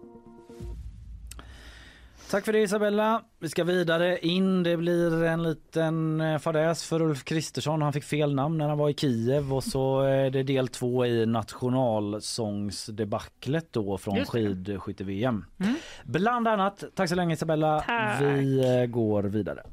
Tack 2.32 2.46
för 2.46 2.54
det 2.54 2.60
Isabella. 2.60 3.22
Vi 3.40 3.50
ska 3.50 3.64
vidare 3.64 4.20
in. 4.20 4.64
Det 4.64 4.78
blir 4.78 5.24
en 5.24 5.44
liten 5.44 6.22
eh, 6.22 6.38
fadäs 6.38 6.84
för 6.84 7.02
Ulf 7.02 7.24
Kristersson. 7.24 7.82
Han 7.82 7.94
fick 7.94 8.04
fel 8.04 8.36
namn 8.36 8.58
när 8.58 8.70
han 8.70 8.78
var 8.78 8.90
i 8.90 8.94
Kiev 8.94 9.54
och 9.54 9.64
så 9.64 10.02
är 10.02 10.30
det 10.30 10.44
del 10.44 10.68
två 10.68 11.06
i 11.06 11.26
nationalsångsdebaclet 11.26 13.74
då 13.74 13.98
från 13.98 14.26
skidskytte-VM. 14.26 15.46
Mm. 15.60 15.76
Bland 16.04 16.48
annat. 16.48 16.84
Tack 16.96 17.10
så 17.10 17.16
länge 17.16 17.34
Isabella. 17.34 17.84
Tack. 17.88 18.22
Vi 18.22 18.80
eh, 18.82 18.86
går 18.86 19.24
vidare. 19.24 19.64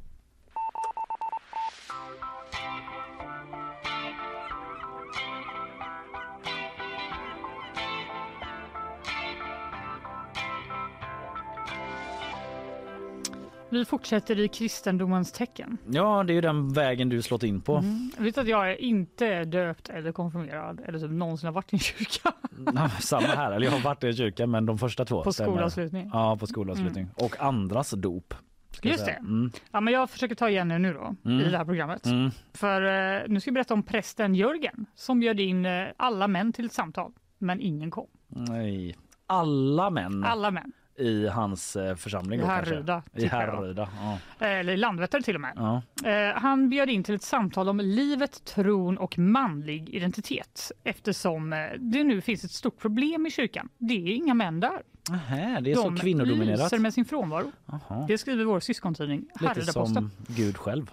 Vi 13.74 13.84
fortsätter 13.84 14.38
i 14.38 14.48
kristendomens 14.48 15.32
tecken. 15.32 15.78
Ja, 15.90 16.24
det 16.24 16.32
är 16.32 16.34
ju 16.34 16.40
den 16.40 16.72
vägen 16.72 17.08
du 17.08 17.22
slått 17.22 17.42
in 17.42 17.60
på. 17.60 17.76
Mm. 17.76 18.10
Jag 18.16 18.24
vet 18.24 18.38
att 18.38 18.48
jag 18.48 18.70
är 18.70 18.80
inte 18.80 19.44
döpt 19.44 19.88
eller 19.88 20.12
konfirmerad 20.12 20.80
eller 20.86 20.98
typ 20.98 21.10
någonsin 21.10 21.46
har 21.46 21.52
varit 21.52 21.72
i 21.72 21.76
en 21.76 21.80
kyrka. 21.80 22.32
Ja, 22.74 22.88
Samma 22.88 23.26
här. 23.26 23.52
Eller 23.52 23.66
jag 23.66 23.72
har 23.72 23.80
varit 23.80 24.04
i 24.04 24.06
en 24.06 24.16
kyrka 24.16 24.46
men 24.46 24.66
de 24.66 24.78
första 24.78 25.04
två 25.04 25.22
På 25.22 25.32
skolavslutning. 25.32 26.10
Ja, 26.12 26.36
på 26.36 26.46
skolavslutning. 26.46 27.08
Och 27.16 27.40
andras 27.40 27.90
dop. 27.90 28.34
Just 28.82 29.04
det. 29.06 29.10
Mm. 29.12 29.50
Ja, 29.72 29.80
men 29.80 29.94
jag 29.94 30.10
försöker 30.10 30.34
ta 30.34 30.48
igen 30.48 30.70
er 30.70 30.78
nu 30.78 30.92
då 30.92 31.14
Mm. 31.30 31.40
i 31.46 31.50
det 31.50 31.58
här 31.58 31.64
programmet. 31.64 32.06
Mm. 32.06 32.30
För 32.54 32.82
eh, 33.16 33.22
nu 33.28 33.40
ska 33.40 33.48
jag 33.48 33.54
berätta 33.54 33.74
om 33.74 33.82
prästen 33.82 34.34
Jörgen 34.34 34.86
som 34.94 35.20
bjöd 35.20 35.40
in 35.40 35.66
eh, 35.66 35.84
alla 35.96 36.28
män 36.28 36.52
till 36.52 36.66
ett 36.66 36.72
samtal, 36.72 37.12
men 37.38 37.60
ingen 37.60 37.90
kom. 37.90 38.06
Nej. 38.28 38.96
Alla 39.26 39.90
män 39.90 40.24
Alla 40.24 40.50
män. 40.50 40.72
I 40.98 41.26
hans 41.28 41.76
eh, 41.76 41.94
församling. 41.96 42.38
I 42.40 42.42
då. 42.42 42.48
Härryda, 42.48 43.02
I. 43.14 43.26
Härryda. 43.26 43.88
Ja. 44.00 44.18
Eh, 44.46 44.52
Eller 44.58 44.72
i 44.72 44.76
Landvetter 44.76 45.20
till 45.20 45.34
och 45.34 45.40
med. 45.40 45.52
Ja. 45.56 45.82
Eh, 46.10 46.34
Han 46.40 46.68
bjöd 46.68 46.90
in 46.90 47.04
till 47.04 47.14
ett 47.14 47.22
samtal 47.22 47.68
om 47.68 47.78
livet, 47.80 48.44
tron 48.44 48.98
och 48.98 49.18
manlig 49.18 49.88
identitet 49.90 50.72
eftersom 50.84 51.50
det 51.78 52.04
nu 52.04 52.20
finns 52.20 52.44
ett 52.44 52.50
stort 52.50 52.78
problem 52.78 53.26
i 53.26 53.30
kyrkan. 53.30 53.68
Det 53.78 53.94
är 53.94 54.14
inga 54.14 54.34
män 54.34 54.60
där. 54.60 54.82
Nähä, 55.10 55.60
det 55.60 55.70
är 55.72 55.74
De 55.74 55.96
så 55.96 56.02
kvinnodominerat. 56.02 56.58
lyser 56.60 56.78
med 56.78 56.94
sin 56.94 57.04
frånvaro. 57.04 57.52
Jaha. 57.66 58.04
Det 58.08 58.18
skriver 58.18 58.44
vår 58.44 58.60
syskontidning 58.60 59.24
Lite 59.40 59.62
som 59.72 60.10
Gud 60.26 60.56
själv. 60.56 60.90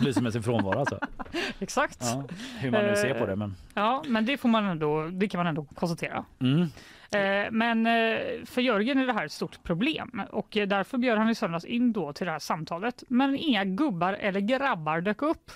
Lyser 0.00 0.20
med 0.22 0.32
sin 0.32 0.42
frånvaro 0.42 0.78
alltså. 0.78 0.98
Exakt. 1.58 1.98
Ja, 2.00 2.24
hur 2.58 2.70
man 2.70 2.84
nu 2.84 2.96
ser 2.96 3.14
på 3.14 3.26
det. 3.26 3.36
Men... 3.36 3.54
Ja, 3.74 4.04
men 4.06 4.26
det, 4.26 4.36
får 4.36 4.48
man 4.48 4.64
ändå, 4.64 5.08
det 5.12 5.28
kan 5.28 5.38
man 5.38 5.46
ändå 5.46 5.64
konstatera. 5.64 6.24
Mm. 6.40 6.68
Eh, 7.14 7.50
Men 7.50 7.86
eh, 7.86 8.44
för 8.44 8.60
Jörgen 8.60 8.98
är 8.98 9.06
det 9.06 9.12
här 9.12 9.24
ett 9.24 9.32
stort 9.32 9.62
problem 9.62 10.22
och 10.30 10.56
eh, 10.56 10.68
därför 10.68 10.98
bjöd 10.98 11.18
han 11.18 11.30
i 11.30 11.34
söndags 11.34 11.64
in 11.64 11.92
då 11.92 12.12
till 12.12 12.26
det 12.26 12.32
här 12.32 12.38
samtalet. 12.38 13.02
Men 13.08 13.36
inga 13.36 13.64
gubbar 13.64 14.12
eller 14.12 14.40
grabbar 14.40 15.00
dök 15.00 15.22
upp. 15.22 15.50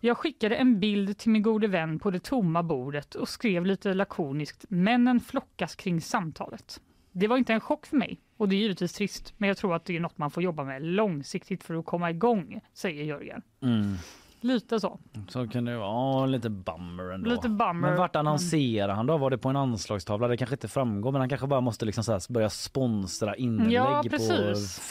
Jag 0.00 0.16
skickade 0.18 0.56
en 0.56 0.80
bild 0.80 1.18
till 1.18 1.30
min 1.30 1.42
gode 1.42 1.66
vän 1.66 1.98
på 1.98 2.10
det 2.10 2.20
tomma 2.20 2.62
bordet 2.62 3.14
och 3.14 3.28
skrev 3.28 3.66
lite 3.66 3.94
lakoniskt 3.94 4.64
“Männen 4.68 5.20
flockas 5.20 5.74
kring 5.74 6.00
samtalet”. 6.00 6.80
Det 7.12 7.26
var 7.26 7.36
inte 7.36 7.52
en 7.52 7.60
chock 7.60 7.86
för 7.86 7.96
mig 7.96 8.20
och 8.36 8.48
det 8.48 8.56
är 8.56 8.58
givetvis 8.58 8.92
trist 8.92 9.34
men 9.36 9.48
jag 9.48 9.56
tror 9.56 9.76
att 9.76 9.84
det 9.84 9.96
är 9.96 10.00
något 10.00 10.18
man 10.18 10.30
får 10.30 10.42
jobba 10.42 10.64
med 10.64 10.82
långsiktigt 10.82 11.64
för 11.64 11.74
att 11.74 11.86
komma 11.86 12.10
igång, 12.10 12.60
säger 12.74 13.04
Jörgen. 13.04 13.42
Mm. 13.62 13.94
Lite 14.40 14.80
så. 14.80 14.98
Så 15.28 15.48
kan 15.48 15.64
det 15.64 15.76
vara. 15.76 15.86
Ja, 15.88 16.26
lite 16.26 16.50
bummer 16.50 17.04
ändå. 17.14 17.30
Lite 17.30 17.48
bummer, 17.48 17.74
Men 17.74 17.96
vart 17.96 18.16
annonserar 18.16 18.94
han 18.94 19.06
då? 19.06 19.16
Var 19.18 19.30
det 19.30 19.38
på 19.38 19.48
en 19.48 19.56
anslagstavla? 19.56 20.28
Det 20.28 20.36
kanske 20.36 20.54
inte 20.54 20.68
framgår 20.68 21.12
men 21.12 21.20
han 21.20 21.28
kanske 21.28 21.46
bara 21.46 21.60
måste 21.60 21.84
liksom 21.86 22.04
så 22.04 22.12
här 22.12 22.32
börja 22.32 22.50
sponsra 22.50 23.36
inlägg 23.36 23.72
Ja, 23.72 24.02
på. 24.10 24.18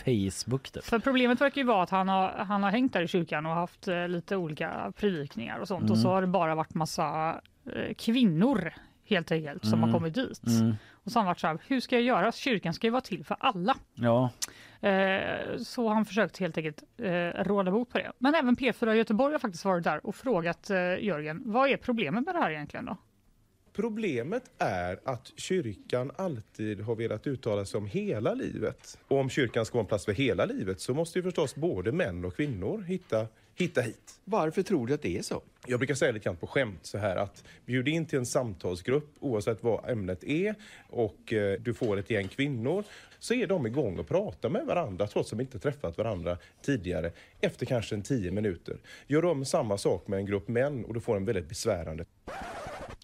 Facebook. 0.05 0.69
Typ. 0.71 0.83
För 0.83 0.99
problemet 0.99 1.41
verkar 1.41 1.61
ju 1.61 1.67
vara 1.67 1.83
att 1.83 1.89
han 1.89 2.09
har, 2.09 2.29
han 2.29 2.63
har 2.63 2.71
hängt 2.71 2.93
där 2.93 3.01
i 3.01 3.07
kyrkan 3.07 3.45
och 3.45 3.51
haft 3.51 3.87
eh, 3.87 4.07
lite 4.07 4.35
olika 4.35 4.91
predikningar 4.97 5.59
och 5.59 5.67
sånt 5.67 5.83
och 5.83 5.89
Mm. 5.89 6.03
så 6.03 6.09
har 6.09 6.21
det 6.21 6.27
bara 6.27 6.55
varit 6.55 6.73
massa 6.73 7.29
eh, 7.65 7.93
kvinnor 7.97 8.73
helt 9.05 9.31
enkelt 9.31 9.63
som 9.65 9.73
Mm. 9.73 9.89
har 9.89 9.99
kommit 9.99 10.13
dit. 10.13 10.47
Mm. 10.47 10.75
Och 10.91 11.11
så 11.11 11.19
har 11.19 11.23
han 11.23 11.27
varit 11.27 11.39
så 11.39 11.47
här, 11.47 11.57
hur 11.67 11.79
ska 11.79 11.95
jag 11.95 12.03
göra? 12.03 12.31
Kyrkan 12.31 12.73
ska 12.73 12.87
ju 12.87 12.91
vara 12.91 13.01
till 13.01 13.25
för 13.25 13.37
alla. 13.39 13.75
Ja. 13.93 14.29
Eh, 14.81 15.57
så 15.57 15.89
han 15.89 16.05
försökt 16.05 16.37
helt 16.37 16.57
enkelt 16.57 16.83
eh, 16.97 17.43
råda 17.43 17.71
bot 17.71 17.89
på 17.89 17.97
det. 17.97 18.11
Men 18.17 18.35
även 18.35 18.55
P4 18.55 18.93
Göteborg 18.93 19.33
har 19.33 19.39
faktiskt 19.39 19.65
varit 19.65 19.83
där 19.83 20.05
och 20.05 20.15
frågat 20.15 20.69
eh, 20.69 20.77
Jörgen, 20.77 21.41
vad 21.45 21.69
är 21.69 21.77
problemet 21.77 22.25
med 22.25 22.35
det 22.35 22.39
här 22.39 22.51
egentligen 22.51 22.85
då? 22.85 22.97
Problemet 23.73 24.43
är 24.57 24.99
att 25.05 25.31
kyrkan 25.35 26.11
alltid 26.15 26.81
har 26.81 26.95
velat 26.95 27.27
uttala 27.27 27.65
sig 27.65 27.77
om 27.77 27.87
hela 27.87 28.33
livet. 28.33 28.99
Och 29.07 29.17
om 29.17 29.29
kyrkan 29.29 29.65
ska 29.65 29.73
vara 29.73 29.83
en 29.83 29.87
plats 29.87 30.05
för 30.05 30.11
hela 30.11 30.45
livet 30.45 30.79
så 30.79 30.93
måste 30.93 31.19
ju 31.19 31.23
förstås 31.23 31.55
både 31.55 31.91
män 31.91 32.25
och 32.25 32.35
kvinnor 32.35 32.81
hitta, 32.81 33.27
hitta 33.57 33.81
hit. 33.81 34.19
Varför 34.23 34.61
tror 34.63 34.87
du 34.87 34.93
att 34.93 35.01
det 35.01 35.17
är 35.17 35.21
så? 35.21 35.41
Jag 35.67 35.79
brukar 35.79 35.95
säga 35.95 36.11
lite 36.11 36.23
grann 36.25 36.35
på 36.35 36.47
skämt 36.47 36.79
så 36.85 36.97
här 36.97 37.15
att 37.15 37.43
bjud 37.65 37.87
in 37.87 38.05
till 38.05 38.19
en 38.19 38.25
samtalsgrupp 38.25 39.09
oavsett 39.19 39.63
vad 39.63 39.89
ämnet 39.89 40.23
är 40.23 40.55
och 40.89 41.33
eh, 41.33 41.59
du 41.61 41.73
får 41.73 41.97
ett 41.97 42.09
gäng 42.09 42.27
kvinnor 42.27 42.83
så 43.19 43.33
är 43.33 43.47
de 43.47 43.65
igång 43.67 43.99
och 43.99 44.07
pratar 44.07 44.49
med 44.49 44.65
varandra 44.65 45.07
trots 45.07 45.33
att 45.33 45.37
de 45.37 45.43
inte 45.43 45.59
träffat 45.59 45.97
varandra 45.97 46.37
tidigare 46.61 47.11
efter 47.41 47.65
kanske 47.65 47.95
en 47.95 48.01
tio 48.01 48.31
minuter. 48.31 48.77
Gör 49.07 49.21
de 49.21 49.45
samma 49.45 49.77
sak 49.77 50.07
med 50.07 50.19
en 50.19 50.25
grupp 50.25 50.47
män 50.47 50.85
och 50.85 50.93
du 50.93 50.99
får 50.99 51.17
en 51.17 51.25
väldigt 51.25 51.49
besvärande 51.49 52.05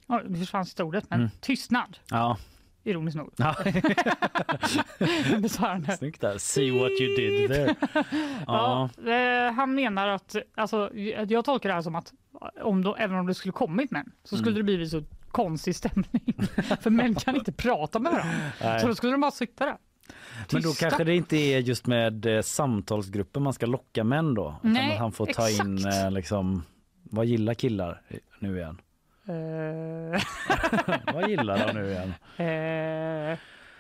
Ja, 0.08 0.22
det 0.28 0.38
försvann 0.40 0.66
ordet, 0.80 1.06
men 1.10 1.20
Mm. 1.20 1.32
tystnad. 1.42 1.98
Ja. 2.10 2.38
Ironiskt 2.84 3.18
nog. 3.18 3.34
Snyggt 5.98 6.22
där. 6.22 6.38
See 6.38 6.72
what 6.72 6.92
you 7.02 7.16
did 7.16 7.50
there. 7.50 7.76
Ja. 8.48 8.90
Eh, 9.08 9.54
han 9.54 9.76
menar 9.76 10.08
att, 10.08 10.36
alltså, 10.56 10.90
jag 11.28 11.46
tolkar 11.46 11.70
det 11.70 11.76
här 11.76 11.82
som 11.82 11.96
att 11.96 12.14
om 12.62 12.84
då, 12.84 12.96
även 12.96 13.18
om 13.18 13.28
det 13.28 13.34
skulle 13.34 13.52
kommit 13.52 13.92
män 13.92 14.12
så 14.24 14.38
skulle 14.38 14.52
Mm. 14.52 14.58
det 14.60 14.64
blivit 14.64 14.90
så 14.92 15.04
konstig 15.32 15.76
stämning. 15.76 16.36
För 16.82 16.90
män 16.90 17.16
kan 17.16 17.36
inte 17.36 17.52
prata 17.52 18.00
med 18.00 18.12
varandra. 18.12 18.80
Så 18.80 18.88
då 18.88 18.96
skulle 18.96 19.12
de 19.12 19.22
bara 19.22 19.32
sitta 19.32 19.66
där. 19.66 19.78
Men 20.52 20.62
då 20.62 20.70
Tysta. 20.70 20.86
kanske 20.90 21.04
det 21.04 21.16
inte 21.16 21.38
är 21.38 21.60
just 21.60 21.88
med 21.88 22.26
eh, 22.26 22.42
samtalsgrupper 22.42 23.40
man 23.40 23.54
ska 23.54 23.66
locka 23.66 24.04
män 24.04 24.34
då? 24.34 24.56
Utan 24.60 24.74
Nej, 24.74 24.98
han 24.98 25.12
får 25.12 25.26
ta 25.26 25.50
in 25.50 25.78
exakt. 25.78 25.96
eh, 26.04 26.12
liksom, 26.12 26.64
vad 27.04 27.26
gillar 27.26 27.54
killar 27.54 28.02
nu 28.40 28.58
igen? 28.58 28.82
Eh, 29.28 30.22
vad 31.14 31.30
gillar 31.30 31.68
de 31.68 31.74
nu 31.74 31.90
igen? 31.90 32.14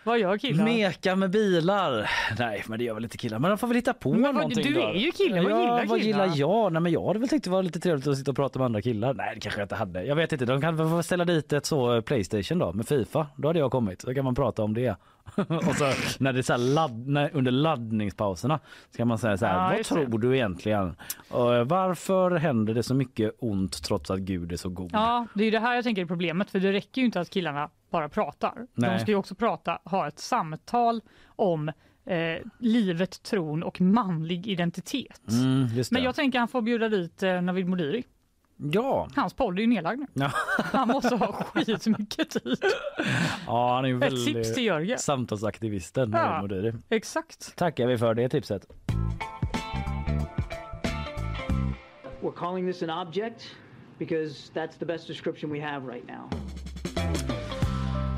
Vad 0.03 0.19
gör 0.19 0.37
killar? 0.37 0.63
Meka 0.65 1.15
med 1.15 1.29
bilar. 1.31 2.09
Nej, 2.39 2.63
men 2.67 2.79
det 2.79 2.85
gör 2.85 2.93
väl 2.93 3.03
inte 3.03 3.17
killar. 3.17 3.39
Men 3.39 3.49
de 3.49 3.57
får 3.57 3.67
väl 3.67 3.75
hitta 3.75 3.93
på 3.93 4.13
Men 4.13 4.21
vad- 4.21 4.35
någonting 4.35 4.63
du 4.63 4.73
då. 4.73 4.81
är 4.81 4.93
ju 4.93 5.11
kille, 5.11 5.41
vad 5.41 5.51
ja, 5.51 5.59
gillar 5.61 5.85
vad 5.85 6.01
killar? 6.01 6.25
gillar 6.25 6.31
jag? 6.39 6.73
Nej, 6.73 6.81
men 6.81 6.91
jag 6.91 7.07
hade 7.07 7.19
väl 7.19 7.29
tyckt 7.29 7.43
det 7.43 7.49
var 7.51 7.63
lite 7.63 7.79
trevligt 7.79 8.07
att 8.07 8.17
sitta 8.17 8.31
och 8.31 8.37
prata 8.37 8.59
med 8.59 8.65
andra 8.65 8.81
killar. 8.81 9.13
Nej, 9.13 9.31
det 9.35 9.39
kanske 9.41 9.59
jag 9.61 9.65
inte 9.65 9.75
hade. 9.75 10.03
Jag 10.05 10.15
vet 10.15 10.31
inte. 10.31 10.45
De 10.45 10.61
kan 10.61 10.75
väl 10.75 10.89
få 10.89 11.03
ställa 11.03 11.25
dit 11.25 11.53
ett 11.53 11.65
så 11.65 11.95
eh, 11.95 12.01
Playstation 12.01 12.59
då 12.59 12.73
med 12.73 12.87
Fifa. 12.87 13.27
Då 13.35 13.47
hade 13.49 13.59
jag 13.59 13.71
kommit. 13.71 14.03
Då 14.05 14.13
kan 14.13 14.25
man 14.25 14.35
prata 14.35 14.63
om 14.63 14.73
det. 14.73 14.95
och 15.35 15.75
så 15.75 15.91
när 16.19 16.33
det 16.33 16.39
är 16.39 16.41
så 16.41 16.57
ladd, 16.57 17.07
när, 17.07 17.29
under 17.33 17.51
laddningspauserna 17.51 18.59
så 18.91 18.97
kan 18.97 19.07
man 19.07 19.17
säga 19.17 19.37
så 19.37 19.45
här. 19.45 19.53
Ja, 19.63 19.69
vad 19.69 19.77
det. 19.77 19.83
tror 19.83 20.19
du 20.19 20.35
egentligen? 20.35 20.95
Och, 21.29 21.55
eh, 21.55 21.63
varför 21.65 22.31
händer 22.31 22.73
det 22.73 22.83
så 22.83 22.93
mycket 22.93 23.35
ont 23.39 23.83
trots 23.83 24.11
att 24.11 24.19
Gud 24.19 24.51
är 24.51 24.57
så 24.57 24.69
god? 24.69 24.89
Ja, 24.93 25.27
det 25.33 25.43
är 25.43 25.51
det 25.51 25.59
här 25.59 25.75
jag 25.75 25.83
tänker 25.83 26.01
är 26.01 26.05
problemet. 26.05 26.51
För 26.51 26.59
det 26.59 26.71
räcker 26.71 27.01
ju 27.01 27.05
inte 27.05 27.19
att 27.19 27.29
killarna 27.29 27.69
bara 27.93 28.09
pratar. 28.09 28.53
De 28.55 28.67
Nej. 28.75 28.99
ska 28.99 29.11
ju 29.11 29.17
också 29.17 29.35
prata, 29.35 29.79
ha 29.85 30.07
ett 30.07 30.19
samtal 30.19 31.01
om 31.25 31.69
eh, 32.05 32.15
livet, 32.59 33.23
tron 33.23 33.63
och 33.63 33.81
manlig 33.81 34.47
identitet. 34.47 35.21
Mm, 35.29 35.67
just 35.67 35.89
det. 35.89 35.93
Men 35.95 36.03
jag 36.03 36.15
tänker 36.15 36.39
han 36.39 36.47
får 36.47 36.61
bjuda 36.61 36.89
dit 36.89 37.23
eh, 37.23 37.41
Navid 37.41 37.67
Modiri. 37.67 38.03
Ja. 38.57 39.07
Hans 39.15 39.33
podd 39.33 39.57
är 39.57 39.61
ju 39.61 39.67
nedlagd 39.67 39.99
nu. 39.99 40.05
Ja. 40.13 40.31
Han 40.63 40.87
måste 40.87 41.15
ha 41.15 41.33
skitmycket 41.33 42.29
tid. 42.29 42.57
ja, 43.47 43.75
han 43.75 43.85
är 43.85 43.89
ju 43.89 43.95
Ett 43.97 44.03
väldigt 44.03 44.25
tips 44.25 44.53
till 44.53 44.63
Jörgen. 44.63 44.99
samtalsaktivisten. 44.99 46.11
Ja. 46.11 46.41
Modiri. 46.41 46.73
Exakt. 46.89 47.55
Tackar 47.55 47.87
vi 47.87 47.97
för 47.97 48.13
det 48.13 48.29
tipset. 48.29 48.65
We're 52.21 52.35
calling 52.35 52.71
this 52.71 52.83
an 52.83 52.89
object 53.07 53.55
because 53.99 54.51
that's 54.53 54.77
the 54.79 54.85
best 54.85 55.07
description 55.07 55.51
we 55.51 55.59
have 55.61 55.93
right 55.93 56.07
now. 56.07 56.29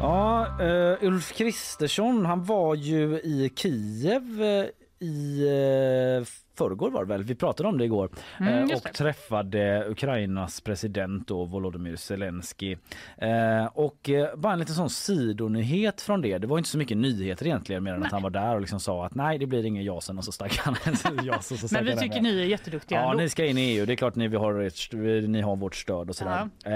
Ja, 0.06 0.48
uh, 0.60 1.08
Ulf 1.08 1.34
Kristersson 1.34 2.26
han 2.26 2.44
var 2.44 2.76
ju 2.76 3.20
i 3.24 3.50
Kiev 3.56 4.42
uh, 4.42 4.66
i 5.00 5.42
uh, 5.46 6.28
förrgår 6.58 6.92
var 6.92 7.06
det 7.06 7.10
väl, 7.10 7.24
vi 7.24 7.36
pratade 7.36 7.70
om 7.70 7.78
det 7.78 7.86
igår 7.86 8.10
Mm, 8.40 8.54
eh, 8.54 8.64
och 8.64 8.82
det. 8.84 8.94
träffade 8.94 9.86
Ukrainas 9.90 10.62
president 10.62 11.28
då, 11.28 11.46
Volodymyr 11.46 11.96
Zelensky. 11.96 12.76
Eh, 13.18 13.66
och 13.74 14.10
eh, 14.10 14.36
bara 14.36 14.54
en 14.54 14.60
liten 14.60 14.76
sån 14.76 14.90
sidonyhet 14.90 16.02
från 16.02 16.22
det. 16.22 16.38
Det 16.38 16.48
var 16.48 16.58
inte 16.58 16.70
så 16.70 16.78
mycket 16.78 16.98
nyheter 16.98 17.46
egentligen 17.46 17.84
mer 17.84 17.94
än 17.94 18.04
att 18.04 18.12
han 18.12 18.22
var 18.22 18.30
där 18.30 18.56
och 18.56 18.62
liksom 18.62 18.80
sa 18.80 19.06
att 19.06 19.16
nej 19.16 19.38
det 19.38 19.46
blir 19.46 19.66
ingen 19.66 19.84
jasen 19.84 20.18
och 20.18 20.24
så 20.24 20.32
stack 20.32 20.58
han. 20.58 20.76
så 21.42 21.58
stack 21.58 21.72
Men 21.72 21.86
vi 21.86 21.92
tycker 21.92 22.06
iväg. 22.06 22.24
ni 22.24 22.40
är 22.42 22.46
jätteduktiga 22.46 23.00
Ja, 23.00 23.12
ändå. 23.12 23.24
ni 23.24 23.30
ska 23.30 23.46
in 23.46 23.58
i 23.58 23.62
EU. 23.62 23.86
Det 23.86 23.94
är 23.94 23.98
klart 23.98 24.16
ni, 24.16 24.28
har, 24.36 24.60
ert, 24.60 24.94
ni 25.28 25.42
har 25.42 25.56
vårt 25.56 25.76
stöd 25.76 26.10
och 26.10 26.16
sådär. 26.16 26.50
Eh, 26.66 26.74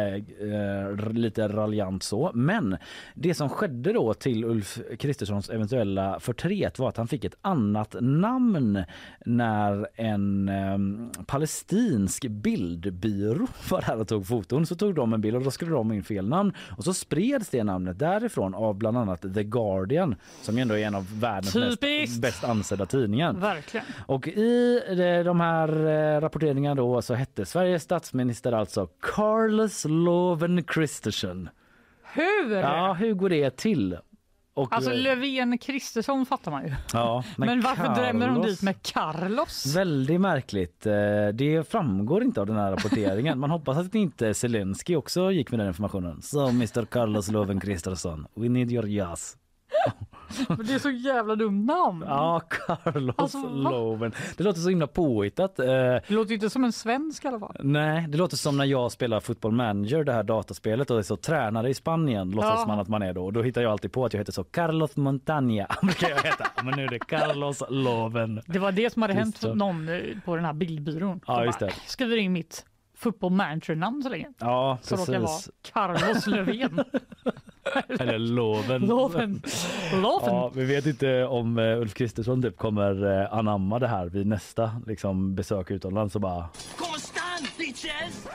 eh, 0.53 1.11
lite 1.13 1.47
raljant 1.47 2.03
så. 2.03 2.31
Men 2.33 2.77
det 3.15 3.33
som 3.33 3.49
skedde 3.49 3.93
då 3.93 4.13
till 4.13 4.43
Ulf 4.45 4.79
Kristerssons 4.99 5.49
eventuella 5.49 6.19
förtret 6.19 6.79
var 6.79 6.89
att 6.89 6.97
han 6.97 7.07
fick 7.07 7.23
ett 7.23 7.35
annat 7.41 7.95
namn 8.01 8.83
när 9.25 9.68
en 9.95 10.49
eh, 10.49 11.23
palestinsk 11.25 12.25
bildbyrå 12.27 13.47
var 13.69 13.81
här 13.81 13.99
och 13.99 14.07
tog 14.07 14.27
foton. 14.27 14.65
Så 14.65 14.75
tog 14.75 14.95
de 14.95 15.13
en 15.13 15.21
bild 15.21 15.35
och 15.37 15.43
då 15.43 15.51
skulle 15.51 15.71
de 15.71 15.91
in 15.91 16.03
fel 16.03 16.27
namn. 16.29 16.53
Och 16.77 16.83
så 16.83 16.93
spreds 16.93 17.49
det 17.49 17.63
namnet 17.63 17.99
därifrån 17.99 18.55
av 18.55 18.75
bland 18.75 18.97
annat 18.97 19.21
The 19.33 19.43
Guardian 19.43 20.15
som 20.41 20.55
ju 20.55 20.61
ändå 20.61 20.75
är 20.77 20.87
en 20.87 20.95
av 20.95 21.19
världens 21.19 21.55
mest, 21.55 22.21
bäst 22.21 22.43
ansedda 22.43 22.85
tidningar. 22.85 23.33
Verkligen. 23.33 23.85
Och 24.05 24.27
i 24.27 24.81
de- 24.87 25.23
de 25.23 25.39
här 25.39 25.69
eh, 26.15 26.21
rapporteringarna 26.21 26.75
då 26.75 27.01
så 27.01 27.13
hette 27.13 27.45
Sveriges 27.45 27.83
statsminister 27.83 28.51
alltså 28.51 28.87
Carlos 29.01 29.85
Loven 29.89 30.63
Kristersson. 30.63 31.49
Hur? 32.13 32.55
Ja, 32.55 32.93
hur 32.93 33.13
går 33.13 33.29
det 33.29 33.49
till? 33.57 33.97
Och, 34.59 34.73
Alltså 34.73 34.91
eh, 34.91 34.97
Löfven 34.97 35.57
Kristersson 35.57 36.25
fattar 36.25 36.51
man 36.51 36.65
ju. 36.67 36.73
ja, 36.93 37.23
Men, 37.37 37.61
varför 37.61 37.95
drämmer 37.95 38.27
de 38.27 38.35
Carlos- 38.37 38.45
dit 38.45 38.61
med 38.61 38.81
Carlos? 38.83 39.75
Väldigt 39.75 40.21
märkligt. 40.21 40.85
Eh, 40.85 40.93
Det 41.33 41.69
framgår 41.69 42.23
inte 42.23 42.41
av 42.41 42.47
den 42.47 42.55
här 42.55 42.71
rapporteringen. 42.71 43.39
Man 43.39 43.49
hoppas 43.49 43.77
att 43.77 43.95
inte 43.95 44.33
Zelensky 44.33 44.95
också 44.95 45.31
gick 45.31 45.51
med 45.51 45.59
den 45.59 45.67
informationen. 45.67 46.21
So 46.21 46.47
Mr 46.49 46.85
Carlos 46.85 47.31
Loven 47.31 47.59
Kristersson, 47.59 48.27
we 48.35 48.49
need 48.49 48.71
your 48.71 48.87
yes. 48.87 49.35
Men 50.47 50.65
Det 50.65 50.73
är 50.73 50.79
så 50.79 50.89
jävla 50.89 51.35
dumt 51.35 51.65
namn. 51.65 52.03
Ja, 52.07 52.41
Carlos 52.49 53.15
Alltså? 53.17 53.49
Loven. 53.49 54.11
Det 54.37 54.43
låter 54.43 54.59
så 54.59 54.69
himla 54.69 54.87
påhittat. 54.87 55.59
Eh, 55.59 55.65
Det 55.67 56.03
låter 56.09 56.33
inte 56.33 56.49
som 56.49 56.63
en 56.63 56.71
svensk 56.73 57.25
i 57.25 57.27
alla 57.27 57.39
fall. 57.39 57.55
Nej, 57.59 58.05
det 58.09 58.17
låter 58.17 58.37
som 58.37 58.57
när 58.57 58.65
jag 58.65 58.91
spelar 58.91 59.19
Football 59.19 59.51
Manager, 59.51 60.03
det 60.03 60.13
här 60.13 60.23
dataspelet 60.23 60.91
och 60.91 60.97
är 60.97 61.01
så 61.03 61.15
tränare 61.15 61.69
i 61.69 61.73
Spanien, 61.73 62.31
låtsas 62.31 62.53
Ja. 62.59 62.65
man 62.67 62.79
att 62.79 62.87
man 62.87 63.01
är 63.01 63.13
då. 63.13 63.25
Och 63.25 63.33
då 63.33 63.41
hittar 63.41 63.61
jag 63.61 63.71
alltid 63.71 63.91
på 63.91 64.05
att 64.05 64.13
jag 64.13 64.19
heter 64.19 64.31
så 64.33 64.43
Carlos 64.43 64.95
Montaña, 64.95 65.65
brukar 65.81 66.09
jag 66.09 66.17
heta. 66.23 66.47
Men 66.63 66.73
nu 66.75 66.83
är 66.83 66.89
det 66.89 66.99
Carlos 66.99 67.63
Loven. 67.69 68.41
Det 68.45 68.59
var 68.59 68.71
det 68.71 68.93
som 68.93 69.01
hade 69.01 69.13
hänt 69.13 69.35
Kristersson. 69.35 69.57
någon 69.57 69.89
eh, 69.89 69.99
på 70.25 70.35
den 70.35 70.45
här 70.45 70.53
bildbyrån. 70.53 71.19
Ja, 71.27 71.45
just 71.45 71.59
bara, 71.59 71.65
det. 71.65 71.73
Skriver 71.85 72.17
in 72.17 72.33
mitt 72.33 72.65
football 72.99 73.31
manager-namn 73.31 74.03
så 74.03 74.09
länge. 74.09 74.27
Ja, 74.37 74.77
Så 74.81 74.95
råkar 74.95 75.13
jag 75.13 75.19
vara 75.19 75.31
precis. 75.31 75.51
Carlos 75.73 76.27
Löfven. 76.27 76.83
Eller 77.99 78.19
Loven. 78.19 78.81
Loven. 78.81 79.41
Loven. 79.93 80.33
Ja, 80.33 80.51
vi 80.55 80.65
vet 80.65 80.85
inte 80.85 81.25
om 81.25 81.59
eh, 81.59 81.79
Ulf 81.79 81.93
Kristersson 81.93 82.41
typ 82.41 82.57
kommer 82.57 83.21
eh, 83.21 83.33
anamma 83.33 83.79
det 83.79 83.87
här 83.87 84.05
vid 84.05 84.27
nästa 84.27 84.71
liksom, 84.87 85.35
besök 85.35 85.71
utomlands 85.71 86.15
och 86.15 86.21
bara 86.21 86.49
Konstant 86.77 87.57
bitches! 87.57 88.27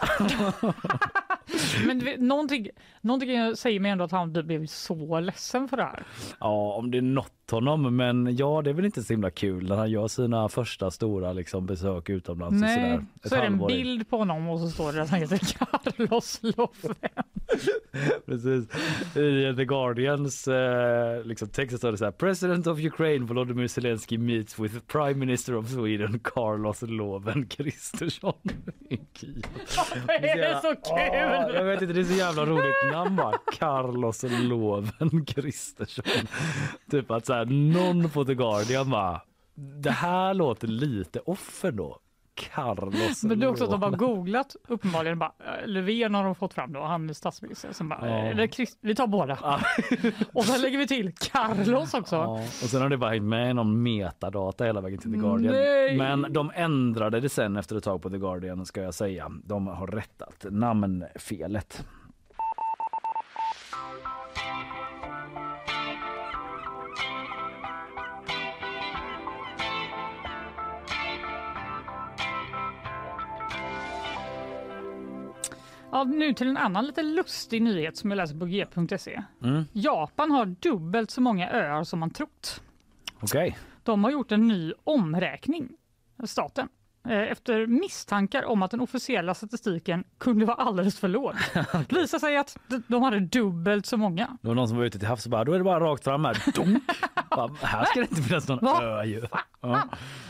Men 1.87 1.99
vet, 1.99 2.21
någonting, 2.21 2.69
någonting 3.05 3.57
säger 3.57 3.81
mig 3.81 3.91
ändå 3.91 4.05
att 4.05 4.11
han 4.13 4.33
blev 4.33 4.67
så 4.67 5.21
ledsen 5.21 5.69
för 5.69 5.77
det 5.77 5.83
här. 5.83 6.03
Ja, 6.41 6.73
om 6.75 6.91
det 6.91 6.99
är 6.99 7.03
något 7.03 7.31
honom, 7.51 7.97
men 7.97 8.37
ja, 8.37 8.63
det 8.63 8.71
är 8.71 8.75
väl 8.75 8.85
inte 8.85 9.03
så 9.03 9.13
himla 9.13 9.31
kul 9.31 9.69
när 9.69 9.77
han 9.77 9.91
gör 9.91 10.09
sina 10.09 10.49
första 10.49 10.91
stora 10.91 11.33
liksom, 11.33 11.67
besök 11.67 12.09
utomlands. 12.11 12.55
och 12.55 12.61
Nej, 12.61 12.75
sådär. 12.75 13.07
Ett 13.25 13.29
så 13.29 13.35
är 13.35 13.41
det 13.41 13.47
en 13.47 13.61
in. 13.61 13.67
bild 13.67 14.11
på 14.11 14.17
honom 14.17 14.49
och 14.49 14.61
så 14.61 14.69
står 14.71 14.93
det 14.93 15.03
att 15.03 15.11
han 15.11 15.21
heter 15.21 15.39
Carlos 15.39 16.41
Löfven. 16.43 16.95
Precis. 18.27 18.69
I 19.17 19.55
The 19.57 19.65
Guardians 19.65 20.49
eh, 20.49 21.25
liksom, 21.25 21.49
text 21.49 21.77
står 21.79 21.93
det 21.93 21.99
så 21.99 22.05
här. 22.05 22.13
President 22.13 22.67
of 22.67 22.79
Ukraine 22.79 23.27
Volodymyr 23.27 23.67
Zelensky 23.67 24.19
meets 24.19 24.59
with 24.59 24.79
Prime 24.87 25.15
Minister 25.15 25.57
of 25.57 25.69
Sweden 25.69 26.19
Carlos 26.25 26.83
Loven 26.83 27.47
Kristersson. 27.47 28.33
Varför 30.07 30.25
är 30.27 30.37
det 30.37 30.61
så 30.63 30.75
Ja, 30.85 31.15
jag 31.15 31.51
kul? 31.51 31.65
vet 31.67 31.83
inte, 31.83 31.95
det 31.95 32.01
är 32.01 32.05
så 32.05 32.15
jävla 32.15 32.47
roligt 32.47 32.75
namn 32.95 33.17
bara. 33.17 33.39
Carlos 33.59 34.25
Loven 34.29 35.25
Kristersson. 35.27 36.05
Typ 36.91 37.11
att 37.11 37.27
så 37.27 37.33
här, 37.33 37.45
någon 37.45 38.11
på 38.11 38.25
The 38.25 38.35
Guardian 38.35 38.91
bara, 38.91 39.21
det 39.55 39.91
här 39.91 40.35
låter 40.35 40.69
lite 40.69 41.21
off 41.21 41.65
ändå. 41.65 41.99
Carlos 42.55 43.23
Men 43.25 43.41
det 43.41 43.47
är 43.47 43.51
också 43.51 43.65
att 43.65 43.71
de 43.71 43.83
har 43.83 43.91
googlat 43.91 44.57
uppenbarligen. 44.69 45.19
Bara, 45.19 45.33
eh, 45.39 45.67
Löfven 45.69 46.15
har 46.15 46.25
de 46.25 46.35
fått 46.35 46.55
fram 46.55 46.73
då, 46.73 46.83
han 46.83 47.11
är 47.11 47.15
statsminister. 47.15 47.73
Sen 47.73 47.89
bara, 47.89 48.09
Ja. 48.09 48.17
eller 48.17 48.47
Christ, 48.47 48.79
vi 48.81 48.95
tar 48.95 49.07
båda. 49.07 49.35
och 50.33 50.45
sen 50.45 50.63
lägger 50.63 50.79
vi 50.79 50.87
till 50.87 51.13
Carlos 51.33 51.95
också. 51.95 52.17
Ja, 52.17 52.33
och 52.43 52.49
sen 52.71 52.83
har 52.83 52.89
det 52.89 52.97
bara 52.97 53.11
hängt 53.11 53.25
med 53.25 53.57
någon 53.57 53.83
metadata 53.83 54.65
hela 54.65 54.81
vägen 54.81 54.99
till 54.99 55.13
The 55.13 55.19
Guardian. 55.19 55.55
Nej! 55.55 55.97
Men 55.99 56.27
de 56.33 56.53
ändrade 56.55 57.21
det 57.21 57.29
sen 57.29 57.57
efter 57.57 57.77
ett 57.77 57.85
tag 57.85 58.03
på 58.03 58.11
The 58.11 58.19
Guardian 58.19 58.67
ska 58.67 58.83
jag 58.83 58.95
säga. 58.95 59.31
De 59.45 59.67
har 59.67 59.87
rättat 59.87 60.45
namnfelet. 60.51 61.85
Ja, 75.95 76.05
nu 76.05 76.35
till 76.35 76.49
en 76.49 76.57
annan 76.57 76.87
lite 76.87 77.03
lustig 77.03 77.63
nyhet 77.63 77.97
som 77.97 78.11
jag 78.11 78.17
läser 78.17 78.39
på 78.39 78.45
g.se. 78.45 79.23
Mm. 79.43 79.65
Japan 79.73 80.31
har 80.31 80.47
dubbelt 80.47 81.11
så 81.11 81.21
många 81.21 81.51
öar 81.51 81.85
som 81.85 81.99
man 81.99 82.11
trott. 82.11 82.63
Okej. 83.21 83.59
De 83.83 84.05
har 84.05 84.11
gjort 84.11 84.33
en 84.33 84.49
ny 84.49 84.73
omräkning, 84.85 85.69
staten, 86.25 86.69
eh, 87.09 87.19
efter 87.19 87.67
misstankar 87.67 88.45
om 88.45 88.63
att 88.63 88.71
den 88.71 88.81
officiella 88.81 89.35
statistiken 89.35 90.05
kunde 90.19 90.45
vara 90.47 90.57
alldeles 90.57 90.99
för 90.99 91.09
låg. 91.09 91.35
Det 91.89 91.93
visar 91.93 92.19
sig 92.19 92.37
att 92.37 92.59
de 92.87 93.03
hade 93.03 93.21
dubbelt 93.21 93.87
så 93.87 93.97
många. 93.97 94.39
Det 94.43 94.49
var 94.49 94.55
någon 94.55 94.69
som 94.69 94.77
var 94.77 94.85
ute 94.85 94.99
till 94.99 95.09
havs 95.09 95.25
och 95.27 95.31
bara, 95.31 95.45
då 95.45 95.53
är 95.53 95.59
det 95.59 95.65
bara 95.65 95.81
rakt 95.81 96.05
fram 96.05 96.25
här. 96.25 96.37
Bara, 97.31 97.53
här 97.63 97.85
ska 97.85 98.01
det 98.01 98.11
inte 98.11 98.23
finnas 98.23 98.49
någon 98.49 98.59
Va? 98.65 98.83
ö 98.83 99.05
ju. 99.05 99.23
Ja. 99.61 99.83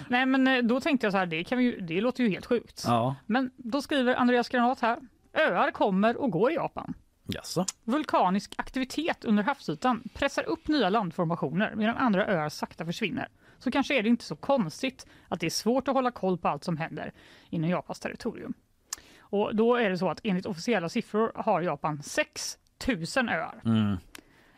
Nej, 0.09 0.27
men 0.27 0.47
eh, 0.47 0.63
då 0.63 0.81
tänkte 0.81 1.07
jag 1.07 1.13
så 1.13 1.19
här, 1.19 1.27
det, 1.27 1.45
kan 1.45 1.59
vi, 1.59 1.81
det 1.81 2.01
låter 2.01 2.25
ju 2.25 2.31
helt 2.31 2.47
sjukt. 2.47 2.85
Ja. 2.87 3.15
Men 3.27 3.51
då 3.57 3.83
skriver 3.83 4.15
Andreas 4.15 4.49
Granat 4.49 4.81
här, 4.81 4.99
öar 5.35 5.71
kommer 5.71 6.17
och 6.17 6.31
går 6.31 6.51
i 6.51 6.55
Japan. 6.55 6.95
Jaså? 7.27 7.67
Vulkanisk 7.85 8.55
aktivitet 8.57 9.25
under 9.25 9.43
havsytan 9.43 10.03
pressar 10.15 10.43
upp 10.43 10.69
nya 10.69 10.91
landformationer 10.91 11.75
medan 11.75 11.97
andra 11.97 12.27
öar 12.27 12.49
sakta 12.49 12.85
försvinner. 12.85 13.29
Så 13.59 13.71
kanske 13.71 13.99
är 13.99 14.03
det 14.03 14.09
inte 14.09 14.25
så 14.25 14.37
konstigt 14.37 15.07
att 15.29 15.41
det 15.41 15.47
är 15.47 15.51
svårt 15.51 15.89
att 15.89 15.95
hålla 15.95 16.11
koll 16.11 16.39
på 16.39 16.49
allt 16.49 16.65
som 16.65 16.77
händer 16.77 17.13
inom 17.51 17.71
Japans 17.71 18.01
territorium. 18.01 18.55
Och 19.19 19.57
då 19.57 19.77
är 19.77 19.91
det 19.91 19.99
så 19.99 20.11
att 20.11 20.21
enligt 20.23 20.47
officiella 20.47 20.89
siffror 20.89 21.33
har 21.35 21.63
Japan 21.63 22.03
6 22.03 22.59
000 23.17 23.29
öar. 23.29 23.61
Mm. 23.65 23.97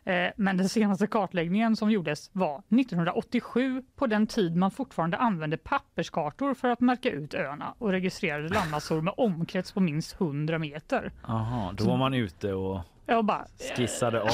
Eh, 0.06 0.30
Men 0.36 0.56
den 0.56 0.68
senaste 0.68 1.06
kartläggningen 1.06 1.76
som 1.76 1.90
gjordes 1.90 2.30
var 2.32 2.58
1987 2.58 3.82
på 3.96 4.06
den 4.06 4.26
tid 4.26 4.56
man 4.56 4.70
fortfarande 4.70 5.16
använde 5.16 5.56
papperskartor 5.56 6.54
för 6.54 6.68
att 6.68 6.80
märka 6.80 7.10
ut 7.10 7.34
öarna 7.34 7.74
och 7.78 7.90
registrerade 7.90 8.48
landmassor 8.48 9.00
med 9.00 9.14
omkrets 9.16 9.72
på 9.72 9.80
minst 9.80 10.20
100 10.20 10.58
meter. 10.58 11.12
Aha, 11.28 11.72
då 11.76 11.84
var 11.84 11.96
man 11.96 12.14
ute 12.14 12.52
och 12.52 12.80
Jag 13.06 13.24
bara, 13.24 13.46
skissade 13.76 14.22
av. 14.22 14.28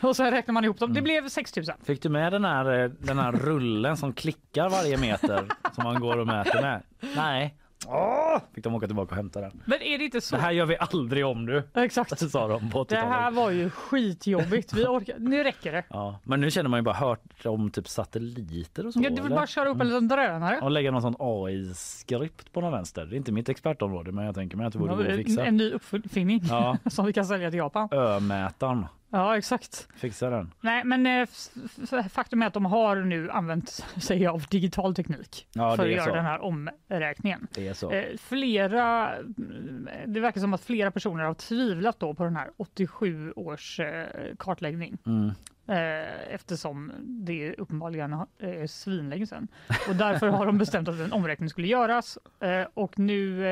och 0.08 0.16
så 0.16 0.24
räknar 0.24 0.52
man 0.52 0.64
ihop 0.64 0.78
dem. 0.78 0.94
Det 0.94 1.02
blev 1.02 1.28
6 1.28 1.56
000. 1.56 1.66
Fick 1.84 2.02
du 2.02 2.08
med 2.08 2.32
den 2.32 2.44
här, 2.44 2.82
eh, 2.84 2.90
den 2.98 3.18
här 3.18 3.32
rullen 3.32 3.96
som 3.96 4.12
klickar 4.12 4.68
varje 4.68 4.96
meter 4.96 5.48
som 5.72 5.84
man 5.84 6.00
går 6.00 6.18
och 6.18 6.26
mäter 6.26 6.62
med? 6.62 6.82
Nej. 7.16 7.54
Åh! 7.86 8.38
Fick 8.54 8.64
de 8.64 8.74
åka 8.74 8.86
tillbaka 8.86 9.10
och 9.10 9.16
hämta 9.16 9.40
den. 9.40 9.62
Men 9.64 9.82
är 9.82 9.98
det 9.98 10.04
inte 10.04 10.20
så? 10.20 10.36
Det 10.36 10.42
här 10.42 10.50
gör 10.52 10.66
vi 10.66 10.76
aldrig 10.78 11.26
om 11.26 11.46
du. 11.46 11.62
Exakt. 11.74 12.30
sa 12.30 12.48
de 12.48 12.70
på 12.70 12.84
Det 12.84 12.94
80-talet. 12.94 13.14
här 13.14 13.30
var 13.30 13.50
ju 13.50 13.70
skitjobbigt. 13.70 14.72
Vi 14.72 14.86
orkar, 14.86 15.14
nu 15.18 15.42
räcker 15.44 15.72
det. 15.72 15.84
Ja, 15.90 16.18
men 16.24 16.40
nu 16.40 16.50
känner 16.50 16.70
man 16.70 16.78
ju 16.78 16.82
bara 16.82 16.94
hört 16.94 17.46
om 17.46 17.70
typ 17.70 17.88
satelliter 17.88 18.86
och 18.86 18.92
så. 18.92 19.00
Ja, 19.02 19.08
du 19.10 19.14
vill 19.16 19.24
eller? 19.26 19.36
bara 19.36 19.46
köra 19.46 19.68
upp 19.68 19.80
en 19.80 19.86
liten 19.88 20.08
drönare. 20.08 20.60
och 20.62 20.70
lägga 20.70 20.90
någon 20.90 21.02
sån 21.02 21.16
AI-skript 21.18 22.52
på 22.52 22.60
någon 22.60 22.72
vänster. 22.72 23.06
Det 23.06 23.14
är 23.14 23.16
inte 23.16 23.32
mitt 23.32 23.48
expertområde 23.48 24.12
men 24.12 24.24
jag 24.24 24.34
tänker 24.34 24.56
mig 24.56 24.66
att 24.66 24.72
det 24.72 24.78
borde 24.78 24.94
gå 24.94 25.00
att 25.02 25.08
en, 25.08 25.16
fixa. 25.16 25.44
en 25.44 25.56
ny 25.56 25.70
uppfinning 25.72 26.40
Ja. 26.48 26.76
som 26.90 27.06
vi 27.06 27.12
kan 27.12 27.24
sälja 27.24 27.50
till 27.50 27.58
Japan. 27.58 27.88
Ömätaren. 27.92 28.86
Ja, 29.12 29.36
exakt. 29.38 29.88
Fixa 29.96 30.30
den. 30.30 30.52
Nej, 30.60 30.84
men 30.84 31.06
eh, 31.06 31.28
faktum 32.08 32.42
är 32.42 32.46
att 32.46 32.54
de 32.54 32.64
har 32.64 32.96
nu 32.96 33.30
använt 33.30 33.68
sig 34.00 34.26
av 34.26 34.44
digital 34.50 34.94
teknik 34.94 35.46
Ja, 35.52 35.76
för 35.76 35.84
att 35.84 35.90
göra 35.90 36.04
så. 36.04 36.14
den 36.14 36.24
här 36.24 36.40
omräkningen. 36.40 37.46
Det 37.54 37.68
är 37.68 37.74
så. 37.74 37.90
Eh, 37.90 38.16
Flera, 38.18 39.12
det 40.06 40.20
verkar 40.20 40.40
som 40.40 40.54
att 40.54 40.60
flera 40.64 40.90
personer 40.90 41.24
har 41.24 41.34
tvivlat 41.34 42.00
då 42.00 42.14
på 42.14 42.24
den 42.24 42.36
här 42.36 42.50
87 42.56 43.32
års 43.36 43.80
eh, 43.80 44.06
kartläggning. 44.38 44.98
Mm. 45.06 45.30
Eh, 45.66 46.34
eftersom 46.34 46.92
det 47.02 47.54
uppenbarligen 47.54 48.12
är 48.38 48.66
svinlänge 48.66 49.26
sedan. 49.26 49.48
Och 49.88 49.96
därför 49.96 50.28
har 50.28 50.46
de 50.46 50.58
bestämt 50.58 50.88
att 50.88 51.00
en 51.00 51.12
omräkning 51.12 51.48
skulle 51.48 51.66
göras 51.68 52.18
och 52.74 52.98
nu 52.98 53.42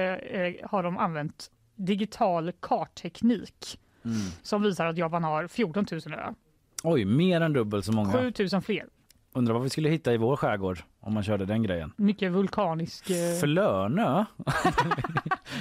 har 0.64 0.82
de 0.82 0.98
använt 0.98 1.50
digital 1.76 2.52
kartteknik 2.60 3.80
Mm. 4.08 4.20
som 4.42 4.62
visar 4.62 4.86
att 4.86 4.98
Japan 4.98 5.24
har 5.24 5.46
14 5.46 5.86
000 5.90 6.00
öar. 6.14 6.34
Oj, 6.82 7.04
mer 7.04 7.40
än 7.40 7.52
dubbelt 7.52 7.84
så 7.84 7.92
många. 7.92 8.12
7 8.12 8.32
000 8.52 8.62
fler. 8.62 8.84
Undrar 9.32 9.54
vad 9.54 9.62
vi 9.62 9.70
skulle 9.70 9.88
hitta 9.88 10.14
i 10.14 10.16
vår 10.16 10.36
skärgård 10.36 10.78
om 11.00 11.14
man 11.14 11.22
körde 11.22 11.44
den 11.44 11.62
grejen. 11.62 11.92
Mycket 11.96 12.32
vulkanisk... 12.32 13.10
Eh... 13.10 13.40
Flönö? 13.40 14.04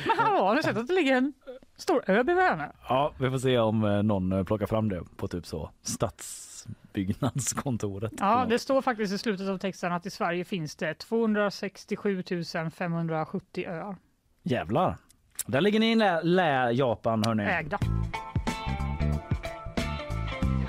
Men 0.06 0.18
hallå, 0.18 0.45
har 0.45 0.56
ni 0.56 0.64
sett 0.64 0.78
att 0.78 0.88
det 0.88 0.94
ligger 0.94 1.15
en 1.15 1.34
stor 1.76 2.03
ö 2.07 2.24
bredvid? 2.24 2.65
Ja, 2.90 3.14
vi 3.19 3.30
får 3.30 3.38
se 3.38 3.57
om 3.60 3.84
eh, 3.84 4.03
någon 4.03 4.32
eh, 4.32 4.44
plockar 4.44 4.65
fram 4.65 4.90
det 4.90 5.03
på 5.18 5.28
typ 5.28 5.45
så 5.45 5.69
stadsbyggnadskontoret. 5.82 8.11
Ja, 8.19 8.45
det 8.49 8.60
står 8.60 8.82
faktiskt 8.82 9.14
i 9.14 9.18
slutet 9.18 9.49
av 9.49 9.57
texten 9.57 9.94
att 9.94 10.06
i 10.06 10.10
Sverige 10.10 10.45
finns 10.45 10.76
det 10.76 10.94
267 10.94 12.24
570 12.72 13.65
öar 13.68 13.95
Jävlar. 14.44 14.98
Där 15.45 15.61
ligger 15.61 15.80
ni 15.80 15.91
i 15.91 15.95
lä, 15.95 16.22
lä 16.24 16.72
Japan 16.72 17.24
hörni. 17.26 17.44
ägda. 17.44 17.80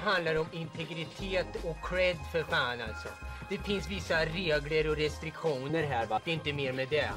Det 0.08 0.14
handlar 0.14 0.38
om 0.38 0.46
integritet 0.52 1.64
och 1.64 1.76
cred 1.88 2.16
för 2.32 2.42
fan 2.42 2.80
alltså. 2.88 3.08
Det 3.48 3.58
finns 3.58 3.90
vissa 3.90 4.14
regler 4.14 4.90
och 4.90 4.96
restriktioner 4.96 5.82
här 5.82 6.06
va. 6.06 6.20
Det 6.24 6.30
är 6.30 6.34
inte 6.34 6.52
mer 6.52 6.72
med 6.72 6.88
det. 6.90 7.10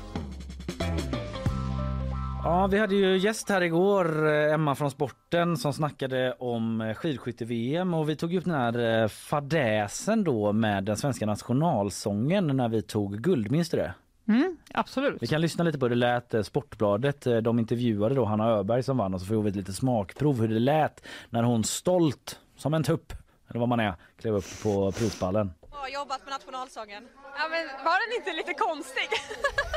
Ja, 2.44 2.68
vi 2.68 2.78
hade 2.78 2.96
ju 2.96 3.18
gäst 3.18 3.50
här 3.50 3.62
igår, 3.62 4.28
eh, 4.28 4.54
Emma 4.54 4.76
från 4.76 4.92
Sporten, 4.92 5.58
som 5.58 5.74
snackade 5.74 6.34
om 6.40 6.82
eh, 6.82 6.94
skidskytte-VM 6.94 7.94
och 7.94 8.10
vi 8.10 8.16
tog 8.16 8.34
upp 8.34 8.44
den 8.44 8.54
här 8.54 9.02
eh, 9.04 9.08
fadäsen 9.08 10.24
då 10.24 10.54
med 10.54 10.84
den 10.84 10.98
svenska 10.98 11.26
nationalsången 11.26 12.48
när 12.48 12.70
vi 12.70 12.82
tog 12.82 13.22
guld, 13.22 13.52
minns 13.52 13.70
du 13.70 13.78
det? 13.78 13.94
Mm, 14.28 14.58
absolut. 14.74 15.18
Vi 15.22 15.28
kan 15.28 15.42
lyssna 15.42 15.64
lite 15.64 15.80
på 15.80 15.86
hur 15.86 15.90
det 15.90 15.96
lät. 15.96 16.46
Sportbladet, 16.46 17.28
de 17.44 17.60
intervjuade 17.60 18.16
då 18.16 18.26
Hanna 18.26 18.50
Öberg 18.50 18.84
som 18.84 18.98
vann 18.98 19.14
och 19.14 19.22
så 19.22 19.26
får 19.26 19.42
vi 19.42 19.50
ett 19.50 19.56
litet 19.56 19.76
smakprov 19.76 20.42
hur 20.42 20.48
det 20.48 20.60
lät 20.60 21.04
när 21.30 21.44
hon 21.44 21.64
stolt 21.64 22.40
som 22.62 22.74
en 22.74 22.84
tupp, 22.84 23.14
eller 23.50 23.60
vad 23.60 23.70
man 23.70 23.80
är, 23.80 23.96
klev 24.20 24.36
upp 24.36 24.64
på 24.64 24.92
prispallen. 24.92 25.54
har 25.70 25.88
jobbat 25.88 26.26
med 26.26 26.32
nationalsången. 26.32 27.08
Ja, 27.38 27.48
men 27.50 27.68
var 27.86 28.10
den 28.10 28.20
inte 28.20 28.34
lite 28.34 28.54
konstig? 28.54 29.10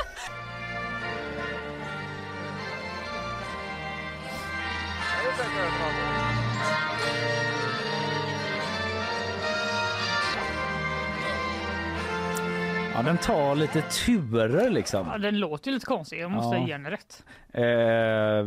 Ja, 12.95 13.01
den 13.01 13.17
tar 13.17 13.55
lite 13.55 13.81
turer 13.81 14.69
liksom. 14.69 15.07
Ja, 15.11 15.17
den 15.17 15.39
låter 15.39 15.67
ju 15.67 15.73
lite 15.73 15.85
konstig, 15.85 16.19
jag 16.19 16.31
måste 16.31 16.57
Ja. 16.57 16.67
ge 16.67 16.73
henne 16.73 16.91
rätt. 16.91 17.23
Eh, 17.51 18.45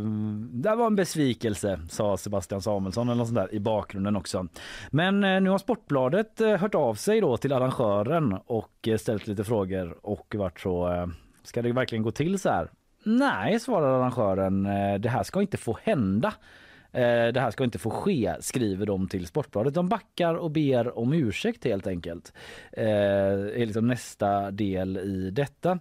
det 0.51 0.75
var 0.75 0.87
en 0.87 0.95
besvikelse, 0.95 1.79
sa 1.89 2.17
Sebastian 2.17 2.61
Samuelsson 2.61 3.07
eller 3.09 3.17
något 3.17 3.27
sånt 3.27 3.35
där 3.39 3.53
i 3.53 3.59
bakgrunden 3.59 4.15
också. 4.15 4.47
Men 4.91 5.23
eh, 5.23 5.41
nu 5.41 5.49
har 5.49 5.57
Sportbladet 5.57 6.41
eh, 6.41 6.55
hört 6.57 6.75
av 6.75 6.95
sig 6.95 7.21
då 7.21 7.37
till 7.37 7.53
arrangören 7.53 8.37
och 8.45 8.87
eh, 8.87 8.97
ställt 8.97 9.27
lite 9.27 9.43
frågor 9.43 9.97
och 10.01 10.35
varit 10.37 10.59
så, 10.59 10.93
eh, 10.93 11.07
ska 11.43 11.61
det 11.61 11.71
verkligen 11.71 12.03
gå 12.03 12.11
till 12.11 12.39
så 12.39 12.49
här? 12.49 12.69
Nej, 13.03 13.59
svarar 13.59 13.99
arrangören, 13.99 14.65
eh, 14.65 14.99
det 14.99 15.09
här 15.09 15.23
ska 15.23 15.41
inte 15.41 15.57
få 15.57 15.77
hända. 15.83 16.33
Eh, 16.91 17.01
Det 17.33 17.39
här 17.39 17.51
ska 17.51 17.63
inte 17.63 17.79
få 17.79 17.89
ske, 17.89 18.35
skriver 18.39 18.85
de 18.85 19.07
till 19.07 19.27
Sportbladet. 19.27 19.73
De 19.73 19.89
backar 19.89 20.33
och 20.35 20.51
ber 20.51 20.97
om 20.97 21.13
ursäkt 21.13 21.63
helt 21.63 21.87
enkelt. 21.87 22.33
Eh, 22.71 22.85
är 22.87 23.65
liksom 23.65 23.87
nästa 23.87 24.51
del 24.51 24.97
i 24.97 25.31
detta. 25.31 25.71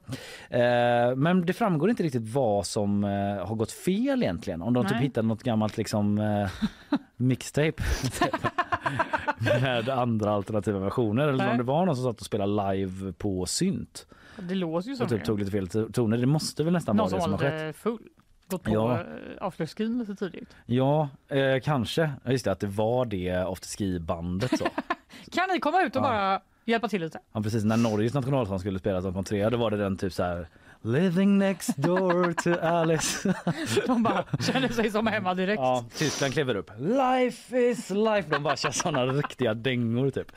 Eh, 0.50 1.16
men 1.16 1.46
det 1.46 1.52
framgår 1.52 1.90
inte 1.90 2.02
riktigt 2.02 2.32
vad 2.34 2.66
som 2.66 3.04
eh, 3.04 3.46
har 3.46 3.54
gått 3.54 3.72
fel 3.72 4.22
egentligen. 4.22 4.62
Om 4.62 4.74
de 4.74 4.86
typ 4.86 4.98
hittade 4.98 5.28
något 5.28 5.42
gammalt 5.42 5.76
liksom 5.76 6.20
mixtape 7.16 7.82
med 9.60 9.88
andra 9.88 10.30
alternativa 10.30 10.78
versioner 10.78 11.28
eller 11.28 11.38
Nej. 11.44 11.50
om 11.50 11.56
det 11.58 11.62
var 11.64 11.86
någon 11.86 11.96
som 11.96 12.04
satt 12.04 12.20
och 12.20 12.26
spelade 12.26 12.72
live 12.74 13.12
på 13.12 13.46
synt 13.46 14.06
Det 14.48 14.54
låter 14.54 14.88
ju 14.88 14.96
som 14.96 15.04
och 15.04 15.10
typ 15.10 15.18
det. 15.20 15.24
tog 15.26 15.38
lite 15.38 15.50
fel 15.50 15.68
toner. 15.92 16.16
Det 16.16 16.26
måste 16.26 16.64
väl 16.64 16.72
nästan 16.72 16.96
Någon 16.96 17.10
vara 17.10 17.16
det 17.18 17.22
som 17.22 17.32
har 17.32 17.38
skett. 17.38 17.76
full. 17.76 17.98
Gått 18.48 18.62
på 18.62 18.70
Ja. 18.74 18.98
ja. 18.98 19.04
avslutsskrin 19.46 19.98
lite 19.98 20.14
tidigt. 20.14 20.56
Ja, 20.66 21.08
eh, 21.28 21.60
kanske. 21.62 22.12
Just 22.26 22.44
det, 22.44 22.52
att 22.52 22.60
det 22.60 22.66
var 22.66 23.04
det 23.04 23.30
afterski-bandet. 23.30 24.50
Kan 25.32 25.48
ni 25.52 25.60
komma 25.60 25.82
ut 25.82 25.96
och 25.96 26.02
Ja. 26.02 26.08
bara 26.08 26.40
Hjälpa 26.64 26.88
till 26.88 27.00
lite. 27.00 27.20
Ja, 27.32 27.42
precis 27.42 27.64
när 27.64 27.76
Norges 27.76 28.14
nationalsång 28.14 28.58
skulle 28.58 28.78
spelas 28.78 29.02
som 29.04 29.14
kom 29.14 29.24
trea 29.24 29.50
då 29.50 29.56
var 29.56 29.70
det 29.70 29.76
den 29.76 29.96
typ 29.96 30.12
så 30.12 30.22
här 30.22 30.48
Living 30.88 31.38
next 31.38 31.76
door 31.76 32.32
to 32.32 32.66
Alice. 32.66 33.34
De 33.86 34.02
bara 34.02 34.24
känner 34.40 34.68
sig 34.68 34.90
som 34.90 35.06
hemma 35.06 35.34
direkt. 35.34 35.60
Ja, 35.60 35.84
Tyskland 35.96 36.32
kliver 36.32 36.54
upp. 36.54 36.70
Life 36.78 37.58
is 37.58 37.90
life. 37.90 38.30
De 38.30 38.42
bara 38.42 38.56
kör 38.56 38.70
såna 38.70 39.06
riktiga 39.06 39.54
dängor 39.54 40.10
typ. 40.10 40.32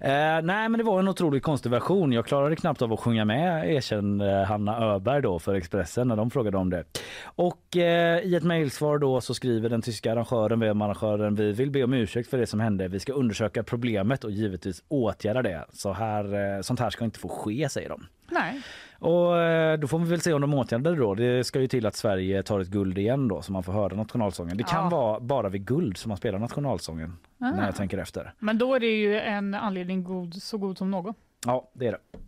Eh, 0.00 0.10
nej 0.42 0.68
men 0.68 0.72
det 0.72 0.82
var 0.82 0.98
en 0.98 1.08
otroligt 1.08 1.42
konstig 1.42 1.70
version. 1.70 2.12
Jag 2.12 2.26
klarade 2.26 2.56
knappt 2.56 2.82
av 2.82 2.92
att 2.92 3.00
sjunga 3.00 3.24
med 3.24 3.70
erkände 3.74 4.44
Hanna 4.48 4.78
Öberg 4.78 5.22
då 5.22 5.38
för 5.38 5.54
Expressen 5.54 6.08
när 6.08 6.16
de 6.16 6.30
frågade 6.30 6.56
om 6.56 6.70
det. 6.70 6.84
Och 7.24 7.76
eh, 7.76 8.18
i 8.18 8.34
ett 8.34 8.44
mejlsvar 8.44 8.98
då 8.98 9.20
så 9.20 9.34
skriver 9.34 9.68
den 9.68 9.82
tyska 9.82 10.12
arrangören, 10.12 10.60
VM-arrangören, 10.60 11.34
vi 11.34 11.52
vill 11.52 11.70
be 11.70 11.84
om 11.84 11.92
ursäkt 11.94 12.30
för 12.30 12.38
det 12.38 12.46
som 12.46 12.60
hände. 12.60 12.88
Vi 12.88 13.00
ska 13.00 13.12
undersöka 13.12 13.62
problemet 13.62 14.24
och 14.24 14.30
givetvis 14.30 14.82
åtgärda 14.88 15.42
det. 15.42 15.64
Så 15.72 15.92
här, 15.92 16.56
eh, 16.56 16.60
sånt 16.60 16.80
här 16.80 16.90
ska 16.90 17.04
inte 17.04 17.18
få 17.18 17.28
ske 17.28 17.68
säger 17.68 17.88
de. 17.88 18.06
Nej. 18.30 18.62
Och 19.04 19.38
eh, 19.40 19.78
då 19.78 19.86
får 19.86 19.98
vi 19.98 20.04
väl 20.10 20.20
se 20.20 20.32
om 20.32 20.40
de 20.40 20.54
åtgärdar 20.54 20.90
det 20.92 20.96
då. 20.98 21.14
Det 21.14 21.44
ska 21.44 21.60
ju 21.60 21.66
till 21.68 21.86
att 21.86 21.94
Sverige 21.96 22.42
tar 22.42 22.60
ett 22.60 22.68
guld 22.68 22.98
igen 22.98 23.28
då 23.28 23.42
så 23.42 23.52
man 23.52 23.62
får 23.62 23.72
höra 23.72 23.96
nationalsången. 23.96 24.56
Det 24.56 24.62
kan 24.64 24.84
Ja. 24.84 24.88
vara 24.98 25.20
bara 25.20 25.48
vid 25.48 25.64
guld 25.66 25.96
som 25.96 26.08
man 26.08 26.16
spelar 26.18 26.38
nationalsången 26.38 27.16
Ah. 27.40 27.50
när 27.50 27.66
jag 27.66 27.76
tänker 27.76 27.98
efter. 27.98 28.32
Men 28.38 28.58
då 28.58 28.74
är 28.74 28.80
det 28.80 28.86
ju 28.86 29.20
en 29.20 29.54
anledning 29.54 30.04
god, 30.04 30.34
så 30.34 30.58
god 30.58 30.78
som 30.78 30.90
någon. 30.90 31.14
Ja, 31.46 31.70
det 31.72 31.86
är 31.86 31.92
det. 31.92 32.18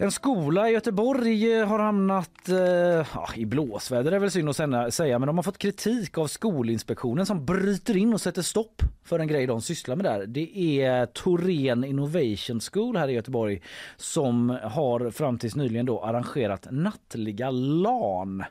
En 0.00 0.10
skola 0.10 0.68
i 0.70 0.72
Göteborg 0.72 1.52
eh, 1.60 1.66
har 1.68 1.78
hamnat 1.78 2.48
eh, 2.48 3.38
i 3.38 3.46
blåsväder, 3.46 4.10
det 4.10 4.16
är 4.16 4.20
väl 4.20 4.30
synd 4.30 4.48
att 4.48 4.56
säga- 4.56 4.90
säga, 4.90 5.18
men 5.18 5.26
de 5.26 5.38
har 5.38 5.42
fått 5.42 5.58
kritik 5.58 6.18
av 6.18 6.26
Skolinspektionen 6.26 7.26
som 7.26 7.44
bryter 7.44 7.96
in 7.96 8.12
och 8.14 8.20
sätter 8.20 8.42
stopp 8.42 8.82
för 9.04 9.18
en 9.18 9.26
grej 9.28 9.46
de 9.46 9.60
sysslar 9.62 9.96
med 9.96 10.04
där. 10.04 10.26
Det 10.26 10.82
är 10.82 11.06
Torén 11.06 11.84
Innovation 11.84 12.60
School 12.72 12.96
här 12.96 13.08
i 13.08 13.12
Göteborg 13.12 13.62
som 13.96 14.58
har 14.62 15.10
fram 15.10 15.38
tills 15.38 15.56
nyligen 15.56 15.86
då 15.86 16.00
arrangerat 16.04 16.66
nattliga 16.70 17.50
LAN. 17.50 18.44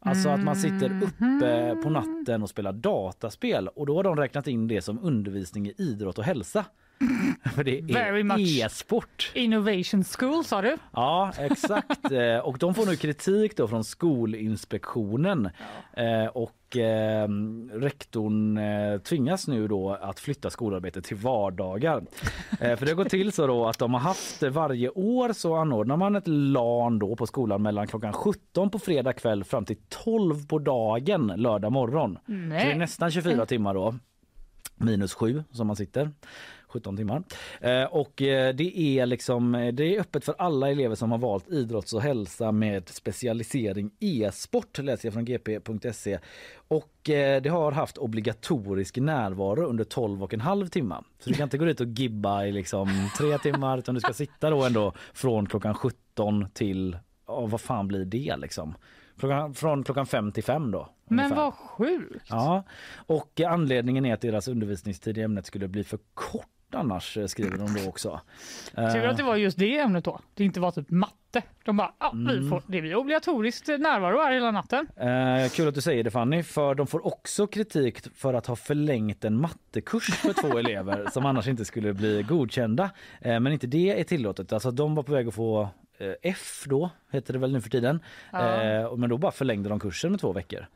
Alltså 0.00 0.28
att 0.28 0.44
man 0.44 0.56
sitter 0.56 1.02
uppe 1.02 1.76
på 1.82 1.90
natten 1.90 2.42
och 2.42 2.50
spelar 2.50 2.72
dataspel 2.72 3.68
och 3.68 3.86
då 3.86 3.96
har 3.96 4.02
de 4.04 4.16
räknat 4.16 4.46
in 4.46 4.68
det 4.68 4.82
som 4.82 4.98
undervisning 5.02 5.66
i 5.66 5.74
idrott 5.78 6.18
och 6.18 6.24
hälsa. 6.24 6.64
För 7.54 7.64
det 7.64 7.80
Very 7.82 8.20
är 8.20 8.64
e-sport. 8.66 9.30
Innovation 9.34 10.04
School 10.04 10.44
sa 10.44 10.62
du? 10.62 10.76
Ja, 10.92 11.32
exakt. 11.38 12.12
Eh, 12.12 12.38
och 12.38 12.58
de 12.58 12.74
får 12.74 12.86
nu 12.86 12.96
kritik 12.96 13.56
då 13.56 13.68
från 13.68 13.84
Skolinspektionen. 13.84 15.50
Eh, 15.96 16.26
Och 16.26 16.76
eh, 16.76 17.28
rektorn 17.72 18.58
eh, 18.58 18.98
tvingas 19.00 19.48
nu 19.48 19.68
då 19.68 19.92
att 19.94 20.20
flytta 20.20 20.50
skolarbetet 20.50 21.04
till 21.04 21.16
vardagar. 21.16 22.02
Eh, 22.60 22.76
För 22.76 22.86
det 22.86 22.94
går 22.94 23.04
till 23.04 23.32
så 23.32 23.46
då 23.46 23.66
att 23.68 23.78
de 23.78 23.94
har 23.94 24.00
haft 24.00 24.42
varje 24.42 24.88
år 24.90 25.32
så 25.32 25.56
anordnar 25.56 25.96
man 25.96 26.16
ett 26.16 26.26
LAN 26.28 26.98
då 26.98 27.16
på 27.16 27.26
skolan 27.26 27.62
mellan 27.62 27.86
klockan 27.86 28.12
17 28.12 28.70
på 28.70 28.78
fredag 28.78 29.12
kväll 29.12 29.44
fram 29.44 29.64
till 29.64 29.76
12 29.88 30.46
på 30.46 30.58
dagen 30.58 31.32
lördag 31.36 31.72
morgon. 31.72 32.18
Nej. 32.26 32.60
Så 32.60 32.66
det 32.66 32.72
är 32.72 32.76
nästan 32.78 33.10
24 33.10 33.46
timmar 33.46 33.74
då. 33.74 33.94
Minus 34.78 35.14
7 35.14 35.44
som 35.52 35.66
man 35.66 35.76
sitter. 35.76 36.10
17 36.76 36.96
timmar. 36.96 37.22
Eh, 37.60 37.84
och 37.84 38.22
eh, 38.22 38.54
det 38.54 38.78
är 38.78 39.06
liksom 39.06 39.54
eh, 39.54 39.72
det 39.72 39.96
är 39.96 40.00
öppet 40.00 40.24
för 40.24 40.34
alla 40.38 40.70
elever 40.70 40.94
som 40.94 41.10
har 41.10 41.18
valt 41.18 41.48
idrotts 41.48 41.92
och 41.92 42.02
hälsa 42.02 42.52
med 42.52 42.88
specialisering 42.88 43.90
e-sport 44.00 44.78
läser 44.78 45.06
jag 45.06 45.12
från 45.14 45.24
gp.se. 45.24 46.18
Och 46.68 46.92
det 47.42 47.48
har 47.48 47.72
haft 47.72 47.98
obligatorisk 47.98 48.96
närvaro 48.96 49.66
under 49.66 49.84
12 49.84 50.22
och 50.22 50.34
en 50.34 50.40
halv 50.40 50.66
timme. 50.66 50.96
Så 51.18 51.30
du 51.30 51.36
kan 51.36 51.44
inte 51.44 51.58
gå 51.58 51.64
dit 51.64 51.80
och 51.80 51.86
gibba 51.86 52.44
i 52.44 52.52
liksom 52.52 53.10
tre 53.18 53.38
timmar 53.38 53.78
utan 53.78 53.94
du 53.94 54.00
ska 54.00 54.12
sitta 54.12 54.50
då 54.50 54.64
ändå 54.64 54.92
från 55.14 55.46
klockan 55.46 55.74
17 55.74 56.46
till, 56.52 56.98
ja, 57.26 57.46
vad 57.46 57.60
fan 57.60 57.88
blir 57.88 58.04
det 58.04 58.36
liksom? 58.36 58.74
Klockan, 59.18 59.54
från 59.54 59.84
klockan 59.84 60.06
5 60.06 60.32
till 60.32 60.44
5 60.44 60.70
då. 60.70 60.88
Men 61.08 61.18
ungefär. 61.18 61.42
vad 61.42 61.54
sjukt. 61.54 62.26
Ja, 62.28 62.64
och 63.06 63.40
anledningen 63.40 64.06
är 64.06 64.14
att 64.14 64.20
deras 64.20 64.48
undervisningstid 64.48 65.18
i 65.18 65.22
ämnet 65.22 65.46
skulle 65.46 65.68
bli 65.68 65.84
för 65.84 65.98
kort 66.14 66.55
annars 66.74 67.16
eh, 67.16 67.26
skriver 67.26 67.58
de 67.58 67.74
då 67.82 67.88
också. 67.88 68.20
Tur 68.76 69.04
Eh, 69.04 69.10
att 69.10 69.16
det 69.16 69.22
var 69.22 69.36
just 69.36 69.58
det 69.58 69.78
ämnet 69.78 70.04
då. 70.04 70.20
Det 70.34 70.44
inte 70.44 70.60
var 70.60 70.70
typ 70.70 70.90
matte. 70.90 71.42
De 71.64 71.76
bara, 71.76 71.92
ja, 71.98 72.12
vi 72.14 72.36
Mm. 72.36 72.50
får, 72.50 72.62
det 72.66 72.80
blir 72.80 72.96
obligatoriskt 72.96 73.68
närvaro 73.68 74.18
här 74.22 74.32
hela 74.32 74.50
natten. 74.50 74.86
Eh, 74.96 75.48
kul 75.50 75.68
att 75.68 75.74
du 75.74 75.80
säger 75.80 76.04
det 76.04 76.10
Fanny, 76.10 76.42
för 76.42 76.74
de 76.74 76.86
får 76.86 77.06
också 77.06 77.46
kritik 77.46 77.98
för 78.14 78.34
att 78.34 78.46
ha 78.46 78.56
förlängt 78.56 79.24
en 79.24 79.40
mattekurs 79.40 80.06
för 80.16 80.32
två 80.32 80.58
elever 80.58 81.06
som 81.12 81.26
annars 81.26 81.48
inte 81.48 81.64
skulle 81.64 81.92
bli 81.94 82.22
godkända. 82.22 82.90
Eh, 83.20 83.40
men 83.40 83.52
inte 83.52 83.66
det 83.66 84.00
är 84.00 84.04
tillåtet. 84.04 84.52
Alltså 84.52 84.70
de 84.70 84.94
var 84.94 85.02
på 85.02 85.12
väg 85.12 85.28
att 85.28 85.34
få 85.34 85.68
eh, 85.98 86.12
F 86.22 86.64
då, 86.66 86.90
heter 87.10 87.32
det 87.32 87.38
väl 87.38 87.52
nu 87.52 87.60
för 87.60 87.70
tiden. 87.70 88.00
Ja. 88.32 88.62
Eh, 88.62 88.96
men 88.96 89.10
då 89.10 89.18
bara 89.18 89.32
förlängde 89.32 89.68
de 89.68 89.80
kursen 89.80 90.10
med 90.10 90.20
två 90.20 90.32
veckor. 90.32 90.66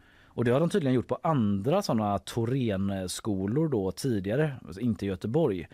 Och 0.41 0.45
det 0.45 0.51
har 0.51 0.61
de 0.61 0.71
tydligen 0.71 0.95
gjort 0.95 1.09
på 1.09 1.19
andra 1.23 1.83
sådana 1.83 2.19
Torén-skolor 2.19 3.69
då 3.69 3.91
tidigare, 3.91 4.53
alltså 4.67 4.81
inte 4.81 5.07
Göteborg. 5.07 5.69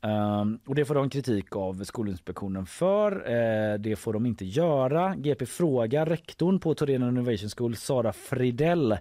Ehm, 0.00 0.58
och 0.66 0.74
det 0.74 0.84
får 0.84 0.94
de 0.94 1.10
kritik 1.10 1.56
av 1.56 1.84
Skolinspektionen 1.84 2.66
för. 2.66 3.12
Eh, 3.12 3.78
det 3.78 3.96
får 3.96 4.12
de 4.12 4.26
inte 4.26 4.44
göra. 4.44 5.14
GP 5.16 5.46
frågar 5.46 6.06
rektorn 6.06 6.58
på 6.58 6.74
Torén 6.74 7.02
Innovation 7.02 7.48
School, 7.56 7.76
Sara 7.76 8.12
Fridell, 8.12 8.98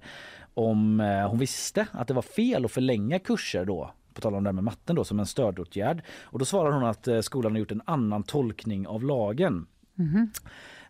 om 0.53 0.99
eh, 0.99 1.30
hon 1.30 1.39
visste 1.39 1.88
att 1.91 2.07
det 2.07 2.14
var 2.14 2.22
fel 2.22 2.65
att 2.65 2.72
förlänga 2.72 3.19
kurser 3.19 3.65
då 3.65 3.91
på 4.14 4.22
tal 4.22 4.35
om 4.35 4.43
det 4.43 4.52
med 4.52 4.64
matten 4.64 4.95
då 4.95 5.03
som 5.03 5.19
en 5.19 5.26
stödåtgärd. 5.26 6.02
Och 6.23 6.39
då 6.39 6.45
svarar 6.45 6.72
hon 6.72 6.84
att 6.84 7.07
eh, 7.07 7.19
skolan 7.19 7.52
har 7.52 7.60
gjort 7.60 7.72
en 7.72 7.81
annan 7.85 8.23
tolkning 8.23 8.88
av 8.88 9.03
lagen. 9.03 9.68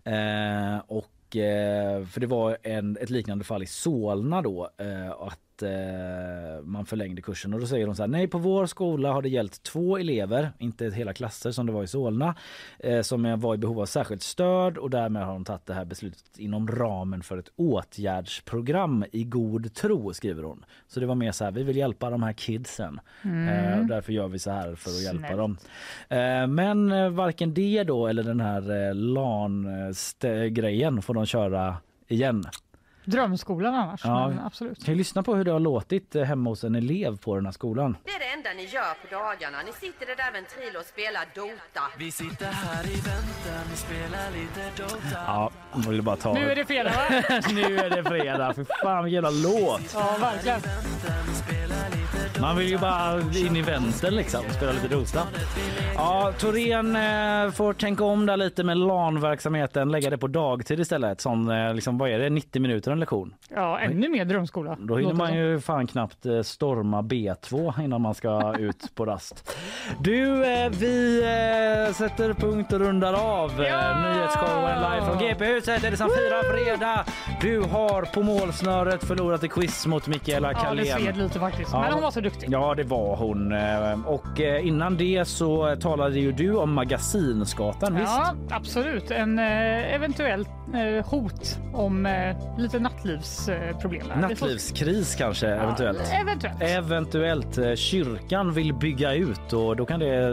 Eh, 0.03 0.81
och 0.87 0.97
eh, 0.97 1.20
Eh, 1.35 2.05
för 2.05 2.19
det 2.19 2.27
var 2.27 2.57
en, 2.63 2.97
ett 2.97 3.09
liknande 3.09 3.43
fall 3.43 3.63
i 3.63 3.67
Solna 3.67 4.41
då 4.41 4.69
eh, 4.77 5.11
att 5.11 5.39
att 5.65 6.59
eh, 6.61 6.65
man 6.65 6.85
förlängde 6.85 7.21
kursen 7.21 7.53
och 7.53 7.59
då 7.59 7.65
säger 7.67 7.85
de 7.85 7.95
så 7.95 8.03
här 8.03 8.07
nej 8.07 8.27
på 8.27 8.38
vår 8.38 8.65
skola 8.65 9.11
har 9.11 9.21
det 9.21 9.29
gällt 9.29 9.63
två 9.63 9.97
elever, 9.97 10.51
inte 10.59 10.89
hela 10.89 11.13
klasser 11.13 11.51
som 11.51 11.65
det 11.65 11.71
var 11.71 11.83
i 11.83 11.88
Solna, 11.88 12.35
eh, 12.79 13.01
som 13.01 13.39
var 13.39 13.55
i 13.55 13.57
behov 13.57 13.79
av 13.79 13.85
särskilt 13.85 14.21
stöd 14.23 14.77
och 14.77 14.89
därmed 14.89 15.25
har 15.25 15.33
de 15.33 15.45
tagit 15.45 15.65
det 15.65 15.73
här 15.73 15.85
beslutet 15.85 16.38
inom 16.39 16.67
ramen 16.67 17.21
för 17.23 17.38
ett 17.38 17.49
åtgärdsprogram 17.55 19.05
i 19.11 19.23
god 19.23 19.73
tro 19.73 20.13
skriver 20.13 20.43
hon. 20.43 20.65
Så 20.88 20.99
det 20.99 21.05
var 21.05 21.15
mer 21.15 21.31
så 21.31 21.43
här 21.43 21.51
vi 21.51 21.63
vill 21.63 21.77
hjälpa 21.77 22.09
de 22.09 22.23
här 22.23 22.33
kidsen 22.33 22.99
Mm. 23.23 23.47
eh, 23.73 23.79
och 23.79 23.85
därför 23.85 24.13
gör 24.13 24.27
vi 24.27 24.39
så 24.39 24.51
här 24.51 24.75
för 24.75 24.89
att 24.89 25.03
hjälpa 25.03 25.27
Snällt. 25.27 25.38
dem. 25.38 25.57
Eh, 26.09 26.47
Men 26.47 26.91
eh, 26.91 27.09
varken 27.09 27.53
det 27.53 27.83
då 27.83 28.07
eller 28.07 28.23
den 28.23 28.39
här 28.41 28.88
eh, 28.89 28.95
LAN-grejen 28.95 31.01
får 31.01 31.13
de 31.13 31.25
köra 31.25 31.75
igen. 32.07 32.43
Drömskolan 33.06 33.76
annars, 33.76 34.02
Ja. 34.06 34.28
men 34.28 34.40
absolut. 34.40 34.86
Kan 34.86 34.94
ju 34.94 34.98
lyssna 34.98 35.23
på 35.23 35.36
hur 35.36 35.44
det 35.44 35.52
har 35.52 35.60
låtit 35.60 36.15
eh, 36.15 36.23
hemma 36.23 36.49
hos 36.49 36.64
en 36.64 36.76
elev 36.76 37.18
på 37.18 37.36
den 37.36 37.45
här 37.45 37.52
skolan. 37.52 37.98
Det 38.06 38.11
är 38.11 38.19
det 38.19 38.26
enda 38.26 38.49
ni 38.53 38.64
gör 38.65 38.94
på 39.02 39.15
dagarna. 39.15 39.57
Ni 39.65 39.72
sitter 39.73 40.06
det 40.06 40.15
där 40.15 40.32
ventiler 40.32 40.80
och 40.80 40.86
spelar 40.86 41.26
Dota. 41.36 41.82
Vi 41.98 42.11
sitter 42.11 42.45
här 42.45 42.84
i 42.86 42.95
väntan, 42.95 43.64
vi 43.72 43.78
spelar 43.78 44.32
lite 44.32 44.84
Dota. 44.84 45.19
Ja, 45.28 45.52
jag 45.73 45.80
ville 45.90 46.02
bara 46.02 46.15
ta... 46.15 46.34
Nu 46.34 46.52
är 46.52 46.56
det 46.56 46.65
fredag 46.65 46.90
va? 46.90 47.03
nu 47.53 47.78
är 47.78 47.90
det 47.90 48.03
fredag. 48.03 48.53
För 48.53 48.65
fan 48.84 49.03
vilken 49.03 49.23
jävla 49.23 49.49
låt! 49.49 49.91
Ja, 49.94 50.18
verkligen. 50.19 50.60
Man 52.41 52.57
vill 52.57 52.69
ju 52.69 52.77
bara 52.77 53.19
in 53.22 53.55
i 53.55 53.61
vänstern 53.61 54.15
liksom 54.15 54.45
och 54.47 54.53
spela 54.53 54.72
lite 54.72 54.88
Dota. 54.88 55.19
Ja, 55.95 56.34
Torén 56.39 56.95
eh, 56.95 57.51
får 57.51 57.73
tänka 57.73 58.03
om 58.03 58.26
där 58.26 58.38
lite 58.38 58.63
med 58.63 58.77
LAN-verksamheten. 58.77 59.91
Lägga 59.91 60.09
det 60.09 60.18
på 60.18 60.27
dagtid 60.27 60.80
istället. 60.80 61.22
Sån, 61.22 61.49
eh, 61.51 61.73
liksom, 61.73 61.97
vad 61.97 62.09
är 62.09 62.19
det, 62.19 62.30
90 62.30 62.61
minuter 62.61 62.91
en 62.91 62.99
lektion? 62.99 63.34
Ja, 63.55 63.80
ännu 63.80 64.09
mer 64.09 64.26
drömskola. 64.26 64.77
Då 64.80 64.97
hinner 64.97 65.13
man 65.13 65.27
som. 65.27 65.38
ju 65.38 65.59
fan 65.59 65.88
knappt 65.88 66.26
eh, 66.26 66.41
storma 66.41 67.01
B2 67.01 67.84
innan 67.84 68.01
man 68.01 68.13
ska 68.13 68.55
ut 68.59 68.95
på 68.95 69.05
rast. 69.05 69.55
Du, 69.99 70.35
vi 70.69 71.22
sätter 71.95 72.34
punkt 72.34 72.73
och 72.73 72.80
rundar 72.80 73.13
av. 73.13 73.51
Ja! 73.63 74.01
Nyhetsshowen 74.13 74.76
live 74.81 75.05
från 75.05 75.18
GP-huset. 75.19 75.84
Är 75.84 75.91
det 75.91 75.97
som 75.97 76.09
firar 76.09 76.53
fredag? 76.53 77.05
Du 77.41 77.59
har 77.61 78.01
på 78.13 78.23
målsnöret 78.23 79.03
förlorat 79.03 79.43
i 79.43 79.47
quiz 79.47 79.88
mot 79.88 80.07
Mikaela 80.07 80.51
Ja, 80.51 80.59
Carlén. 80.59 80.85
det 80.85 81.03
sved 81.03 81.18
lite 81.18 81.39
faktiskt. 81.39 81.72
Men 81.73 81.93
hon 81.93 82.01
var 82.03 82.11
så 82.11 82.19
duktig. 82.22 82.30
Ja, 82.47 82.73
det 82.75 82.83
var 82.83 83.15
hon. 83.15 83.51
Eh, 83.51 84.07
Och 84.07 84.41
eh, 84.41 84.67
innan 84.67 84.97
det 84.97 85.25
så 85.27 85.75
talade 85.75 86.19
ju 86.19 86.31
du 86.31 86.55
om 86.55 86.73
Magasinsgatan, 86.73 87.95
visst? 87.95 88.07
Ja, 88.07 88.35
absolut. 88.49 89.11
En 89.11 89.39
eh, 89.39 89.93
eventuell 89.95 90.41
eh, 90.41 90.47
hot 91.06 91.60
om 91.73 92.06
eh, 92.06 92.35
lite 92.57 92.80
nattlivsproblem. 92.80 94.07
Nattlivskris 94.22 95.15
kanske 95.15 95.48
eventuellt. 95.48 95.99
Eventuellt. 96.22 96.61
Eventuellt. 96.61 97.57
Eh, 97.57 97.76
Kyrkan 97.76 98.53
vill 98.53 98.73
bygga 98.73 99.14
ut 99.14 99.53
och 99.53 99.76
då 99.76 99.85
kan 99.85 99.99
det 99.99 100.15
eh, 100.27 100.31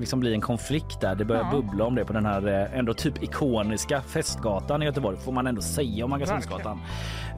liksom 0.00 0.20
bli 0.20 0.34
en 0.34 0.40
konflikt 0.40 1.00
där. 1.00 1.14
Det 1.14 1.24
börjar 1.24 1.42
Ja. 1.52 1.56
bubbla 1.60 1.84
om 1.84 1.94
det 1.94 2.04
på 2.04 2.12
den 2.12 2.26
här 2.26 2.46
eh, 2.72 2.78
ändå 2.78 2.94
typ 2.94 3.22
ikoniska 3.22 4.00
festgatan 4.02 4.82
i 4.82 4.84
Göteborg 4.86 5.16
får 5.16 5.32
man 5.32 5.46
ändå 5.46 5.60
säga 5.62 6.04
om 6.04 6.10
Magasinsgatan. 6.10 6.80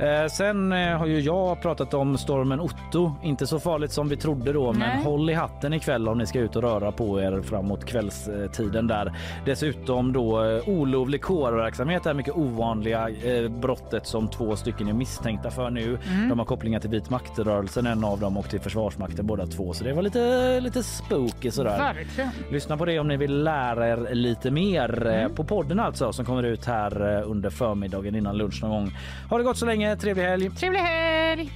Eh, 0.01 0.27
sen 0.31 0.73
eh, 0.73 0.99
har 0.99 1.07
ju 1.07 1.21
jag 1.21 1.63
pratat 1.63 1.95
om 1.95 2.19
stormen 2.19 2.61
Otto. 2.61 3.13
Inte 3.23 3.47
så 3.47 3.61
farligt 3.61 3.93
som 3.93 4.09
vi 4.09 4.17
trodde 4.17 4.53
då, 4.53 4.73
men 4.73 4.79
Nej. 4.89 5.05
håll 5.05 5.31
i 5.31 5.35
hatten 5.35 5.73
ikväll 5.73 6.09
om 6.09 6.19
ni 6.19 6.27
ska 6.27 6.39
ut 6.39 6.57
och 6.57 6.63
röra 6.63 6.93
på 6.93 7.21
er 7.21 7.43
framåt 7.43 7.85
kvällstiden 7.85 8.87
där. 8.87 9.13
Dessutom 9.45 10.13
då 10.13 10.45
eh, 10.45 10.69
olovlig 10.69 11.23
kårverksamhet 11.23 12.07
är 12.07 12.15
mycket 12.15 12.35
ovanliga 12.41 13.09
eh, 13.09 13.49
brottet 13.49 14.07
som 14.07 14.29
två 14.31 14.57
stycken 14.57 14.89
är 14.89 14.93
misstänkta 14.93 15.51
för 15.51 15.71
nu. 15.71 15.99
Mm. 16.09 16.29
De 16.29 16.39
har 16.39 16.47
kopplingar 16.47 16.81
till 16.81 16.91
vit 16.91 17.11
maktrörelsen, 17.11 17.87
en 17.87 18.05
av 18.05 18.21
dem 18.21 18.37
och 18.37 18.49
till 18.51 18.61
Försvarsmakten 18.61 19.27
båda 19.27 19.47
två. 19.47 19.73
Så 19.73 19.85
det 19.85 19.93
var 19.93 20.03
lite, 20.03 20.61
lite 20.61 20.83
spooky 20.83 21.51
sådär. 21.51 21.79
Verkligen. 21.79 22.31
Lyssna 22.51 22.77
på 22.77 22.85
det 22.85 22.99
om 22.99 23.09
ni 23.09 23.17
vill 23.17 23.43
lära 23.45 23.89
er 23.89 24.15
lite 24.15 24.51
mer 24.51 25.07
eh, 25.07 25.21
Mm. 25.21 25.35
på 25.35 25.45
podden 25.45 25.81
alltså 25.81 26.13
som 26.13 26.25
kommer 26.25 26.43
ut 26.43 26.65
här 26.67 27.19
eh, 27.19 27.31
under 27.31 27.51
förmiddagen 27.51 28.15
innan 28.15 28.37
lunch 28.39 28.63
någon 28.63 28.71
gång. 28.71 28.93
Ha 29.31 29.39
det 29.39 29.45
gott 29.45 29.57
så 29.57 29.67
länge, 29.67 29.97
trevlig 29.97 30.23
helg! 30.25 30.51
Trevlig 30.51 30.81
helg! 30.81 31.51